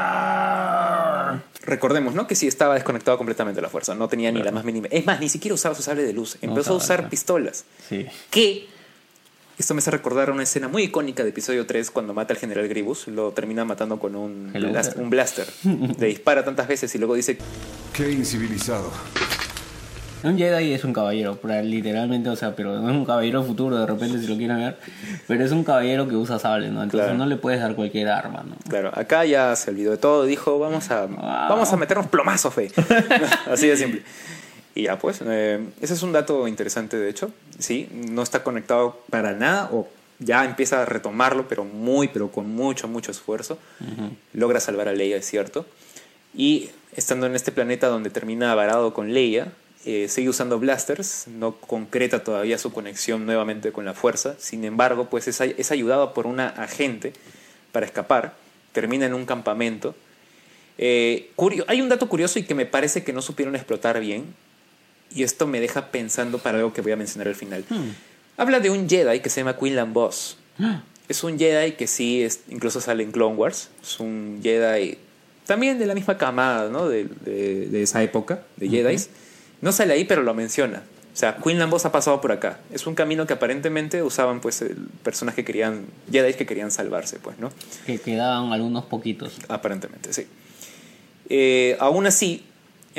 ¡Ah! 0.08 1.40
Recordemos, 1.64 2.14
¿no? 2.16 2.28
Que 2.28 2.36
sí 2.36 2.48
estaba 2.48 2.74
desconectado 2.76 3.18
completamente 3.18 3.58
de 3.58 3.62
la 3.62 3.70
fuerza. 3.70 3.94
No 3.94 4.08
tenía 4.08 4.32
ni 4.32 4.42
la 4.42 4.52
más 4.52 4.64
mínima. 4.64 4.88
Es 4.90 5.06
más, 5.06 5.20
ni 5.20 5.28
siquiera 5.30 5.54
usaba 5.56 5.76
su 5.76 5.82
sable 5.84 6.04
de 6.04 6.14
luz. 6.14 6.38
Empezó 6.42 6.74
a 6.74 6.78
usaba, 6.78 6.78
usar 6.78 6.98
claro. 7.00 7.10
pistolas. 7.10 7.66
Sí. 7.90 8.06
Que. 8.30 8.68
Esto 9.58 9.74
me 9.74 9.80
hace 9.80 9.90
recordar 9.90 10.30
una 10.30 10.44
escena 10.44 10.68
muy 10.68 10.84
icónica 10.84 11.24
de 11.24 11.30
episodio 11.30 11.66
3 11.66 11.90
cuando 11.90 12.14
mata 12.14 12.34
al 12.34 12.40
general 12.40 12.68
Gribus. 12.68 13.08
Lo 13.08 13.32
termina 13.32 13.66
matando 13.66 13.98
con 13.98 14.16
un, 14.16 14.52
un 14.98 15.10
blaster. 15.10 15.48
Le 16.00 16.08
dispara 16.08 16.46
tantas 16.46 16.68
veces 16.68 16.94
y 16.94 17.00
luego 17.00 17.16
dice: 17.16 17.38
Qué 17.94 18.12
incivilizado. 18.12 18.92
Un 20.24 20.36
Jedi 20.38 20.74
es 20.74 20.84
un 20.84 20.94
caballero, 20.94 21.40
literalmente, 21.64 22.30
o 22.30 22.36
sea, 22.36 22.56
pero 22.56 22.80
no 22.80 22.90
es 22.90 22.96
un 22.96 23.06
caballero 23.06 23.44
futuro 23.44 23.78
de 23.78 23.86
repente 23.86 24.20
si 24.20 24.26
lo 24.28 24.36
quieren 24.36 24.58
ver, 24.58 24.78
pero 25.28 25.46
es 25.46 25.52
un 25.52 25.64
caballero 25.64 26.08
que 26.08 26.16
usa 26.16 26.40
sable, 26.40 26.70
¿no? 26.72 26.82
Entonces 26.82 27.06
Claro. 27.10 27.18
no 27.20 27.28
le 27.28 27.36
puedes 27.36 27.62
dar 27.62 27.76
cualquier 27.76 28.10
arma, 28.10 28.44
¿no? 28.44 28.56
Claro, 28.68 28.92
acá 28.96 29.26
ya 29.26 29.56
se 29.56 29.70
olvidó 29.70 29.92
de 29.92 29.98
todo, 29.98 30.24
dijo, 30.26 30.58
vamos 30.58 30.90
a, 30.90 31.06
vamos 31.06 31.72
a 31.72 31.78
meternos 31.78 32.08
plomazos, 32.08 32.52
fe. 32.52 32.72
Así 33.52 33.68
de 33.68 33.78
simple. 33.78 34.02
Y 34.78 34.84
ya 34.84 35.00
pues, 35.00 35.22
eh, 35.26 35.60
ese 35.82 35.96
es 35.96 36.04
un 36.04 36.12
dato 36.12 36.48
interesante 36.48 36.98
de 36.98 37.10
hecho, 37.10 37.32
sí, 37.58 37.90
no 37.92 38.22
está 38.22 38.44
conectado 38.44 39.02
para 39.10 39.34
nada 39.34 39.70
o 39.72 39.88
ya 40.20 40.46
empieza 40.46 40.84
a 40.84 40.86
retomarlo, 40.86 41.48
pero 41.48 41.64
muy, 41.66 42.10
pero 42.10 42.32
con 42.32 42.48
mucho, 42.54 42.88
mucho 42.88 43.10
esfuerzo. 43.12 43.58
Logra 44.34 44.60
salvar 44.60 44.88
a 44.88 44.94
Leia, 44.94 45.18
es 45.18 45.26
cierto. 45.26 45.66
Y 46.36 46.70
estando 46.96 47.26
en 47.26 47.36
este 47.36 47.52
planeta 47.52 47.88
donde 47.88 48.12
termina 48.12 48.54
varado 48.54 48.94
con 48.94 49.14
Leia, 49.16 49.52
eh, 49.86 50.08
sigue 50.10 50.30
usando 50.30 50.60
blasters, 50.60 51.28
no 51.28 51.54
concreta 51.56 52.24
todavía 52.24 52.60
su 52.60 52.72
conexión 52.72 53.26
nuevamente 53.26 53.72
con 53.72 53.84
la 53.86 53.96
fuerza. 53.96 54.36
Sin 54.38 54.64
embargo, 54.64 55.10
pues 55.10 55.28
es, 55.28 55.42
es 55.42 55.72
ayudado 55.72 56.14
por 56.14 56.28
una 56.28 56.50
agente 56.50 57.14
para 57.72 57.86
escapar. 57.88 58.36
Termina 58.74 59.08
en 59.08 59.16
un 59.16 59.26
campamento. 59.26 59.96
Eh, 60.78 61.32
curio- 61.36 61.66
hay 61.68 61.82
un 61.82 61.90
dato 61.90 62.08
curioso 62.10 62.38
y 62.38 62.44
que 62.44 62.54
me 62.54 62.68
parece 62.68 63.04
que 63.04 63.12
no 63.14 63.24
supieron 63.24 63.56
explotar 63.56 64.00
bien. 64.00 64.26
Y 65.14 65.24
esto 65.24 65.48
me 65.48 65.60
deja 65.60 65.88
pensando 65.92 66.38
para 66.38 66.58
algo 66.58 66.74
que 66.74 66.82
voy 66.82 66.92
a 66.92 66.96
mencionar 66.96 67.28
al 67.28 67.36
final. 67.36 67.64
Habla 68.38 68.60
de 68.60 68.70
un 68.70 68.88
Jedi 68.90 69.20
que 69.22 69.30
se 69.30 69.42
llama 69.42 69.58
Quinlan 69.58 69.94
Boss. 69.94 70.38
Es 71.08 71.24
un 71.24 71.40
Jedi 71.40 71.72
que 71.74 71.88
sí, 71.88 72.22
es, 72.24 72.42
incluso 72.50 72.82
sale 72.82 73.04
en 73.04 73.12
Clone 73.12 73.36
Wars. 73.36 73.70
Es 73.82 74.00
un 74.00 74.40
Jedi 74.44 74.98
también 75.46 75.80
de 75.80 75.86
la 75.86 75.96
misma 75.96 76.18
camada, 76.18 76.70
¿no? 76.70 76.90
De, 76.90 77.06
de- 77.26 77.68
de 77.68 77.82
esa 77.82 78.04
época, 78.04 78.44
de 78.58 78.68
Jedis. 78.70 79.10
No 79.62 79.72
sale 79.72 79.94
ahí, 79.94 80.04
pero 80.04 80.22
lo 80.22 80.34
menciona. 80.34 80.84
O 81.14 81.18
sea, 81.20 81.38
Quinlan 81.38 81.70
Boss 81.72 81.86
ha 81.86 81.92
pasado 81.92 82.20
por 82.22 82.32
acá. 82.34 82.60
Es 82.72 82.86
un 82.86 82.94
camino 82.94 83.26
que 83.26 83.34
aparentemente 83.34 84.04
usaban, 84.04 84.40
pues, 84.42 84.64
personas 85.04 85.34
que 85.34 85.44
querían, 85.46 85.86
Jedis 86.12 86.36
que 86.36 86.46
querían 86.46 86.70
salvarse, 86.70 87.18
pues, 87.20 87.40
¿no? 87.40 87.50
Que 87.88 87.98
quedaban 87.98 88.52
algunos 88.54 88.86
poquitos. 88.86 89.38
Aparentemente, 89.48 90.12
sí. 90.14 90.28
Eh, 91.30 91.76
aún 91.80 92.06
así, 92.06 92.44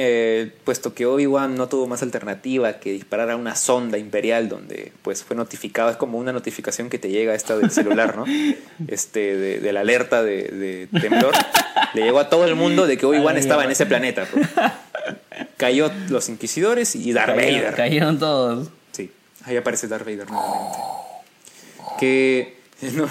eh, 0.01 0.53
puesto 0.63 0.95
que 0.95 1.07
Obi-Wan 1.07 1.57
no 1.57 1.69
tuvo 1.69 1.89
más 1.89 2.03
alternativa 2.03 2.75
que 2.75 2.93
disparar 2.93 3.33
a 3.33 3.37
una 3.37 3.57
sonda 3.57 3.99
imperial 3.99 4.49
donde 4.49 4.93
pues 5.03 5.25
fue 5.25 5.35
notificado, 5.35 5.91
es 5.91 5.97
como 5.97 6.19
una 6.19 6.33
notificación 6.33 6.89
que 6.89 7.01
te 7.01 7.09
llega 7.11 7.35
esta 7.35 7.57
del 7.59 7.73
celular, 7.73 8.17
¿no? 8.17 8.25
Este, 8.87 9.37
de, 9.37 9.59
de 9.59 9.73
la 9.73 9.81
alerta 9.81 10.23
de, 10.23 10.45
de 10.93 11.01
temblor. 11.01 11.35
Le 11.95 12.03
llegó 12.03 12.21
a 12.21 12.29
todo 12.29 12.45
el 12.45 12.55
mundo 12.55 12.87
de 12.87 12.97
que 12.97 13.07
Obi-Wan 13.07 13.37
estaba 13.37 13.65
en 13.65 13.73
ese 13.73 13.87
planeta. 13.87 14.25
pues. 14.33 14.49
Cayó 15.57 15.91
los 16.11 16.29
inquisidores 16.29 16.95
y 16.95 17.13
Darth 17.13 17.35
Cayeron, 17.35 17.61
Vader. 17.63 17.75
cayeron 17.75 18.19
todos. 18.21 18.69
Sí, 18.93 19.11
ahí 19.47 19.57
aparece 19.57 19.89
Darth 19.89 20.05
Vader 20.05 20.31
nuevamente. 20.31 20.79
Que 21.99 22.57
no, 22.95 23.09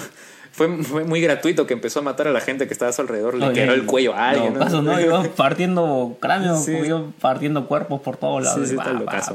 fue, 0.58 0.82
fue 0.82 1.04
muy 1.04 1.20
gratuito 1.20 1.66
que 1.68 1.72
empezó 1.74 2.00
a 2.00 2.02
matar 2.02 2.26
a 2.26 2.32
la 2.32 2.40
gente 2.40 2.66
que 2.66 2.72
estaba 2.72 2.88
a 2.90 2.92
su 2.92 3.00
alrededor, 3.02 3.34
le 3.34 3.52
quebró 3.52 3.74
el 3.74 3.86
cuello 3.86 4.12
a 4.14 4.30
alguien. 4.30 4.54
No, 4.54 4.58
caso 4.58 4.82
no, 4.82 5.00
iba 5.00 5.22
partiendo 5.22 6.16
cráneos, 6.20 6.64
Sí. 6.64 6.72
iba 6.72 7.00
partiendo 7.20 7.66
cuerpos 7.68 8.00
por 8.00 8.16
todos 8.16 8.42
lados. 8.42 8.68
Sí, 8.68 8.74
sí, 8.74 8.76
Pa, 8.76 8.84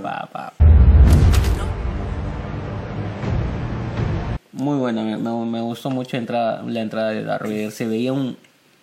pa, 0.01 0.29
pa. 0.31 0.53
Muy 4.51 4.91
me- 5.17 5.17
me 5.17 5.61
gustó 5.61 5.89
mucho 5.89 6.17
entrada, 6.17 6.61
la 6.67 6.81
entrada 6.81 7.09
de 7.11 7.23
Darth 7.23 7.43
Vader. 7.43 7.71
Se 7.71 7.87
veía 7.87 8.11
un. 8.13 8.37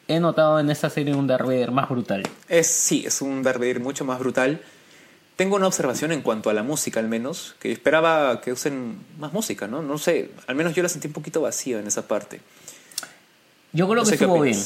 He 0.09 0.19
notado 0.19 0.59
en 0.59 0.71
esta 0.71 0.91
serie 0.91 1.15
un 1.15 1.27
Darth 1.27 1.45
Vader 1.47 1.71
más 1.71 1.89
brutal. 1.89 2.23
Es, 2.49 2.67
sí, 2.67 3.05
es 3.07 3.21
un 3.23 3.43
Darth 3.43 3.59
Vader 3.59 3.81
mucho 3.81 4.05
más 4.05 4.19
brutal. 4.19 4.61
Tengo 5.41 5.57
una 5.57 5.69
observación 5.69 6.13
en 6.13 6.21
cuanto 6.21 6.51
a 6.51 6.53
la 6.53 6.63
música, 6.63 7.01
al 7.01 7.09
menos, 7.09 7.57
que 7.61 7.73
esperaba 7.73 8.43
que 8.43 8.53
usen 8.53 8.99
más 9.19 9.33
música, 9.33 9.67
¿no? 9.67 9.81
No 9.81 9.97
sé, 9.97 10.33
al 10.47 10.55
menos 10.55 10.75
yo 10.75 10.83
la 10.83 10.91
sentí 10.91 11.07
un 11.07 11.15
poquito 11.15 11.41
vacía 11.41 11.81
en 11.81 11.87
esa 11.87 12.07
parte. 12.07 12.43
Yo 13.73 13.89
creo 13.89 14.03
No 14.03 14.07
que 14.07 14.17
estuvo 14.17 14.39
bien. 14.43 14.63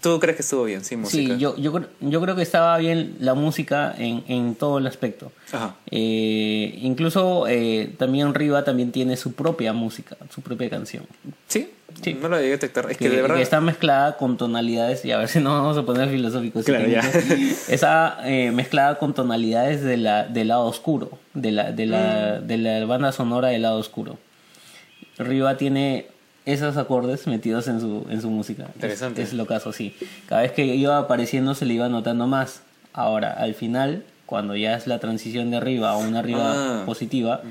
¿Tú 0.00 0.20
crees 0.20 0.36
que 0.36 0.42
estuvo 0.42 0.64
bien, 0.64 0.84
sí, 0.84 0.96
música? 0.96 1.34
Sí, 1.34 1.40
yo, 1.40 1.56
yo, 1.56 1.80
yo 2.00 2.20
creo 2.20 2.36
que 2.36 2.42
estaba 2.42 2.78
bien 2.78 3.16
la 3.18 3.34
música 3.34 3.92
en, 3.98 4.22
en 4.28 4.54
todo 4.54 4.78
el 4.78 4.86
aspecto. 4.86 5.32
Ajá. 5.52 5.74
Eh, 5.90 6.78
incluso 6.82 7.46
eh, 7.48 7.92
también 7.98 8.32
Riva 8.34 8.62
también 8.62 8.92
tiene 8.92 9.16
su 9.16 9.32
propia 9.32 9.72
música, 9.72 10.16
su 10.32 10.42
propia 10.42 10.70
canción. 10.70 11.04
¿Sí? 11.48 11.70
Sí. 12.04 12.14
No 12.14 12.28
la 12.28 12.36
llegué 12.36 12.50
a 12.50 12.52
detectar. 12.52 12.88
Es 12.88 12.96
que, 12.96 13.08
que, 13.08 13.16
de 13.16 13.22
verdad... 13.22 13.34
que 13.36 13.42
está 13.42 13.60
mezclada 13.60 14.16
con 14.16 14.36
tonalidades, 14.36 15.04
y 15.04 15.10
a 15.10 15.18
ver 15.18 15.26
si 15.28 15.40
no 15.40 15.50
vamos 15.50 15.76
a 15.76 15.82
poner 15.84 16.08
filosóficos. 16.08 16.64
Claro, 16.64 16.86
ya. 16.86 17.00
Está 17.68 18.20
eh, 18.24 18.52
mezclada 18.52 18.96
con 18.96 19.12
tonalidades 19.12 19.82
de 19.82 19.96
la, 19.96 20.24
del 20.24 20.48
lado 20.48 20.66
oscuro, 20.66 21.18
de 21.34 21.50
la, 21.50 21.72
de, 21.72 21.86
la, 21.86 22.38
Mm. 22.40 22.46
de 22.46 22.58
la 22.58 22.84
banda 22.86 23.10
sonora 23.10 23.48
del 23.48 23.62
lado 23.62 23.78
oscuro. 23.78 24.18
Riva 25.18 25.56
tiene 25.56 26.06
esos 26.46 26.76
acordes 26.76 27.26
metidos 27.26 27.68
en 27.68 27.80
su, 27.80 28.06
en 28.10 28.20
su 28.22 28.30
música. 28.30 28.64
Es- 28.70 28.74
Interesante. 28.76 29.22
Es, 29.22 29.32
lo 29.32 29.46
caso, 29.46 29.72
sí. 29.72 29.94
Cada 30.28 30.42
vez 30.42 30.52
que 30.52 30.64
iba 30.64 30.98
apareciendo 30.98 31.54
se 31.54 31.66
le 31.66 31.74
iba 31.74 31.88
notando 31.88 32.26
más. 32.26 32.62
Ahora, 32.92 33.32
al 33.34 33.54
final, 33.54 34.04
cuando 34.26 34.56
ya 34.56 34.74
es 34.76 34.86
la 34.86 34.98
transición 34.98 35.50
de 35.50 35.58
arriba 35.58 35.90
a 35.90 35.96
una 35.96 36.18
arriba 36.20 36.80
Ah. 36.80 36.82
positiva, 36.86 37.42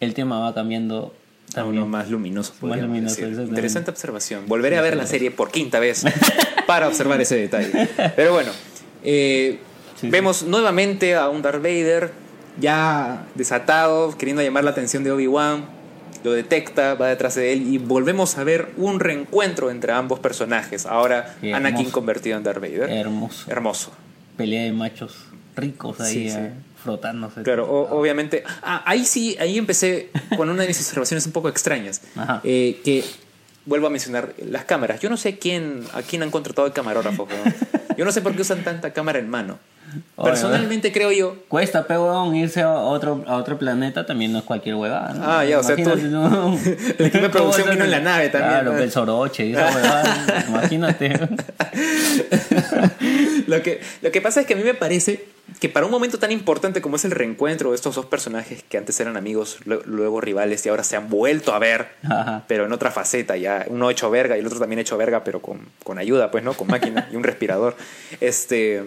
el 0.00 0.14
tema 0.14 0.40
va 0.40 0.54
cambiando 0.54 1.14
A 1.50 1.54
también. 1.56 1.82
uno 1.82 1.86
más 1.88 2.10
luminoso. 2.10 2.54
Más 2.62 2.80
luminoso. 2.80 3.20
Interesante 3.26 3.90
observación. 3.90 4.44
Volveré 4.48 4.78
a 4.78 4.82
ver 4.82 4.96
la 4.96 5.06
serie 5.06 5.30
por 5.30 5.50
quinta 5.50 5.78
vez 5.78 6.02
para 6.66 6.88
observar 6.88 7.20
ese 7.20 7.36
detalle. 7.36 7.88
Pero 8.16 8.32
bueno, 8.32 8.50
eh, 9.04 9.58
Sí, 9.94 10.06
sí. 10.06 10.10
vemos 10.10 10.42
nuevamente 10.42 11.14
a 11.14 11.28
un 11.28 11.42
Darth 11.42 11.62
Vader 11.62 12.10
ya 12.60 13.24
desatado, 13.34 14.16
queriendo 14.18 14.42
llamar 14.42 14.64
la 14.64 14.70
atención 14.70 15.04
de 15.04 15.12
Obi-Wan. 15.12 15.64
Lo 16.24 16.32
detecta, 16.32 16.94
va 16.94 17.08
detrás 17.08 17.34
de 17.34 17.52
él 17.52 17.66
y 17.72 17.78
volvemos 17.78 18.38
a 18.38 18.44
ver 18.44 18.70
un 18.76 19.00
reencuentro 19.00 19.70
entre 19.70 19.92
ambos 19.92 20.20
personajes. 20.20 20.86
Ahora 20.86 21.36
Qué 21.40 21.52
Anakin 21.54 21.78
hermoso. 21.78 21.92
convertido 21.92 22.36
en 22.36 22.44
Darth 22.44 22.60
Vader. 22.60 22.90
Hermoso. 22.90 23.50
Hermoso. 23.50 23.92
pelea 24.36 24.62
de 24.64 24.72
machos 24.72 25.16
ricos 25.56 26.00
ahí 26.00 26.12
Sí, 26.14 26.30
sí. 26.30 26.36
eh, 26.38 26.52
frotándose. 26.82 27.42
Claro, 27.42 27.68
o- 27.70 27.98
obviamente. 28.00 28.42
Ah, 28.62 28.82
ahí 28.86 29.04
sí, 29.04 29.36
ahí 29.40 29.58
empecé 29.58 30.10
con 30.36 30.48
una 30.48 30.62
de 30.62 30.68
mis 30.68 30.78
observaciones 30.78 31.26
un 31.26 31.32
poco 31.32 31.48
extrañas. 31.48 32.00
Ajá. 32.16 32.40
Eh, 32.44 32.80
que 32.84 33.04
vuelvo 33.66 33.86
a 33.86 33.90
mencionar 33.90 34.32
las 34.48 34.64
cámaras. 34.64 35.00
Yo 35.00 35.10
no 35.10 35.16
sé 35.16 35.38
quién, 35.38 35.84
a 35.92 36.02
quién 36.02 36.22
han 36.22 36.30
contratado 36.30 36.66
de 36.66 36.72
camarógrafo. 36.74 37.24
weón. 37.24 37.54
Yo 37.96 38.04
no 38.04 38.10
sé 38.12 38.22
por 38.22 38.34
qué 38.34 38.42
usan 38.42 38.64
tanta 38.64 38.92
cámara 38.92 39.18
en 39.18 39.28
mano. 39.28 39.58
Oye, 40.16 40.30
Personalmente 40.30 40.92
creo 40.92 41.12
yo. 41.12 41.36
Cuesta, 41.48 41.86
pe, 41.86 41.94
huevón, 41.94 42.34
irse 42.36 42.60
a 42.62 42.70
otro, 42.72 43.24
a 43.26 43.36
otro 43.36 43.58
planeta 43.58 44.06
también 44.06 44.32
no 44.32 44.38
es 44.38 44.44
cualquier 44.44 44.74
huevada, 44.76 45.12
¿no? 45.14 45.22
Ah, 45.24 45.44
ya, 45.44 45.58
o 45.58 45.62
sea, 45.62 45.76
tú-. 45.76 45.82
El 46.98 47.06
equipo 47.06 47.22
de 47.24 47.28
producción 47.30 47.62
¿Cómo 47.66 47.72
vino 47.72 47.84
en 47.84 47.90
la 47.90 48.00
nave 48.00 48.28
también, 48.28 48.52
Claro, 48.52 48.72
¿no? 48.72 48.78
que 48.78 48.84
el 48.84 48.90
soroche 48.90 49.46
y 49.46 49.52
esa 49.52 49.66
huevada, 49.74 50.44
imagínate. 50.48 51.12
lo, 53.46 53.62
que, 53.62 53.80
lo 54.02 54.10
que 54.10 54.20
pasa 54.20 54.40
es 54.40 54.46
que 54.46 54.54
a 54.54 54.56
mí 54.56 54.62
me 54.64 54.74
parece 54.74 55.26
que 55.60 55.68
para 55.68 55.84
un 55.86 55.92
momento 55.92 56.18
tan 56.18 56.32
importante 56.32 56.80
como 56.80 56.96
es 56.96 57.04
el 57.04 57.10
reencuentro 57.10 57.70
de 57.70 57.76
estos 57.76 57.94
dos 57.94 58.06
personajes 58.06 58.62
que 58.68 58.78
antes 58.78 58.98
eran 59.00 59.16
amigos, 59.16 59.58
lu- 59.64 59.82
luego 59.84 60.20
rivales 60.20 60.64
y 60.64 60.68
ahora 60.68 60.82
se 60.84 60.96
han 60.96 61.08
vuelto 61.08 61.52
a 61.52 61.58
ver, 61.58 61.88
Ajá. 62.04 62.44
pero 62.48 62.64
en 62.64 62.72
otra 62.72 62.90
faceta 62.90 63.36
ya, 63.36 63.66
uno 63.68 63.90
hecho 63.90 64.10
verga 64.10 64.36
y 64.36 64.40
el 64.40 64.46
otro 64.46 64.58
también 64.60 64.78
hecho 64.78 64.96
verga, 64.96 65.24
pero 65.24 65.40
con, 65.42 65.68
con 65.84 65.98
ayuda, 65.98 66.30
pues, 66.30 66.42
¿no? 66.44 66.54
Con 66.54 66.68
máquina 66.68 67.08
y 67.12 67.16
un 67.16 67.22
respirador. 67.24 67.76
Este, 68.20 68.84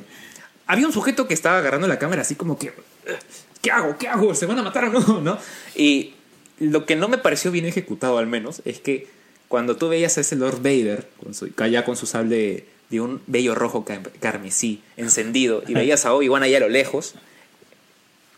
había 0.67 0.87
un 0.87 0.93
sujeto 0.93 1.27
que 1.27 1.33
estaba 1.33 1.57
agarrando 1.59 1.87
la 1.87 1.99
cámara 1.99 2.21
así 2.21 2.35
como 2.35 2.57
que, 2.57 2.73
¿qué 3.61 3.71
hago? 3.71 3.97
¿Qué 3.97 4.07
hago? 4.07 4.33
¿Se 4.35 4.45
van 4.45 4.59
a 4.59 4.63
matar 4.63 4.85
o 4.85 4.91
no? 4.91 5.21
¿No? 5.21 5.37
Y 5.75 6.13
lo 6.59 6.85
que 6.85 6.95
no 6.95 7.07
me 7.07 7.17
pareció 7.17 7.51
bien 7.51 7.65
ejecutado 7.65 8.17
al 8.17 8.27
menos 8.27 8.61
es 8.65 8.79
que 8.79 9.07
cuando 9.47 9.75
tú 9.75 9.89
veías 9.89 10.17
a 10.17 10.21
ese 10.21 10.35
Lord 10.35 10.57
Vader, 10.61 11.07
con 11.23 11.33
su, 11.33 11.47
ya 11.55 11.85
con 11.85 11.95
su 11.97 12.05
sable 12.07 12.65
de 12.89 13.01
un 13.01 13.21
bello 13.27 13.55
rojo 13.55 13.83
car- 13.85 14.11
carmesí 14.19 14.81
encendido, 14.97 15.63
y 15.67 15.73
veías 15.73 16.05
a 16.05 16.13
Obi-Wan 16.13 16.43
ahí 16.43 16.55
a 16.55 16.59
lo 16.59 16.69
lejos, 16.69 17.15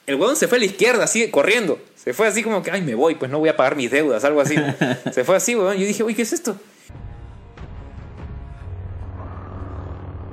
el 0.06 0.16
huevón 0.16 0.36
se 0.36 0.48
fue 0.48 0.58
a 0.58 0.60
la 0.60 0.66
izquierda, 0.66 1.04
así, 1.04 1.30
corriendo. 1.30 1.80
Se 1.96 2.14
fue 2.14 2.28
así 2.28 2.42
como 2.44 2.64
que, 2.64 2.72
ay, 2.72 2.82
me 2.82 2.96
voy, 2.96 3.16
pues 3.16 3.30
no 3.30 3.40
voy 3.40 3.50
a 3.50 3.58
pagar 3.58 3.76
mis 3.76 3.92
deudas, 3.92 4.24
algo 4.24 4.40
así. 4.40 4.56
Se 5.14 5.26
fue 5.26 5.36
así, 5.36 5.54
huevón. 5.56 5.76
Yo 5.78 5.86
dije, 5.86 6.02
uy, 6.04 6.16
¿qué 6.16 6.22
es 6.22 6.32
esto? 6.32 6.58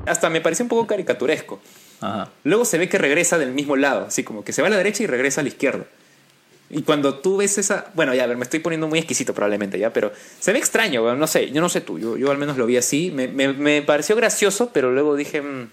Hasta 0.07 0.30
me 0.30 0.40
pareció 0.40 0.64
un 0.64 0.68
poco 0.68 0.87
caricaturesco. 0.87 1.61
Ajá. 2.00 2.30
Luego 2.44 2.64
se 2.64 2.78
ve 2.78 2.88
que 2.88 2.98
regresa 2.98 3.38
del 3.38 3.52
mismo 3.52 3.76
lado, 3.76 4.07
así 4.07 4.22
como 4.24 4.44
que 4.44 4.52
se 4.52 4.62
va 4.62 4.68
a 4.68 4.70
la 4.70 4.76
derecha 4.76 5.02
y 5.02 5.07
regresa 5.07 5.40
a 5.40 5.44
la 5.44 5.48
izquierda. 5.48 5.85
Y 6.70 6.83
cuando 6.83 7.14
tú 7.18 7.37
ves 7.37 7.57
esa. 7.59 7.87
Bueno, 7.94 8.14
ya, 8.14 8.24
a 8.24 8.26
ver, 8.26 8.37
me 8.37 8.42
estoy 8.44 8.59
poniendo 8.61 8.88
muy 8.88 8.98
exquisito 8.98 9.34
probablemente, 9.34 9.78
ya, 9.78 9.92
pero 9.92 10.12
se 10.40 10.53
ve 10.53 10.59
extraño, 10.59 11.14
no 11.14 11.26
sé, 11.26 11.51
yo 11.51 11.61
no 11.61 11.68
sé 11.68 11.80
tú, 11.82 11.99
yo, 11.99 12.16
yo 12.16 12.30
al 12.30 12.38
menos 12.38 12.57
lo 12.57 12.66
vi 12.66 12.76
así. 12.76 13.11
Me, 13.14 13.28
me- 13.28 13.53
me 13.53 13.82
pareció 13.82 14.16
gracioso, 14.16 14.70
pero 14.72 14.90
luego 14.92 15.14
dije. 15.14 15.40
"Mm, 15.42 15.68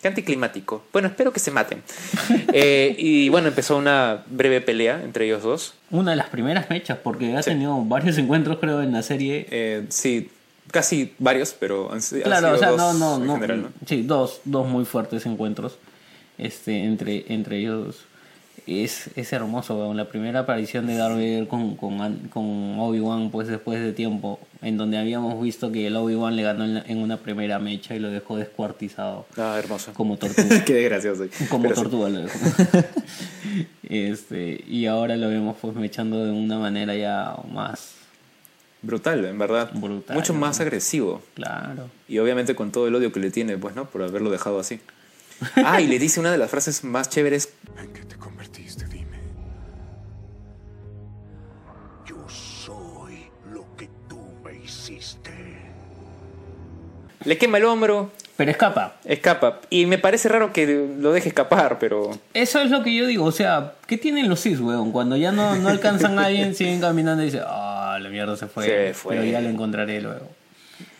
qué 0.00 0.08
anticlimático. 0.08 0.84
Bueno, 0.92 1.08
espero 1.08 1.32
que 1.32 1.40
se 1.40 1.50
maten. 1.50 1.82
Eh, 2.54 2.94
y 2.98 3.28
bueno, 3.30 3.48
empezó 3.48 3.76
una 3.78 4.24
breve 4.28 4.60
pelea 4.60 5.00
entre 5.02 5.24
ellos 5.24 5.42
dos. 5.42 5.74
Una 5.90 6.10
de 6.10 6.16
las 6.18 6.28
primeras 6.28 6.68
mechas, 6.68 6.98
porque 7.02 7.34
ha 7.36 7.40
tenido 7.42 7.82
varios 7.84 8.18
encuentros, 8.18 8.58
creo, 8.58 8.82
en 8.82 8.92
la 8.92 9.02
serie. 9.02 9.46
Eh, 9.50 9.84
sí, 9.88 10.28
casi 10.72 11.12
varios, 11.20 11.54
pero 11.58 11.92
han, 11.92 12.00
Claro, 12.00 12.48
sido 12.48 12.54
o 12.54 12.58
sea, 12.58 12.70
dos 12.70 12.78
no, 12.78 12.92
no, 12.94 13.16
en 13.20 13.26
no. 13.28 13.34
general, 13.36 13.62
¿no? 13.62 13.68
Sí, 13.86 14.02
dos, 14.02 14.40
dos 14.44 14.66
muy 14.66 14.84
fuertes 14.84 15.24
encuentros 15.26 15.76
este, 16.38 16.82
entre, 16.84 17.32
entre 17.32 17.58
ellos. 17.60 18.04
Es, 18.64 19.10
es 19.16 19.32
hermoso, 19.32 19.76
weón. 19.76 19.96
La 19.96 20.08
primera 20.08 20.40
aparición 20.40 20.86
de 20.86 20.94
Darth 20.94 21.14
Vader 21.14 21.48
con, 21.48 21.74
con, 21.74 21.98
con 22.28 22.78
Obi-Wan, 22.78 23.30
pues 23.32 23.48
después 23.48 23.80
de 23.80 23.92
tiempo, 23.92 24.38
en 24.60 24.76
donde 24.76 24.98
habíamos 24.98 25.42
visto 25.42 25.72
que 25.72 25.88
el 25.88 25.96
Obi-Wan 25.96 26.36
le 26.36 26.42
ganó 26.44 26.62
en, 26.64 26.74
la- 26.74 26.84
en 26.86 26.98
una 26.98 27.16
primera 27.16 27.58
mecha 27.58 27.96
y 27.96 27.98
lo 27.98 28.08
dejó 28.10 28.36
descuartizado 28.36 29.26
Ah, 29.36 29.56
hermoso. 29.58 29.92
como 29.94 30.16
tortuga. 30.18 30.64
Qué 30.64 30.74
desgracioso. 30.74 31.24
como 31.50 31.64
Pero 31.64 31.74
sí. 31.74 31.82
tortuga 31.82 32.08
lo 32.10 32.20
dejó. 32.20 32.38
este, 33.88 34.62
y 34.68 34.86
ahora 34.86 35.16
lo 35.16 35.28
vemos 35.28 35.56
pues 35.60 35.74
mechando 35.74 36.24
de 36.24 36.30
una 36.30 36.58
manera 36.58 36.94
ya 36.94 37.34
más 37.52 37.94
Brutal, 38.82 39.24
en 39.24 39.38
verdad. 39.38 39.70
Brutal, 39.74 40.16
Mucho 40.16 40.32
¿no? 40.32 40.40
más 40.40 40.60
agresivo. 40.60 41.22
claro. 41.34 41.88
Y 42.08 42.18
obviamente 42.18 42.54
con 42.56 42.72
todo 42.72 42.88
el 42.88 42.94
odio 42.94 43.12
que 43.12 43.20
le 43.20 43.30
tiene, 43.30 43.56
pues, 43.56 43.74
¿no? 43.76 43.88
Por 43.88 44.02
haberlo 44.02 44.30
dejado 44.30 44.58
así. 44.58 44.80
Ah, 45.56 45.80
y 45.80 45.86
le 45.88 45.98
dice 45.98 46.20
una 46.20 46.30
de 46.30 46.38
las 46.38 46.50
frases 46.50 46.84
más 46.84 47.08
chéveres. 47.08 47.48
¿En 47.80 47.92
qué 47.92 48.04
te 48.04 48.16
convertiste? 48.16 48.84
Dime. 48.86 49.18
Yo 52.06 52.28
soy 52.28 53.24
lo 53.52 53.64
que 53.76 53.88
tú 54.08 54.20
me 54.44 54.54
hiciste. 54.64 55.30
Le 57.24 57.38
quema 57.38 57.58
el 57.58 57.64
hombro, 57.64 58.10
Pero 58.36 58.50
escapa. 58.50 58.94
escapa. 59.04 59.60
Y 59.70 59.86
me 59.86 59.98
parece 59.98 60.28
raro 60.28 60.52
que 60.52 60.88
lo 60.98 61.12
deje 61.12 61.28
escapar, 61.28 61.78
pero... 61.78 62.10
Eso 62.34 62.60
es 62.60 62.70
lo 62.70 62.82
que 62.82 62.94
yo 62.94 63.06
digo, 63.06 63.24
o 63.26 63.32
sea, 63.32 63.74
¿qué 63.86 63.98
tienen 63.98 64.28
los 64.28 64.40
Sith, 64.40 64.58
weón? 64.60 64.90
Cuando 64.90 65.16
ya 65.16 65.32
no, 65.32 65.54
no 65.56 65.68
alcanzan 65.68 66.18
a 66.18 66.26
alguien, 66.26 66.54
siguen 66.56 66.80
caminando 66.80 67.22
y 67.22 67.26
dicen, 67.26 67.42
ah, 67.46 67.98
la 68.00 68.08
mierda 68.08 68.36
se 68.36 68.46
fue, 68.46 68.64
Se 68.64 68.94
fue. 68.94 69.16
pero 69.16 69.24
ya 69.30 69.40
lo 69.40 69.48
encontraré 69.50 70.00
luego. 70.00 70.28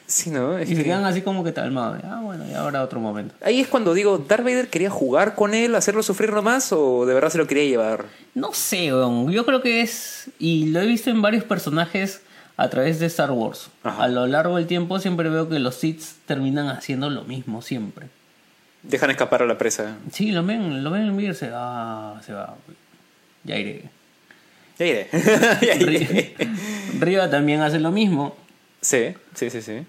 Sí, 0.07 0.29
¿no? 0.29 0.59
Es 0.59 0.69
Y 0.69 0.73
se 0.77 0.83
que- 0.83 0.89
quedan 0.91 1.07
así 1.07 1.23
como 1.23 1.43
que 1.43 1.55
calmados, 1.55 2.01
ah, 2.05 2.21
bueno, 2.23 2.45
ya 2.47 2.61
habrá 2.61 2.83
otro 2.83 3.01
momento. 3.01 3.35
Ahí 3.43 3.61
es 3.63 3.69
cuando 3.69 3.95
digo, 3.95 4.19
¿Darth 4.19 4.45
Vader 4.45 4.69
quería 4.69 4.91
jugar 4.91 5.35
con 5.35 5.55
él, 5.55 5.75
hacerlo 5.75 6.03
sufrir 6.03 6.31
nomás 6.33 6.71
o 6.73 7.07
de 7.07 7.15
verdad 7.15 7.31
se 7.31 7.39
lo 7.39 7.47
quería 7.47 7.65
llevar? 7.65 8.05
No 8.35 8.53
sé, 8.53 8.93
weón, 8.93 9.31
yo 9.33 9.47
creo 9.47 9.63
que 9.63 9.81
es, 9.81 10.29
y 10.39 10.67
lo 10.67 10.83
he 10.83 10.87
visto 10.87 11.09
en 11.09 11.23
varios 11.23 11.45
personajes 11.45 12.21
a 12.63 12.71
través 12.71 13.01
de 13.01 13.07
Star 13.07 13.33
Wars. 13.33 13.71
Ajá. 13.83 14.05
A 14.05 14.09
lo 14.09 14.27
largo 14.29 14.57
del 14.57 14.67
tiempo 14.67 15.01
siempre 15.01 15.29
veo 15.29 15.49
que 15.49 15.59
los 15.59 15.75
Sith 15.75 16.03
terminan 16.27 16.69
haciendo 16.69 17.11
lo 17.11 17.25
mismo, 17.25 17.61
siempre. 17.61 18.07
Dejan 18.85 19.11
escapar 19.11 19.43
a 19.43 19.47
la 19.47 19.59
presa. 19.59 19.97
Sí, 20.13 20.31
lo 20.31 20.45
ven, 20.45 20.85
lo 20.85 20.93
ven 20.93 21.19
ah, 21.53 22.21
se 22.25 22.33
va, 22.33 22.55
ya 23.43 23.59
iré. 23.59 23.83
Ya 24.79 24.87
iré. 24.87 25.09
ya 25.61 25.75
iré. 25.75 26.35
Riva 27.01 27.29
también 27.31 27.61
hace 27.63 27.81
lo 27.81 27.91
mismo. 27.91 28.37
Sí, 28.81 29.15
sí, 29.35 29.51
sí, 29.51 29.61
sí. 29.61 29.85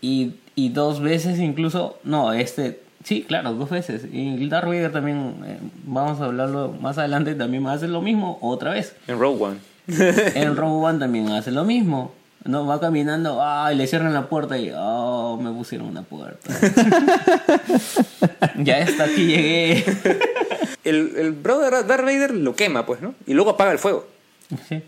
Y, 0.00 0.34
y 0.54 0.68
dos 0.68 1.00
veces 1.00 1.40
incluso, 1.40 1.98
no, 2.04 2.32
este, 2.32 2.82
sí, 3.02 3.24
claro, 3.26 3.52
dos 3.54 3.70
veces. 3.70 4.06
Y 4.12 4.48
Darth 4.48 4.66
Vader 4.66 4.92
también, 4.92 5.34
eh, 5.44 5.58
vamos 5.84 6.20
a 6.20 6.26
hablarlo 6.26 6.68
más 6.80 6.98
adelante, 6.98 7.34
también 7.34 7.66
hace 7.66 7.88
lo 7.88 8.00
mismo 8.00 8.38
otra 8.42 8.72
vez. 8.72 8.94
En 9.08 9.18
Rogue 9.18 9.42
One. 9.42 9.71
El 10.34 10.56
Rogue 10.56 10.86
One 10.86 10.98
también 10.98 11.28
hace 11.30 11.50
lo 11.50 11.64
mismo. 11.64 12.14
No, 12.44 12.66
va 12.66 12.80
caminando, 12.80 13.38
ah, 13.40 13.72
y 13.72 13.76
le 13.76 13.86
cierran 13.86 14.12
la 14.12 14.28
puerta 14.28 14.58
y, 14.58 14.72
oh, 14.74 15.38
me 15.40 15.52
pusieron 15.52 15.86
una 15.86 16.02
puerta. 16.02 16.52
ya 18.58 18.80
está, 18.80 19.04
aquí 19.04 19.26
llegué. 19.26 19.84
El, 20.82 21.14
el 21.16 21.30
brother 21.30 21.86
Darth 21.86 22.04
Vader 22.04 22.34
lo 22.34 22.56
quema, 22.56 22.84
pues, 22.84 23.00
¿no? 23.00 23.14
Y 23.26 23.34
luego 23.34 23.50
apaga 23.50 23.70
el 23.70 23.78
fuego. 23.78 24.08
Sí. 24.68 24.82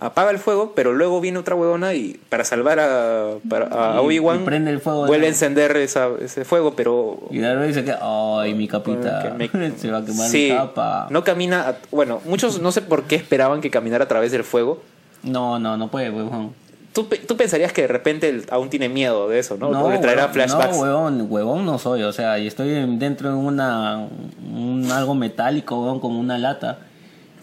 Apaga 0.00 0.30
el 0.30 0.38
fuego, 0.38 0.72
pero 0.74 0.94
luego 0.94 1.20
viene 1.20 1.38
otra 1.38 1.54
huevona 1.54 1.92
y 1.94 2.18
para 2.30 2.44
salvar 2.44 2.80
a, 2.80 3.34
para- 3.48 3.66
a 3.66 4.00
Obi-Wan 4.00 4.44
prende 4.46 4.70
el 4.70 4.80
fuego 4.80 5.06
vuelve 5.06 5.26
a 5.26 5.28
encender 5.28 5.76
esa- 5.76 6.08
ese 6.20 6.44
fuego, 6.46 6.74
pero 6.74 7.18
Y 7.30 7.38
se 7.74 7.84
queda, 7.84 8.00
ay, 8.02 8.54
mi 8.54 8.66
capita, 8.66 9.36
que 9.38 9.48
me- 9.58 9.70
se 9.76 9.90
va 9.90 9.98
a 9.98 10.04
quemar 10.04 10.28
sí, 10.28 10.48
mi 10.50 10.56
capa. 10.56 11.06
no 11.10 11.22
camina, 11.22 11.68
a- 11.68 11.74
bueno, 11.90 12.20
muchos 12.24 12.60
no 12.60 12.72
sé 12.72 12.80
por 12.82 13.04
qué 13.04 13.16
esperaban 13.16 13.60
que 13.60 13.70
caminara 13.70 14.04
a 14.04 14.08
través 14.08 14.32
del 14.32 14.42
fuego. 14.44 14.80
No, 15.22 15.58
no, 15.58 15.76
no 15.76 15.88
puede, 15.90 16.10
huevón. 16.10 16.54
Tú, 16.94 17.04
tú 17.28 17.36
pensarías 17.36 17.72
que 17.72 17.82
de 17.82 17.88
repente 17.88 18.28
él 18.28 18.44
aún 18.50 18.68
tiene 18.68 18.88
miedo 18.88 19.28
de 19.28 19.38
eso, 19.38 19.56
¿no? 19.56 19.68
O 19.68 19.90
le 19.90 19.98
traerá 19.98 20.22
huevón, 20.22 20.34
flashbacks. 20.34 20.76
No, 20.76 20.82
huevón, 20.82 21.26
huevón 21.30 21.66
no 21.66 21.78
soy, 21.78 22.02
o 22.02 22.12
sea, 22.12 22.38
y 22.38 22.46
estoy 22.46 22.74
en- 22.74 22.98
dentro 22.98 23.28
de 23.28 23.36
una 23.36 24.08
un 24.52 24.90
algo 24.90 25.14
metálico, 25.14 25.78
huevón, 25.80 26.00
como 26.00 26.18
una 26.18 26.38
lata. 26.38 26.78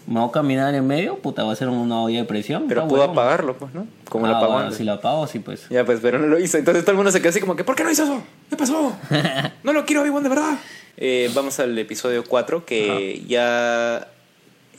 Me 0.08 0.20
voy 0.20 0.28
a 0.30 0.32
caminar 0.32 0.74
en 0.74 0.86
medio, 0.86 1.18
puta, 1.18 1.44
va 1.44 1.52
a 1.52 1.56
ser 1.56 1.68
una 1.68 2.00
olla 2.00 2.20
de 2.20 2.24
presión. 2.24 2.64
pero 2.66 2.80
está 2.80 2.88
pudo 2.88 3.00
huevón. 3.02 3.16
apagarlo, 3.18 3.56
pues, 3.58 3.74
¿no? 3.74 3.86
Como 4.08 4.26
lo 4.26 4.34
Ah, 4.34 4.38
apagó 4.38 4.52
bueno, 4.54 4.70
si 4.72 4.82
lo 4.84 4.92
apago, 4.94 5.26
sí, 5.26 5.38
pues. 5.38 5.68
Ya, 5.68 5.84
pues, 5.84 6.00
pero 6.00 6.18
no 6.18 6.26
lo 6.28 6.38
hizo. 6.38 6.56
Entonces 6.56 6.82
todo 6.82 6.92
el 6.92 6.96
mundo 6.96 7.12
se 7.12 7.20
quedó 7.20 7.28
así 7.28 7.40
como 7.40 7.54
que, 7.56 7.62
¿por 7.64 7.74
qué 7.76 7.84
no 7.84 7.90
hizo 7.90 8.04
eso? 8.04 8.22
¿Qué 8.48 8.56
pasó? 8.56 8.96
No 9.62 9.72
lo 9.74 9.84
quiero 9.84 10.00
Obi-Wan 10.02 10.22
de 10.22 10.28
verdad. 10.30 10.58
Eh, 10.96 11.30
vamos 11.34 11.60
al 11.60 11.78
episodio 11.78 12.24
4, 12.26 12.64
que 12.64 13.22
ya... 13.28 14.08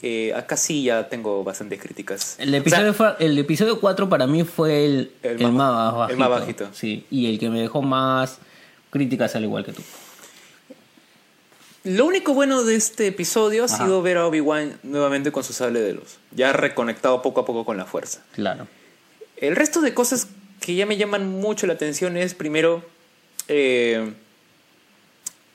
eh, 0.02 0.34
acá 0.36 0.58
sí 0.58 0.84
ya 0.84 1.08
tengo 1.10 1.44
bastantes 1.44 1.80
críticas. 1.80 2.36
El 2.40 2.56
episodio, 2.56 2.90
O 2.92 2.94
sea, 2.96 3.14
fue- 3.16 3.26
el 3.26 3.38
episodio 3.38 3.80
4 3.80 4.10
para 4.10 4.26
mí 4.26 4.44
fue 4.44 4.84
el, 4.86 5.12
El 5.22 5.42
el, 5.44 5.52
más- 5.52 5.54
más 5.54 5.94
bajito. 5.94 6.12
el 6.14 6.18
más 6.20 6.30
bajito. 6.30 6.68
Sí, 6.74 7.06
y 7.12 7.30
el 7.30 7.38
que 7.40 7.50
me 7.50 7.60
dejó 7.62 7.82
más 7.84 8.40
críticas 8.90 9.36
al 9.36 9.44
igual 9.44 9.64
que 9.64 9.74
tú. 9.74 9.84
Lo 11.84 12.06
único 12.06 12.34
bueno 12.34 12.64
de 12.64 12.76
este 12.76 13.08
episodio 13.08 13.64
ha 13.64 13.68
sido 13.68 14.02
ver 14.02 14.18
a 14.18 14.28
Obi-Wan 14.28 14.80
nuevamente 14.84 15.32
con 15.32 15.44
su 15.44 15.54
sable 15.54 15.80
de 15.82 15.94
luz. 15.94 16.18
Ya 16.32 16.52
reconectado 16.54 17.22
poco 17.22 17.42
a 17.42 17.46
poco 17.46 17.64
con 17.66 17.78
la 17.78 17.86
fuerza. 17.86 18.22
Claro. 18.34 18.68
El 19.38 19.56
resto 19.56 19.80
de 19.82 19.94
cosas 19.94 20.28
que 20.60 20.76
ya 20.76 20.86
me 20.86 20.98
llaman 20.98 21.28
mucho 21.30 21.66
la 21.68 21.74
atención 21.74 22.18
es, 22.18 22.34
primero, 22.34 22.84
eh, 23.48 24.12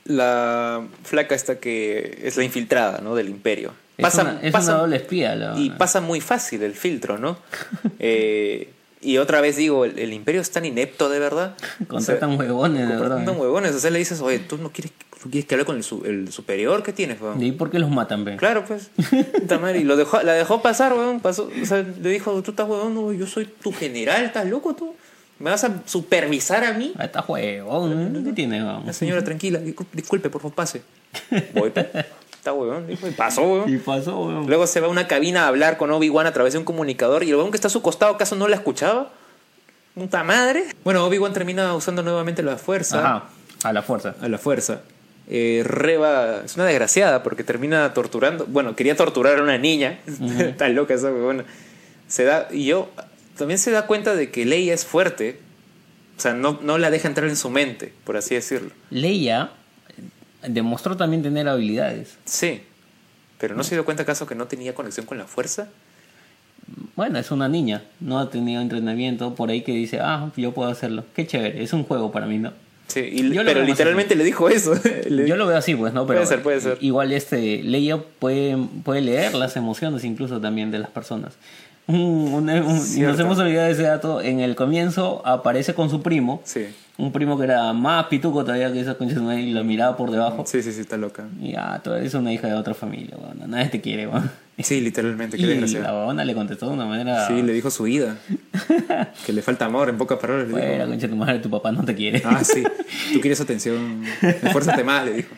la 0.05 0.87
flaca 1.05 1.35
esta 1.35 1.59
que 1.59 2.21
es 2.23 2.37
la 2.37 2.45
infiltrada, 2.45 3.01
¿no? 3.03 3.15
Del 3.15 3.29
imperio. 3.29 3.73
Es, 3.97 4.15
una, 4.17 4.41
es 4.43 4.53
una 4.55 4.75
doble 4.75 4.97
espía. 4.97 5.35
la- 5.37 5.55
y 5.59 5.71
pasa 5.71 6.01
muy 6.01 6.21
fácil 6.21 6.63
el 6.63 6.75
filtro, 6.75 7.19
¿no? 7.19 7.39
Eh, 7.99 8.71
y 9.01 9.19
otra 9.19 9.43
vez 9.43 9.57
digo, 9.57 9.85
¿el, 9.85 9.99
el 9.99 10.15
imperio 10.15 10.41
es 10.41 10.51
tan 10.51 10.65
inepto 10.65 11.11
de 11.11 11.19
verdad? 11.19 11.55
Contratan 11.89 12.39
huevones, 12.39 12.81
de 12.89 12.95
verdad. 12.97 13.17
Contratan 13.19 13.39
huevones. 13.41 13.75
O 13.75 13.79
sea, 13.79 13.91
le 13.91 13.99
dices, 13.99 14.21
oye, 14.23 14.39
¿tú 14.39 14.57
no 14.57 14.71
quieres, 14.73 14.93
quieres 15.31 15.47
que 15.49 15.55
hable 15.55 15.65
con 15.65 15.77
el, 15.77 15.83
su- 15.85 16.05
el 16.05 16.31
superior 16.33 16.83
que 16.83 16.93
tienes, 16.93 17.21
weón? 17.21 17.43
¿Y 17.43 17.53
por 17.53 17.71
qué 17.71 17.79
los 17.79 17.91
matan, 17.91 18.25
ve? 18.25 18.37
Claro, 18.37 18.65
pues. 18.67 18.91
Y 19.81 19.85
lo 19.85 19.97
dejó, 19.97 20.23
la 20.23 20.33
dejó 20.35 20.63
pasar, 20.63 20.93
weón. 20.93 21.21
Pasó, 21.21 21.51
o 21.63 21.67
sea, 21.67 21.83
le 21.83 22.09
dijo, 22.11 22.43
tú 22.43 22.51
estás 22.53 22.69
huevón, 22.69 22.95
no, 22.95 23.13
yo 23.13 23.27
soy 23.27 23.47
tu 23.47 23.73
general, 23.73 24.25
estás 24.25 24.47
loco 24.47 24.75
tú. 24.75 24.95
¿Me 25.39 25.51
vas 25.51 25.65
a 25.65 25.83
supervisar 25.87 26.65
a 26.65 26.73
mí? 26.75 26.93
Ah, 26.97 27.05
está 27.07 27.25
huevón, 27.27 28.23
¿qué 28.25 28.33
tiene? 28.33 28.61
La 28.61 28.93
señora, 28.93 29.23
tranquila, 29.25 29.59
discul- 29.61 29.87
disculpe, 29.93 30.31
por 30.31 30.41
favor, 30.43 30.55
pase. 30.55 30.83
Voy, 31.55 31.71
pues. 31.71 31.87
Está 32.35 32.53
huevón, 32.53 32.87
dijo, 32.87 33.09
y 33.09 33.11
pasó, 33.13 33.43
huevón. 33.43 33.73
Y 33.73 33.79
pasó, 33.79 34.21
huevón. 34.21 34.47
Luego 34.47 34.67
se 34.67 34.81
va 34.81 34.87
a 34.87 34.91
una 34.91 35.09
cabina 35.09 35.45
a 35.45 35.49
hablar 35.49 35.77
con 35.79 35.91
Obi-Wan 35.91 36.27
a 36.27 36.33
través 36.33 36.53
de 36.53 36.59
un 36.59 36.65
comunicador 36.65 37.25
y 37.25 37.31
el 37.31 37.37
huevón 37.37 37.51
que 37.51 37.57
está 37.57 37.69
a 37.69 37.71
su 37.71 37.81
costado, 37.83 38.15
¿acaso 38.15 38.37
no 38.37 38.47
la 38.49 38.57
escuchaba? 38.57 39.11
Puta 39.95 40.23
madre. 40.25 40.65
Bueno, 40.85 41.05
Obi-Wan 41.07 41.33
termina 41.33 41.75
usando 41.75 42.03
nuevamente 42.03 42.43
la 42.43 42.57
fuerza. 42.57 42.99
Ajá, 43.01 43.25
a 43.63 43.73
la 43.73 43.83
fuerza. 43.83 44.15
A 44.21 44.29
la 44.29 44.39
fuerza. 44.39 44.83
Eh, 45.29 45.63
Reba 45.65 46.43
es 46.45 46.57
una 46.57 46.67
desgraciada 46.67 47.23
porque 47.23 47.45
termina 47.45 47.93
torturando. 47.95 48.47
Bueno, 48.47 48.77
quería 48.77 48.97
torturar 48.97 49.39
a 49.39 49.43
una 49.43 49.59
niña. 49.59 50.01
Está 50.39 50.69
loca 50.71 50.95
esa 50.95 51.11
huevona. 51.11 51.45
Se 52.09 52.25
da, 52.25 52.49
y 52.51 52.67
yo 52.67 52.91
también 53.37 53.59
se 53.59 53.71
da 53.71 53.87
cuenta 53.87 54.15
de 54.15 54.31
que 54.31 54.45
Leia 54.45 54.75
es 54.75 54.85
fuerte. 54.85 55.41
O 56.17 56.21
sea, 56.21 56.35
no, 56.35 56.61
no 56.63 56.79
la 56.79 56.91
deja 56.91 57.09
entrar 57.09 57.29
en 57.29 57.37
su 57.37 57.51
mente, 57.51 57.93
por 58.05 58.17
así 58.17 58.35
decirlo. 58.35 58.71
Leia 58.91 59.51
eh, 59.89 60.49
demostró 60.49 60.97
también 60.97 61.23
tener 61.23 61.49
habilidades. 61.49 62.17
Sí. 62.25 62.63
Pero 63.39 63.57
no 63.57 63.65
se 63.65 63.75
dio 63.75 63.85
cuenta 63.85 64.05
acaso 64.05 64.27
que 64.27 64.35
no 64.35 64.47
tenía 64.47 64.75
conexión 64.75 65.07
con 65.07 65.19
la 65.19 65.27
fuerza. 65.27 65.69
Bueno, 66.97 67.19
es 67.19 67.31
una 67.31 67.49
niña, 67.49 67.83
no 68.01 68.19
ha 68.19 68.31
tenido 68.31 68.63
entrenamiento 68.63 69.35
por 69.35 69.51
ahí 69.51 69.63
que 69.63 69.73
dice, 69.73 69.99
ah, 70.01 70.31
yo 70.37 70.53
puedo 70.53 70.71
hacerlo. 70.71 71.05
Qué 71.15 71.27
chévere, 71.27 71.63
es 71.63 71.73
un 71.73 71.85
juego 71.85 72.13
para 72.13 72.27
mí, 72.27 72.39
¿no? 72.39 72.53
Sí, 72.87 73.01
y- 73.01 73.31
pero 73.45 73.63
literalmente 73.63 74.15
le 74.15 74.25
dijo 74.25 74.49
eso. 74.49 74.75
Yo 75.27 75.37
lo 75.37 75.47
veo 75.47 75.57
así, 75.57 75.75
pues, 75.75 75.93
¿no? 75.95 76.07
Pero 76.07 76.19
Puede 76.21 76.27
ser, 76.29 76.43
puede 76.43 76.61
ser. 76.61 76.79
Igual 76.81 77.13
este, 77.13 77.63
Leia 77.63 77.99
puede, 78.19 78.57
puede 78.85 79.01
leer 79.01 79.35
las 79.35 79.57
emociones 79.57 80.05
incluso 80.05 80.41
también 80.41 80.71
de 80.71 80.79
las 80.79 80.91
personas. 80.91 81.35
Un- 81.87 81.97
un- 82.33 82.49
un- 82.51 82.77
y 82.77 82.81
Cierto. 82.81 83.13
nos 83.13 83.21
hemos 83.21 83.39
olvidado 83.39 83.67
de 83.67 83.73
ese 83.73 83.83
dato. 83.83 84.21
En 84.21 84.41
el 84.41 84.55
comienzo 84.55 85.23
aparece 85.27 85.75
con 85.75 85.91
su 85.91 86.03
primo. 86.03 86.41
Sí. 86.45 86.67
Un 86.97 87.11
primo 87.11 87.37
que 87.37 87.45
era 87.45 87.73
más 87.73 88.07
pituco 88.07 88.45
todavía 88.45 88.73
que 88.73 88.79
esa 88.81 88.95
concha 88.95 89.17
y 89.35 89.51
lo 89.51 89.65
miraba 89.65 89.97
por 89.97 90.13
debajo. 90.13 90.45
Sí, 90.47 90.63
sí, 90.63 90.73
sí, 90.73 90.81
está 90.81 90.97
loca. 90.97 91.25
Y 91.41 91.55
ah, 91.57 91.81
tú 91.83 91.93
eres 91.93 92.15
una 92.15 92.33
hija 92.33 92.47
de 92.47 92.55
otra 92.55 92.73
familia, 92.73 93.17
weón. 93.17 93.51
Nadie 93.51 93.69
te 93.69 93.81
quiere, 93.81 94.07
weón. 94.07 94.31
Sí, 94.59 94.81
literalmente, 94.81 95.37
qué 95.37 95.43
Y 95.43 95.47
la 95.47 95.51
desgraciada. 95.55 95.91
babona 95.93 96.25
le 96.25 96.33
contestó 96.35 96.69
de 96.69 96.75
una 96.75 96.87
manera. 96.87 97.27
Sí, 97.27 97.43
le 97.43 97.53
dijo 97.53 97.69
su 97.73 97.83
vida. 97.85 98.17
que 99.27 99.33
le 99.33 99.43
falta 99.43 99.65
amor, 99.65 99.89
en 99.89 99.99
pocas 99.99 100.19
palabras. 100.21 100.47
Le 100.49 100.75
dijo. 100.75 100.87
Concha 100.87 101.07
de 101.07 101.09
tu 101.09 101.17
madre, 101.17 101.39
tu 101.41 101.51
papá 101.51 101.73
no 101.73 101.85
te 101.85 101.97
quiere. 101.97 102.23
Ah, 102.25 102.45
sí. 102.45 102.63
Tú 103.13 103.21
quieres 103.21 103.41
atención. 103.41 104.05
Esfuérzate 104.23 104.85
más, 104.85 105.05
le 105.05 105.13
dijo. 105.15 105.35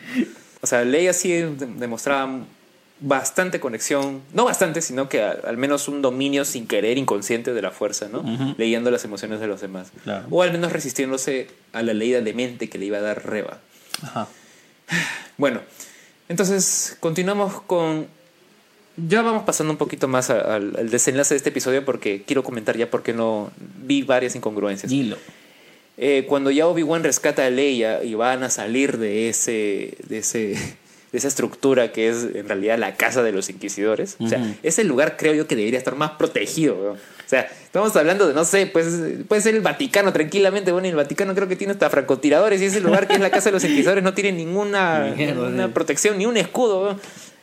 O 0.61 0.67
sea, 0.67 0.83
Leia 0.85 1.13
sí 1.13 1.31
de- 1.31 1.55
demostraba 1.79 2.39
bastante 2.99 3.59
conexión. 3.59 4.21
No 4.33 4.45
bastante, 4.45 4.81
sino 4.81 5.09
que 5.09 5.21
al 5.21 5.57
menos 5.57 5.87
un 5.87 6.01
dominio 6.01 6.45
sin 6.45 6.67
querer 6.67 6.97
inconsciente 6.97 7.53
de 7.53 7.61
la 7.61 7.71
fuerza, 7.71 8.07
¿no? 8.11 8.23
Leyendo 8.57 8.91
las 8.91 9.03
emociones 9.05 9.39
de 9.39 9.47
los 9.47 9.61
demás. 9.61 9.91
Claro. 10.03 10.25
O 10.29 10.41
al 10.41 10.51
menos 10.51 10.71
resistiéndose 10.71 11.47
a 11.73 11.83
la 11.83 11.93
ley 11.93 12.11
de 12.11 12.33
mente 12.33 12.69
que 12.69 12.77
le 12.77 12.85
iba 12.85 12.97
a 12.97 13.01
dar 13.01 13.25
Reba. 13.25 13.59
Ajá. 14.01 14.27
Bueno, 15.37 15.61
entonces 16.29 16.97
continuamos 16.99 17.61
con 17.61 18.07
ya 18.97 19.21
vamos 19.21 19.43
pasando 19.43 19.71
un 19.71 19.77
poquito 19.77 20.07
más 20.07 20.31
al 20.31 20.89
desenlace 20.89 21.35
de 21.35 21.37
este 21.37 21.49
episodio 21.49 21.85
porque 21.85 22.23
quiero 22.25 22.43
comentar 22.43 22.75
ya 22.75 22.89
porque 22.89 23.13
no 23.13 23.51
vi 23.85 24.01
varias 24.01 24.35
incongruencias. 24.35 24.91
Dilo. 24.91 25.17
Eh, 25.97 26.25
cuando 26.27 26.51
ya 26.51 26.67
Obi-Wan 26.67 27.03
rescata 27.03 27.45
a 27.45 27.49
Leia 27.49 28.03
y 28.03 28.13
van 28.15 28.43
a 28.43 28.49
salir 28.49 28.97
de 28.97 29.29
ese, 29.29 29.97
de 30.07 30.19
ese, 30.19 30.55
de 31.11 31.17
esa 31.17 31.27
estructura 31.27 31.91
que 31.91 32.09
es 32.09 32.27
en 32.35 32.47
realidad 32.47 32.77
la 32.77 32.95
casa 32.95 33.23
de 33.23 33.31
los 33.31 33.49
inquisidores, 33.49 34.17
o 34.19 34.27
sea, 34.27 34.55
ese 34.63 34.83
lugar 34.83 35.15
creo 35.17 35.33
yo 35.33 35.47
que 35.47 35.55
debería 35.55 35.79
estar 35.79 35.95
más 35.95 36.11
protegido. 36.11 36.97
O 37.27 37.29
sea, 37.29 37.41
estamos 37.41 37.93
hablando 37.97 38.25
de, 38.25 38.33
no 38.33 38.45
sé, 38.45 38.67
pues 38.67 38.87
puede 39.27 39.41
ser 39.41 39.53
el 39.53 39.59
Vaticano 39.59 40.13
tranquilamente. 40.13 40.71
Bueno, 40.71 40.87
y 40.87 40.91
el 40.91 40.95
Vaticano 40.95 41.35
creo 41.35 41.49
que 41.49 41.57
tiene 41.57 41.73
hasta 41.73 41.89
francotiradores 41.89 42.61
y 42.61 42.65
ese 42.65 42.79
lugar 42.79 43.05
que 43.05 43.15
es 43.15 43.19
la 43.19 43.29
casa 43.29 43.49
de 43.49 43.53
los 43.53 43.65
inquisidores 43.65 44.01
no 44.01 44.13
tiene 44.13 44.31
ninguna, 44.31 45.13
protección, 45.73 46.17
ni 46.17 46.25
un 46.25 46.37
escudo. 46.37 46.97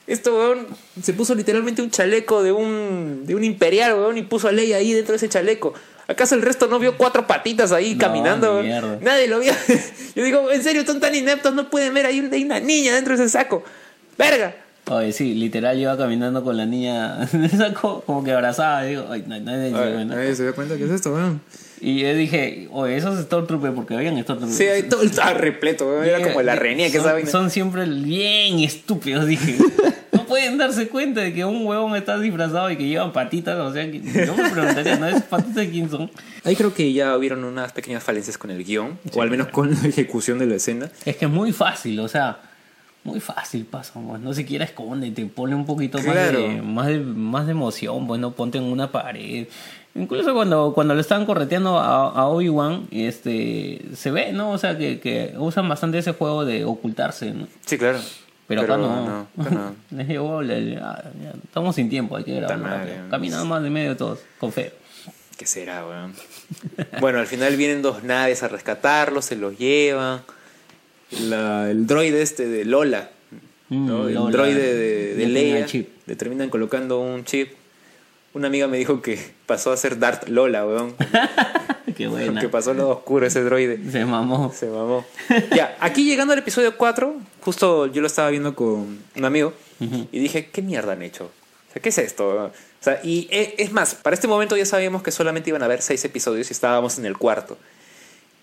Esto, 0.06 0.38
weón, 0.38 0.66
se 1.02 1.12
puso 1.12 1.34
literalmente 1.34 1.82
un 1.82 1.90
chaleco 1.90 2.42
de 2.42 2.52
un, 2.52 3.24
de 3.26 3.34
un 3.34 3.44
imperial, 3.44 3.94
weón, 3.94 4.16
y 4.16 4.22
puso 4.22 4.48
a 4.48 4.52
Leia 4.52 4.78
ahí 4.78 4.94
dentro 4.94 5.12
de 5.12 5.16
ese 5.16 5.28
chaleco. 5.28 5.74
¿Acaso 6.06 6.34
el 6.34 6.42
resto 6.42 6.66
no 6.66 6.78
vio 6.78 6.96
cuatro 6.96 7.26
patitas 7.26 7.72
ahí 7.72 7.94
No, 7.94 8.00
caminando? 8.00 8.62
Nadie 9.00 9.26
lo 9.26 9.40
vio. 9.40 9.52
Yo 10.14 10.24
digo, 10.24 10.50
en 10.50 10.62
serio, 10.62 10.84
son 10.84 11.00
tan 11.00 11.14
ineptos, 11.14 11.54
no 11.54 11.70
pueden 11.70 11.94
ver 11.94 12.06
ahí 12.06 12.28
hay 12.30 12.44
una 12.44 12.60
niña 12.60 12.94
dentro 12.94 13.16
de 13.16 13.22
ese 13.24 13.32
saco. 13.32 13.64
¡Verga! 14.18 14.54
Oye, 14.90 15.12
sí, 15.12 15.32
literal 15.34 15.78
iba 15.78 15.96
caminando 15.96 16.44
con 16.44 16.58
la 16.58 16.66
niña 16.66 17.26
en 17.32 17.44
el 17.44 17.50
saco 17.50 18.02
como 18.04 18.22
que 18.22 18.32
abrazada. 18.32 18.82
Digo, 18.82 19.06
ay, 19.10 19.24
nadie 19.26 19.70
se 19.70 19.76
dio 19.78 19.94
cuenta. 19.94 20.34
se 20.36 20.44
da 20.44 20.52
cuenta 20.52 20.76
que 20.76 20.84
es 20.84 20.90
esto, 20.90 21.14
weón. 21.14 21.40
Y 21.80 22.00
yo 22.00 22.14
dije, 22.14 22.68
oye, 22.70 22.96
esos 22.96 23.18
Stormtroopers, 23.24 23.74
porque 23.74 23.94
habían 23.94 24.22
Stormtroopers. 24.22 24.56
Sí, 24.56 24.88
todo 24.88 25.02
estaba 25.02 25.34
repleto, 25.34 25.86
weón. 25.86 26.04
Era 26.04 26.20
como 26.22 26.42
la 26.42 26.54
renía 26.54 26.90
que 26.90 26.98
vaina. 26.98 27.30
son 27.30 27.50
siempre 27.50 27.86
bien 27.86 28.60
estúpidos, 28.60 29.26
dije. 29.26 29.56
Pueden 30.34 30.58
darse 30.58 30.88
cuenta 30.88 31.20
de 31.20 31.32
que 31.32 31.44
un 31.44 31.64
huevón 31.64 31.94
está 31.94 32.18
disfrazado 32.18 32.68
y 32.68 32.76
que 32.76 32.88
llevan 32.88 33.12
patitas. 33.12 33.56
O 33.56 33.72
sea, 33.72 33.84
yo 33.84 34.34
me 34.36 34.50
preguntaría, 34.50 34.96
¿no 34.96 35.06
es 35.06 35.22
patitas 35.22 35.54
de 35.54 35.70
quién 35.70 35.88
son? 35.88 36.10
Ahí 36.42 36.56
creo 36.56 36.74
que 36.74 36.92
ya 36.92 37.16
hubieron 37.16 37.44
unas 37.44 37.70
pequeñas 37.70 38.02
falencias 38.02 38.36
con 38.36 38.50
el 38.50 38.64
guion, 38.64 38.98
o 39.14 39.22
al 39.22 39.30
menos 39.30 39.46
con 39.48 39.70
la 39.70 39.86
ejecución 39.88 40.40
de 40.40 40.46
la 40.46 40.56
escena. 40.56 40.90
Es 41.04 41.14
que 41.16 41.26
es 41.26 41.30
muy 41.30 41.52
fácil, 41.52 42.00
o 42.00 42.08
sea, 42.08 42.38
muy 43.04 43.20
fácil 43.20 43.64
pasa, 43.64 43.92
pues, 44.04 44.20
no 44.20 44.34
siquiera 44.34 44.64
esconde, 44.64 45.08
te 45.12 45.24
pone 45.26 45.54
un 45.54 45.66
poquito 45.66 45.98
más, 45.98 46.06
Claro. 46.06 46.40
de, 46.40 46.62
más, 46.62 46.88
de, 46.88 46.98
más 46.98 47.46
de 47.46 47.52
emoción, 47.52 48.04
pues 48.08 48.20
no 48.20 48.32
ponte 48.32 48.58
en 48.58 48.64
una 48.64 48.90
pared. 48.90 49.46
Incluso 49.94 50.34
cuando, 50.34 50.72
cuando 50.74 50.94
lo 50.96 51.00
estaban 51.00 51.26
correteando 51.26 51.78
a, 51.78 52.08
a 52.10 52.26
Obi-Wan, 52.26 52.88
este, 52.90 53.82
se 53.94 54.10
ve, 54.10 54.32
¿no? 54.32 54.50
O 54.50 54.58
sea, 54.58 54.76
que, 54.76 54.98
que 54.98 55.34
usan 55.38 55.68
bastante 55.68 55.98
ese 55.98 56.10
juego 56.12 56.44
de 56.44 56.64
ocultarse, 56.64 57.30
¿no? 57.30 57.46
Sí, 57.64 57.78
claro. 57.78 58.00
Pero, 58.46 58.62
acá 58.62 58.76
no. 58.76 59.06
no, 59.36 59.42
acá 59.42 59.50
no. 59.50 59.74
Les 59.96 60.06
llegó, 60.08 60.42
le- 60.42 60.76
ah, 60.78 61.02
estamos 61.44 61.74
sin 61.74 61.88
tiempo, 61.88 62.16
hay 62.16 62.24
que 62.24 62.34
grabar. 62.36 62.58
No. 63.04 63.10
Caminando 63.10 63.46
más 63.46 63.62
de 63.62 63.70
medio 63.70 63.96
todos, 63.96 64.20
con 64.38 64.52
fe. 64.52 64.72
¿Qué 65.38 65.46
será, 65.46 65.86
weón? 65.86 66.14
bueno, 67.00 67.18
al 67.18 67.26
final 67.26 67.56
vienen 67.56 67.82
dos 67.82 68.02
naves 68.04 68.42
a 68.42 68.48
rescatarlos, 68.48 69.24
se 69.24 69.36
los 69.36 69.58
llevan. 69.58 70.20
La- 71.28 71.70
el 71.70 71.86
droide 71.86 72.22
este 72.22 72.46
de 72.48 72.64
Lola, 72.64 73.10
¿no? 73.70 73.98
Mm, 74.04 74.08
el 74.08 74.14
Lola, 74.14 74.30
droide 74.30 74.74
de, 74.74 75.14
de 75.14 75.26
Leia, 75.26 75.66
chip. 75.66 75.88
le 76.06 76.16
terminan 76.16 76.50
colocando 76.50 77.00
un 77.00 77.24
chip. 77.24 77.52
Una 78.34 78.48
amiga 78.48 78.66
me 78.66 78.76
dijo 78.78 79.00
que 79.00 79.32
pasó 79.46 79.70
a 79.72 79.76
ser 79.76 79.98
Darth 79.98 80.28
Lola, 80.28 80.66
weón. 80.66 80.94
Qué 81.96 82.08
buena. 82.08 82.40
que 82.40 82.48
pasó 82.48 82.74
lado 82.74 82.88
oscuro 82.90 83.24
ese 83.26 83.42
droide. 83.44 83.78
Se 83.92 84.04
mamó. 84.04 84.52
Se 84.52 84.66
mamó. 84.66 85.04
ya, 85.54 85.76
aquí 85.78 86.04
llegando 86.04 86.32
al 86.32 86.40
episodio 86.40 86.76
4, 86.76 87.14
justo 87.44 87.86
yo 87.86 88.00
lo 88.00 88.06
estaba 88.06 88.30
viendo 88.30 88.54
con 88.54 88.98
un 89.16 89.24
amigo 89.24 89.52
y 90.12 90.18
dije, 90.18 90.48
¿qué 90.50 90.62
mierda 90.62 90.92
han 90.92 91.02
hecho? 91.02 91.26
O 91.26 91.72
sea, 91.72 91.82
¿qué 91.82 91.90
es 91.90 91.98
esto? 91.98 92.26
O 92.28 92.50
sea, 92.80 93.00
y 93.04 93.28
e- 93.30 93.54
es 93.58 93.72
más, 93.72 93.94
para 93.94 94.14
este 94.14 94.28
momento 94.28 94.56
ya 94.56 94.64
sabíamos 94.64 95.02
que 95.02 95.10
solamente 95.10 95.50
iban 95.50 95.62
a 95.62 95.66
haber 95.66 95.82
seis 95.82 96.04
episodios 96.04 96.48
y 96.50 96.52
estábamos 96.52 96.98
en 96.98 97.04
el 97.06 97.18
cuarto. 97.18 97.58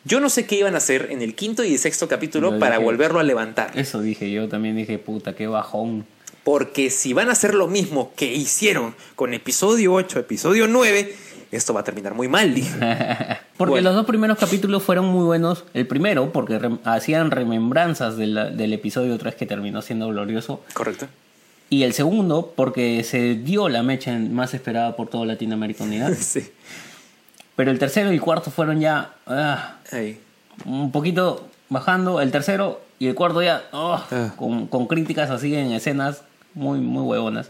Yo 0.03 0.19
no 0.19 0.29
sé 0.29 0.45
qué 0.45 0.55
iban 0.55 0.73
a 0.75 0.77
hacer 0.77 1.07
en 1.11 1.21
el 1.21 1.35
quinto 1.35 1.63
y 1.63 1.73
el 1.73 1.79
sexto 1.79 2.07
capítulo 2.07 2.57
para 2.59 2.79
volverlo 2.79 3.19
a 3.19 3.23
levantar. 3.23 3.71
Eso 3.77 4.01
dije, 4.01 4.31
yo 4.31 4.49
también 4.49 4.75
dije, 4.75 4.97
puta, 4.97 5.35
qué 5.35 5.47
bajón. 5.47 6.05
Porque 6.43 6.89
si 6.89 7.13
van 7.13 7.29
a 7.29 7.33
hacer 7.33 7.53
lo 7.53 7.67
mismo 7.67 8.11
que 8.15 8.25
hicieron 8.33 8.95
con 9.15 9.33
episodio 9.35 9.93
8, 9.93 10.19
episodio 10.19 10.67
9, 10.67 11.15
esto 11.51 11.73
va 11.73 11.81
a 11.81 11.83
terminar 11.83 12.13
muy 12.13 12.27
mal, 12.27 12.53
dije. 12.53 12.71
Porque 13.57 13.71
Bueno. 13.71 13.89
los 13.89 13.95
dos 13.95 14.05
primeros 14.05 14.37
capítulos 14.37 14.81
fueron 14.83 15.05
muy 15.05 15.23
buenos. 15.25 15.65
El 15.73 15.85
primero, 15.85 16.31
porque 16.31 16.59
rem- 16.59 16.79
hacían 16.83 17.29
remembranzas 17.31 18.17
de 18.17 18.27
la- 18.27 18.49
del 18.49 18.73
episodio 18.73 19.17
3 19.17 19.35
que 19.35 19.45
terminó 19.45 19.81
siendo 19.81 20.07
glorioso. 20.07 20.63
Correcto. 20.73 21.07
Y 21.69 21.83
el 21.83 21.93
segundo, 21.93 22.53
porque 22.55 23.03
se 23.03 23.35
dio 23.35 23.69
la 23.69 23.83
mecha 23.83 24.17
más 24.17 24.53
esperada 24.53 24.95
por 24.95 25.09
toda 25.09 25.25
Latinoamérica 25.25 25.83
Unidad. 25.83 26.13
sí. 26.19 26.49
Pero 27.55 27.69
el 27.69 27.77
tercero 27.79 28.11
y 28.11 28.15
el 28.15 28.21
cuarto 28.21 28.49
fueron 28.49 28.79
ya 28.79 29.11
ah, 29.27 29.75
Ahí. 29.91 30.19
un 30.65 30.91
poquito 30.91 31.47
bajando. 31.69 32.19
El 32.21 32.31
tercero 32.31 32.81
y 32.97 33.07
el 33.07 33.13
cuarto 33.15 33.43
ya 33.43 33.63
ah, 33.73 34.07
Ah. 34.11 34.33
con, 34.37 34.65
con 34.67 34.87
críticas 34.87 35.29
así 35.29 35.53
en 35.55 35.71
escenas 35.73 36.23
muy, 36.55 36.79
muy 36.79 37.03
huevonas. 37.03 37.49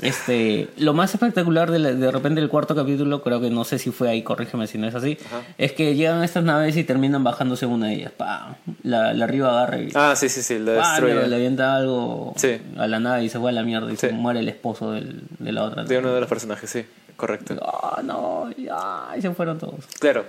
Este, 0.00 0.68
lo 0.76 0.94
más 0.94 1.12
espectacular 1.12 1.70
de, 1.72 1.78
la- 1.80 1.92
de 1.92 2.10
repente 2.12 2.40
del 2.40 2.48
cuarto 2.48 2.74
capítulo, 2.76 3.20
creo 3.22 3.40
que 3.40 3.50
no 3.50 3.64
sé 3.64 3.78
si 3.78 3.90
fue 3.90 4.08
ahí, 4.08 4.22
corrígeme 4.22 4.66
si 4.68 4.78
no 4.78 4.86
es 4.86 4.94
así, 4.94 5.18
Ajá. 5.26 5.42
es 5.58 5.72
que 5.72 5.94
llegan 5.96 6.22
estas 6.22 6.44
naves 6.44 6.76
y 6.76 6.84
terminan 6.84 7.24
bajándose 7.24 7.66
una 7.66 7.88
de 7.88 7.94
ellas. 7.94 8.12
La, 8.84 9.12
la 9.12 9.24
arriba 9.24 9.50
agarra 9.50 9.78
y 9.80 9.90
Ah, 9.94 10.14
sí, 10.16 10.28
sí, 10.28 10.42
sí, 10.42 10.58
la 10.60 10.72
destruye. 10.72 11.14
le, 11.14 11.26
le 11.28 11.36
avienta 11.36 11.74
algo 11.74 12.32
Sí. 12.36 12.58
a 12.76 12.86
la 12.86 13.00
nave 13.00 13.24
y 13.24 13.28
se 13.28 13.38
fue 13.40 13.50
a 13.50 13.52
la 13.52 13.62
mierda 13.64 13.92
y 13.92 13.96
se 13.96 14.12
muere 14.12 14.40
el 14.40 14.48
esposo 14.48 14.92
del- 14.92 15.22
de 15.38 15.52
la 15.52 15.64
otra. 15.64 15.82
De 15.84 15.98
uno 15.98 16.12
de 16.14 16.20
los 16.20 16.28
personajes, 16.28 16.70
sí, 16.70 16.84
correcto. 17.16 17.56
Ah, 17.60 18.00
no, 18.04 18.50
ya, 18.56 19.08
y 19.16 19.20
se 19.20 19.30
fueron 19.32 19.58
todos. 19.58 19.84
Claro. 19.98 20.24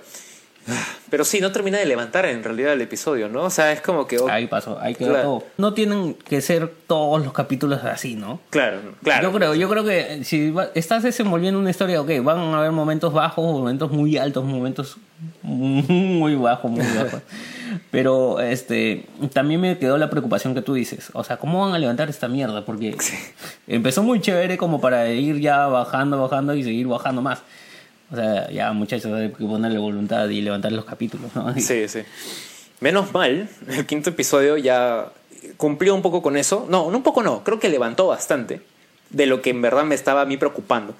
Pero 1.10 1.24
sí, 1.24 1.40
no 1.40 1.50
termina 1.50 1.78
de 1.78 1.86
levantar 1.86 2.26
en 2.26 2.44
realidad 2.44 2.72
el 2.74 2.80
episodio, 2.82 3.28
¿no? 3.28 3.42
O 3.44 3.50
sea, 3.50 3.72
es 3.72 3.80
como 3.80 4.06
que... 4.06 4.18
oh, 4.18 4.28
Ahí 4.28 4.46
pasó, 4.46 4.78
ahí 4.80 4.94
quedó 4.94 5.08
Claro. 5.10 5.22
todo. 5.24 5.44
No 5.56 5.74
tienen 5.74 6.14
que 6.14 6.40
ser 6.40 6.72
todos 6.86 7.24
los 7.24 7.32
capítulos 7.32 7.82
así, 7.82 8.14
¿no? 8.14 8.38
Claro, 8.50 8.78
claro. 9.02 9.22
Yo 9.30 9.32
creo, 9.36 9.54
yo 9.56 9.68
creo 9.68 9.84
que 9.84 10.00
eh, 10.14 10.24
si 10.24 10.50
va- 10.50 10.68
estás 10.74 11.02
desenvolviendo 11.02 11.58
una 11.58 11.70
historia, 11.70 12.00
ok, 12.00 12.10
van 12.22 12.38
a 12.38 12.58
haber 12.58 12.70
momentos 12.72 13.12
bajos, 13.12 13.44
momentos 13.44 13.90
muy 13.90 14.16
altos, 14.18 14.44
momentos 14.44 14.98
muy 15.42 16.34
bajos, 16.36 16.70
muy 16.70 16.86
bajos. 16.86 17.20
Pero 17.90 18.40
este 18.40 19.06
también 19.32 19.60
me 19.60 19.78
quedó 19.78 19.96
la 19.98 20.10
preocupación 20.10 20.54
que 20.54 20.62
tú 20.62 20.74
dices. 20.74 21.10
O 21.14 21.24
sea, 21.24 21.36
¿cómo 21.38 21.60
van 21.64 21.74
a 21.74 21.78
levantar 21.78 22.08
esta 22.08 22.28
mierda? 22.28 22.64
Porque 22.64 22.96
empezó 23.66 24.02
muy 24.02 24.20
chévere 24.20 24.56
como 24.56 24.80
para 24.80 25.08
ir 25.08 25.40
ya 25.40 25.66
bajando, 25.66 26.20
bajando 26.20 26.54
y 26.54 26.62
seguir 26.62 26.86
bajando 26.86 27.22
más. 27.22 27.42
O 28.12 28.16
sea, 28.16 28.50
ya 28.50 28.72
muchachos, 28.72 29.12
hay 29.12 29.28
que 29.30 29.44
ponerle 29.44 29.78
voluntad 29.78 30.28
y 30.28 30.40
levantar 30.40 30.72
los 30.72 30.84
capítulos, 30.84 31.30
¿no? 31.34 31.54
Sí, 31.58 31.86
sí. 31.88 32.00
Menos 32.80 33.12
mal, 33.12 33.48
el 33.68 33.86
quinto 33.86 34.10
episodio 34.10 34.56
ya 34.56 35.12
cumplió 35.56 35.94
un 35.94 36.02
poco 36.02 36.22
con 36.22 36.36
eso. 36.36 36.66
No, 36.68 36.90
no 36.90 36.96
un 36.96 37.02
poco 37.02 37.22
no, 37.22 37.44
creo 37.44 37.60
que 37.60 37.68
levantó 37.68 38.06
bastante 38.08 38.62
de 39.10 39.26
lo 39.26 39.42
que 39.42 39.50
en 39.50 39.60
verdad 39.62 39.84
me 39.84 39.94
estaba 39.94 40.22
a 40.22 40.24
mí 40.24 40.36
preocupando. 40.36 40.94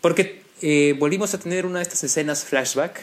Porque 0.00 0.42
eh, 0.62 0.94
volvimos 0.98 1.34
a 1.34 1.38
tener 1.38 1.66
una 1.66 1.78
de 1.78 1.82
estas 1.82 2.02
escenas 2.04 2.44
flashback 2.44 3.00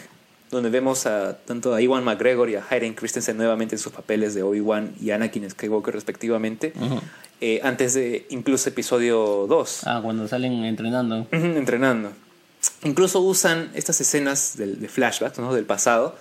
donde 0.52 0.70
vemos 0.72 1.06
a 1.06 1.38
tanto 1.38 1.76
a 1.76 1.82
Iwan 1.82 2.04
McGregor 2.04 2.50
y 2.50 2.56
a 2.56 2.66
Hayden 2.68 2.94
Christensen 2.96 3.38
nuevamente 3.38 3.76
en 3.76 3.80
sus 3.80 3.92
papeles 3.94 4.34
de 4.34 4.42
Obi-Wan 4.42 4.94
y 5.00 5.12
Anakin 5.12 5.48
Skywalker 5.48 5.94
respectivamente, 5.94 6.74
Ujú. 6.76 7.00
eh, 7.40 7.60
antes 7.64 7.94
de 7.94 8.26
incluso 8.30 8.70
episodio 8.70 9.46
2. 9.48 9.82
Ah, 9.86 10.00
cuando 10.02 10.28
salen 10.28 10.64
entrenando. 10.66 11.28
Ujú, 11.32 11.46
entrenando. 11.56 12.12
Incluso 12.84 13.20
usan 13.20 13.72
estas 13.74 14.00
escenas 14.02 14.56
del, 14.58 14.80
de 14.80 14.88
flashback, 14.88 15.38
¿no? 15.38 15.54
del 15.54 15.66
pasado, 15.66 16.16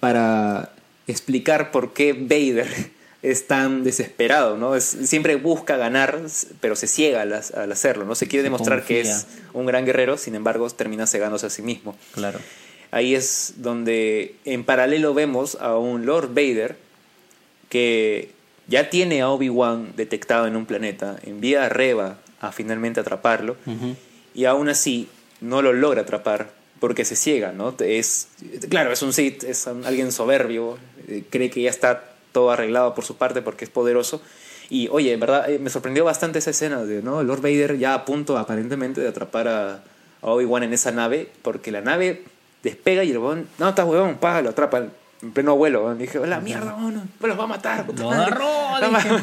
para 0.00 0.72
explicar 1.06 1.70
por 1.70 1.92
qué 1.92 2.12
Vader 2.14 2.66
es 3.22 3.46
tan 3.46 3.84
desesperado, 3.84 4.56
¿no? 4.56 4.74
Es- 4.74 4.96
siempre 5.04 5.36
busca 5.36 5.76
ganar, 5.76 6.20
pero 6.60 6.74
se 6.74 6.86
ciega 6.86 7.22
al, 7.22 7.32
al 7.32 7.70
hacerlo, 7.72 8.04
¿no? 8.06 8.14
Se 8.14 8.26
quiere 8.28 8.42
demostrar 8.42 8.84
que 8.84 9.00
es 9.02 9.26
un 9.52 9.66
gran 9.66 9.84
guerrero, 9.84 10.16
sin 10.16 10.34
embargo, 10.34 10.68
termina 10.70 11.06
cegándose 11.06 11.46
a 11.46 11.50
sí 11.50 11.62
mismo. 11.62 11.96
Claro. 12.12 12.38
Ahí 12.92 13.14
es 13.14 13.54
donde 13.58 14.34
en 14.44 14.64
paralelo 14.64 15.14
vemos 15.14 15.56
a 15.60 15.76
un 15.76 16.06
Lord 16.06 16.34
Vader 16.34 16.76
que 17.68 18.32
ya 18.66 18.90
tiene 18.90 19.22
a 19.22 19.28
Obi-Wan 19.28 19.92
detectado 19.96 20.46
en 20.46 20.56
un 20.56 20.66
planeta, 20.66 21.16
envía 21.22 21.64
a 21.66 21.68
Reva 21.68 22.18
a 22.40 22.52
finalmente 22.52 22.98
atraparlo 23.00 23.56
y 24.34 24.44
aún 24.46 24.68
así 24.68 25.08
no 25.40 25.62
lo 25.62 25.72
logra 25.72 26.02
atrapar 26.02 26.50
porque 26.80 27.04
se 27.04 27.16
ciega, 27.16 27.52
¿no? 27.52 27.74
Es, 27.80 28.28
claro, 28.70 28.90
es 28.92 29.02
un 29.02 29.12
Sith, 29.12 29.44
es 29.44 29.66
un- 29.66 29.84
alguien 29.84 30.12
soberbio, 30.12 30.78
eh, 31.08 31.24
cree 31.30 31.50
que 31.50 31.62
ya 31.62 31.70
está 31.70 32.04
todo 32.32 32.50
arreglado 32.50 32.94
por 32.94 33.04
su 33.04 33.16
parte 33.16 33.42
porque 33.42 33.64
es 33.64 33.70
poderoso. 33.70 34.22
Y 34.70 34.88
oye, 34.88 35.12
en 35.12 35.20
verdad 35.20 35.50
eh, 35.50 35.58
me 35.58 35.68
sorprendió 35.68 36.04
bastante 36.04 36.38
esa 36.38 36.50
escena 36.50 36.84
de, 36.84 37.02
¿no? 37.02 37.22
Lord 37.22 37.42
Vader 37.42 37.76
ya 37.78 37.92
a 37.94 38.04
punto 38.04 38.38
aparentemente 38.38 39.00
de 39.00 39.08
atrapar 39.08 39.48
a, 39.48 39.72
a 39.74 40.26
Obi-Wan 40.30 40.62
en 40.62 40.72
esa 40.72 40.90
nave 40.92 41.28
porque 41.42 41.70
la 41.72 41.80
nave 41.80 42.22
despega 42.62 43.02
y 43.04 43.10
el 43.10 43.18
huevón, 43.18 43.48
no, 43.58 43.68
está 43.70 43.84
huevón, 43.84 44.16
pa, 44.18 44.40
lo 44.42 44.50
atrapa 44.50 44.78
en 45.22 45.32
pleno 45.32 45.56
vuelo. 45.56 45.92
dije, 45.96 46.18
la 46.26 46.40
mierda, 46.40 46.74
huevón, 46.76 47.10
me 47.20 47.28
los 47.28 47.38
va 47.38 47.44
a 47.44 47.48
matar. 47.48 47.84
puta 47.86 48.02
Lo 48.04 48.10
madre". 48.10 48.24
agarró, 48.34 48.90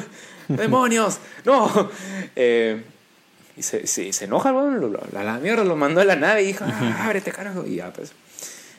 No, 0.49 0.55
¡Demonios! 0.57 1.18
¡No! 1.45 1.89
Eh, 2.36 2.84
Y 3.57 3.63
se, 3.63 3.87
se, 3.87 4.13
se 4.13 4.25
enoja, 4.25 4.53
weón, 4.53 4.97
a 5.15 5.23
la 5.23 5.39
mierda 5.39 5.63
lo 5.63 5.75
mandó 5.75 6.01
a 6.01 6.05
la 6.05 6.15
nave 6.15 6.43
y 6.43 6.47
dijo, 6.47 6.63
ah, 6.67 7.05
ábrete, 7.05 7.31
carajo. 7.31 7.65
Y 7.65 7.77
ya, 7.77 7.91
pues. 7.91 8.13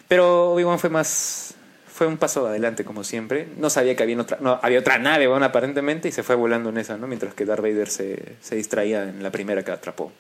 Pero 0.06 0.52
Obi-Wan 0.52 0.78
fue 0.78 0.90
más. 0.90 1.54
Fue 1.92 2.06
un 2.06 2.16
paso 2.16 2.46
adelante, 2.46 2.84
como 2.84 3.02
siempre. 3.02 3.48
No 3.56 3.70
sabía 3.70 3.96
que 3.96 4.04
había 4.04 4.20
otra, 4.20 4.38
no, 4.40 4.60
había 4.62 4.78
otra 4.78 4.98
nave, 4.98 5.26
weón, 5.26 5.42
aparentemente, 5.42 6.08
y 6.08 6.12
se 6.12 6.22
fue 6.22 6.36
volando 6.36 6.68
en 6.68 6.78
esa, 6.78 6.96
¿no? 6.96 7.08
Mientras 7.08 7.34
que 7.34 7.44
Darth 7.44 7.60
Vader 7.60 7.88
se, 7.88 8.36
se 8.40 8.54
distraía 8.54 9.02
en 9.02 9.22
la 9.22 9.32
primera 9.32 9.64
que 9.64 9.72
atrapó. 9.72 10.12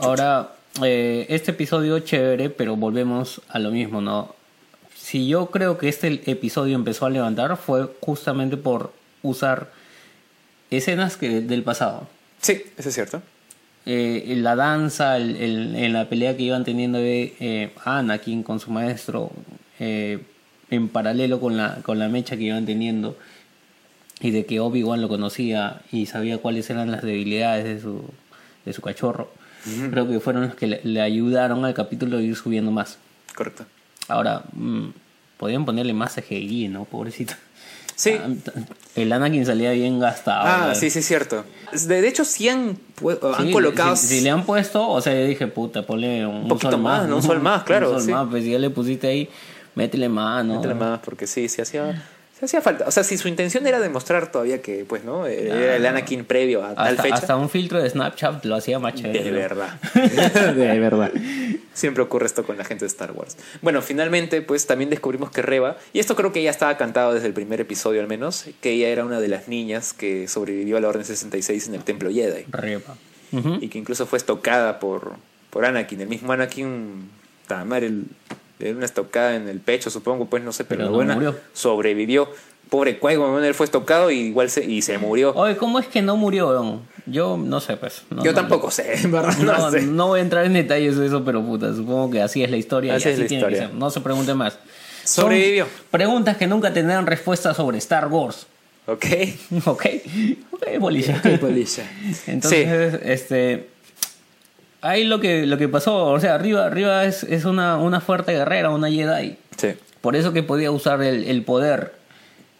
Ahora, 0.00 0.52
eh, 0.82 1.26
este 1.28 1.50
episodio 1.50 1.98
chévere, 2.00 2.50
pero 2.50 2.76
volvemos 2.76 3.40
a 3.48 3.58
lo 3.58 3.70
mismo, 3.70 4.00
¿no? 4.00 4.34
Si 4.94 5.26
yo 5.26 5.46
creo 5.46 5.78
que 5.78 5.88
este 5.88 6.30
episodio 6.30 6.74
empezó 6.76 7.06
a 7.06 7.10
levantar 7.10 7.56
fue 7.56 7.90
justamente 8.00 8.56
por 8.56 8.92
usar 9.22 9.70
escenas 10.70 11.16
que, 11.16 11.40
del 11.40 11.62
pasado. 11.62 12.06
Sí, 12.40 12.62
eso 12.76 12.88
es 12.88 12.94
cierto. 12.94 13.22
Eh, 13.86 14.34
la 14.38 14.54
danza, 14.54 15.16
el- 15.16 15.36
el- 15.36 15.76
en 15.76 15.92
la 15.92 16.08
pelea 16.08 16.36
que 16.36 16.42
iban 16.42 16.64
teniendo 16.64 16.98
de 16.98 17.34
eh, 17.40 17.72
Anakin 17.84 18.42
con 18.42 18.60
su 18.60 18.70
maestro, 18.70 19.30
eh, 19.80 20.18
en 20.70 20.88
paralelo 20.88 21.40
con 21.40 21.56
la, 21.56 21.76
con 21.82 21.98
la 21.98 22.08
mecha 22.08 22.36
que 22.36 22.44
iban 22.44 22.66
teniendo, 22.66 23.16
y 24.20 24.30
de 24.32 24.44
que 24.44 24.60
Obi-Wan 24.60 25.00
lo 25.00 25.08
conocía 25.08 25.80
y 25.92 26.06
sabía 26.06 26.38
cuáles 26.38 26.68
eran 26.70 26.90
las 26.90 27.02
debilidades 27.02 27.64
de 27.64 27.80
su, 27.80 28.04
de 28.64 28.72
su 28.72 28.82
cachorro. 28.82 29.30
Creo 29.90 30.08
que 30.08 30.20
fueron 30.20 30.42
los 30.46 30.54
que 30.54 30.66
le, 30.66 30.80
le 30.84 31.00
ayudaron 31.00 31.64
al 31.64 31.74
capítulo 31.74 32.18
a 32.18 32.22
ir 32.22 32.34
subiendo 32.36 32.70
más. 32.70 32.98
Correcto. 33.34 33.64
Ahora, 34.08 34.42
mm, 34.52 34.88
podrían 35.36 35.64
ponerle 35.64 35.92
más 35.94 36.14
CGI, 36.14 36.68
¿no? 36.68 36.84
Pobrecito. 36.84 37.34
Sí. 37.98 38.12
Ah, 38.16 38.28
El 38.94 39.12
Anakin 39.12 39.44
salía 39.44 39.72
bien 39.72 39.98
gastado. 39.98 40.42
Ah, 40.46 40.66
¿no? 40.68 40.74
sí, 40.76 40.88
sí, 40.88 41.00
es 41.00 41.04
cierto. 41.06 41.44
De, 41.72 42.00
de 42.00 42.08
hecho, 42.08 42.24
sí 42.24 42.48
han, 42.48 42.78
han 43.36 43.46
Sí, 43.46 43.52
colocado. 43.52 43.96
Si, 43.96 44.06
si 44.06 44.20
le 44.20 44.30
han 44.30 44.44
puesto, 44.44 44.88
o 44.88 45.00
sea, 45.00 45.12
yo 45.14 45.26
dije, 45.26 45.48
puta, 45.48 45.84
ponle 45.84 46.24
un, 46.24 46.46
poquito 46.46 46.70
sol 46.70 46.80
más, 46.80 47.08
¿no? 47.08 47.16
Un 47.16 47.22
sol 47.24 47.40
más, 47.40 47.64
claro, 47.64 47.88
Un 47.88 47.94
sol 47.96 48.02
sí. 48.04 48.12
más, 48.12 48.28
pues 48.30 48.44
si 48.44 48.52
ya 48.52 48.58
le 48.60 48.70
pusiste 48.70 49.08
ahí, 49.08 49.28
métele 49.74 50.08
mano. 50.08 50.54
Métele 50.54 50.74
más, 50.74 51.00
porque 51.00 51.26
sí, 51.26 51.48
sí 51.48 51.60
hacía, 51.60 52.08
hacía 52.44 52.60
falta. 52.60 52.84
O 52.86 52.90
sea, 52.90 53.02
si 53.04 53.16
su 53.18 53.28
intención 53.28 53.66
era 53.66 53.80
demostrar 53.80 54.30
todavía 54.32 54.60
que, 54.62 54.84
pues, 54.84 55.04
¿no? 55.04 55.26
Era 55.26 55.76
el 55.76 55.84
Anakin 55.86 56.24
previo 56.24 56.64
a 56.64 56.74
tal 56.74 56.88
Hasta, 56.88 57.02
fecha. 57.02 57.14
hasta 57.16 57.36
un 57.36 57.48
filtro 57.50 57.82
de 57.82 57.88
Snapchat 57.90 58.44
lo 58.44 58.54
hacía 58.56 58.78
más 58.78 58.94
chévere. 58.94 59.22
De 59.24 59.30
verdad. 59.30 59.80
de 59.94 60.78
verdad. 60.80 61.10
Siempre 61.74 62.02
ocurre 62.02 62.26
esto 62.26 62.44
con 62.44 62.56
la 62.58 62.64
gente 62.64 62.84
de 62.84 62.88
Star 62.88 63.12
Wars. 63.12 63.36
Bueno, 63.62 63.82
finalmente, 63.82 64.42
pues 64.42 64.66
también 64.66 64.90
descubrimos 64.90 65.30
que 65.30 65.42
Reba, 65.42 65.76
y 65.92 65.98
esto 66.00 66.16
creo 66.16 66.32
que 66.32 66.42
ya 66.42 66.50
estaba 66.50 66.76
cantado 66.76 67.14
desde 67.14 67.26
el 67.28 67.32
primer 67.34 67.60
episodio 67.60 68.00
al 68.00 68.08
menos, 68.08 68.46
que 68.60 68.70
ella 68.72 68.88
era 68.88 69.04
una 69.04 69.20
de 69.20 69.28
las 69.28 69.48
niñas 69.48 69.92
que 69.92 70.26
sobrevivió 70.28 70.76
a 70.76 70.80
la 70.80 70.88
Orden 70.88 71.04
66 71.04 71.68
en 71.68 71.74
el 71.74 71.84
Templo 71.84 72.10
Jedi. 72.10 72.46
Ujú. 73.32 73.58
Y 73.60 73.68
que 73.68 73.78
incluso 73.78 74.06
fue 74.06 74.16
estocada 74.18 74.80
por, 74.80 75.12
por 75.50 75.64
Anakin. 75.64 76.00
El 76.00 76.08
mismo 76.08 76.32
Anakin, 76.32 77.10
ta 77.46 77.64
madre, 77.64 77.86
el- 77.86 78.04
dio 78.66 78.76
una 78.76 78.84
estocada 78.86 79.34
en 79.36 79.48
el 79.48 79.60
pecho, 79.60 79.90
supongo, 79.90 80.26
pues 80.26 80.42
no 80.42 80.52
sé, 80.52 80.64
pero, 80.64 80.78
Pero 80.78 80.84
la 80.86 80.90
no 80.90 80.96
buena 80.96 81.14
murió. 81.14 81.36
sobrevivió. 81.52 82.28
Pobre 82.70 83.00
Qui-Gon, 83.00 83.42
él 83.44 83.54
fue 83.54 83.64
estocado 83.64 84.10
y 84.10 84.18
igual 84.18 84.50
se, 84.50 84.62
y 84.62 84.82
se 84.82 84.98
murió. 84.98 85.32
Oye, 85.34 85.56
¿cómo 85.56 85.78
es 85.78 85.86
que 85.86 86.02
no 86.02 86.16
murió? 86.18 86.48
weón? 86.48 86.82
Yo 87.06 87.38
no 87.38 87.60
sé, 87.60 87.78
pues. 87.78 88.02
No, 88.10 88.22
Yo 88.22 88.32
no- 88.32 88.36
tampoco 88.36 88.70
sé, 88.70 88.92
en 89.02 89.10
verdad, 89.10 89.34
no, 89.38 89.56
No, 89.56 89.70
sé. 89.70 89.80
no 89.82 90.08
voy 90.08 90.20
a 90.20 90.22
entrar 90.22 90.44
en 90.44 90.52
detalles 90.52 90.96
de 90.98 91.06
eso, 91.06 91.24
pero 91.24 91.42
puta, 91.42 91.74
supongo 91.74 92.10
que 92.10 92.20
así 92.20 92.44
es 92.44 92.50
la 92.50 92.58
historia. 92.58 92.94
Así 92.96 93.08
y 93.08 93.12
es 93.12 93.18
la 93.20 93.26
tiene 93.26 93.42
que 93.44 93.50
historia. 93.52 93.68
ser. 93.70 93.74
No 93.78 93.88
se 93.90 94.00
pregunte 94.02 94.34
más. 94.34 94.58
Son 95.04 95.24
Sobrevivió. 95.24 95.66
Preguntas 95.90 96.36
que 96.36 96.46
nunca 96.46 96.70
tendrán 96.74 97.06
respuesta 97.06 97.54
sobre 97.54 97.78
Star 97.78 98.08
Wars. 98.08 98.46
Ok. 98.86 99.06
Ok. 99.64 99.86
Ok, 100.50 100.66
bolilla. 100.78 101.22
Entonces, 102.26 103.00
este. 103.04 103.70
Ahí 104.80 105.04
lo 105.04 105.18
que, 105.20 105.46
lo 105.46 105.58
que 105.58 105.68
pasó, 105.68 106.06
o 106.06 106.20
sea, 106.20 106.34
arriba, 106.34 106.66
arriba 106.66 107.04
es, 107.04 107.24
es 107.24 107.44
una, 107.44 107.76
una 107.78 108.00
fuerte 108.00 108.32
guerrera, 108.32 108.70
una 108.70 108.88
Jedi. 108.88 109.36
Sí. 109.56 109.74
Por 110.00 110.14
eso 110.14 110.32
que 110.32 110.42
podía 110.44 110.70
usar 110.70 111.02
el, 111.02 111.24
el 111.24 111.42
poder, 111.42 111.94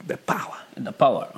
The 0.07 0.16
power. 0.16 0.59
the 0.83 0.93
power. 0.93 1.29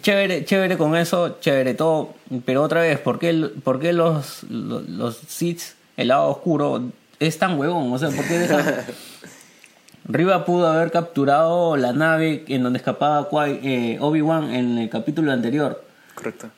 Chévere, 0.00 0.44
chévere 0.44 0.78
con 0.78 0.94
eso, 0.96 1.38
chévere 1.40 1.74
todo. 1.74 2.14
Pero 2.44 2.62
otra 2.62 2.82
vez, 2.82 2.98
¿por 3.00 3.18
qué, 3.18 3.32
por 3.64 3.80
qué 3.80 3.92
los, 3.92 4.44
los, 4.44 4.88
los 4.88 5.16
Sith, 5.26 5.60
el 5.96 6.08
lado 6.08 6.28
oscuro, 6.28 6.82
es 7.18 7.38
tan 7.38 7.58
huevón? 7.58 7.92
O 7.92 7.98
sea, 7.98 8.10
¿por 8.10 8.24
qué 8.26 8.38
deja- 8.38 8.84
Riva 10.04 10.44
pudo 10.44 10.68
haber 10.68 10.90
capturado 10.90 11.76
la 11.76 11.92
nave 11.92 12.44
en 12.48 12.62
donde 12.62 12.78
escapaba 12.78 13.28
eh, 13.48 13.98
Obi-Wan 14.00 14.52
en 14.52 14.78
el 14.78 14.88
capítulo 14.88 15.30
anterior. 15.32 15.84
Correcto. 16.14 16.48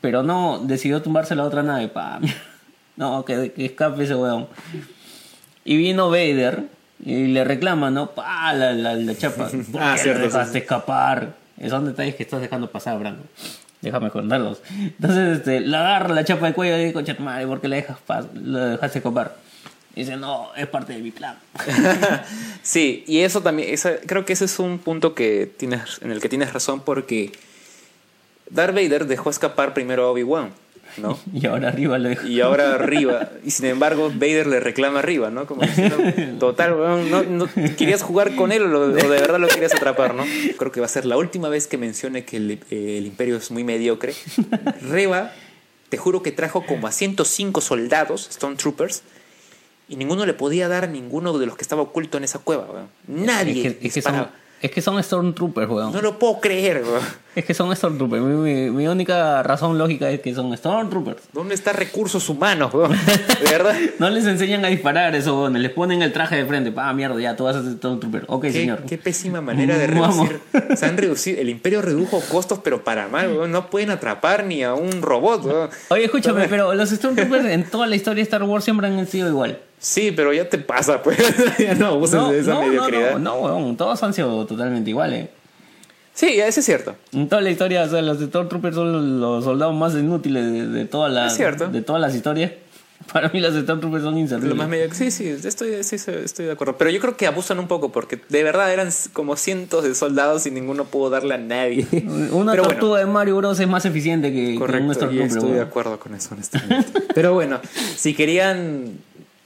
Pero 0.00 0.22
no, 0.22 0.60
decidió 0.64 1.00
tumbarse 1.02 1.34
la 1.34 1.44
otra 1.44 1.62
nave. 1.62 1.88
Pa. 1.88 2.20
No, 3.00 3.24
que, 3.24 3.50
que 3.52 3.64
escape 3.64 4.04
ese 4.04 4.14
weón. 4.14 4.46
Y 5.64 5.76
vino 5.76 6.10
Vader 6.10 6.64
y 7.04 7.28
le 7.28 7.44
reclama, 7.44 7.90
¿no? 7.90 8.10
Pa, 8.10 8.52
la, 8.52 8.72
la, 8.72 8.94
la 8.94 9.16
chapa. 9.16 9.48
¿Por 9.72 9.80
Ah, 9.82 9.94
qué 9.96 10.02
cierto, 10.02 10.20
sí, 10.22 10.26
dejaste 10.28 10.58
escapar? 10.58 11.34
Esos 11.58 11.70
son 11.72 11.86
detalles 11.86 12.14
que 12.14 12.22
estás 12.22 12.40
dejando 12.40 12.70
pasar, 12.70 12.98
Brando. 12.98 13.24
Déjame 13.80 14.10
contarlos. 14.10 14.60
Entonces, 14.78 15.38
este, 15.38 15.60
la 15.60 15.80
agarra 15.80 16.14
la 16.14 16.24
chapa 16.24 16.46
de 16.46 16.52
cuello 16.52 16.76
y 16.76 16.80
dice, 16.80 16.92
concha 16.92 17.16
tu 17.16 17.22
madre, 17.22 17.46
¿por 17.46 17.60
qué 17.62 17.68
la, 17.68 17.76
dejas 17.76 17.96
la 18.34 18.66
dejaste 18.66 18.98
escapar? 18.98 19.36
Y 19.96 20.00
dice, 20.00 20.16
no, 20.18 20.48
es 20.54 20.66
parte 20.66 20.92
de 20.92 20.98
mi 21.00 21.10
plan. 21.10 21.36
Sí, 22.62 23.04
y 23.06 23.20
eso 23.20 23.40
también, 23.40 23.72
esa, 23.72 23.96
creo 24.06 24.26
que 24.26 24.34
ese 24.34 24.44
es 24.44 24.58
un 24.58 24.78
punto 24.78 25.14
que 25.14 25.50
tienes, 25.56 25.98
en 26.02 26.10
el 26.10 26.20
que 26.20 26.28
tienes 26.28 26.52
razón 26.52 26.80
porque 26.80 27.32
Darth 28.50 28.74
Vader 28.74 29.06
dejó 29.06 29.30
escapar 29.30 29.72
primero 29.72 30.04
a 30.04 30.10
Obi-Wan, 30.10 30.50
¿no? 30.98 31.18
Y 31.32 31.46
ahora 31.46 31.68
arriba 31.68 31.98
lo 31.98 32.08
deja. 32.08 32.26
Y 32.26 32.40
ahora 32.40 32.74
arriba, 32.74 33.30
y 33.44 33.50
sin 33.50 33.66
embargo 33.66 34.10
Vader 34.14 34.46
le 34.46 34.60
reclama 34.60 34.98
arriba, 35.00 35.30
¿no? 35.30 35.46
Como 35.46 35.62
diciendo, 35.62 35.96
total, 36.38 37.10
no, 37.10 37.22
no- 37.22 37.48
¿querías 37.76 38.02
jugar 38.02 38.34
con 38.36 38.52
él 38.52 38.62
o, 38.74 38.88
de 38.88 39.06
verdad 39.08 39.38
lo 39.38 39.48
querías 39.48 39.74
atrapar, 39.74 40.14
no? 40.14 40.24
Creo 40.58 40.72
que 40.72 40.80
va 40.80 40.86
a 40.86 40.90
ser 40.90 41.06
la 41.06 41.16
última 41.16 41.48
vez 41.48 41.66
que 41.66 41.78
mencione 41.78 42.24
que 42.24 42.36
el, 42.36 42.50
eh, 42.70 42.98
el 42.98 43.06
imperio 43.06 43.36
es 43.36 43.50
muy 43.50 43.64
mediocre. 43.64 44.14
Reba, 44.82 45.32
te 45.88 45.96
juro 45.96 46.22
que 46.22 46.32
trajo 46.32 46.64
como 46.66 46.86
a 46.86 46.92
105 46.92 47.60
soldados, 47.60 48.28
Stormtroopers, 48.32 49.02
y 49.88 49.96
ninguno 49.96 50.24
le 50.24 50.34
podía 50.34 50.68
dar 50.68 50.84
a 50.84 50.86
ninguno 50.86 51.36
de 51.38 51.46
los 51.46 51.56
que 51.56 51.62
estaba 51.62 51.82
oculto 51.82 52.16
en 52.18 52.24
esa 52.24 52.38
cueva, 52.38 52.64
weón. 52.70 52.88
Nadie 53.08 53.66
Es 53.66 53.74
que, 53.76 53.86
es 53.88 53.94
que 53.94 54.02
son, 54.02 54.28
es 54.62 54.70
que 54.70 54.82
son 54.82 55.02
Stormtroopers, 55.02 55.68
weón. 55.68 55.92
No 55.92 56.00
lo 56.00 56.16
puedo 56.18 56.38
creer, 56.40 56.84
weón. 56.84 57.02
Es 57.36 57.44
que 57.44 57.54
son 57.54 57.74
Stormtroopers. 57.74 58.22
Mi, 58.22 58.34
mi- 58.34 58.70
mi 58.70 58.88
única 58.88 59.42
razón 59.44 59.78
lógica 59.78 60.10
es 60.10 60.20
que 60.20 60.34
son 60.34 60.56
Stormtroopers. 60.56 61.22
¿Dónde 61.32 61.54
están 61.54 61.76
recursos 61.76 62.28
humanos, 62.28 62.74
weón? 62.74 62.90
De 62.92 63.50
verdad. 63.50 63.74
No 64.00 64.10
les 64.10 64.26
enseñan 64.26 64.64
a 64.64 64.68
disparar 64.68 65.14
eso, 65.14 65.38
weón. 65.40 65.60
Les 65.62 65.70
ponen 65.70 66.02
el 66.02 66.12
traje 66.12 66.36
de 66.36 66.44
frente. 66.46 66.72
Ah, 66.76 66.92
mierda, 66.92 67.20
ya 67.20 67.36
tú 67.36 67.44
vas 67.44 67.54
a 67.56 67.62
ser 67.62 67.74
Stormtrooper. 67.74 68.24
Ok, 68.26 68.42
Qué, 68.42 68.52
señor. 68.52 68.82
qué 68.88 68.98
pésima 68.98 69.40
manera 69.40 69.78
de 69.78 69.86
reducir. 69.88 70.40
Se 70.76 70.86
han 70.86 70.96
reducido. 70.96 71.40
El 71.40 71.48
imperio 71.50 71.82
redujo 71.82 72.20
costos, 72.30 72.58
pero 72.64 72.82
para 72.82 73.06
mal, 73.08 73.28
weón. 73.32 73.52
No 73.52 73.70
pueden 73.70 73.90
atrapar 73.90 74.44
ni 74.44 74.62
a 74.64 74.74
un 74.74 75.00
robot, 75.02 75.44
weón. 75.44 75.70
Oye, 75.90 76.04
escúchame, 76.06 76.48
pero 76.48 76.74
los 76.74 76.90
Stormtroopers 76.90 77.44
en 77.46 77.64
toda 77.70 77.86
la 77.86 77.94
historia 77.96 78.16
de 78.16 78.24
Star 78.24 78.42
Wars 78.42 78.64
siempre 78.64 78.88
han 78.88 79.06
sido 79.06 79.28
igual. 79.28 79.58
Sí, 79.78 80.12
pero 80.14 80.32
ya 80.32 80.48
te 80.48 80.58
pasa, 80.58 81.02
pues. 81.02 81.16
ya 81.58 81.74
no 81.74 81.86
abuses 81.86 82.14
No, 82.16 82.30
de 82.32 82.40
esa 82.40 82.54
no, 82.54 82.60
no, 82.62 82.66
mediocridad. 82.66 83.12
no, 83.12 83.18
no, 83.18 83.34
weón. 83.36 83.76
Todos 83.76 84.02
han 84.02 84.12
sido 84.12 84.44
totalmente 84.46 84.90
iguales. 84.90 85.28
Sí, 86.20 86.38
eso 86.38 86.60
es 86.60 86.66
cierto. 86.66 86.96
En 87.14 87.30
toda 87.30 87.40
la 87.40 87.48
historia, 87.48 87.82
o 87.82 87.88
sea, 87.88 88.02
los 88.02 88.20
Stormtroopers 88.20 88.74
son 88.74 89.20
los, 89.20 89.42
soldados 89.42 89.74
más 89.74 89.94
inútiles 89.94 90.52
de, 90.52 90.66
de, 90.66 90.84
toda 90.84 91.08
la, 91.08 91.28
Es 91.28 91.34
cierto. 91.34 91.68
de 91.68 91.80
todas 91.80 91.98
las 91.98 92.14
historias. 92.14 92.52
Para 93.14 93.30
mí 93.30 93.40
los 93.40 93.54
Stormtroopers 93.54 94.04
son 94.04 94.18
inservibles. 94.18 94.50
Lo 94.50 94.56
más 94.56 94.68
medio... 94.68 94.92
Sí, 94.92 95.10
sí, 95.10 95.26
estoy, 95.26 95.82
sí, 95.82 95.96
estoy 95.96 96.44
de 96.44 96.52
acuerdo. 96.52 96.76
Pero 96.76 96.90
yo 96.90 97.00
creo 97.00 97.16
que 97.16 97.26
abusan 97.26 97.58
un 97.58 97.68
poco 97.68 97.90
porque 97.90 98.20
de 98.28 98.44
verdad 98.44 98.70
eran 98.70 98.90
como 99.14 99.34
cientos 99.36 99.82
de 99.82 99.94
soldados 99.94 100.46
y 100.46 100.50
ninguno 100.50 100.84
pudo 100.84 101.08
darle 101.08 101.36
a 101.36 101.38
nadie. 101.38 101.86
Una 102.32 102.52
Pero 102.52 102.64
tortuga 102.64 102.90
bueno, 102.90 103.06
de 103.06 103.12
Mario 103.14 103.36
Bros 103.38 103.58
es 103.58 103.66
más 103.66 103.86
eficiente 103.86 104.30
que, 104.30 104.44
que 104.44 104.52
un 104.52 104.58
correcto, 104.58 104.90
y 104.90 104.94
Stormtrooper. 104.96 105.36
estoy 105.38 105.52
de 105.52 105.62
acuerdo 105.62 105.98
con 105.98 106.14
eso, 106.14 106.34
honestamente. 106.34 107.00
Pero 107.14 107.32
bueno, 107.32 107.60
si 107.96 108.12
querían 108.12 108.98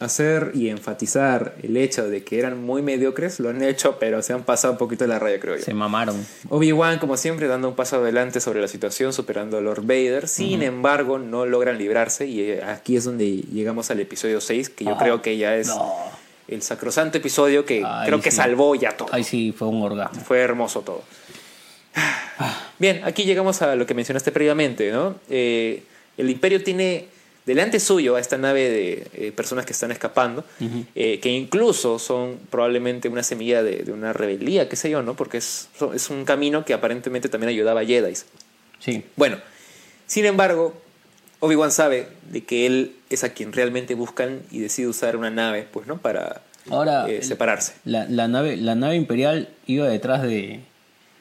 hacer 0.05 0.53
y 0.55 0.69
enfatizar 0.69 1.55
el 1.63 1.77
hecho 1.77 2.09
de 2.09 2.23
que 2.23 2.39
eran 2.39 2.63
muy 2.63 2.83
mediocres, 2.83 3.41
lo 3.41 3.49
han 3.51 3.63
hecho, 3.63 3.99
pero 3.99 4.23
se 4.23 4.33
han 4.33 4.45
pasado 4.45 4.73
un 4.73 4.79
poquito 4.79 5.05
de 5.05 5.09
la 5.09 5.19
raya, 5.19 5.41
creo 5.41 5.57
yo. 5.57 5.63
Se 5.63 5.75
mamaron. 5.75 6.25
Obi-Wan, 6.51 6.99
como 6.99 7.17
siempre, 7.17 7.47
dando 7.49 7.69
un 7.69 7.75
paso 7.75 7.97
adelante 7.97 8.41
sobre 8.41 8.61
la 8.61 8.69
situación, 8.69 9.13
superando 9.13 9.59
a 9.59 9.61
Lord 9.61 9.83
Vader. 9.83 10.29
Sin 10.29 10.63
embargo, 10.63 11.19
no 11.19 11.47
logran 11.47 11.79
librarse. 11.79 12.27
Y 12.27 12.43
eh, 12.43 12.63
aquí 12.63 12.97
es 12.97 13.05
donde 13.05 13.29
llegamos 13.53 13.91
al 13.91 14.01
episodio 14.01 14.41
6, 14.41 14.69
que 14.71 14.85
yo 14.85 14.93
Ah, 14.93 14.99
creo 14.99 15.23
que 15.23 15.37
ya 15.37 15.57
es 15.57 15.69
no. 15.69 15.93
el 16.49 16.63
sacrosanto 16.63 17.19
episodio 17.19 17.65
que 17.65 17.83
Ay, 17.85 18.07
creo 18.07 18.21
que 18.21 18.31
sí. 18.31 18.37
salvó 18.37 18.75
ya 18.75 18.93
todo. 18.97 19.09
Ay, 19.13 19.25
sí, 19.25 19.53
fue 19.57 19.69
un 19.69 19.83
orgasmo. 19.83 20.21
Fue 20.23 20.39
hermoso 20.41 20.81
todo. 20.83 21.03
Bien, 22.79 23.03
aquí 23.05 23.25
llegamos 23.25 23.63
a 23.63 23.77
lo 23.77 23.87
que 23.87 23.95
mencionaste 23.95 24.33
previamente, 24.33 24.91
¿no? 24.91 25.15
Eh, 25.31 25.85
el 26.17 26.29
Imperio 26.31 26.63
tiene 26.63 27.07
delante 27.47 27.81
suyo 27.81 28.17
a 28.17 28.21
esta 28.21 28.39
nave 28.39 28.71
de 28.71 29.07
eh, 29.15 29.33
personas 29.33 29.67
que 29.67 29.73
están 29.73 29.91
escapando, 29.91 30.45
eh, 30.95 31.21
que 31.21 31.31
incluso 31.31 31.99
son 31.99 32.39
probablemente 32.51 33.09
una 33.09 33.23
semilla 33.23 33.63
de, 33.63 33.83
de 33.83 33.93
una 33.93 34.13
rebelía, 34.13 34.69
qué 34.69 34.77
sé 34.77 34.91
yo, 34.91 35.03
¿no? 35.03 35.15
Porque 35.15 35.39
es, 35.39 35.69
es 35.95 36.11
un 36.11 36.25
camino 36.25 36.65
que 36.65 36.75
aparentemente 36.75 37.29
también 37.29 37.51
ayudaba 37.51 37.81
a 37.81 37.85
Jedi. 37.85 38.15
Sí. 38.79 39.05
Bueno, 39.17 39.39
sin 40.07 40.25
embargo, 40.25 40.75
Obi-Wan 41.41 41.71
sabe 41.71 42.09
de 42.31 42.45
que 42.45 42.67
él 42.67 42.97
es 43.11 43.25
a 43.25 43.35
quien 43.35 43.53
realmente 43.53 43.95
buscan 43.95 44.41
y 44.51 44.61
decide 44.61 44.89
usar 44.89 45.17
una 45.17 45.31
nave, 45.31 45.67
pues, 45.71 45.87
¿no? 45.87 45.99
Para 45.99 46.43
Ahora, 46.71 47.09
eh, 47.11 47.23
separarse 47.23 47.75
La, 47.85 48.07
la 48.09 48.27
nave, 48.27 48.57
la 48.57 48.75
nave 48.75 48.97
imperial 48.97 49.51
iba 49.67 49.87
detrás 49.87 50.23
de, 50.23 50.61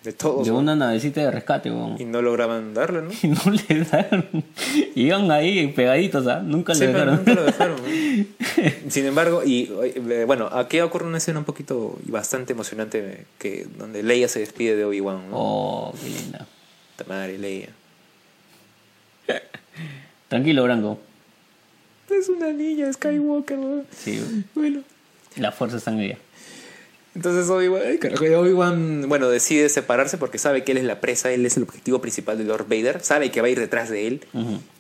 de 0.04 0.14
todos. 0.14 0.46
de 0.46 0.52
una 0.52 0.76
navecita 0.76 1.22
de 1.22 1.32
rescate, 1.32 1.72
weón. 1.72 1.96
Y 2.00 2.06
no 2.06 2.22
lograban 2.22 2.74
darle, 2.74 3.02
¿no? 3.04 3.12
Y 3.24 3.28
no 3.28 3.42
le 3.52 3.84
daron. 3.86 4.26
Iban 4.96 5.32
ahí 5.32 5.68
pegaditos, 5.70 6.28
¿ah? 6.28 6.42
Nunca 6.44 6.76
Sí, 6.76 6.82
le 6.86 6.94
pero 6.94 7.00
dejaron. 7.12 7.18
nunca 7.26 7.34
lo 7.34 7.44
dejaron. 7.46 7.78
Sin 8.90 9.06
embargo, 9.06 9.44
y 9.46 9.72
eh, 9.96 10.24
bueno, 10.28 10.48
aquí 10.52 10.80
ocurre 10.82 11.06
una 11.08 11.18
escena 11.20 11.40
un 11.40 11.46
poquito 11.46 11.98
y 12.06 12.12
bastante 12.12 12.54
emocionante 12.54 13.00
eh, 13.00 13.26
que 13.40 13.66
donde 13.78 14.04
Leia 14.04 14.28
se 14.28 14.40
despide 14.40 14.76
de 14.76 14.86
Obi-Wan. 14.86 15.30
¿no? 15.30 15.36
Oh, 15.38 15.96
qué 16.02 16.10
linda. 16.10 16.46
Puta 16.98 17.10
madre, 17.10 17.38
Leia. 17.38 17.70
Tranquilo, 20.28 20.64
Branco. 20.64 21.00
Es 22.10 22.30
una 22.30 22.52
niña 22.52 22.92
Skywalker, 22.94 23.58
¿no? 23.58 23.84
Sí, 23.92 24.22
Bueno. 24.54 24.82
la 25.38 25.52
fuerza 25.52 25.78
está 25.78 25.92
en 25.92 26.00
ella. 26.02 26.18
Entonces 27.16 27.48
Obi-Wan, 27.50 29.08
bueno, 29.08 29.30
decide 29.30 29.70
separarse 29.70 30.18
porque 30.18 30.40
sabe 30.40 30.64
que 30.64 30.72
él 30.72 30.80
es 30.80 30.84
la 30.84 31.00
presa, 31.00 31.32
él 31.32 31.46
es 31.46 31.58
el 31.58 31.64
objetivo 31.64 32.02
principal 32.02 32.40
de 32.40 32.44
Lord 32.44 32.66
Vader, 32.68 33.04
sabe 33.04 33.30
que 33.30 33.40
va 33.40 33.48
a 33.48 33.50
ir 33.52 33.60
detrás 33.60 33.90
de 33.90 34.08
él 34.08 34.26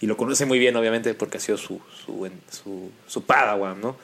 y 0.01 0.07
lo 0.07 0.17
conoce 0.17 0.45
muy 0.45 0.57
bien, 0.57 0.75
obviamente, 0.75 1.13
porque 1.13 1.37
ha 1.37 1.39
sido 1.39 1.59
su, 1.59 1.79
su, 2.05 2.27
su, 2.49 2.89
su 3.05 3.23
padawan, 3.23 3.79
¿no? 3.79 3.95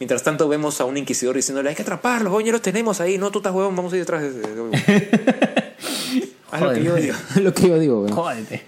Mientras 0.00 0.24
tanto 0.24 0.48
vemos 0.48 0.80
a 0.80 0.84
un 0.84 0.96
inquisidor 0.96 1.36
diciéndole, 1.36 1.68
hay 1.68 1.76
que 1.76 1.82
atraparlos, 1.82 2.32
oye, 2.32 2.50
los 2.50 2.60
tenemos 2.60 3.00
ahí, 3.00 3.18
no, 3.18 3.30
tú 3.30 3.38
estás 3.38 3.54
huevón, 3.54 3.76
vamos 3.76 3.92
a 3.92 3.96
ir 3.96 4.02
detrás 4.02 4.22
de, 4.22 4.32
de 4.32 4.60
Obi-Wan. 4.60 4.82
Haz 6.50 6.60
lo 6.60 6.72
que 6.72 6.82
yo 6.82 6.94
digo, 6.96 7.14
lo 7.40 7.54
que 7.54 7.68
yo 7.68 7.78
digo, 7.78 8.02
weón. 8.02 8.12
Jódete. 8.12 8.62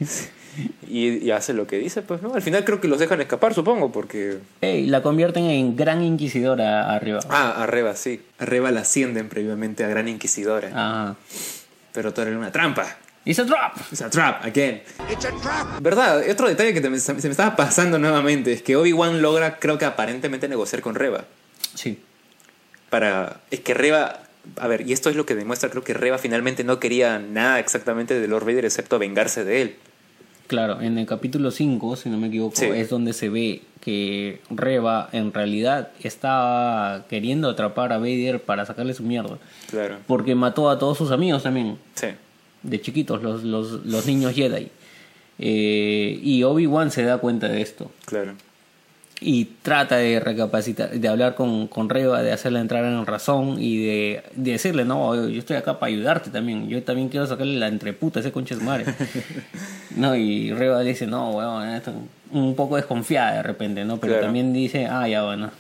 Y, 0.88 1.24
y 1.24 1.30
hace 1.30 1.52
lo 1.52 1.66
que 1.66 1.78
dice, 1.78 2.02
pues, 2.02 2.22
¿no? 2.22 2.34
Al 2.34 2.42
final 2.42 2.64
creo 2.64 2.80
que 2.80 2.88
los 2.88 2.98
dejan 2.98 3.20
escapar, 3.20 3.52
supongo, 3.54 3.92
porque... 3.92 4.38
Ey, 4.61 4.86
la 4.86 5.02
convierten 5.02 5.44
en 5.44 5.76
gran 5.76 6.02
inquisidora 6.02 6.94
arriba. 6.94 7.20
Ah, 7.28 7.62
Arreba, 7.62 7.94
sí. 7.96 8.22
Arreba 8.38 8.70
la 8.70 8.80
ascienden 8.80 9.28
previamente 9.28 9.84
a 9.84 9.88
Gran 9.88 10.09
Inquisidora. 10.09 10.68
Ajá. 10.68 11.16
Pero 11.92 12.12
todo 12.14 12.26
era 12.26 12.38
una 12.38 12.52
trampa. 12.52 12.96
It's 13.24 13.38
a 13.40 13.44
drop. 13.44 13.76
It's 13.90 14.02
a 14.02 14.09
trap, 14.11 14.44
again. 14.44 14.82
It's 15.11 15.24
a 15.24 15.32
trap. 15.42 15.80
¿Verdad? 15.82 16.22
Otro 16.30 16.46
detalle 16.48 16.72
que 16.72 16.80
te- 16.80 17.00
se 17.00 17.12
me 17.14 17.18
estaba 17.30 17.57
pasando 17.57 17.98
nuevamente 17.98 18.52
es 18.52 18.62
que 18.62 18.76
Obi-Wan 18.76 19.20
logra, 19.20 19.59
creo 19.59 19.78
que 19.78 19.84
aparentemente, 19.84 20.48
negociar 20.48 20.80
con 20.80 20.94
Reba. 20.94 21.24
Sí. 21.74 21.98
Para. 22.90 23.40
Es 23.50 23.61
que 23.61 23.74
Reba. 23.74 24.20
A 24.61 24.68
ver, 24.68 24.88
y 24.88 24.92
esto 24.92 25.11
es 25.11 25.16
lo 25.16 25.26
que 25.26 25.34
demuestra, 25.34 25.70
creo 25.70 25.82
que 25.82 25.92
Reba 25.92 26.18
finalmente 26.18 26.62
no 26.62 26.78
quería 26.78 27.18
nada 27.18 27.59
exactamente 27.59 28.14
de 28.18 28.28
Lord 28.28 28.44
Vader 28.44 28.64
excepto 28.64 28.96
vengarse 29.00 29.42
de 29.44 29.61
él. 29.62 29.76
Claro, 30.47 30.80
en 30.80 30.97
el 30.99 31.07
capítulo 31.07 31.51
5, 31.51 31.97
si 31.97 32.09
no 32.09 32.18
me 32.18 32.28
equivoco, 32.28 32.55
Sí. 32.57 32.66
es 32.66 32.88
donde 32.88 33.12
se 33.12 33.28
ve 33.28 33.62
que 33.80 34.40
Reba 34.51 35.09
en 35.12 35.32
realidad 35.32 35.88
estaba 36.03 37.05
queriendo 37.09 37.49
atrapar 37.49 37.92
a 37.92 37.99
Vader 37.99 38.40
para 38.42 38.64
sacarle 38.64 38.94
su 38.94 39.03
mierda. 39.03 39.38
Claro. 39.70 39.97
Porque 40.07 40.34
mató 40.34 40.70
a 40.70 40.78
todos 40.78 40.99
sus 40.99 41.11
amigos 41.11 41.42
también, 41.42 41.78
Sí. 41.94 42.09
de 42.62 42.80
chiquitos, 42.80 43.22
los, 43.22 43.42
los, 43.42 43.84
los 43.84 44.07
niños 44.07 44.34
Jedi. 44.34 44.68
Eh, 45.38 46.20
y 46.22 46.42
Obi-Wan 46.44 46.90
se 46.90 47.03
da 47.03 47.18
cuenta 47.18 47.49
de 47.49 47.61
esto. 47.61 47.90
Claro. 48.07 48.34
Y 49.20 49.47
trata 49.62 49.97
de 49.97 50.20
recapacitar, 50.20 50.90
de 50.90 51.09
hablar 51.09 51.34
con, 51.34 51.68
con 51.68 51.88
Reba, 51.88 52.22
de 52.22 52.32
hacerla 52.32 52.61
entrar 52.61 52.84
en 52.84 53.05
razón 53.07 53.57
y 53.62 53.78
de, 53.84 54.22
de 54.34 54.53
decirle, 54.53 54.84
no, 54.84 55.28
yo 55.28 55.38
estoy 55.38 55.57
acá 55.57 55.78
para 55.78 55.90
ayudarte 55.90 56.30
también. 56.30 56.68
Yo 56.68 56.82
también 56.82 57.09
quiero 57.09 57.26
sacarle 57.26 57.59
la 57.59 57.68
entreputa 57.68 58.18
a 58.18 58.20
ese 58.20 58.30
concha 58.30 58.55
de 58.57 58.62
madre. 58.64 58.84
no, 59.97 60.14
y 60.16 60.53
Reba 60.53 60.82
le 60.82 60.90
dice, 60.90 61.07
no, 61.07 61.30
weón, 61.32 61.68
esto, 61.70 61.92
un 62.30 62.55
poco 62.55 62.76
desconfiada 62.76 63.34
de 63.36 63.42
repente, 63.42 63.84
¿no? 63.84 63.99
Pero 63.99 64.12
Claro. 64.14 64.26
también 64.26 64.53
dice, 64.53 64.86
ah, 64.86 65.09
ya, 65.09 65.24
bueno. 65.24 65.51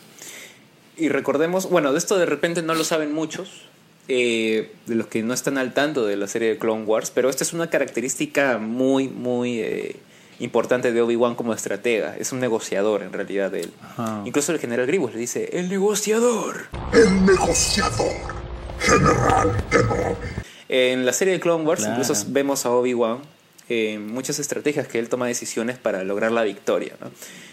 Y 0.96 1.08
recordemos, 1.08 1.68
bueno, 1.68 1.92
de 1.92 1.98
esto 1.98 2.16
de 2.18 2.26
repente 2.26 2.62
no 2.62 2.74
lo 2.74 2.84
saben 2.84 3.12
muchos, 3.12 3.62
eh, 4.08 4.72
de 4.86 4.94
los 4.94 5.08
que 5.08 5.22
no 5.22 5.34
están 5.34 5.58
al 5.58 5.74
tanto 5.74 6.06
de 6.06 6.16
la 6.16 6.26
serie 6.26 6.48
de 6.50 6.58
Clone 6.58 6.84
Wars, 6.84 7.10
pero 7.14 7.28
esta 7.28 7.44
es 7.44 7.52
una 7.52 7.68
característica 7.68 8.56
muy, 8.58 9.08
muy 9.08 9.58
eh, 9.60 9.96
importante 10.38 10.92
de 10.92 11.02
Obi-Wan 11.02 11.34
como 11.34 11.52
estratega. 11.52 12.14
Es 12.18 12.32
un 12.32 12.40
negociador 12.40 13.02
en 13.02 13.12
realidad 13.12 13.50
de 13.50 13.60
él. 13.62 13.70
Ajá. 13.82 14.22
Incluso 14.24 14.52
el 14.52 14.58
general 14.58 14.86
Grievous 14.86 15.12
le 15.12 15.20
dice, 15.20 15.50
el 15.52 15.68
negociador. 15.68 16.66
El 16.92 17.26
negociador. 17.26 18.12
General 18.78 19.56
Kenobi. 19.70 20.14
En 20.68 21.06
la 21.06 21.12
serie 21.12 21.32
de 21.34 21.40
Clone 21.40 21.64
Wars 21.64 21.80
Claro. 21.80 22.00
incluso 22.00 22.24
vemos 22.28 22.66
a 22.66 22.70
Obi-Wan 22.70 23.18
en 23.68 24.06
muchas 24.06 24.38
estrategias 24.38 24.88
que 24.88 24.98
él 24.98 25.08
toma 25.08 25.26
decisiones 25.26 25.78
para 25.78 26.04
lograr 26.04 26.32
la 26.32 26.42
victoria. 26.42 26.94
¿no? 27.00 27.10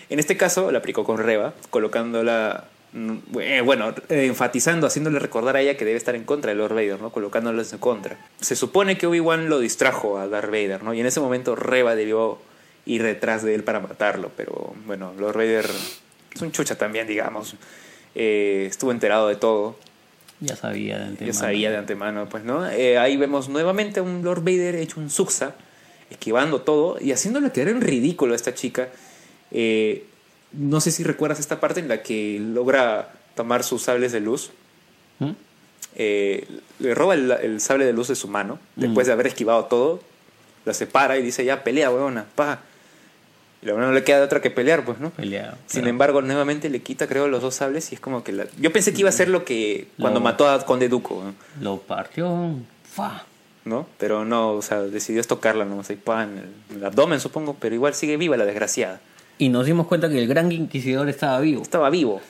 En 0.10 0.20
este 0.20 0.38
caso 0.38 0.72
la 0.72 0.80
aplicó 0.80 1.04
con 1.04 1.18
Reba, 1.18 1.54
colocándola, 1.70 2.66
mm, 2.94 3.18
eh, 3.40 3.62
bueno, 3.62 3.94
eh, 4.10 4.26
enfatizando, 4.26 4.88
haciéndole 4.88 5.20
recordar 5.20 5.56
a 5.56 5.62
ella 5.62 5.78
que 5.78 5.86
debe 5.86 5.98
estar 5.98 6.16
en 6.16 6.24
contra 6.24 6.52
de 6.52 6.56
Lord 6.56 6.76
Vader, 6.76 7.02
¿no? 7.02 7.12
colocándola 7.12 7.62
en 7.62 7.68
su 7.68 7.80
contra. 7.80 8.18
Se 8.40 8.56
supone 8.56 8.98
que 8.98 9.08
Obi-Wan 9.08 9.50
lo 9.50 9.60
distrajo 9.60 10.18
a 10.20 10.28
Darth 10.28 10.52
Vader, 10.52 10.84
¿no? 10.84 10.94
y 10.94 11.00
en 11.00 11.06
ese 11.06 11.20
momento 11.20 11.56
Reba 11.56 11.96
debió 11.96 12.40
ir 12.86 13.04
detrás 13.04 13.44
de 13.44 13.56
él 13.56 13.64
para 13.64 13.80
matarlo, 13.80 14.32
pero 14.36 14.74
bueno, 14.86 15.14
Lord 15.18 15.38
Vader 15.38 15.66
es 16.34 16.42
un 16.42 16.52
chucha 16.52 16.76
también, 16.78 17.08
digamos. 17.08 17.56
Eh, 18.16 18.68
estuvo 18.70 18.92
enterado 18.92 19.28
de 19.28 19.36
todo. 19.36 19.76
Ya 20.40 20.56
sabía 20.56 20.98
de 20.98 21.06
antemano. 21.06 21.34
Yo 21.34 21.40
sabía 21.40 21.72
de 21.72 21.78
antemano, 21.78 22.28
pues, 22.30 22.44
¿no? 22.44 22.68
Eh, 22.70 22.98
ahí 22.98 23.18
vemos 23.18 23.50
nuevamente 23.50 24.00
a 24.00 24.04
un 24.04 24.24
Lord 24.24 24.44
Vader 24.44 24.76
hecho 24.76 25.00
un 25.00 25.10
Suxa, 25.10 25.56
esquivando 26.14 26.62
todo 26.62 26.98
y 27.00 27.12
haciéndole 27.12 27.52
quedar 27.52 27.70
en 27.70 27.82
ridículo 27.82 28.34
a 28.34 28.36
esta 28.36 28.54
chica. 28.54 28.90
Eh, 29.52 30.06
no 30.54 30.80
sé 30.82 30.92
si 30.92 31.04
recuerdas 31.04 31.40
esta 31.40 31.60
parte 31.60 31.80
en 31.80 31.88
la 31.88 32.02
que 32.04 32.40
logra 32.40 33.12
tomar 33.36 33.64
sus 33.64 33.84
sables 33.84 34.12
de 34.12 34.20
luz. 34.22 34.52
¿Mm? 35.20 35.32
Eh, 35.96 36.48
le 36.80 36.96
roba 36.96 37.14
el, 37.14 37.30
el 37.32 37.60
sable 37.62 37.86
de 37.86 37.94
luz 37.94 38.08
de 38.08 38.16
su 38.16 38.28
mano, 38.28 38.60
después 38.76 39.08
de 39.08 39.14
haber 39.14 39.28
esquivado 39.28 39.66
todo. 39.66 40.02
La 40.66 40.74
separa 40.74 41.18
y 41.18 41.22
dice, 41.22 41.44
ya 41.44 41.64
pelea, 41.64 41.92
weona, 41.92 42.26
pa. 42.36 42.62
Y 43.62 43.66
la 43.66 43.74
no 43.74 43.92
le 43.92 44.04
queda 44.04 44.18
de 44.20 44.24
otra 44.24 44.42
que 44.42 44.50
pelear, 44.50 44.84
pues, 44.86 45.00
¿no? 45.00 45.10
Peleado. 45.12 45.58
Sin 45.68 45.82
claro. 45.82 45.90
embargo, 45.90 46.22
nuevamente 46.22 46.70
le 46.70 46.82
quita, 46.82 47.08
creo, 47.08 47.28
los 47.28 47.42
dos 47.42 47.56
sables 47.56 47.92
y 47.92 47.96
es 47.96 48.02
como 48.02 48.24
que 48.24 48.32
la... 48.32 48.46
Yo 48.60 48.72
pensé 48.74 48.94
que 48.94 49.00
iba 49.02 49.10
a 49.10 49.14
ser 49.14 49.30
lo 49.30 49.46
que 49.46 49.88
cuando 50.00 50.20
Lo- 50.20 50.24
mató 50.24 50.50
a 50.50 50.66
Conde 50.66 50.90
Duco, 50.90 51.24
¿no? 51.24 51.34
Lo 51.62 51.78
partió. 51.80 52.56
Fa. 52.84 53.24
¿No? 53.66 53.88
Pero 53.98 54.26
no, 54.26 54.52
o 54.52 54.62
sea, 54.62 54.82
decidió 54.82 55.22
estocarla 55.22 55.66
nomás 55.66 55.90
ahí, 55.90 55.96
pa, 55.96 56.24
en 56.24 56.38
el, 56.72 56.78
el 56.78 56.86
abdomen, 56.86 57.20
supongo, 57.20 57.56
pero 57.60 57.74
igual 57.76 57.94
sigue 57.94 58.18
viva 58.18 58.38
la 58.38 58.46
desgraciada. 58.46 59.00
Y 59.38 59.50
nos 59.50 59.66
dimos 59.66 59.88
cuenta 59.88 60.10
que 60.10 60.20
el 60.20 60.28
gran 60.28 60.52
inquisidor 60.52 61.10
estaba 61.10 61.40
vivo. 61.40 61.62
Estaba 61.64 61.90
vivo. 61.90 62.22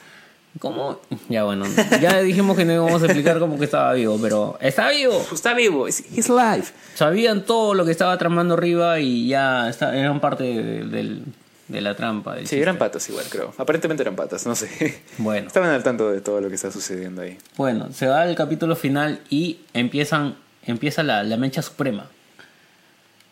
¿Cómo? 0.59 0.99
Ya 1.29 1.43
bueno, 1.45 1.65
ya 1.99 2.21
dijimos 2.21 2.55
que 2.55 2.63
no 2.63 2.73
íbamos 2.73 3.01
a 3.01 3.05
explicar 3.05 3.39
cómo 3.39 3.57
que 3.57 3.65
estaba 3.65 3.93
vivo, 3.93 4.19
pero 4.21 4.55
está 4.61 4.89
vivo. 4.91 5.25
Está 5.33 5.55
vivo, 5.55 5.87
es 5.87 6.03
life. 6.29 6.73
Sabían 6.93 7.43
todo 7.43 7.73
lo 7.73 7.85
que 7.85 7.91
estaba 7.91 8.15
tramando 8.19 8.53
arriba 8.53 8.99
y 8.99 9.27
ya 9.29 9.67
está- 9.69 9.97
eran 9.97 10.19
parte 10.19 10.43
de, 10.43 10.83
del- 10.85 11.23
de 11.67 11.81
la 11.81 11.95
trampa. 11.95 12.35
Sí, 12.43 12.57
eran 12.59 12.77
patas 12.77 13.09
igual, 13.09 13.25
creo. 13.29 13.51
Aparentemente 13.57 14.03
eran 14.03 14.15
patas, 14.15 14.45
no 14.45 14.53
sé. 14.55 15.01
Bueno. 15.17 15.47
Estaban 15.47 15.71
al 15.71 15.81
tanto 15.81 16.11
de 16.11 16.21
todo 16.21 16.39
lo 16.39 16.49
que 16.49 16.55
está 16.55 16.71
sucediendo 16.71 17.23
ahí. 17.23 17.35
Bueno, 17.57 17.91
se 17.91 18.05
va 18.05 18.23
el 18.27 18.35
capítulo 18.35 18.75
final 18.75 19.21
y 19.31 19.57
empiezan, 19.73 20.35
empieza 20.65 21.03
la, 21.03 21.23
la 21.23 21.37
mecha 21.37 21.61
suprema. 21.61 22.09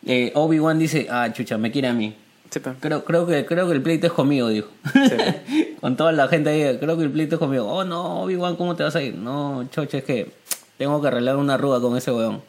Eh, 0.06 0.32
Obi-Wan 0.34 0.78
dice, 0.78 1.06
ah, 1.10 1.32
chucha, 1.32 1.58
me 1.58 1.70
quiere 1.70 1.88
a 1.88 1.92
mí. 1.92 2.14
Sí. 2.50 2.60
Creo, 2.80 3.04
creo, 3.04 3.26
que, 3.26 3.46
creo 3.46 3.66
que 3.66 3.72
el 3.74 3.82
pleito 3.82 4.06
es 4.06 4.12
conmigo, 4.12 4.48
dijo. 4.48 4.68
Con 5.80 5.96
toda 5.96 6.12
la 6.12 6.28
gente 6.28 6.50
ahí, 6.50 6.78
creo 6.78 6.96
que 6.98 7.04
el 7.04 7.10
pleito 7.10 7.36
es 7.36 7.38
conmigo. 7.38 7.66
Oh, 7.66 7.84
no, 7.84 8.22
Obi-Wan, 8.22 8.56
¿cómo 8.56 8.76
te 8.76 8.82
vas 8.82 8.94
a 8.96 9.02
ir? 9.02 9.14
No, 9.14 9.66
choche, 9.70 9.98
es 9.98 10.04
que 10.04 10.32
tengo 10.76 11.00
que 11.00 11.08
arreglar 11.08 11.36
una 11.36 11.54
arruga 11.54 11.80
con 11.80 11.96
ese 11.96 12.10
weón. 12.12 12.42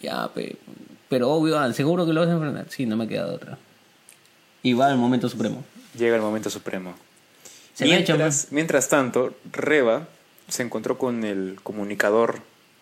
Ya, 0.00 0.28
pe- 0.28 0.56
pero 1.08 1.30
Obi-Wan, 1.30 1.74
¿seguro 1.74 2.06
que 2.06 2.12
lo 2.12 2.20
vas 2.20 2.28
a 2.28 2.32
enfrentar? 2.34 2.66
Sí, 2.70 2.86
no 2.86 2.96
me 2.96 3.08
queda 3.08 3.26
de 3.26 3.34
otra. 3.34 3.58
Y 4.62 4.72
va 4.74 4.90
el 4.90 4.96
momento 4.98 5.28
supremo. 5.28 5.64
Llega 5.96 6.14
el 6.16 6.22
momento 6.22 6.48
supremo. 6.50 6.94
Se 7.74 7.86
Mientras, 7.86 8.48
mientras 8.50 8.88
tanto, 8.88 9.34
Reba 9.52 10.06
se 10.48 10.62
encontró 10.62 10.96
con 10.98 11.24
el 11.24 11.58
comunicador 11.62 12.40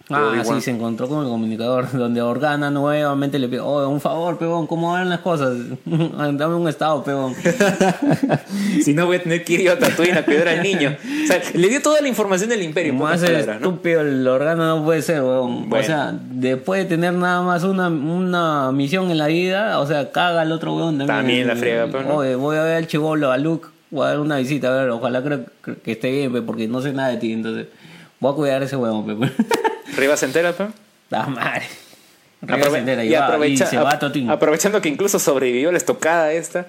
Ah, 0.08 0.40
sí, 0.44 0.60
se 0.60 0.70
encontró 0.70 1.08
con 1.08 1.24
el 1.24 1.28
comunicador, 1.28 1.90
donde 1.92 2.22
Organa 2.22 2.70
nuevamente 2.70 3.38
le 3.40 3.48
pide, 3.48 3.60
oh, 3.60 3.88
un 3.88 4.00
favor, 4.00 4.38
pebón, 4.38 4.66
¿cómo 4.68 4.92
van 4.92 5.08
las 5.08 5.18
cosas? 5.20 5.56
Dame 5.84 6.54
un 6.54 6.68
estado, 6.68 7.02
pebón. 7.02 7.34
Si 8.82 8.94
no 8.94 9.06
voy 9.06 9.16
a 9.16 9.22
tener 9.22 9.44
que 9.44 9.54
ir 9.54 9.62
yo 9.62 9.72
a 9.72 9.78
Tatooine 9.78 10.18
a 10.18 10.24
cuidar 10.24 10.48
al 10.48 10.62
niño. 10.62 10.96
O 11.24 11.26
sea, 11.26 11.40
le 11.54 11.68
dio 11.68 11.82
toda 11.82 12.00
la 12.00 12.08
información 12.08 12.50
del 12.50 12.62
imperio. 12.62 12.94
Más 12.94 13.20
palabras, 13.20 13.46
¿no? 13.46 13.52
estúpido 13.68 14.00
el 14.02 14.26
Organa 14.26 14.68
no 14.68 14.84
puede 14.84 15.02
ser, 15.02 15.22
weón. 15.22 15.68
Bueno. 15.68 15.82
O 15.82 15.86
sea, 15.86 16.14
después 16.30 16.82
de 16.82 16.88
tener 16.88 17.12
nada 17.14 17.42
más 17.42 17.64
una, 17.64 17.88
una 17.88 18.70
misión 18.72 19.10
en 19.10 19.18
la 19.18 19.26
vida, 19.26 19.78
o 19.80 19.86
sea, 19.86 20.12
caga 20.12 20.42
al 20.42 20.52
otro 20.52 20.74
weón 20.76 20.98
también. 20.98 21.16
También 21.18 21.46
la 21.48 21.56
friega, 21.56 21.86
pero 21.90 22.04
no. 22.04 22.16
Oye, 22.16 22.34
voy 22.36 22.56
a 22.56 22.62
ver 22.62 22.76
al 22.76 22.86
chivolo, 22.86 23.32
a 23.32 23.38
Luke, 23.38 23.68
voy 23.90 24.04
a 24.06 24.08
dar 24.10 24.20
una 24.20 24.36
visita, 24.36 24.68
a 24.68 24.82
ver, 24.82 24.90
ojalá 24.90 25.22
creo 25.22 25.44
que- 25.82 25.92
esté 25.92 26.10
bien, 26.10 26.44
porque 26.46 26.68
no 26.68 26.80
sé 26.80 26.92
nada 26.92 27.08
de 27.08 27.16
ti, 27.16 27.32
entonces 27.32 27.66
voy 28.20 28.32
a 28.32 28.36
cuidar 28.36 28.62
a 28.62 28.64
ese 28.66 28.76
weón, 28.76 29.04
pe. 29.06 29.32
Reba 29.96 30.16
se 30.16 30.26
entera, 30.26 30.52
pe. 30.52 30.66
La 31.10 31.26
madre. 31.26 31.62
Aprove- 32.42 32.70
se 32.70 32.78
entera 32.78 33.04
y, 33.04 33.08
y 33.08 33.12
va, 33.12 33.26
aprovecha- 33.28 33.64
y 33.64 33.66
se 33.66 33.76
va 33.78 33.94
a 33.94 33.98
Totín. 33.98 34.30
aprovechando 34.30 34.80
que 34.80 34.88
incluso 34.88 35.18
sobrevivió 35.18 35.72
la 35.72 35.78
estocada 35.78 36.32
esta, 36.32 36.66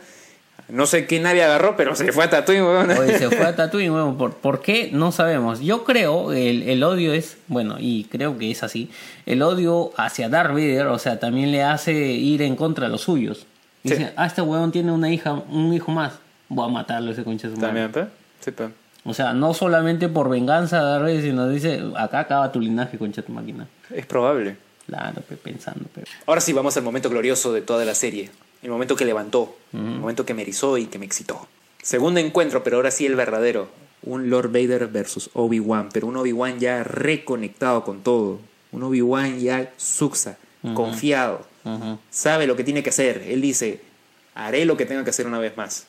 No 0.69 0.85
sé 0.85 1.05
qué 1.07 1.19
nave 1.19 1.43
agarró, 1.43 1.77
pero 1.77 1.95
se 1.95 2.11
fue 2.11 2.25
a 2.25 2.29
Tatooine, 2.29 2.63
weón. 2.63 2.91
Oye, 2.91 3.17
se 3.17 3.29
fue 3.29 3.45
a 3.45 3.55
Tatooine, 3.55 3.91
weón. 3.91 4.17
¿Por, 4.17 4.33
por 4.35 4.61
qué? 4.61 4.89
No 4.91 5.11
sabemos. 5.13 5.59
Yo 5.61 5.83
creo, 5.85 6.33
el, 6.33 6.63
el 6.63 6.83
odio 6.83 7.13
es, 7.13 7.37
bueno, 7.47 7.77
y 7.79 8.03
creo 8.05 8.37
que 8.37 8.51
es 8.51 8.63
así, 8.63 8.89
el 9.25 9.41
odio 9.43 9.91
hacia 9.97 10.27
Darth 10.29 10.51
Vader, 10.51 10.87
o 10.87 10.99
sea, 10.99 11.19
también 11.19 11.51
le 11.51 11.63
hace 11.63 11.93
ir 11.93 12.41
en 12.41 12.55
contra 12.57 12.87
de 12.87 12.91
los 12.91 13.01
suyos. 13.01 13.45
Sí. 13.83 13.91
Dice, 13.91 14.11
ah, 14.17 14.25
este 14.25 14.41
weón 14.41 14.71
tiene 14.73 14.91
una 14.91 15.09
hija, 15.09 15.33
un 15.33 15.73
hijo 15.73 15.91
más, 15.91 16.13
voy 16.49 16.67
a 16.67 16.71
matarlo 16.71 17.11
ese 17.11 17.23
concha 17.23 17.47
de 17.47 17.55
su 17.55 17.61
madre. 17.61 17.73
También, 17.87 17.91
pe. 17.93 18.11
Sí, 18.43 18.51
pe. 18.51 18.67
O 19.07 19.13
sea, 19.13 19.33
no 19.33 19.53
solamente 19.53 20.09
por 20.09 20.29
venganza 20.29 20.81
Vader, 20.81 21.21
sino 21.21 21.47
dice, 21.47 21.81
acá 21.95 22.19
acaba 22.19 22.51
tu 22.51 22.59
linaje, 22.59 22.97
concha 22.97 23.21
tu 23.21 23.31
máquina. 23.31 23.65
Es 23.89 24.05
probable. 24.05 24.57
Claro, 24.85 25.21
pe, 25.21 25.37
pensando, 25.37 25.85
pero... 25.93 26.05
Ahora 26.25 26.41
sí, 26.41 26.53
vamos 26.53 26.75
al 26.77 26.83
momento 26.83 27.09
glorioso 27.09 27.53
de 27.53 27.61
toda 27.61 27.85
la 27.85 27.95
serie. 27.95 28.29
El 28.61 28.69
momento 28.69 28.95
que 28.95 29.05
levantó, 29.05 29.55
el 29.73 29.79
momento 29.79 30.25
que 30.25 30.33
me 30.33 30.41
erizó 30.41 30.77
y 30.77 30.87
que 30.87 30.99
me 30.99 31.05
excitó. 31.05 31.47
Segundo 31.81 32.19
encuentro, 32.19 32.63
pero 32.63 32.77
ahora 32.77 32.91
sí 32.91 33.05
el 33.05 33.15
verdadero. 33.15 33.69
Un 34.03 34.29
Lord 34.29 34.51
Vader 34.51 34.87
versus 34.87 35.29
Obi-Wan, 35.33 35.89
pero 35.93 36.07
un 36.07 36.17
Obi-Wan 36.17 36.59
ya 36.59 36.83
reconectado 36.83 37.83
con 37.83 38.01
todo. 38.01 38.39
Un 38.71 38.83
Obi-Wan 38.83 39.39
ya 39.39 39.71
suxa, 39.77 40.37
confiado. 40.73 41.45
Sabe 42.09 42.45
lo 42.45 42.55
que 42.55 42.63
tiene 42.63 42.83
que 42.83 42.89
hacer. 42.89 43.23
Él 43.27 43.41
dice, 43.41 43.81
haré 44.35 44.65
lo 44.65 44.75
que 44.75 44.85
tenga 44.85 45.03
que 45.03 45.11
hacer 45.11 45.27
una 45.27 45.39
vez 45.39 45.55
más. 45.55 45.87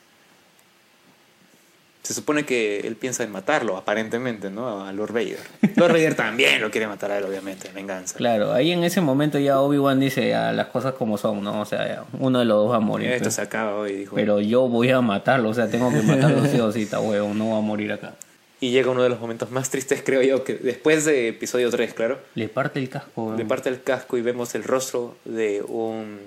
Se 2.08 2.14
supone 2.14 2.46
que 2.46 2.80
él 2.86 2.96
piensa 2.96 3.22
en 3.22 3.30
matarlo, 3.30 3.76
aparentemente, 3.76 4.48
¿no? 4.48 4.82
A 4.82 4.90
Lord 4.94 5.12
Vader. 5.12 5.40
Lord 5.76 5.92
Vader 5.92 6.14
también 6.14 6.58
lo 6.62 6.70
quiere 6.70 6.86
matar 6.86 7.10
a 7.10 7.18
él, 7.18 7.24
obviamente, 7.24 7.68
venganza. 7.74 8.16
Claro, 8.16 8.54
ahí 8.54 8.72
en 8.72 8.82
ese 8.82 9.02
momento 9.02 9.38
ya 9.38 9.60
Obi-Wan 9.60 10.00
dice 10.00 10.34
a 10.34 10.54
las 10.54 10.68
cosas 10.68 10.94
como 10.94 11.18
son, 11.18 11.44
¿no? 11.44 11.60
O 11.60 11.66
sea, 11.66 12.04
uno 12.18 12.38
de 12.38 12.46
los 12.46 12.56
dos 12.56 12.72
va 12.72 12.76
a 12.76 12.80
morir. 12.80 13.10
Esto 13.12 13.26
pe. 13.26 13.30
se 13.32 13.42
acaba 13.42 13.74
hoy, 13.74 13.92
dijo. 13.92 14.16
Pero 14.16 14.40
yo 14.40 14.68
voy 14.68 14.88
a 14.88 15.02
matarlo, 15.02 15.50
o 15.50 15.54
sea, 15.54 15.68
tengo 15.68 15.92
que 15.92 16.00
matarlo 16.00 16.46
sí 16.46 16.58
o 16.58 16.72
sí, 16.72 16.84
está 16.84 16.98
huevo, 16.98 17.34
no 17.34 17.50
va 17.50 17.58
a 17.58 17.60
morir 17.60 17.92
acá. 17.92 18.14
Y 18.58 18.70
llega 18.70 18.90
uno 18.90 19.02
de 19.02 19.10
los 19.10 19.20
momentos 19.20 19.50
más 19.50 19.68
tristes, 19.68 20.00
creo 20.02 20.22
yo, 20.22 20.44
que 20.44 20.54
después 20.54 21.04
de 21.04 21.28
episodio 21.28 21.68
3, 21.68 21.92
claro, 21.92 22.18
Le 22.34 22.48
parte 22.48 22.80
el 22.80 22.88
casco, 22.88 23.34
le 23.36 23.44
parte 23.44 23.68
el 23.68 23.82
casco 23.82 24.16
y 24.16 24.22
vemos 24.22 24.54
el 24.54 24.64
rostro 24.64 25.14
de 25.26 25.60
un 25.60 26.20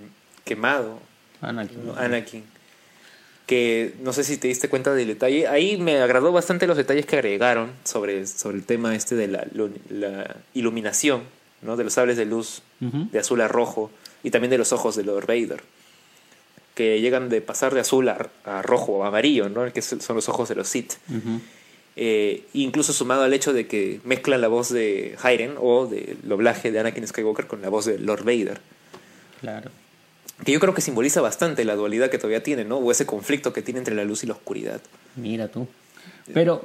quemado, 0.46 1.00
Anakin. 1.42 1.80
Anakin. 1.98 2.44
Que 3.52 3.94
no 4.02 4.14
sé 4.14 4.24
si 4.24 4.38
te 4.38 4.48
diste 4.48 4.70
cuenta 4.70 4.94
del 4.94 5.08
detalle. 5.10 5.46
Ahí 5.50 5.76
me 5.76 5.98
agradó 6.00 6.32
bastante 6.32 6.68
los 6.68 6.78
detalles 6.78 7.06
que 7.06 7.18
agregaron 7.18 7.70
sobre, 7.84 8.26
sobre 8.26 8.56
el 8.56 8.64
tema 8.64 8.96
este 8.96 9.16
de 9.16 9.28
la, 9.28 9.46
lu- 9.54 9.74
la 9.90 10.38
iluminación, 10.54 11.24
¿no? 11.62 11.76
De 11.76 11.84
los 11.84 11.92
sables 11.92 12.16
de 12.16 12.24
luz 12.26 12.62
de 12.80 13.20
azul 13.20 13.42
a 13.42 13.50
rojo 13.50 13.92
y 14.24 14.32
también 14.32 14.52
de 14.52 14.58
los 14.58 14.72
ojos 14.72 14.96
de 14.96 15.04
Lord 15.04 15.26
Vader. 15.28 15.62
Que 16.76 17.02
llegan 17.02 17.28
de 17.28 17.42
pasar 17.42 17.74
de 17.74 17.82
azul 17.82 18.08
a, 18.08 18.30
a 18.46 18.62
rojo 18.62 18.94
o 18.94 19.04
amarillo, 19.04 19.50
¿no? 19.50 19.70
Que 19.74 19.82
son 19.82 20.16
los 20.16 20.30
ojos 20.30 20.48
de 20.48 20.56
los 20.56 20.70
Sith. 20.70 20.94
Eh, 21.98 22.44
incluso 22.54 22.94
sumado 22.94 23.24
al 23.24 23.34
hecho 23.34 23.52
de 23.52 23.68
que 23.68 24.00
mezclan 24.06 24.40
la 24.40 24.48
voz 24.48 24.70
de 24.72 25.18
Hayden 25.22 25.56
o 25.60 25.88
del 25.88 26.18
doblaje 26.24 26.72
de 26.72 26.80
Anakin 26.80 27.06
Skywalker 27.06 27.48
con 27.48 27.62
la 27.62 27.68
voz 27.68 27.84
de 27.84 28.00
Lord 28.00 28.24
Vader. 28.24 28.62
Claro. 29.42 29.70
Que 30.46 30.52
yo 30.52 30.60
creo 30.60 30.74
que 30.74 30.82
simboliza 30.82 31.22
bastante 31.22 31.66
la 31.66 31.76
dualidad 31.76 32.10
que 32.10 32.18
todavía 32.18 32.44
tiene, 32.44 32.64
¿no? 32.64 32.78
O 32.78 32.92
ese 32.92 33.06
conflicto 33.06 33.54
que 33.54 33.62
tiene 33.62 33.80
entre 33.80 33.96
la 33.96 34.04
luz 34.04 34.24
y 34.24 34.28
la 34.28 34.34
oscuridad. 34.34 34.82
Mira 35.16 35.48
tú. 35.48 35.68
Pero 36.34 36.64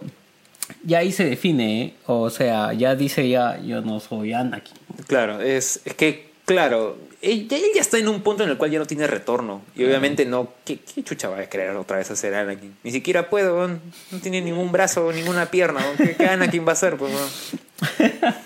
ya 0.83 0.99
ahí 0.99 1.13
se 1.13 1.25
define, 1.25 1.83
¿eh? 1.83 1.95
O 2.07 2.31
sea, 2.31 2.73
ya 2.73 2.95
dice 2.95 3.29
ya, 3.29 3.61
yo 3.61 3.81
no 3.83 4.01
soy 4.01 4.33
Anakin. 4.33 4.77
Claro, 5.07 5.41
es, 5.41 5.81
es 5.85 5.95
que, 5.95 6.31
claro, 6.45 6.97
él, 7.23 7.49
él 7.51 7.63
ya 7.75 7.81
está 7.81 7.99
en 7.99 8.09
un 8.09 8.23
punto 8.23 8.45
en 8.45 8.51
el 8.51 8.57
cual 8.57 8.71
ya 8.71 8.79
no 8.79 8.87
tiene 8.87 9.07
retorno. 9.07 9.63
Y 9.75 9.85
obviamente 9.85 10.25
no, 10.27 10.53
¿qué, 10.65 10.79
qué 10.79 11.03
chucha 11.03 11.29
va 11.29 11.41
a 11.41 11.47
querer 11.47 11.71
otra 11.77 11.99
vez 11.99 12.11
hacer 12.11 12.35
Anakin? 12.35 12.77
Ni 12.83 12.91
siquiera 12.91 13.29
weón. 13.31 13.81
no 14.11 14.19
tiene 14.19 14.41
ningún 14.41 14.73
brazo, 14.73 15.13
ninguna 15.13 15.47
pierna. 15.47 15.81
¿Qué, 15.97 16.15
qué 16.17 16.27
Anakin 16.27 16.65
va 16.65 16.71
a 16.71 16.73
hacer? 16.73 16.97
Pues? 16.97 17.13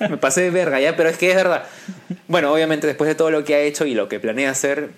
Me 0.00 0.16
pasé 0.16 0.42
de 0.42 0.50
verga 0.50 0.80
ya, 0.80 0.96
pero 0.96 1.08
es 1.08 1.18
que 1.18 1.30
es 1.30 1.36
verdad. 1.36 1.64
Bueno, 2.28 2.52
obviamente 2.52 2.86
después 2.86 3.08
de 3.08 3.14
todo 3.14 3.30
lo 3.30 3.44
que 3.44 3.54
ha 3.54 3.60
hecho 3.60 3.86
y 3.86 3.94
lo 3.94 4.08
que 4.08 4.20
planea 4.20 4.50
hacer, 4.50 4.90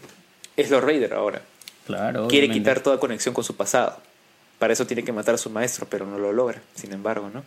es 0.63 0.71
Lord 0.71 0.87
Vader 0.87 1.15
ahora. 1.15 1.43
Claro. 1.87 2.29
Quiere 2.29 2.47
obviamente. 2.47 2.71
quitar 2.71 2.81
toda 2.83 2.99
conexión 3.01 3.35
con 3.35 3.45
su 3.45 3.57
pasado. 3.57 3.97
Para 4.59 4.73
eso 4.73 4.87
tiene 4.87 5.03
que 5.05 5.13
matar 5.13 5.35
a 5.35 5.39
su 5.39 5.51
maestro, 5.51 5.87
pero 5.91 6.07
no 6.07 6.19
lo 6.19 6.33
logra, 6.33 6.61
sin 6.75 6.93
embargo, 6.93 7.31
¿no? 7.33 7.43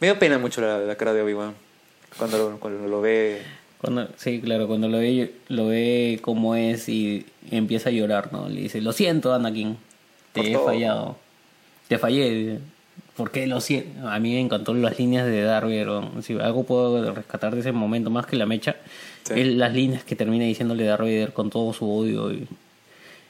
Me 0.00 0.06
dio 0.08 0.18
pena 0.18 0.38
mucho 0.38 0.60
la, 0.60 0.78
la 0.78 0.96
cara 0.96 1.12
de 1.12 1.22
Obi-Wan 1.22 1.54
cuando, 2.18 2.38
lo- 2.38 2.58
cuando 2.60 2.88
lo 2.88 3.00
ve. 3.00 3.42
Cuando, 3.80 4.08
sí, 4.16 4.40
claro, 4.40 4.66
cuando 4.66 4.88
lo 4.88 4.98
ve, 4.98 5.32
lo 5.48 5.66
ve 5.68 6.18
como 6.22 6.54
es 6.56 6.88
y 6.88 7.26
empieza 7.50 7.90
a 7.90 7.92
llorar, 7.92 8.32
¿no? 8.32 8.48
Le 8.48 8.60
dice, 8.62 8.80
lo 8.80 8.92
siento, 8.92 9.32
Anakin, 9.32 9.76
te 10.32 10.40
Por 10.40 10.46
he 10.48 10.52
todo. 10.52 10.64
fallado. 10.66 11.16
Te 11.88 11.98
fallé. 11.98 12.58
Dice. 13.18 13.22
¿Por 13.22 13.30
qué 13.30 13.46
lo 13.46 13.60
siento? 13.60 14.08
A 14.08 14.18
mí 14.18 14.32
me 14.32 14.40
encantó 14.40 14.74
las 14.74 14.98
líneas 14.98 15.26
de. 15.26 15.42
¿no? 15.84 16.22
Si 16.22 16.38
algo 16.38 16.64
puedo 16.64 17.14
rescatar 17.14 17.54
de 17.54 17.60
ese 17.60 17.72
momento 17.72 18.10
más 18.10 18.26
que 18.26 18.36
la 18.36 18.46
mecha, 18.46 18.76
Sí. 19.24 19.34
es 19.36 19.48
las 19.48 19.74
líneas 19.74 20.04
que 20.04 20.16
termina 20.16 20.44
diciéndole 20.44 20.88
Vader 20.88 21.32
con 21.34 21.50
todo 21.50 21.72
su 21.74 21.90
odio 21.90 22.32
y, 22.32 22.48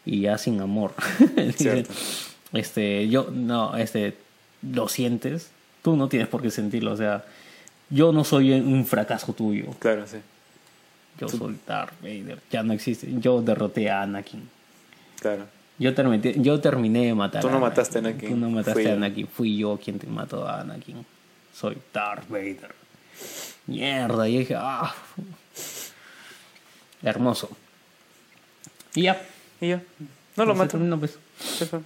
y 0.04 0.20
ya 0.20 0.38
sin 0.38 0.60
amor. 0.60 0.94
Este, 2.52 3.08
yo, 3.08 3.28
no, 3.30 3.76
este, 3.76 4.14
lo 4.62 4.88
sientes, 4.88 5.50
tú 5.82 5.96
no 5.96 6.08
tienes 6.08 6.28
por 6.28 6.40
qué 6.40 6.50
sentirlo, 6.50 6.92
o 6.92 6.96
sea, 6.96 7.24
yo 7.90 8.12
no 8.12 8.24
soy 8.24 8.52
un 8.52 8.86
fracaso 8.86 9.34
tuyo. 9.34 9.66
Claro, 9.78 10.06
sí. 10.06 10.16
Yo 11.20 11.28
soy 11.28 11.56
Darth 11.66 12.00
Vader. 12.00 12.38
Ya 12.50 12.62
no 12.62 12.72
existe. 12.72 13.08
Yo 13.20 13.42
derroté 13.42 13.90
a 13.90 14.02
Anakin. 14.02 14.48
Claro. 15.20 15.44
Yo 15.78 15.94
terminé, 15.94 16.34
yo 16.38 16.60
terminé 16.60 17.06
de 17.06 17.14
matar 17.14 17.40
Tú 17.40 17.50
no 17.50 17.58
a 17.58 17.60
mataste 17.60 17.98
a 17.98 18.00
Anakin. 18.00 18.28
Tú 18.30 18.36
no 18.36 18.50
mataste 18.50 18.72
Fui 18.72 18.84
a 18.86 18.88
yo. 18.90 18.96
Anakin. 18.96 19.26
Fui 19.28 19.56
yo 19.56 19.78
quien 19.82 19.98
te 19.98 20.06
mató 20.08 20.46
a 20.46 20.60
Anakin. 20.62 21.04
Soy 21.54 21.76
Darth 21.92 22.28
Vader. 22.28 22.74
Mierda. 23.66 24.28
Y 24.28 24.38
dije, 24.38 24.54
ah. 24.56 24.92
Hermoso. 27.02 27.48
Y 28.94 29.02
ya. 29.02 29.20
Y 29.60 29.68
ya. 29.68 29.82
No 30.36 30.44
lo 30.44 30.54
mató. 30.54 30.72
terminó, 30.72 30.98
pues. 30.98 31.18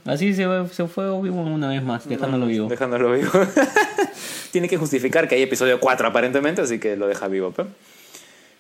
Así 0.07 0.35
se, 0.35 0.45
fue- 0.47 0.69
se 0.69 0.87
fue 0.89 1.09
Obi-Wan 1.09 1.49
una 1.49 1.69
vez 1.69 1.83
más, 1.83 2.09
dejándolo 2.09 2.47
vivo. 2.47 2.69
Dejándolo 2.69 3.13
vivo. 3.13 3.31
Tiene 4.53 4.69
que 4.69 4.77
justificar 4.79 5.29
que 5.29 5.35
hay 5.35 5.43
episodio 5.43 5.81
4 5.81 6.09
aparentemente, 6.09 6.63
así 6.63 6.79
que 6.79 6.97
lo 6.97 7.07
deja 7.07 7.29
vivo. 7.29 7.53
pero- 7.55 7.69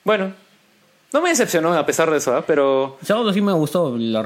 Bueno, 0.04 0.32
no 1.12 1.20
me 1.20 1.28
decepcionó 1.28 1.74
a 1.74 1.84
pesar 1.84 2.10
de 2.10 2.16
eso, 2.16 2.34
¿ah? 2.34 2.44
pero 2.46 2.96
Sábado 3.02 3.32
sí 3.32 3.40
me 3.40 3.52
gustó. 3.52 3.96
La, 3.98 4.22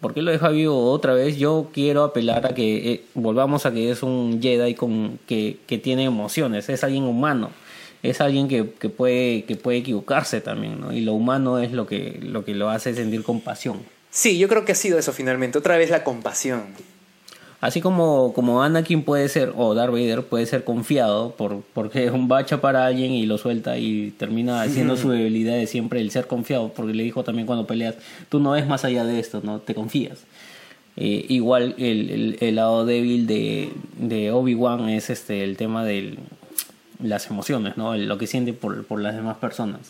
¿Por 0.00 0.14
qué 0.14 0.22
lo 0.22 0.30
deja 0.30 0.50
vivo 0.50 0.90
otra 0.90 1.14
vez? 1.14 1.36
Yo 1.36 1.68
quiero 1.72 2.04
apelar 2.04 2.46
a 2.46 2.54
que 2.54 2.92
eh, 2.92 3.04
volvamos 3.14 3.66
a 3.66 3.72
que 3.72 3.90
es 3.90 4.02
un 4.02 4.40
Jedi 4.40 4.74
con, 4.74 5.18
que, 5.26 5.58
que 5.66 5.78
tiene 5.78 6.04
emociones. 6.04 6.68
Es 6.68 6.84
alguien 6.84 7.04
humano. 7.04 7.50
Es 8.02 8.20
alguien 8.20 8.46
que, 8.46 8.70
que 8.78 8.88
puede, 8.88 9.44
que 9.44 9.56
puede 9.56 9.78
equivocarse 9.78 10.40
también, 10.40 10.80
¿no? 10.80 10.92
Y 10.92 11.00
lo 11.00 11.14
humano 11.14 11.58
es 11.58 11.72
lo 11.72 11.86
que, 11.86 12.20
lo 12.22 12.44
que 12.44 12.54
lo 12.54 12.70
hace 12.70 12.94
sentir 12.94 13.24
compasión. 13.24 13.80
sí, 14.10 14.38
yo 14.38 14.46
creo 14.48 14.64
que 14.64 14.72
ha 14.72 14.76
sido 14.76 14.98
eso 14.98 15.12
finalmente. 15.12 15.58
Otra 15.58 15.76
vez 15.76 15.90
la 15.90 16.04
compasión. 16.04 16.66
Así 17.60 17.80
como, 17.80 18.32
como 18.34 18.62
Anakin 18.62 19.02
puede 19.02 19.28
ser, 19.28 19.52
o 19.56 19.74
Darth 19.74 19.90
Vader 19.90 20.22
puede 20.22 20.46
ser 20.46 20.62
confiado 20.62 21.32
por, 21.32 21.62
porque 21.74 22.04
es 22.04 22.12
un 22.12 22.28
bacha 22.28 22.60
para 22.60 22.86
alguien 22.86 23.10
y 23.12 23.26
lo 23.26 23.36
suelta 23.36 23.78
y 23.78 24.12
termina 24.16 24.62
haciendo 24.62 24.96
su 24.96 25.10
debilidad 25.10 25.54
de 25.56 25.66
siempre 25.66 26.00
el 26.00 26.12
ser 26.12 26.28
confiado, 26.28 26.68
porque 26.72 26.94
le 26.94 27.02
dijo 27.02 27.24
también 27.24 27.46
cuando 27.46 27.66
peleas, 27.66 27.96
tú 28.28 28.38
no 28.38 28.52
ves 28.52 28.68
más 28.68 28.84
allá 28.84 29.04
de 29.04 29.18
esto, 29.18 29.40
no 29.42 29.58
te 29.58 29.74
confías. 29.74 30.18
Eh, 30.96 31.26
igual 31.28 31.74
el, 31.78 32.10
el- 32.10 32.36
el 32.40 32.54
lado 32.54 32.84
débil 32.86 33.26
de, 33.26 33.70
de 33.98 34.30
Obi-Wan 34.30 34.88
es 34.88 35.10
este 35.10 35.42
el 35.42 35.56
tema 35.56 35.84
de 35.84 36.16
las 37.02 37.28
emociones, 37.30 37.76
¿no? 37.76 37.96
Lo 37.96 38.18
que 38.18 38.26
siente 38.28 38.52
por, 38.52 38.84
por 38.84 39.00
las 39.00 39.14
demás 39.16 39.36
personas. 39.38 39.80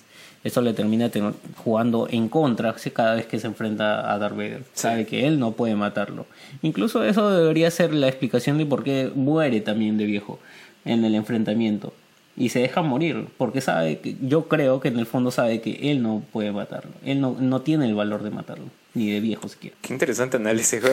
Eso 0.44 0.60
le 0.62 0.72
termina 0.72 1.10
jugando 1.56 2.06
en 2.10 2.28
contra 2.28 2.74
cada 2.92 3.16
vez 3.16 3.26
que 3.26 3.38
se 3.38 3.48
enfrenta 3.48 4.12
a 4.12 4.18
Darth 4.18 4.36
Vader. 4.36 4.62
Sabe 4.74 5.04
que 5.06 5.26
él 5.26 5.38
no 5.38 5.52
puede 5.52 5.74
matarlo. 5.74 6.26
Incluso 6.62 7.04
eso 7.04 7.30
debería 7.30 7.70
ser 7.70 7.92
la 7.92 8.08
explicación 8.08 8.56
de 8.58 8.66
por 8.66 8.84
qué 8.84 9.10
muere 9.14 9.60
también 9.60 9.98
de 9.98 10.04
viejo 10.04 10.38
en 10.84 11.04
el 11.04 11.14
enfrentamiento. 11.14 11.92
Y 12.36 12.50
se 12.50 12.60
deja 12.60 12.82
morir, 12.82 13.26
porque 13.36 13.60
sabe 13.60 13.98
que, 13.98 14.14
yo 14.22 14.46
creo 14.46 14.78
que 14.78 14.88
en 14.88 14.98
el 15.00 15.06
fondo 15.06 15.32
sabe 15.32 15.60
que 15.60 15.90
él 15.90 16.02
no 16.02 16.22
puede 16.32 16.52
matarlo. 16.52 16.92
Él 17.04 17.20
no, 17.20 17.36
no 17.38 17.62
tiene 17.62 17.86
el 17.86 17.96
valor 17.96 18.22
de 18.22 18.30
matarlo, 18.30 18.66
ni 18.94 19.10
de 19.10 19.18
viejo 19.18 19.48
siquiera. 19.48 19.76
Qué 19.82 19.92
interesante 19.92 20.36
análisis. 20.36 20.80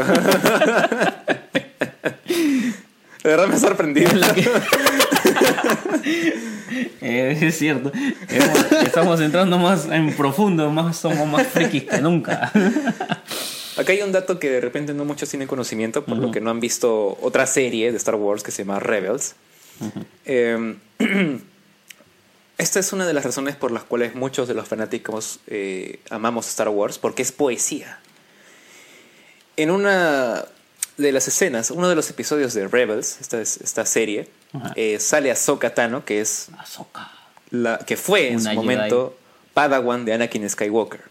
De 3.26 3.32
verdad 3.32 3.48
me 3.48 3.56
ha 3.56 3.60
sorprendido. 3.60 4.12
Eh, 7.02 7.38
es 7.42 7.58
cierto. 7.58 7.92
Estamos 8.86 9.22
entrando 9.22 9.58
más 9.58 9.86
en 9.86 10.16
profundo, 10.16 10.70
más 10.72 10.98
somos 10.98 11.28
más 11.28 11.46
frikis 11.48 11.84
que 11.84 12.00
nunca. 12.00 12.52
Acá 13.78 13.92
hay 13.94 14.02
un 14.02 14.12
dato 14.12 14.40
que 14.40 14.50
de 14.50 14.62
repente 14.62 14.94
no 14.94 15.06
muchos 15.06 15.30
tienen 15.30 15.48
conocimiento, 15.48 16.04
por 16.04 16.18
lo 16.18 16.32
que 16.32 16.42
no 16.42 16.50
han 16.50 16.60
visto 16.60 17.18
otra 17.22 17.46
serie 17.46 17.92
de 17.92 17.98
Star 17.98 18.16
Wars 18.16 18.42
que 18.44 18.52
se 18.52 18.64
llama 18.64 18.80
Rebels. 18.80 19.36
Eh, 20.26 20.76
esta 22.58 22.80
es 22.80 22.94
una 22.94 23.06
de 23.06 23.14
las 23.14 23.24
razones 23.26 23.56
por 23.56 23.72
las 23.72 23.84
cuales 23.84 24.16
muchos 24.16 24.48
de 24.48 24.54
los 24.54 24.68
fanáticos 24.68 25.40
eh, 25.48 26.00
amamos 26.10 26.48
Star 26.50 26.70
Wars, 26.70 26.98
porque 26.98 27.22
es 27.22 27.32
poesía. 27.32 28.00
en 29.58 29.70
una 29.72 30.46
de 30.98 31.12
las 31.12 31.28
escenas, 31.28 31.72
uno 31.72 31.90
de 31.90 31.96
los 31.96 32.10
episodios 32.10 32.54
de 32.54 32.68
Rebels, 32.68 33.18
esta, 33.22 33.40
es- 33.42 33.58
esta 33.58 33.86
serie. 33.86 34.28
Eh, 34.76 35.00
sale 35.00 35.32
Ahsoka 35.32 35.74
Tano, 35.74 36.06
que 36.06 36.22
es 36.22 36.50
Ahsoka. 36.58 37.12
la 37.52 37.78
que 37.80 37.98
fue 37.98 38.28
en 38.30 38.36
Una 38.36 38.42
su 38.42 38.50
Jedi. 38.50 38.56
momento 38.58 39.18
Padawan 39.54 40.06
de 40.06 40.14
Anakin 40.14 40.50
Skywalker. 40.50 41.02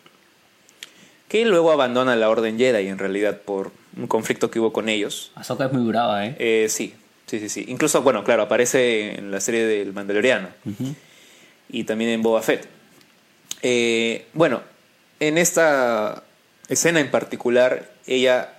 Que 1.29 1.45
luego 1.45 1.73
abandona 1.73 2.15
la 2.17 2.29
Orden 2.31 2.59
Jedi 2.59 2.89
en 2.89 2.99
realidad 2.99 3.41
por 3.41 3.73
un 3.97 4.07
conflicto 4.07 4.51
que 4.51 4.61
hubo 4.61 4.73
con 4.73 4.89
ellos. 4.89 5.33
Ahsoka 5.35 5.67
es 5.67 5.73
muy 5.73 5.85
brava, 5.89 6.27
¿eh? 6.27 6.37
Eh, 6.39 6.67
sí, 6.69 6.95
sí, 7.27 7.41
sí, 7.41 7.49
sí. 7.49 7.65
Incluso, 7.69 8.03
bueno, 8.03 8.23
claro, 8.25 8.43
aparece 8.43 9.17
en 9.19 9.31
la 9.31 9.41
serie 9.41 9.65
del 9.65 9.93
Mandaloriano. 9.93 10.49
Y 11.69 11.85
también 11.85 12.11
en 12.11 12.23
Boba 12.23 12.43
Fett. 12.43 12.69
Eh, 13.63 14.27
bueno, 14.35 14.61
en 15.21 15.39
esta 15.39 16.23
escena 16.69 17.01
en 17.01 17.11
particular, 17.11 17.91
ella 18.07 18.53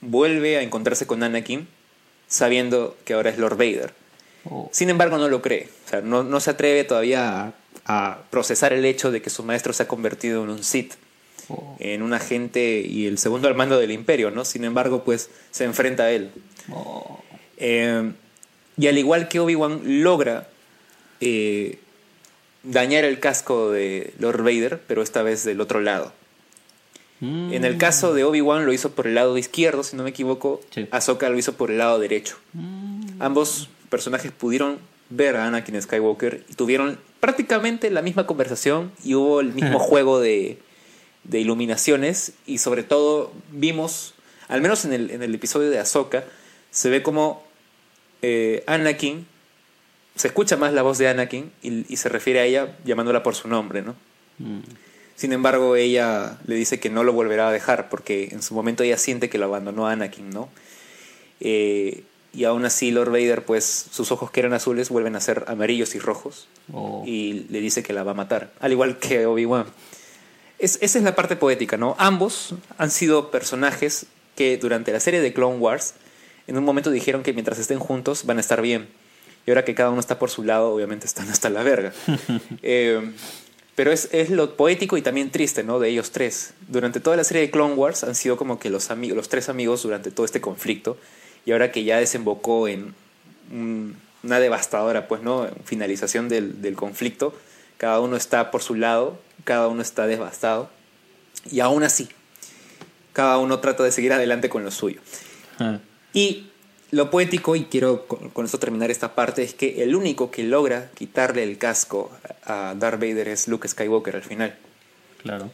vuelve 0.00 0.56
a 0.56 0.62
encontrarse 0.62 1.06
con 1.06 1.22
Anakin 1.22 1.68
sabiendo 2.26 2.96
que 3.04 3.12
ahora 3.14 3.30
es 3.30 3.38
Lord 3.38 3.56
Vader. 3.58 3.92
Oh, 4.44 4.68
Sin 4.72 4.90
embargo, 4.90 5.18
no 5.18 5.28
lo 5.28 5.42
cree. 5.42 5.68
O 5.86 5.88
sea, 5.88 6.00
no, 6.00 6.22
no 6.22 6.40
se 6.40 6.50
atreve 6.50 6.84
todavía 6.84 7.40
a, 7.40 7.52
a 7.84 8.22
procesar 8.30 8.72
el 8.72 8.84
hecho 8.84 9.10
de 9.10 9.20
que 9.20 9.30
su 9.30 9.42
maestro 9.42 9.72
se 9.72 9.82
ha 9.82 9.88
convertido 9.88 10.44
en 10.44 10.50
un 10.50 10.64
Sith, 10.64 10.94
oh, 11.48 11.76
en 11.78 12.02
un 12.02 12.12
agente 12.12 12.80
y 12.80 13.06
el 13.06 13.18
segundo 13.18 13.48
al 13.48 13.54
mando 13.54 13.78
del 13.78 13.90
imperio, 13.90 14.30
¿no? 14.30 14.44
Sin 14.44 14.64
embargo, 14.64 15.04
pues 15.04 15.30
se 15.50 15.64
enfrenta 15.64 16.04
a 16.04 16.10
él. 16.10 16.30
oh. 16.72 17.22
Eh, 17.62 18.12
y 18.78 18.86
al 18.88 18.96
igual 18.96 19.28
que 19.28 19.40
Obi-Wan 19.40 20.02
logra 20.02 20.48
eh, 21.20 21.78
dañar 22.62 23.04
el 23.04 23.20
casco 23.20 23.70
de 23.70 24.14
Lord 24.18 24.42
Vader, 24.42 24.80
pero 24.86 25.02
esta 25.02 25.22
vez 25.22 25.44
del 25.44 25.60
otro 25.60 25.80
lado. 25.80 26.14
Mm. 27.20 27.52
En 27.52 27.64
el 27.66 27.76
caso 27.76 28.14
de 28.14 28.24
Obi-Wan 28.24 28.64
lo 28.64 28.72
hizo 28.72 28.92
por 28.92 29.06
el 29.06 29.14
lado 29.14 29.36
izquierdo, 29.36 29.82
si 29.82 29.96
no 29.96 30.02
me 30.04 30.10
equivoco. 30.10 30.62
Sí. 30.70 30.88
Ahsoka 30.90 31.28
lo 31.28 31.36
hizo 31.36 31.54
por 31.54 31.70
el 31.70 31.76
lado 31.76 31.98
derecho. 31.98 32.38
Mm. 32.54 33.20
Ambos 33.20 33.68
personajes 33.90 34.32
pudieron 34.32 34.78
ver 35.10 35.36
a 35.36 35.46
Anakin 35.46 35.80
Skywalker 35.82 36.44
y 36.48 36.54
tuvieron 36.54 36.98
prácticamente 37.18 37.90
la 37.90 38.00
misma 38.00 38.26
conversación 38.26 38.92
y 39.04 39.14
hubo 39.14 39.40
el 39.40 39.52
mismo 39.52 39.78
juego 39.78 40.20
de, 40.20 40.58
de 41.24 41.40
iluminaciones 41.40 42.32
y 42.46 42.58
sobre 42.58 42.82
todo 42.82 43.32
vimos, 43.50 44.14
al 44.48 44.62
menos 44.62 44.84
en 44.84 44.92
el, 44.94 45.10
en 45.10 45.22
el 45.22 45.34
episodio 45.34 45.68
de 45.68 45.78
Ahsoka, 45.78 46.24
se 46.70 46.88
ve 46.88 47.02
como 47.02 47.42
eh, 48.22 48.62
Anakin, 48.66 49.26
se 50.14 50.28
escucha 50.28 50.56
más 50.56 50.72
la 50.72 50.82
voz 50.82 50.98
de 50.98 51.08
Anakin 51.08 51.50
y, 51.62 51.92
y 51.92 51.96
se 51.96 52.08
refiere 52.08 52.40
a 52.40 52.44
ella 52.44 52.78
llamándola 52.84 53.22
por 53.22 53.34
su 53.34 53.48
nombre, 53.48 53.82
¿no? 53.82 53.96
Mm. 54.38 54.60
Sin 55.16 55.32
embargo, 55.34 55.76
ella 55.76 56.38
le 56.46 56.54
dice 56.54 56.80
que 56.80 56.88
no 56.88 57.04
lo 57.04 57.12
volverá 57.12 57.48
a 57.48 57.52
dejar 57.52 57.90
porque 57.90 58.30
en 58.32 58.42
su 58.42 58.54
momento 58.54 58.84
ella 58.84 58.96
siente 58.96 59.28
que 59.28 59.36
lo 59.36 59.46
abandonó 59.46 59.86
a 59.86 59.92
Anakin, 59.92 60.30
¿no? 60.30 60.48
Eh, 61.40 62.04
y 62.32 62.44
aún 62.44 62.64
así 62.64 62.90
Lord 62.90 63.10
Vader, 63.10 63.44
pues 63.44 63.86
sus 63.90 64.12
ojos 64.12 64.30
que 64.30 64.40
eran 64.40 64.52
azules 64.52 64.88
vuelven 64.88 65.16
a 65.16 65.20
ser 65.20 65.44
amarillos 65.48 65.94
y 65.94 65.98
rojos 65.98 66.46
Oh. 66.72 67.02
y 67.06 67.46
le 67.50 67.60
dice 67.60 67.82
que 67.82 67.92
la 67.92 68.02
va 68.04 68.12
a 68.12 68.14
matar, 68.14 68.52
al 68.60 68.70
igual 68.72 68.98
que 68.98 69.26
Obi-Wan. 69.26 69.66
Es- 70.58 70.78
esa 70.82 70.98
es 70.98 71.04
la 71.04 71.16
parte 71.16 71.36
poética, 71.36 71.76
¿no? 71.76 71.96
Ambos 71.98 72.54
han 72.78 72.90
sido 72.90 73.30
personajes 73.30 74.06
que 74.36 74.56
durante 74.58 74.92
la 74.92 75.00
serie 75.00 75.20
de 75.20 75.32
Clone 75.32 75.58
Wars 75.58 75.94
en 76.46 76.56
un 76.56 76.64
momento 76.64 76.90
dijeron 76.90 77.22
que 77.22 77.32
mientras 77.32 77.58
estén 77.58 77.78
juntos 77.78 78.24
van 78.26 78.38
a 78.38 78.40
estar 78.40 78.60
bien. 78.62 78.88
Y 79.46 79.50
ahora 79.50 79.64
que 79.64 79.74
cada 79.74 79.90
uno 79.90 80.00
está 80.00 80.18
por 80.18 80.30
su 80.30 80.44
lado, 80.44 80.72
obviamente 80.74 81.06
están 81.06 81.28
hasta 81.30 81.48
la 81.50 81.62
verga. 81.62 81.92
Eh, 82.62 83.12
pero 83.74 83.92
es, 83.92 84.10
es 84.12 84.28
lo 84.30 84.56
poético 84.56 84.98
y 84.98 85.02
también 85.02 85.30
triste, 85.30 85.62
¿no? 85.64 85.78
De 85.80 85.88
ellos 85.88 86.10
tres. 86.10 86.52
Durante 86.68 87.00
toda 87.00 87.16
la 87.16 87.24
serie 87.24 87.42
de 87.42 87.50
Clone 87.50 87.74
Wars 87.74 88.04
han 88.04 88.14
sido 88.14 88.36
como 88.36 88.58
que 88.58 88.68
los, 88.68 88.90
amigos, 88.90 89.16
los 89.16 89.28
tres 89.30 89.48
amigos 89.48 89.82
durante 89.82 90.10
todo 90.10 90.26
este 90.26 90.40
conflicto. 90.42 90.98
Y 91.46 91.52
ahora 91.52 91.72
que 91.72 91.84
ya 91.84 91.98
desembocó 91.98 92.68
en 92.68 92.94
un- 93.50 93.96
una 94.22 94.38
devastadora, 94.38 95.08
pues, 95.08 95.22
¿no? 95.22 95.48
Finalización 95.64 96.28
del, 96.28 96.60
del 96.62 96.76
conflicto. 96.76 97.34
Cada 97.78 98.00
uno 98.00 98.16
está 98.16 98.50
por 98.50 98.62
su 98.62 98.74
lado, 98.74 99.18
cada 99.44 99.68
uno 99.68 99.80
está 99.82 100.06
devastado. 100.06 100.68
Y 101.50 101.60
aún 101.60 101.82
así, 101.82 102.08
cada 103.14 103.38
uno 103.38 103.60
trata 103.60 103.82
de 103.82 103.92
seguir 103.92 104.12
adelante 104.12 104.48
con 104.50 104.62
lo 104.64 104.70
suyo. 104.70 105.00
Ah. 105.58 105.78
Y 106.12 106.48
lo 106.90 107.10
poético, 107.10 107.56
y 107.56 107.64
quiero 107.64 108.06
con, 108.06 108.28
con 108.30 108.44
esto 108.44 108.58
terminar 108.58 108.90
esta 108.90 109.14
parte, 109.14 109.42
es 109.42 109.54
que 109.54 109.82
el 109.82 109.94
único 109.96 110.30
que 110.30 110.42
logra 110.42 110.90
quitarle 110.94 111.42
el 111.42 111.56
casco 111.56 112.10
a 112.44 112.74
Darth 112.76 113.00
Vader 113.00 113.28
es 113.28 113.48
Luke 113.48 113.66
Skywalker 113.68 114.16
al 114.16 114.22
final. 114.22 114.54
Claro. 115.22 115.50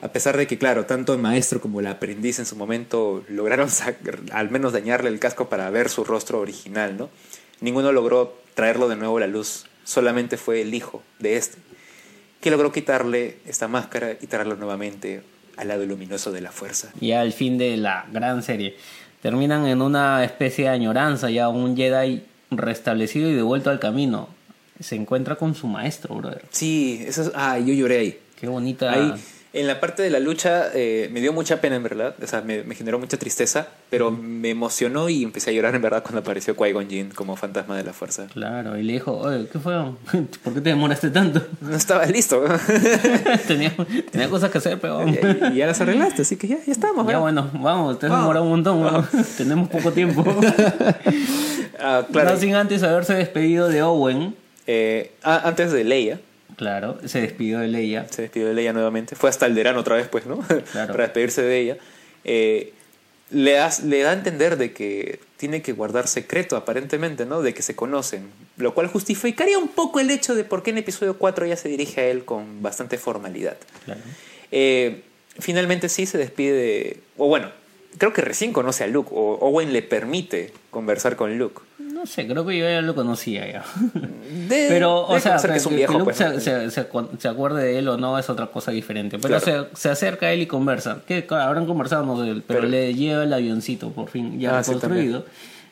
A 0.00 0.08
pesar 0.08 0.36
de 0.36 0.46
que, 0.46 0.58
claro, 0.58 0.84
tanto 0.84 1.14
el 1.14 1.20
maestro 1.20 1.60
como 1.60 1.80
el 1.80 1.86
aprendiz 1.86 2.38
en 2.38 2.46
su 2.46 2.56
momento 2.56 3.24
lograron 3.28 3.68
al 4.32 4.50
menos 4.50 4.72
dañarle 4.72 5.08
el 5.08 5.18
casco 5.18 5.48
para 5.48 5.70
ver 5.70 5.88
su 5.88 6.04
rostro 6.04 6.40
original, 6.40 6.96
¿no? 6.96 7.10
Ninguno 7.60 7.92
logró 7.92 8.36
traerlo 8.54 8.88
de 8.88 8.96
nuevo 8.96 9.16
a 9.16 9.20
la 9.20 9.26
luz, 9.26 9.66
solamente 9.84 10.36
fue 10.36 10.60
el 10.60 10.74
hijo 10.74 11.02
de 11.18 11.36
este, 11.36 11.58
que 12.40 12.50
logró 12.50 12.72
quitarle 12.72 13.38
esta 13.46 13.68
máscara 13.68 14.12
y 14.20 14.26
traerlo 14.26 14.56
nuevamente 14.56 15.22
al 15.56 15.68
lado 15.68 15.86
luminoso 15.86 16.32
de 16.32 16.40
la 16.40 16.52
fuerza. 16.52 16.90
Ya 17.00 17.20
al 17.20 17.32
fin 17.32 17.58
de 17.58 17.76
la 17.76 18.06
gran 18.12 18.42
serie. 18.42 18.76
Terminan 19.22 19.66
en 19.66 19.80
una 19.80 20.24
especie 20.24 20.64
de 20.64 20.70
añoranza, 20.70 21.30
ya 21.30 21.48
un 21.48 21.76
Jedi 21.76 22.22
restablecido 22.50 23.30
y 23.30 23.34
devuelto 23.34 23.70
al 23.70 23.80
camino. 23.80 24.28
Se 24.80 24.96
encuentra 24.96 25.36
con 25.36 25.54
su 25.54 25.66
maestro, 25.66 26.16
brother. 26.16 26.44
Sí, 26.50 27.02
eso 27.06 27.22
es... 27.22 27.30
Ah, 27.34 27.58
yo 27.58 27.72
lloré 27.72 27.98
ahí. 27.98 28.18
Qué 28.38 28.48
bonita. 28.48 28.92
Ahí, 28.92 29.14
en 29.54 29.68
la 29.68 29.78
parte 29.78 30.02
de 30.02 30.10
la 30.10 30.18
lucha, 30.18 30.70
eh, 30.74 31.08
me 31.12 31.20
dio 31.20 31.32
mucha 31.32 31.60
pena, 31.60 31.76
en 31.76 31.82
verdad. 31.84 32.16
O 32.20 32.26
sea, 32.26 32.40
me, 32.40 32.64
me 32.64 32.74
generó 32.74 32.98
mucha 32.98 33.16
tristeza, 33.16 33.68
pero 33.88 34.10
me 34.10 34.50
emocionó 34.50 35.08
y 35.08 35.22
empecé 35.22 35.50
a 35.50 35.52
llorar, 35.52 35.74
en 35.76 35.82
verdad, 35.82 36.02
cuando 36.02 36.20
apareció 36.20 36.56
Qui-Gon 36.56 36.88
Jinn 36.88 37.10
como 37.10 37.36
fantasma 37.36 37.76
de 37.76 37.84
la 37.84 37.92
fuerza. 37.92 38.26
Claro, 38.32 38.76
y 38.76 38.82
le 38.82 38.94
dijo, 38.94 39.16
oye, 39.16 39.46
¿qué 39.50 39.60
fue? 39.60 39.74
¿Por 40.42 40.54
qué 40.54 40.60
te 40.60 40.70
demoraste 40.70 41.10
tanto? 41.10 41.40
No 41.60 41.76
estaba 41.76 42.04
listo. 42.06 42.44
tenía, 43.46 43.74
tenía 44.10 44.28
cosas 44.28 44.50
que 44.50 44.58
hacer, 44.58 44.78
pero... 44.80 45.06
y, 45.08 45.18
y 45.52 45.56
ya 45.56 45.66
las 45.66 45.80
arreglaste, 45.80 46.22
así 46.22 46.36
que 46.36 46.48
ya, 46.48 46.58
ya 46.64 46.72
estamos. 46.72 46.98
Ya 47.06 47.18
¿verdad? 47.18 47.20
bueno, 47.20 47.50
vamos, 47.54 47.98
te 47.98 48.06
has 48.06 48.12
demorado 48.12 48.44
un 48.44 48.50
montón, 48.50 49.06
tenemos 49.36 49.68
poco 49.68 49.92
tiempo. 49.92 50.24
Ah, 51.78 52.06
claro. 52.10 52.30
No 52.30 52.36
sin 52.36 52.54
antes 52.54 52.82
haberse 52.82 53.14
despedido 53.14 53.68
de 53.68 53.82
Owen. 53.82 54.34
Eh, 54.66 55.12
ah, 55.22 55.42
antes 55.44 55.72
de 55.72 55.84
Leia, 55.84 56.20
Claro, 56.56 56.98
se 57.06 57.20
despidió 57.20 57.58
de 57.60 57.68
Leia. 57.68 58.06
se 58.08 58.22
despidió 58.22 58.48
de 58.48 58.54
Leia 58.54 58.72
nuevamente. 58.72 59.16
Fue 59.16 59.28
hasta 59.30 59.46
Alderaan 59.46 59.76
otra 59.76 59.96
vez, 59.96 60.08
pues, 60.08 60.26
¿no? 60.26 60.38
Claro. 60.72 60.92
Para 60.92 61.04
despedirse 61.04 61.42
de 61.42 61.58
ella. 61.60 61.76
Eh, 62.24 62.72
le, 63.30 63.52
das- 63.52 63.82
le 63.82 64.00
da 64.02 64.10
a 64.10 64.12
entender 64.14 64.56
de 64.56 64.72
que 64.72 65.20
tiene 65.36 65.62
que 65.62 65.72
guardar 65.72 66.06
secreto, 66.06 66.56
aparentemente, 66.56 67.26
¿no? 67.26 67.42
De 67.42 67.54
que 67.54 67.62
se 67.62 67.74
conocen. 67.74 68.30
Lo 68.56 68.72
cual 68.74 68.86
justificaría 68.86 69.58
un 69.58 69.68
poco 69.68 69.98
el 70.00 70.10
hecho 70.10 70.34
de 70.34 70.44
por 70.44 70.62
qué 70.62 70.70
en 70.70 70.78
episodio 70.78 71.18
4 71.18 71.44
ella 71.46 71.56
se 71.56 71.68
dirige 71.68 72.00
a 72.02 72.04
él 72.06 72.24
con 72.24 72.62
bastante 72.62 72.98
formalidad. 72.98 73.56
Claro. 73.84 74.00
Eh, 74.52 75.02
finalmente 75.38 75.88
sí 75.88 76.06
se 76.06 76.18
despide 76.18 76.52
de... 76.52 77.00
O 77.16 77.26
bueno, 77.26 77.50
creo 77.98 78.12
que 78.12 78.22
recién 78.22 78.52
conoce 78.52 78.84
a 78.84 78.86
Luke. 78.86 79.10
O 79.12 79.38
Owen 79.40 79.72
le 79.72 79.82
permite 79.82 80.52
conversar 80.70 81.16
con 81.16 81.36
Luke. 81.36 81.60
No 82.04 82.08
sé, 82.08 82.26
creo 82.26 82.44
que 82.44 82.58
yo 82.58 82.66
ya 82.68 82.82
lo 82.82 82.94
conocía 82.94 83.50
ya. 83.50 83.64
De- 84.48 84.66
Pero, 84.68 85.06
o 85.06 85.18
sea, 85.18 85.38
que, 85.38 85.48
que 85.48 85.56
es 85.56 85.64
un 85.64 85.70
que 85.70 85.76
viejo, 85.76 85.92
Luke 85.94 86.04
pues, 86.04 86.16
se, 86.18 86.38
se- 86.38 86.70
se 86.70 86.90
acu- 86.90 87.08
se 87.18 87.28
acuerde 87.28 87.64
de 87.64 87.78
él 87.78 87.88
o 87.88 87.96
no 87.96 88.18
es 88.18 88.28
otra 88.28 88.48
cosa 88.48 88.72
diferente. 88.72 89.18
Pero 89.18 89.40
Claro. 89.40 89.68
se, 89.72 89.76
se 89.80 89.88
acerca 89.88 90.26
a 90.26 90.32
él 90.32 90.42
y 90.42 90.46
conversa. 90.46 90.98
Que 91.06 91.24
claro, 91.24 91.44
habrán 91.44 91.64
conversado, 91.64 92.04
no 92.04 92.16
sé, 92.22 92.42
pero, 92.46 92.60
Pero- 92.60 92.68
le 92.68 92.92
lleva 92.92 93.22
el 93.24 93.32
avioncito, 93.32 93.88
por 93.90 94.10
fin, 94.10 94.38
ya 94.38 94.58
Ah, 94.58 94.62
sí, 94.62 94.72
construido. 94.72 95.24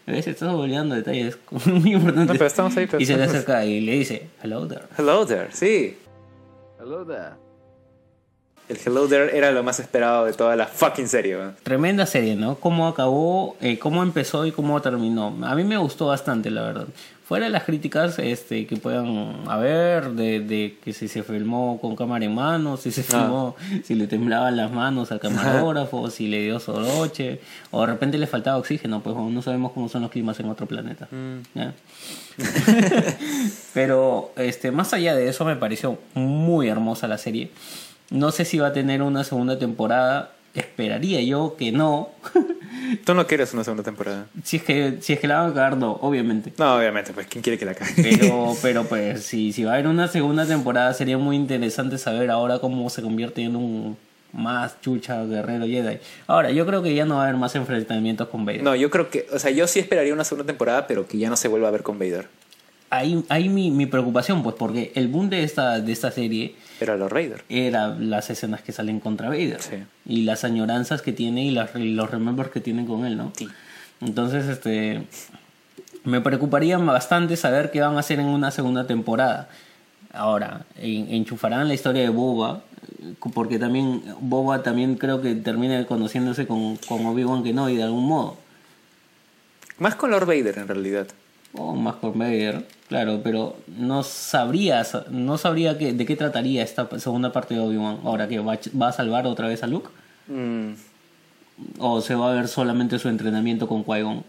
a 0.07 0.11
veces 0.11 0.29
estás 0.29 0.49
olvidando 0.55 0.95
detalles 0.95 1.37
muy 1.67 1.93
importantes. 1.93 2.29
No, 2.29 2.33
pero 2.33 2.47
estamos 2.47 2.75
ahí, 2.79 2.87
pero 2.87 3.03
y 3.03 3.05
se 3.05 3.15
le 3.15 3.25
estamos- 3.25 3.37
acerca 3.45 3.65
y 3.67 3.81
le 3.83 3.93
dice, 3.93 4.29
hello 4.43 4.67
there. 4.67 4.85
Hello 4.97 5.27
there, 5.27 5.49
sí. 5.53 5.99
Hello 6.81 7.05
there. 7.05 7.42
El 8.73 8.79
Hello 8.83 9.07
There 9.07 9.37
era 9.37 9.53
lo 9.53 9.63
más 9.63 9.79
esperado 9.81 10.25
de 10.25 10.33
toda 10.33 10.57
la 10.57 10.67
fucking 10.67 11.07
serie. 11.07 11.37
¿no? 11.37 11.53
Tremenda 11.63 12.07
serie, 12.07 12.37
¿no? 12.37 12.55
Cómo 12.57 12.89
acabó, 12.89 13.55
eh, 13.61 13.79
cómo 13.79 14.03
empezó 14.03 14.47
y 14.47 14.53
cómo 14.53 14.81
terminó. 14.81 15.37
A 15.43 15.55
mí 15.55 15.63
me 15.63 15.77
gustó 15.77 16.07
bastante, 16.07 16.51
la 16.51 16.63
verdad. 16.63 16.87
Fuera 17.27 17.47
de 17.47 17.53
las 17.53 17.65
críticas 17.65 18.19
este, 18.19 18.67
que 18.67 18.77
puedan 18.79 19.35
haber, 19.47 20.13
de, 20.13 20.41
de 20.41 20.79
que 20.83 20.95
si 20.95 21.07
se 21.07 21.23
filmó 21.23 21.79
con 21.81 21.97
cámara 21.97 22.25
en 22.25 22.35
mano, 22.35 22.79
si 22.79 22.91
se 22.91 23.03
filmó, 23.03 23.57
si 23.85 23.95
le 23.95 24.07
temblaban 24.07 24.57
las 24.57 24.73
manos 24.73 25.13
al 25.13 25.21
camarógrafo, 25.21 26.11
si 26.11 26.29
le 26.29 26.41
dio 26.43 26.59
soroche, 26.59 27.41
o 27.71 27.83
de 27.83 27.87
repente 27.87 28.17
le 28.17 28.27
faltaba 28.27 28.57
oxígeno, 28.57 29.03
pues 29.03 29.15
no 29.15 29.43
sabemos 29.43 29.73
cómo 29.73 29.91
son 29.91 30.03
los 30.03 30.11
climas 30.11 30.41
en 30.41 30.49
otro 30.49 30.67
planeta. 30.67 31.09
¿ya? 31.55 31.75
Pero 33.75 34.33
este, 34.37 34.71
más 34.71 34.95
allá 34.95 35.15
de 35.15 35.29
eso, 35.29 35.45
me 35.45 35.57
pareció 35.57 35.99
muy 36.15 36.69
hermosa 36.69 37.07
la 37.07 37.19
serie. 37.19 37.51
No 38.13 38.31
sé 38.31 38.45
si 38.45 38.59
va 38.59 38.69
a 38.69 38.73
tener 38.75 39.03
una 39.03 39.25
segunda 39.25 39.59
temporada. 39.59 40.33
Esperaría 40.55 41.23
yo 41.23 41.57
que 41.59 41.73
no. 41.73 42.11
Tú 43.07 43.15
no 43.15 43.27
quieres 43.27 43.55
una 43.55 43.65
segunda 43.65 43.83
temporada. 43.83 44.27
si, 44.45 44.59
es 44.59 44.63
que, 44.63 44.99
si 45.01 45.15
es 45.15 45.19
que 45.19 45.27
la 45.27 45.41
van 45.41 45.51
a 45.51 45.55
cagar, 45.55 45.77
no, 45.79 45.93
obviamente. 45.93 46.53
No, 46.59 46.77
obviamente, 46.77 47.15
pues 47.15 47.27
¿quién 47.27 47.43
quiere 47.43 47.59
que 47.59 47.65
la 47.65 47.75
cague? 47.75 47.95
Pero, 47.97 48.55
pero 48.63 48.85
pues, 48.85 49.23
si, 49.23 49.55
si 49.55 49.65
va 49.65 49.71
a 49.71 49.75
haber 49.75 49.87
una 49.87 50.09
segunda 50.09 50.45
temporada, 50.45 50.93
sería 50.93 51.17
muy 51.17 51.37
interesante 51.37 51.97
saber 51.97 52.31
ahora 52.31 52.59
cómo 52.59 52.91
se 52.91 53.01
convierte 53.01 53.43
en 53.45 53.57
un 53.57 53.97
más 54.33 54.79
chucha 54.83 55.25
guerrero 55.25 55.65
Jedi. 55.65 55.99
Ahora, 56.27 56.51
yo 56.51 56.67
creo 56.67 56.83
que 56.83 56.95
ya 56.95 57.07
no 57.07 57.17
va 57.17 57.23
a 57.23 57.25
haber 57.29 57.39
más 57.39 57.55
enfrentamientos 57.55 58.29
con 58.29 58.45
Vader. 58.45 58.63
No, 58.63 58.75
yo 58.75 58.91
creo 58.91 59.09
que, 59.09 59.27
o 59.33 59.39
sea, 59.39 59.51
yo 59.51 59.67
sí 59.67 59.79
esperaría 59.79 60.13
una 60.13 60.25
segunda 60.25 60.47
temporada, 60.47 60.87
pero 60.87 61.07
que 61.09 61.17
ya 61.17 61.31
no 61.31 61.37
se 61.37 61.49
vuelva 61.49 61.69
a 61.69 61.71
ver 61.71 61.83
con 61.83 61.99
Vader. 61.99 62.29
Ahí, 62.91 63.25
ahí 63.31 63.49
mi, 63.49 63.71
mi 63.71 63.87
preocupación, 63.87 64.43
pues, 64.43 64.55
porque 64.59 64.93
el 64.95 65.09
boom 65.09 65.31
de 65.31 65.45
esta, 65.45 65.81
de 65.81 65.93
esta 65.93 66.11
serie 66.11 66.57
Era 66.83 66.97
los 66.97 67.11
Raiders. 67.11 67.43
era 67.49 67.89
las 67.89 68.29
escenas 68.31 68.63
que 68.63 68.73
salen 68.73 69.01
contra 69.01 69.29
Vader. 69.29 69.61
Sí. 69.61 69.77
Y 70.07 70.23
las 70.23 70.45
añoranzas 70.45 71.03
que 71.03 71.13
tiene 71.13 71.45
y, 71.45 71.51
las, 71.51 71.71
los 71.75 72.11
remembers 72.11 72.51
que 72.51 72.61
tienen 72.61 72.87
con 72.87 73.05
él, 73.07 73.17
¿no? 73.17 73.33
Sí. 73.37 73.49
Entonces, 74.01 74.47
este. 74.49 75.03
Me 76.05 76.21
preocuparía 76.21 76.79
bastante 76.79 77.37
saber 77.37 77.71
qué 77.71 77.81
van 77.81 77.95
a 77.97 78.01
hacer 78.01 78.19
en 78.19 78.27
una 78.27 78.51
segunda 78.51 78.87
temporada. 78.89 79.49
Ahora, 80.13 80.67
en- 80.77 81.13
enchufarán 81.15 81.69
la 81.69 81.75
historia 81.75 82.03
de 82.03 82.09
Boba, 82.09 82.63
porque 83.35 83.59
también 83.61 84.03
Boba 84.21 84.63
también 84.65 84.97
creo 84.97 85.23
que 85.23 85.35
termina 85.37 85.85
conociéndose 85.87 86.47
con, 86.47 86.77
con 86.77 87.07
Obi-Wan 87.07 87.45
Kenobi 87.45 87.77
de 87.77 87.85
algún 87.85 88.07
modo. 88.09 88.37
Más 89.79 89.95
con 89.95 90.11
Lord 90.11 90.27
Vader, 90.27 90.59
en 90.59 90.69
realidad. 90.69 91.07
O 91.55 91.75
más 91.75 91.97
por 91.97 92.17
Vader, 92.17 92.67
claro, 92.89 93.21
pero 93.23 93.57
no 93.77 94.03
sabría, 94.03 94.87
no 95.11 95.37
sabría 95.37 95.77
que, 95.77 95.93
de 95.93 96.07
qué 96.07 96.17
trataría 96.17 96.63
esta 96.63 96.89
segunda 96.99 97.31
parte 97.33 97.55
de 97.55 97.61
Obi-Wan. 97.61 97.99
Ahora 98.05 98.27
que 98.27 98.39
va, 98.39 98.59
va 98.81 98.89
a 98.89 98.93
salvar 98.93 99.27
otra 99.27 99.49
vez 99.49 99.63
a 99.63 99.67
Luke, 99.67 99.91
Mm, 100.29 100.75
o 101.79 102.01
se 102.01 102.15
va 102.15 102.31
a 102.31 102.35
ver 102.35 102.49
solamente 102.49 102.99
su 102.99 103.09
entrenamiento 103.09 103.67
con 103.69 103.85
Qui-Gon, 103.85 104.23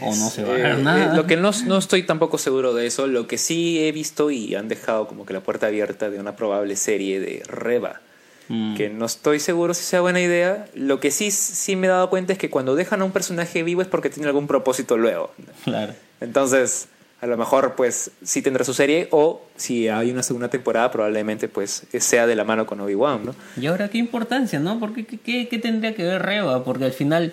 o 0.00 0.06
no 0.16 0.30
se 0.30 0.42
va 0.42 0.54
a 0.54 0.58
eh, 0.58 0.62
ver 0.62 0.78
nada. 0.78 1.12
eh, 1.12 1.16
Lo 1.16 1.26
que 1.26 1.36
no, 1.36 1.50
no 1.66 1.78
estoy 1.78 2.02
tampoco 2.02 2.38
seguro 2.38 2.74
de 2.74 2.86
eso. 2.86 3.06
Lo 3.06 3.26
que 3.26 3.38
sí 3.38 3.78
he 3.78 3.92
visto 3.92 4.30
y 4.30 4.54
han 4.54 4.68
dejado 4.68 5.06
como 5.06 5.26
que 5.26 5.32
la 5.34 5.40
puerta 5.40 5.66
abierta 5.68 6.10
de 6.10 6.18
una 6.18 6.34
probable 6.34 6.76
serie 6.76 7.20
de 7.20 7.42
Reba. 7.46 8.00
Mm. 8.48 8.74
Que 8.76 8.88
no 8.88 9.04
estoy 9.06 9.38
seguro 9.38 9.74
si 9.74 9.84
sea 9.84 10.00
buena 10.00 10.20
idea. 10.20 10.66
Lo 10.74 10.98
que 10.98 11.10
sí, 11.10 11.30
sí 11.30 11.76
me 11.76 11.86
he 11.86 11.90
dado 11.90 12.08
cuenta 12.10 12.32
es 12.32 12.38
que 12.38 12.50
cuando 12.50 12.74
dejan 12.74 13.02
a 13.02 13.04
un 13.04 13.12
personaje 13.12 13.62
vivo 13.62 13.82
es 13.82 13.88
porque 13.88 14.10
tiene 14.10 14.26
algún 14.28 14.46
propósito 14.46 14.96
luego. 14.96 15.32
Claro. 15.64 15.92
Entonces, 16.20 16.88
a 17.20 17.26
lo 17.26 17.36
mejor 17.36 17.74
pues 17.76 18.10
sí 18.22 18.42
tendrá 18.42 18.64
su 18.64 18.74
serie 18.74 19.08
o 19.10 19.42
si 19.56 19.88
hay 19.88 20.10
una 20.10 20.22
segunda 20.22 20.48
temporada 20.48 20.90
probablemente 20.90 21.48
pues 21.48 21.84
sea 21.98 22.26
de 22.26 22.36
la 22.36 22.44
mano 22.44 22.66
con 22.66 22.80
Obi-Wan, 22.80 23.24
¿no? 23.26 23.34
Y 23.60 23.66
ahora, 23.66 23.88
¿qué 23.88 23.98
importancia, 23.98 24.60
no? 24.60 24.78
Porque, 24.78 25.04
¿qué, 25.04 25.18
qué, 25.18 25.48
qué 25.48 25.58
tendría 25.58 25.94
que 25.94 26.04
ver 26.04 26.22
Reba? 26.22 26.62
Porque 26.64 26.84
al 26.84 26.92
final, 26.92 27.32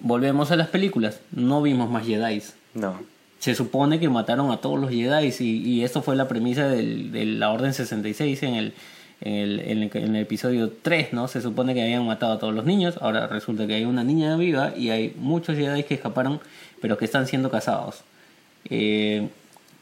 volvemos 0.00 0.50
a 0.50 0.56
las 0.56 0.68
películas, 0.68 1.20
no 1.32 1.62
vimos 1.62 1.90
más 1.90 2.06
Jedi. 2.06 2.42
No. 2.74 3.00
Se 3.38 3.54
supone 3.54 4.00
que 4.00 4.08
mataron 4.08 4.50
a 4.50 4.58
todos 4.58 4.80
los 4.80 4.90
Jedi 4.90 5.32
y, 5.38 5.44
y 5.68 5.84
esto 5.84 6.02
fue 6.02 6.16
la 6.16 6.28
premisa 6.28 6.68
del- 6.68 7.12
de 7.12 7.24
la 7.26 7.50
Orden 7.50 7.74
66 7.74 8.42
en 8.42 8.54
el, 8.54 8.74
en, 9.20 9.34
el, 9.34 9.60
en, 9.60 9.82
el, 9.82 9.90
en 9.94 10.16
el 10.16 10.22
episodio 10.22 10.72
3, 10.82 11.12
¿no? 11.12 11.28
Se 11.28 11.40
supone 11.40 11.74
que 11.74 11.82
habían 11.82 12.06
matado 12.06 12.32
a 12.34 12.38
todos 12.38 12.54
los 12.54 12.64
niños, 12.64 12.96
ahora 13.00 13.26
resulta 13.26 13.66
que 13.66 13.74
hay 13.74 13.84
una 13.84 14.02
niña 14.02 14.36
viva 14.36 14.72
y 14.76 14.90
hay 14.90 15.14
muchos 15.18 15.56
Jedi 15.56 15.84
que 15.84 15.94
escaparon, 15.94 16.40
pero 16.84 16.98
que 16.98 17.06
están 17.06 17.26
siendo 17.26 17.50
cazados. 17.50 18.02
Eh, 18.68 19.26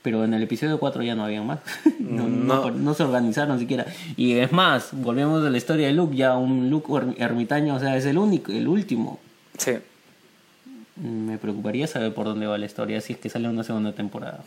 pero 0.03 0.22
en 0.24 0.34
el 0.34 0.42
episodio 0.44 0.78
4 0.78 1.03
ya 1.03 1.16
no 1.16 1.24
habían 1.24 1.44
más. 1.44 1.59
no, 1.98 2.28
no- 2.28 2.66
No. 2.66 2.70
no 2.70 2.94
se 2.94 3.03
organizaron 3.03 3.59
siquiera. 3.59 3.86
Y 4.16 4.34
es 4.34 4.53
más, 4.53 4.90
volvemos 4.92 5.44
a 5.44 5.50
la 5.50 5.59
historia 5.59 5.88
de 5.88 5.94
Luke, 5.94 6.14
ya 6.14 6.36
un 6.36 6.70
Luke 6.70 6.92
er- 6.92 7.16
ermitaño, 7.18 7.74
o 7.74 7.80
sea, 7.80 7.96
es 7.96 8.05
el 8.07 8.18
único, 8.18 8.53
el 8.53 8.68
último. 8.68 9.18
Sí. 9.59 9.72
Me 10.94 11.38
preocuparía 11.38 11.88
saber 11.88 12.14
por 12.14 12.26
dónde 12.26 12.46
va 12.46 12.57
la 12.57 12.66
historia 12.66 13.00
si 13.00 13.14
es 13.14 13.18
que 13.18 13.28
sale 13.28 13.48
una 13.48 13.64
segunda 13.64 13.92
temporada. 13.92 14.44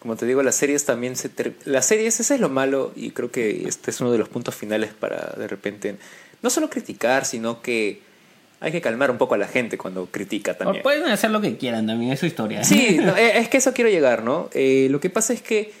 Como 0.00 0.16
te 0.16 0.26
digo, 0.26 0.42
las 0.42 0.56
series 0.56 0.84
también 0.84 1.14
se... 1.14 1.28
ter- 1.28 1.54
Las 1.66 1.86
series, 1.86 2.18
ese 2.18 2.34
es 2.34 2.40
lo 2.40 2.48
malo 2.48 2.92
y 2.96 3.10
creo 3.12 3.30
que 3.30 3.68
este 3.68 3.92
es 3.92 4.00
uno 4.00 4.10
de 4.10 4.18
los 4.18 4.28
puntos 4.28 4.56
finales 4.56 4.90
para 4.92 5.34
de 5.38 5.46
repente 5.46 5.98
no 6.42 6.50
solo 6.50 6.68
criticar, 6.68 7.24
sino 7.24 7.62
que 7.62 8.02
hay 8.60 8.72
que 8.72 8.80
calmar 8.80 9.10
un 9.10 9.18
poco 9.18 9.34
a 9.34 9.38
la 9.38 9.46
gente 9.46 9.78
cuando 9.78 10.06
critica 10.06 10.52
O 10.52 10.56
también. 10.56 10.82
pueden 10.82 11.04
hacer 11.06 11.30
lo 11.30 11.40
que 11.40 11.56
quieran 11.56 11.86
también, 11.86 12.12
es 12.12 12.20
su 12.20 12.26
historia. 12.26 12.64
Sí, 12.64 12.98
no, 13.02 13.16
eh, 13.16 13.38
es 13.38 13.48
que 13.48 13.58
eso 13.58 13.72
quiero 13.72 13.90
llegar, 13.90 14.22
¿no? 14.22 14.50
Eh, 14.52 14.88
lo 14.90 15.00
que 15.00 15.10
pasa 15.10 15.32
es 15.32 15.42
que 15.42 15.72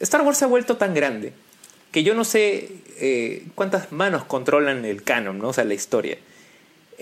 Star 0.00 0.22
Wars 0.22 0.38
se 0.38 0.44
ha 0.44 0.48
vuelto 0.48 0.76
tan 0.76 0.94
grande 0.94 1.32
que 1.92 2.02
yo 2.02 2.14
no 2.14 2.24
sé 2.24 2.68
eh, 2.98 3.44
cuántas 3.54 3.92
manos 3.92 4.24
controlan 4.24 4.84
el 4.84 5.02
canon, 5.02 5.38
¿no? 5.38 5.48
O 5.48 5.52
sea, 5.52 5.64
la 5.64 5.74
historia. 5.74 6.18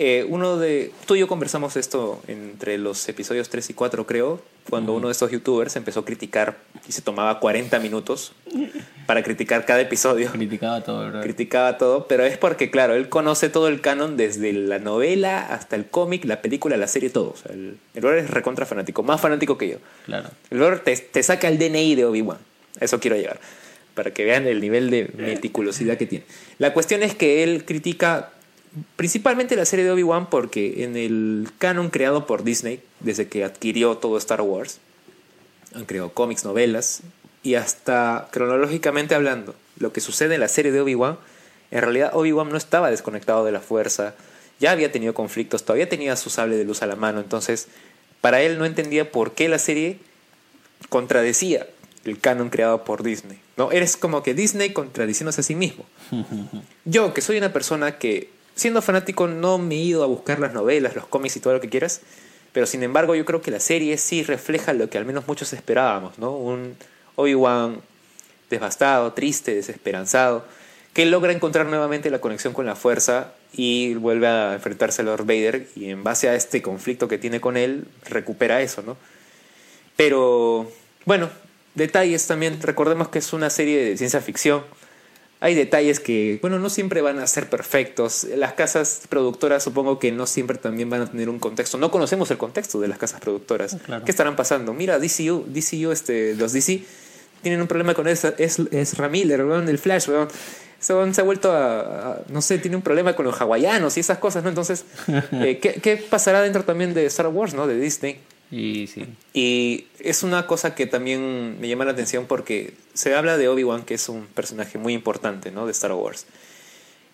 Eh, 0.00 0.24
uno 0.28 0.58
de. 0.58 0.92
Tú 1.06 1.16
y 1.16 1.18
yo 1.18 1.26
conversamos 1.26 1.76
esto 1.76 2.22
entre 2.28 2.78
los 2.78 3.08
episodios 3.08 3.48
3 3.48 3.70
y 3.70 3.74
4, 3.74 4.06
creo, 4.06 4.40
cuando 4.70 4.94
uno 4.94 5.08
de 5.08 5.12
estos 5.12 5.32
youtubers 5.32 5.74
empezó 5.74 6.00
a 6.00 6.04
criticar 6.04 6.56
y 6.88 6.92
se 6.92 7.02
tomaba 7.02 7.40
40 7.40 7.80
minutos 7.80 8.32
para 9.06 9.24
criticar 9.24 9.66
cada 9.66 9.80
episodio. 9.80 10.30
Criticaba 10.30 10.82
todo, 10.82 11.00
¿verdad? 11.00 11.22
Criticaba 11.22 11.78
todo, 11.78 12.06
pero 12.06 12.24
es 12.24 12.38
porque, 12.38 12.70
claro, 12.70 12.94
él 12.94 13.08
conoce 13.08 13.48
todo 13.48 13.66
el 13.66 13.80
canon 13.80 14.16
desde 14.16 14.52
la 14.52 14.78
novela 14.78 15.44
hasta 15.52 15.74
el 15.74 15.86
cómic, 15.86 16.24
la 16.26 16.42
película, 16.42 16.76
la 16.76 16.86
serie, 16.86 17.10
todo. 17.10 17.30
O 17.30 17.36
sea, 17.36 17.52
el, 17.52 17.76
brother 17.94 18.18
es 18.18 18.30
recontra 18.30 18.66
fanático, 18.66 19.02
más 19.02 19.20
fanático 19.20 19.58
que 19.58 19.68
yo. 19.68 19.76
Claro. 20.06 20.30
El 20.50 20.58
brother 20.58 20.78
te, 20.78 20.96
te 20.96 21.24
saca 21.24 21.48
el 21.48 21.58
DNI 21.58 21.96
de 21.96 22.04
Obi-Wan. 22.04 22.38
Eso 22.78 23.00
quiero 23.00 23.16
llegar. 23.16 23.40
Para 23.96 24.12
que 24.12 24.24
vean 24.24 24.46
el 24.46 24.60
nivel 24.60 24.90
de 24.90 25.10
meticulosidad 25.16 25.98
que 25.98 26.06
tiene. 26.06 26.24
La 26.58 26.72
cuestión 26.72 27.02
es 27.02 27.16
que 27.16 27.42
él 27.42 27.64
critica 27.64 28.30
principalmente 28.96 29.56
la 29.56 29.64
serie 29.64 29.84
de 29.84 29.90
Obi-Wan 29.90 30.30
porque 30.30 30.84
en 30.84 30.96
el 30.96 31.48
canon 31.58 31.90
creado 31.90 32.26
por 32.26 32.44
Disney, 32.44 32.82
desde 33.00 33.28
que 33.28 33.44
adquirió 33.44 33.96
todo 33.96 34.18
Star 34.18 34.42
Wars, 34.42 34.78
han 35.74 35.84
creado 35.84 36.10
cómics, 36.10 36.44
novelas, 36.44 37.02
y 37.42 37.54
hasta 37.54 38.28
cronológicamente 38.30 39.14
hablando, 39.14 39.54
lo 39.78 39.92
que 39.92 40.00
sucede 40.00 40.34
en 40.34 40.40
la 40.40 40.48
serie 40.48 40.72
de 40.72 40.80
Obi-Wan, 40.80 41.18
en 41.70 41.82
realidad 41.82 42.10
Obi-Wan 42.14 42.48
no 42.48 42.56
estaba 42.56 42.90
desconectado 42.90 43.44
de 43.44 43.52
la 43.52 43.60
fuerza, 43.60 44.14
ya 44.60 44.72
había 44.72 44.90
tenido 44.90 45.14
conflictos, 45.14 45.64
todavía 45.64 45.88
tenía 45.88 46.16
su 46.16 46.30
sable 46.30 46.56
de 46.56 46.64
luz 46.64 46.82
a 46.82 46.86
la 46.86 46.96
mano, 46.96 47.20
entonces 47.20 47.68
para 48.20 48.40
él 48.42 48.58
no 48.58 48.64
entendía 48.64 49.12
por 49.12 49.32
qué 49.32 49.48
la 49.48 49.58
serie 49.58 49.98
contradecía 50.88 51.66
el 52.04 52.18
canon 52.18 52.50
creado 52.50 52.84
por 52.84 53.02
Disney. 53.02 53.38
¿no? 53.56 53.70
Eres 53.70 53.96
como 53.96 54.22
que 54.22 54.34
Disney 54.34 54.72
contradiciéndose 54.72 55.40
a 55.40 55.44
sí 55.44 55.54
mismo. 55.54 55.84
Yo, 56.84 57.12
que 57.14 57.20
soy 57.20 57.38
una 57.38 57.52
persona 57.52 57.98
que, 57.98 58.30
siendo 58.58 58.82
fanático, 58.82 59.28
no 59.28 59.58
me 59.58 59.76
he 59.76 59.78
ido 59.78 60.02
a 60.02 60.06
buscar 60.06 60.40
las 60.40 60.52
novelas, 60.52 60.96
los 60.96 61.06
cómics 61.06 61.36
y 61.36 61.40
todo 61.40 61.54
lo 61.54 61.60
que 61.60 61.68
quieras, 61.68 62.00
pero 62.52 62.66
sin 62.66 62.82
embargo 62.82 63.14
yo 63.14 63.24
creo 63.24 63.40
que 63.40 63.50
la 63.50 63.60
serie 63.60 63.96
sí 63.98 64.24
refleja 64.24 64.72
lo 64.72 64.90
que 64.90 64.98
al 64.98 65.04
menos 65.04 65.28
muchos 65.28 65.52
esperábamos, 65.52 66.18
¿no? 66.18 66.36
Un 66.36 66.76
Obi-Wan 67.14 67.80
devastado, 68.50 69.12
triste, 69.12 69.54
desesperanzado, 69.54 70.44
que 70.92 71.06
logra 71.06 71.32
encontrar 71.32 71.66
nuevamente 71.66 72.10
la 72.10 72.20
conexión 72.20 72.52
con 72.52 72.66
la 72.66 72.74
fuerza 72.74 73.32
y 73.52 73.94
vuelve 73.94 74.26
a 74.26 74.54
enfrentarse 74.54 75.02
a 75.02 75.04
Lord 75.04 75.24
Vader 75.24 75.68
y 75.76 75.90
en 75.90 76.02
base 76.02 76.28
a 76.28 76.34
este 76.34 76.60
conflicto 76.60 77.06
que 77.06 77.18
tiene 77.18 77.40
con 77.40 77.56
él, 77.56 77.86
recupera 78.08 78.60
eso, 78.60 78.82
¿no? 78.82 78.96
Pero, 79.96 80.68
bueno, 81.04 81.30
detalles 81.76 82.26
también. 82.26 82.60
Recordemos 82.60 83.08
que 83.08 83.20
es 83.20 83.32
una 83.32 83.50
serie 83.50 83.84
de 83.84 83.96
ciencia 83.96 84.20
ficción. 84.20 84.64
Hay 85.40 85.54
detalles 85.54 86.00
que, 86.00 86.38
bueno, 86.42 86.58
no 86.58 86.68
siempre 86.68 87.00
van 87.00 87.20
a 87.20 87.26
ser 87.28 87.48
perfectos. 87.48 88.24
Las 88.36 88.54
casas 88.54 89.02
productoras 89.08 89.62
supongo 89.62 89.98
que 90.00 90.10
no 90.10 90.26
siempre 90.26 90.58
también 90.58 90.90
van 90.90 91.02
a 91.02 91.06
tener 91.10 91.28
un 91.28 91.38
contexto. 91.38 91.78
No 91.78 91.90
conocemos 91.92 92.30
el 92.32 92.38
contexto 92.38 92.80
de 92.80 92.88
las 92.88 92.98
casas 92.98 93.20
productoras. 93.20 93.76
Claro. 93.86 94.04
¿Qué 94.04 94.10
estarán 94.10 94.34
pasando? 94.34 94.74
Mira, 94.74 94.98
DCU, 94.98 95.44
DCU, 95.46 95.92
este, 95.92 96.34
los 96.34 96.52
DC 96.52 96.82
tienen 97.42 97.60
un 97.60 97.68
problema 97.68 97.94
con 97.94 98.08
esa, 98.08 98.34
es, 98.36 98.58
es 98.72 98.96
Ramiller, 98.98 99.40
el 99.40 99.78
Flash, 99.78 100.08
weón. 100.08 100.28
Se 100.80 100.92
ha 100.92 101.22
vuelto 101.24 101.52
a, 101.52 101.80
a- 101.80 102.20
no 102.28 102.40
sé, 102.42 102.58
tiene 102.58 102.76
un 102.76 102.82
problema 102.82 103.14
con 103.14 103.24
los 103.24 103.40
hawaianos 103.40 103.96
y 103.96 104.00
esas 104.00 104.18
cosas, 104.18 104.42
¿no? 104.42 104.48
Entonces, 104.48 104.84
eh, 105.32 105.58
¿qué, 105.62 105.74
¿qué 105.74 105.96
pasará 105.98 106.40
dentro 106.42 106.64
también 106.64 106.94
de 106.94 107.06
Star 107.06 107.28
Wars, 107.28 107.54
¿no? 107.54 107.66
De 107.68 107.78
Disney. 107.78 108.20
Y 108.50 108.86
sí. 108.86 109.04
Y 109.34 109.86
es 109.98 110.22
una 110.22 110.46
cosa 110.46 110.74
que 110.74 110.86
también 110.86 111.60
me 111.60 111.68
llama 111.68 111.84
la 111.84 111.92
atención 111.92 112.26
porque 112.26 112.74
se 112.94 113.14
habla 113.14 113.36
de 113.36 113.48
Obi-Wan, 113.48 113.84
que 113.84 113.94
es 113.94 114.08
un 114.08 114.26
personaje 114.26 114.78
muy 114.78 114.94
importante 114.94 115.50
¿no? 115.50 115.66
de 115.66 115.72
Star 115.72 115.92
Wars. 115.92 116.26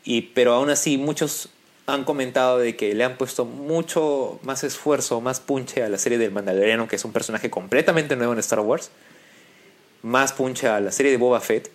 Y, 0.04 0.22
pero 0.22 0.54
aún 0.54 0.70
así, 0.70 0.96
muchos 0.96 1.48
han 1.86 2.04
comentado 2.04 2.58
de 2.58 2.76
que 2.76 2.94
le 2.94 3.04
han 3.04 3.16
puesto 3.16 3.44
mucho 3.44 4.38
más 4.42 4.64
esfuerzo, 4.64 5.20
más 5.20 5.40
punche 5.40 5.82
a 5.82 5.88
la 5.88 5.98
serie 5.98 6.18
del 6.18 6.30
Mandaloriano, 6.30 6.88
que 6.88 6.96
es 6.96 7.04
un 7.04 7.12
personaje 7.12 7.50
completamente 7.50 8.16
nuevo 8.16 8.32
en 8.32 8.38
Star 8.38 8.60
Wars. 8.60 8.90
Más 10.02 10.32
punche 10.32 10.68
a 10.68 10.80
la 10.80 10.92
serie 10.92 11.10
de 11.10 11.18
Boba 11.18 11.40
Fett. 11.40 11.70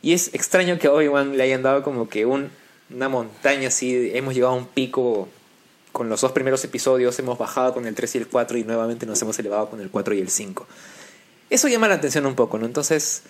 Y 0.00 0.12
es 0.14 0.34
extraño 0.34 0.78
que 0.78 0.86
a 0.86 0.92
Obi-Wan 0.92 1.36
le 1.36 1.42
hayan 1.42 1.62
dado 1.62 1.82
como 1.82 2.08
que 2.08 2.24
un, 2.26 2.50
una 2.90 3.08
montaña 3.08 3.68
así. 3.68 4.10
Hemos 4.14 4.34
llegado 4.34 4.54
a 4.54 4.56
un 4.56 4.66
pico 4.66 5.28
con 5.92 6.08
los 6.08 6.20
dos 6.22 6.32
primeros 6.32 6.64
episodios, 6.64 7.18
hemos 7.18 7.38
bajado 7.38 7.74
con 7.74 7.86
el 7.86 7.94
3 7.94 8.14
y 8.14 8.18
el 8.18 8.26
4 8.26 8.58
y 8.58 8.64
nuevamente 8.64 9.06
nos 9.06 9.20
hemos 9.22 9.38
elevado 9.38 9.68
con 9.70 9.80
el 9.80 9.90
4 9.90 10.14
y 10.14 10.20
el 10.20 10.30
5. 10.30 10.66
Eso 11.50 11.68
llama 11.68 11.86
la 11.86 11.94
atención 11.96 12.24
un 12.24 12.34
poco, 12.34 12.58
¿no? 12.58 12.64
Entonces, 12.64 13.22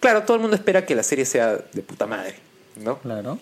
claro, 0.00 0.22
todo 0.22 0.36
el 0.36 0.40
mundo 0.40 0.56
espera 0.56 0.86
que 0.86 0.94
la 0.94 1.02
serie 1.02 1.26
sea 1.26 1.56
de 1.56 1.82
puta 1.82 2.06
madre, 2.06 2.36
¿no? 2.76 2.98
Claro. 2.98 3.38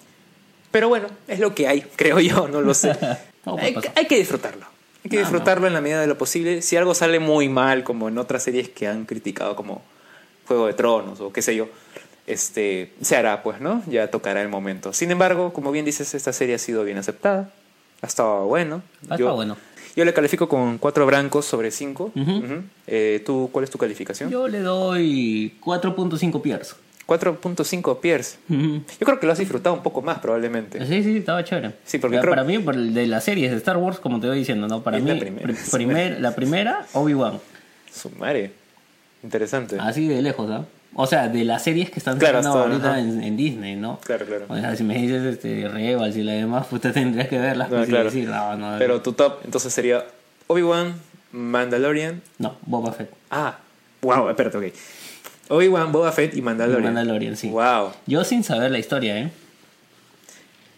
Pero 0.70 0.88
bueno, 0.88 1.08
es 1.28 1.38
lo 1.38 1.54
que 1.54 1.68
hay, 1.68 1.82
creo 1.96 2.18
yo, 2.20 2.48
no 2.48 2.60
lo 2.60 2.74
sé. 2.74 2.96
Hay, 3.46 4.06
que 4.06 4.18
disfrutarlo. 4.18 4.66
Hay 5.02 5.08
que 5.08 5.16
No, 5.16 5.22
disfrutarlo 5.22 5.66
en 5.66 5.72
la 5.72 5.80
medida 5.80 6.02
de 6.02 6.06
lo 6.06 6.18
posible. 6.18 6.60
Si 6.60 6.76
algo 6.76 6.94
sale 6.94 7.18
muy 7.20 7.48
mal, 7.48 7.84
como 7.84 8.08
en 8.08 8.18
otras 8.18 8.42
series 8.42 8.68
que 8.68 8.86
han 8.86 9.06
criticado, 9.06 9.56
como 9.56 9.82
Juego 10.46 10.66
de 10.66 10.74
Tronos 10.74 11.20
o 11.20 11.32
qué 11.32 11.40
sé 11.40 11.56
yo, 11.56 11.66
este, 12.26 12.92
se 13.00 13.16
hará, 13.16 13.42
pues, 13.42 13.62
¿no? 13.62 13.82
Ya 13.86 14.10
tocará 14.10 14.42
el 14.42 14.50
momento. 14.50 14.92
Sin 14.92 15.10
embargo, 15.10 15.54
como 15.54 15.72
bien 15.72 15.86
dices, 15.86 16.12
esta 16.14 16.34
serie 16.34 16.56
ha 16.56 16.58
sido 16.58 16.84
bien 16.84 16.98
aceptada. 16.98 17.50
Ha 18.02 18.06
estado 18.06 18.46
bueno. 18.46 18.82
Ha 19.08 19.14
estado 19.14 19.34
bueno. 19.34 19.56
Yo 19.96 20.04
le 20.04 20.14
califico 20.14 20.48
con 20.48 20.78
cuatro 20.78 21.04
brancos 21.06 21.44
sobre 21.46 21.70
cinco. 21.70 22.12
Ujú. 22.14 22.62
Eh, 22.86 23.22
¿tú, 23.26 23.48
¿Cuál 23.52 23.64
es 23.64 23.70
tu 23.70 23.78
calificación? 23.78 24.30
Yo 24.30 24.46
le 24.48 24.60
doy 24.60 25.54
4.5 25.64 26.40
Piers. 26.40 26.76
4.5 27.06 27.98
Pierce. 28.00 28.38
Ujú. 28.48 28.82
Yo 29.00 29.04
creo 29.06 29.18
que 29.18 29.26
lo 29.26 29.32
has 29.32 29.38
disfrutado 29.40 29.74
un 29.74 29.82
poco 29.82 30.00
más, 30.00 30.20
probablemente. 30.20 30.78
Sí, 30.86 31.02
sí, 31.02 31.16
estaba 31.18 31.42
chévere. 31.42 31.72
Sí, 31.84 31.98
porque 31.98 32.20
creo- 32.20 32.30
Para 32.30 32.44
mí, 32.44 32.58
por 32.60 32.76
el 32.76 32.94
de 32.94 33.06
las 33.08 33.24
series 33.24 33.50
de 33.50 33.56
Star 33.56 33.76
Wars, 33.78 33.98
como 33.98 34.20
te 34.20 34.28
voy 34.28 34.38
diciendo, 34.38 34.68
¿no? 34.68 34.82
Para 34.84 34.98
Es 34.98 35.02
mí, 35.02 35.10
la 35.12 35.18
primera. 35.18 35.42
pri- 35.46 35.56
primer- 35.72 36.20
la 36.20 36.34
primera, 36.36 36.86
Obi-Wan. 36.92 37.40
Su 37.92 38.10
madre. 38.10 38.52
Interesante. 39.24 39.76
Así 39.80 40.06
de 40.06 40.22
lejos, 40.22 40.48
¿ah? 40.50 40.64
O 40.94 41.06
sea, 41.06 41.28
de 41.28 41.44
las 41.44 41.62
series 41.62 41.90
que 41.90 42.00
están 42.00 42.18
Claro, 42.18 42.40
ahorita 42.40 42.98
en, 42.98 43.22
en 43.22 43.36
Disney, 43.36 43.76
¿no? 43.76 44.00
Claro, 44.00 44.26
claro. 44.26 44.46
O 44.48 44.56
sea, 44.56 44.74
si 44.74 44.82
me 44.82 44.94
dices 44.94 45.22
este, 45.24 45.68
Rebels 45.68 46.16
y 46.16 46.22
la 46.22 46.32
demás, 46.32 46.66
pues 46.68 46.82
te 46.82 46.90
tendrías 46.90 47.28
que 47.28 47.38
verlas. 47.38 47.70
No, 47.70 47.76
pues, 47.76 47.88
claro. 47.88 48.04
decir, 48.04 48.28
no, 48.28 48.56
no, 48.56 48.78
Pero 48.78 49.00
tu 49.00 49.12
top 49.12 49.38
entonces 49.44 49.72
sería 49.72 50.04
Obi-Wan, 50.48 50.94
Mandalorian. 51.32 52.22
no, 52.38 52.56
Boba 52.66 52.92
Fett. 52.92 53.10
Ah, 53.30 53.58
wow, 54.02 54.28
espérate, 54.30 54.58
ok. 54.58 54.64
Obi-Wan, 55.48 55.92
Boba 55.92 56.12
Fett 56.12 56.36
y 56.36 56.42
Mandalorian. 56.42 56.92
Mandalorian, 56.94 57.36
sí. 57.36 57.48
Wow. 57.50 57.92
Yo 58.06 58.24
sin 58.24 58.42
saber 58.44 58.70
la 58.70 58.78
historia, 58.78 59.16
¿eh? 59.18 59.30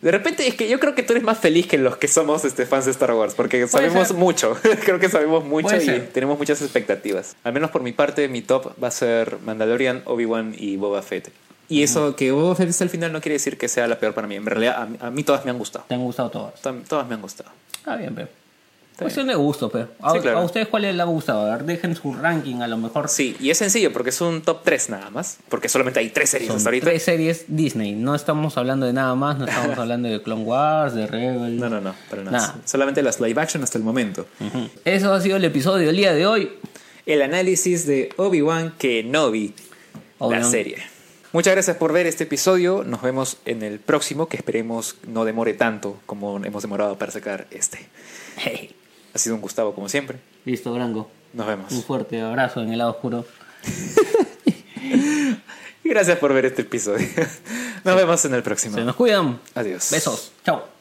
De 0.03 0.11
repente 0.11 0.47
es 0.49 0.55
que 0.57 0.69
yo 0.69 0.79
creo 0.81 0.95
que 0.95 1.03
tú 1.05 1.13
eres 1.13 1.23
más 1.23 1.39
feliz 1.39 1.67
que 1.69 1.79
los 1.79 1.97
que 1.97 2.09
somos 2.09 2.45
este, 2.45 2.67
fans 2.67 2.85
de 2.87 2.91
Star 2.91 3.13
Wars, 3.15 3.35
porque 3.35 3.67
sabemos 3.69 4.09
ser. 4.09 4.17
mucho. 4.17 4.57
creo 4.85 4.99
que 4.99 5.09
sabemos 5.09 5.45
mucho 5.45 5.69
Puede 5.69 5.83
y 5.83 5.87
ser. 5.87 6.09
tenemos 6.13 6.37
muchas 6.39 6.61
expectativas. 6.61 7.37
Al 7.45 7.53
menos 7.53 7.71
por 7.71 7.83
mi 7.83 7.93
parte, 7.93 8.29
mi 8.29 8.43
top 8.43 8.73
va 8.83 8.89
a 8.89 8.91
ser 8.91 9.39
Mandalorian, 9.45 10.03
Obi-Wan 10.05 10.55
y 10.59 10.77
Boba 10.77 11.01
Fett. 11.03 11.31
Y 11.69 11.85
eso 11.85 12.17
que 12.17 12.33
Boba 12.33 12.55
Fett 12.57 12.83
al 12.83 12.91
final 12.91 13.13
no 13.13 13.21
quiere 13.21 13.35
decir 13.35 13.57
que 13.57 13.69
sea 13.69 13.87
la 13.87 13.99
peor 14.01 14.13
para 14.13 14.27
mí. 14.27 14.35
En 14.35 14.45
realidad, 14.45 14.83
a 14.83 14.87
mí, 14.87 14.97
a 15.01 15.11
mí 15.11 15.23
todas 15.23 15.45
me 15.45 15.53
han 15.53 15.59
gustado. 15.59 15.85
Te 15.89 15.95
han 15.95 16.03
gustado 16.03 16.31
todas. 16.31 16.61
To- 16.61 16.75
Todas 16.89 17.07
me 17.09 17.15
han 17.15 17.23
gustado. 17.23 17.51
Está 17.73 17.97
bien, 17.97 18.13
pero. 18.15 18.29
Cuestión 18.99 19.27
de 19.27 19.35
gusto, 19.35 19.69
pero. 19.69 19.89
A, 20.01 20.13
Sí, 20.13 20.21
claro. 20.21 20.39
¿A 20.39 20.45
ustedes 20.45 20.69
cuál 20.69 20.83
les 20.83 20.99
ha 21.01 21.05
gustado? 21.05 21.51
A 21.51 21.57
ver, 21.57 21.65
dejen 21.65 21.97
su 21.97 22.13
ranking, 22.15 22.57
a 22.61 22.69
lo 22.69 22.77
mejor. 22.77 23.09
Sí, 23.09 23.37
y 23.41 23.51
es 23.51 23.59
sencillo 23.59 23.93
porque 23.93 24.11
es 24.11 24.21
un 24.21 24.43
top 24.43 24.61
3 24.63 24.91
nada 24.91 25.11
más. 25.11 25.39
Porque 25.49 25.69
solamente 25.69 25.99
hay 25.99 26.11
3 26.11 26.29
series 26.31 26.49
Son 26.49 26.57
hasta 26.59 26.69
ahorita. 26.69 26.87
tres 26.87 27.03
series 27.03 27.45
Disney. 27.49 27.95
No 27.95 28.15
estamos 28.15 28.57
hablando 28.59 28.87
de 28.87 28.93
nada 28.93 29.15
más. 29.15 29.39
No 29.39 29.47
estamos 29.47 29.77
hablando 29.79 30.09
de 30.09 30.23
Clone 30.23 30.43
Wars, 30.45 30.95
de 30.95 31.07
Rebel. 31.07 31.59
No, 31.59 31.69
no, 31.69 31.81
no, 31.81 31.95
para 32.11 32.23
nada. 32.23 32.39
Nada. 32.39 32.57
Solamente 32.65 33.03
las 33.03 33.21
live 33.21 33.41
action 33.41 33.63
hasta 33.63 33.79
el 33.79 33.85
momento. 33.85 34.27
Eso 34.85 35.13
ha 35.13 35.21
sido 35.21 35.37
el 35.37 35.45
episodio 35.45 35.87
del 35.89 35.97
día 35.97 36.13
de 36.13 36.27
hoy. 36.27 36.51
El 37.07 37.23
análisis 37.23 37.87
de 37.87 38.11
Obi-Wan 38.17 38.75
Kenobi, 38.79 39.55
la 40.21 40.27
Obi-Wan. 40.27 40.51
serie. 40.51 40.77
Muchas 41.33 41.55
gracias 41.55 41.77
por 41.79 41.93
ver 41.93 42.07
este 42.07 42.25
episodio. 42.25 42.85
Nos 42.85 43.03
vemos 43.03 43.39
en 43.47 43.63
el 43.63 43.81
próximo, 43.81 44.29
que 44.29 44.37
esperemos 44.37 44.97
no 45.09 45.25
demore 45.25 45.55
tanto 45.55 45.99
como 46.07 46.37
hemos 46.45 46.63
demorado 46.63 46.99
para 46.99 47.11
sacar 47.11 47.47
este. 47.51 47.89
Hey. 48.37 48.77
Ha 49.15 49.19
sido 49.19 49.35
un 49.35 49.43
Gustavo 49.43 49.75
como 49.75 49.89
siempre. 49.89 50.19
Listo, 50.45 50.73
Branco. 50.73 51.11
Nos 51.33 51.47
vemos. 51.47 51.73
Un 51.73 51.83
fuerte 51.83 52.21
abrazo 52.21 52.63
en 52.63 52.73
el 52.73 52.79
lado 52.79 52.91
oscuro. 52.93 53.25
Y 55.85 55.89
gracias 55.89 56.19
por 56.19 56.33
ver 56.33 56.47
este 56.47 56.63
episodio. 56.63 57.07
Nos 57.85 57.97
vemos 57.97 58.25
en 58.25 58.35
el 58.35 58.43
próximo. 58.43 58.77
Se 58.77 58.85
nos 58.85 58.97
cuidan. 58.97 59.41
Adiós. 59.55 59.89
Besos. 59.91 60.33
Chao. 60.45 60.72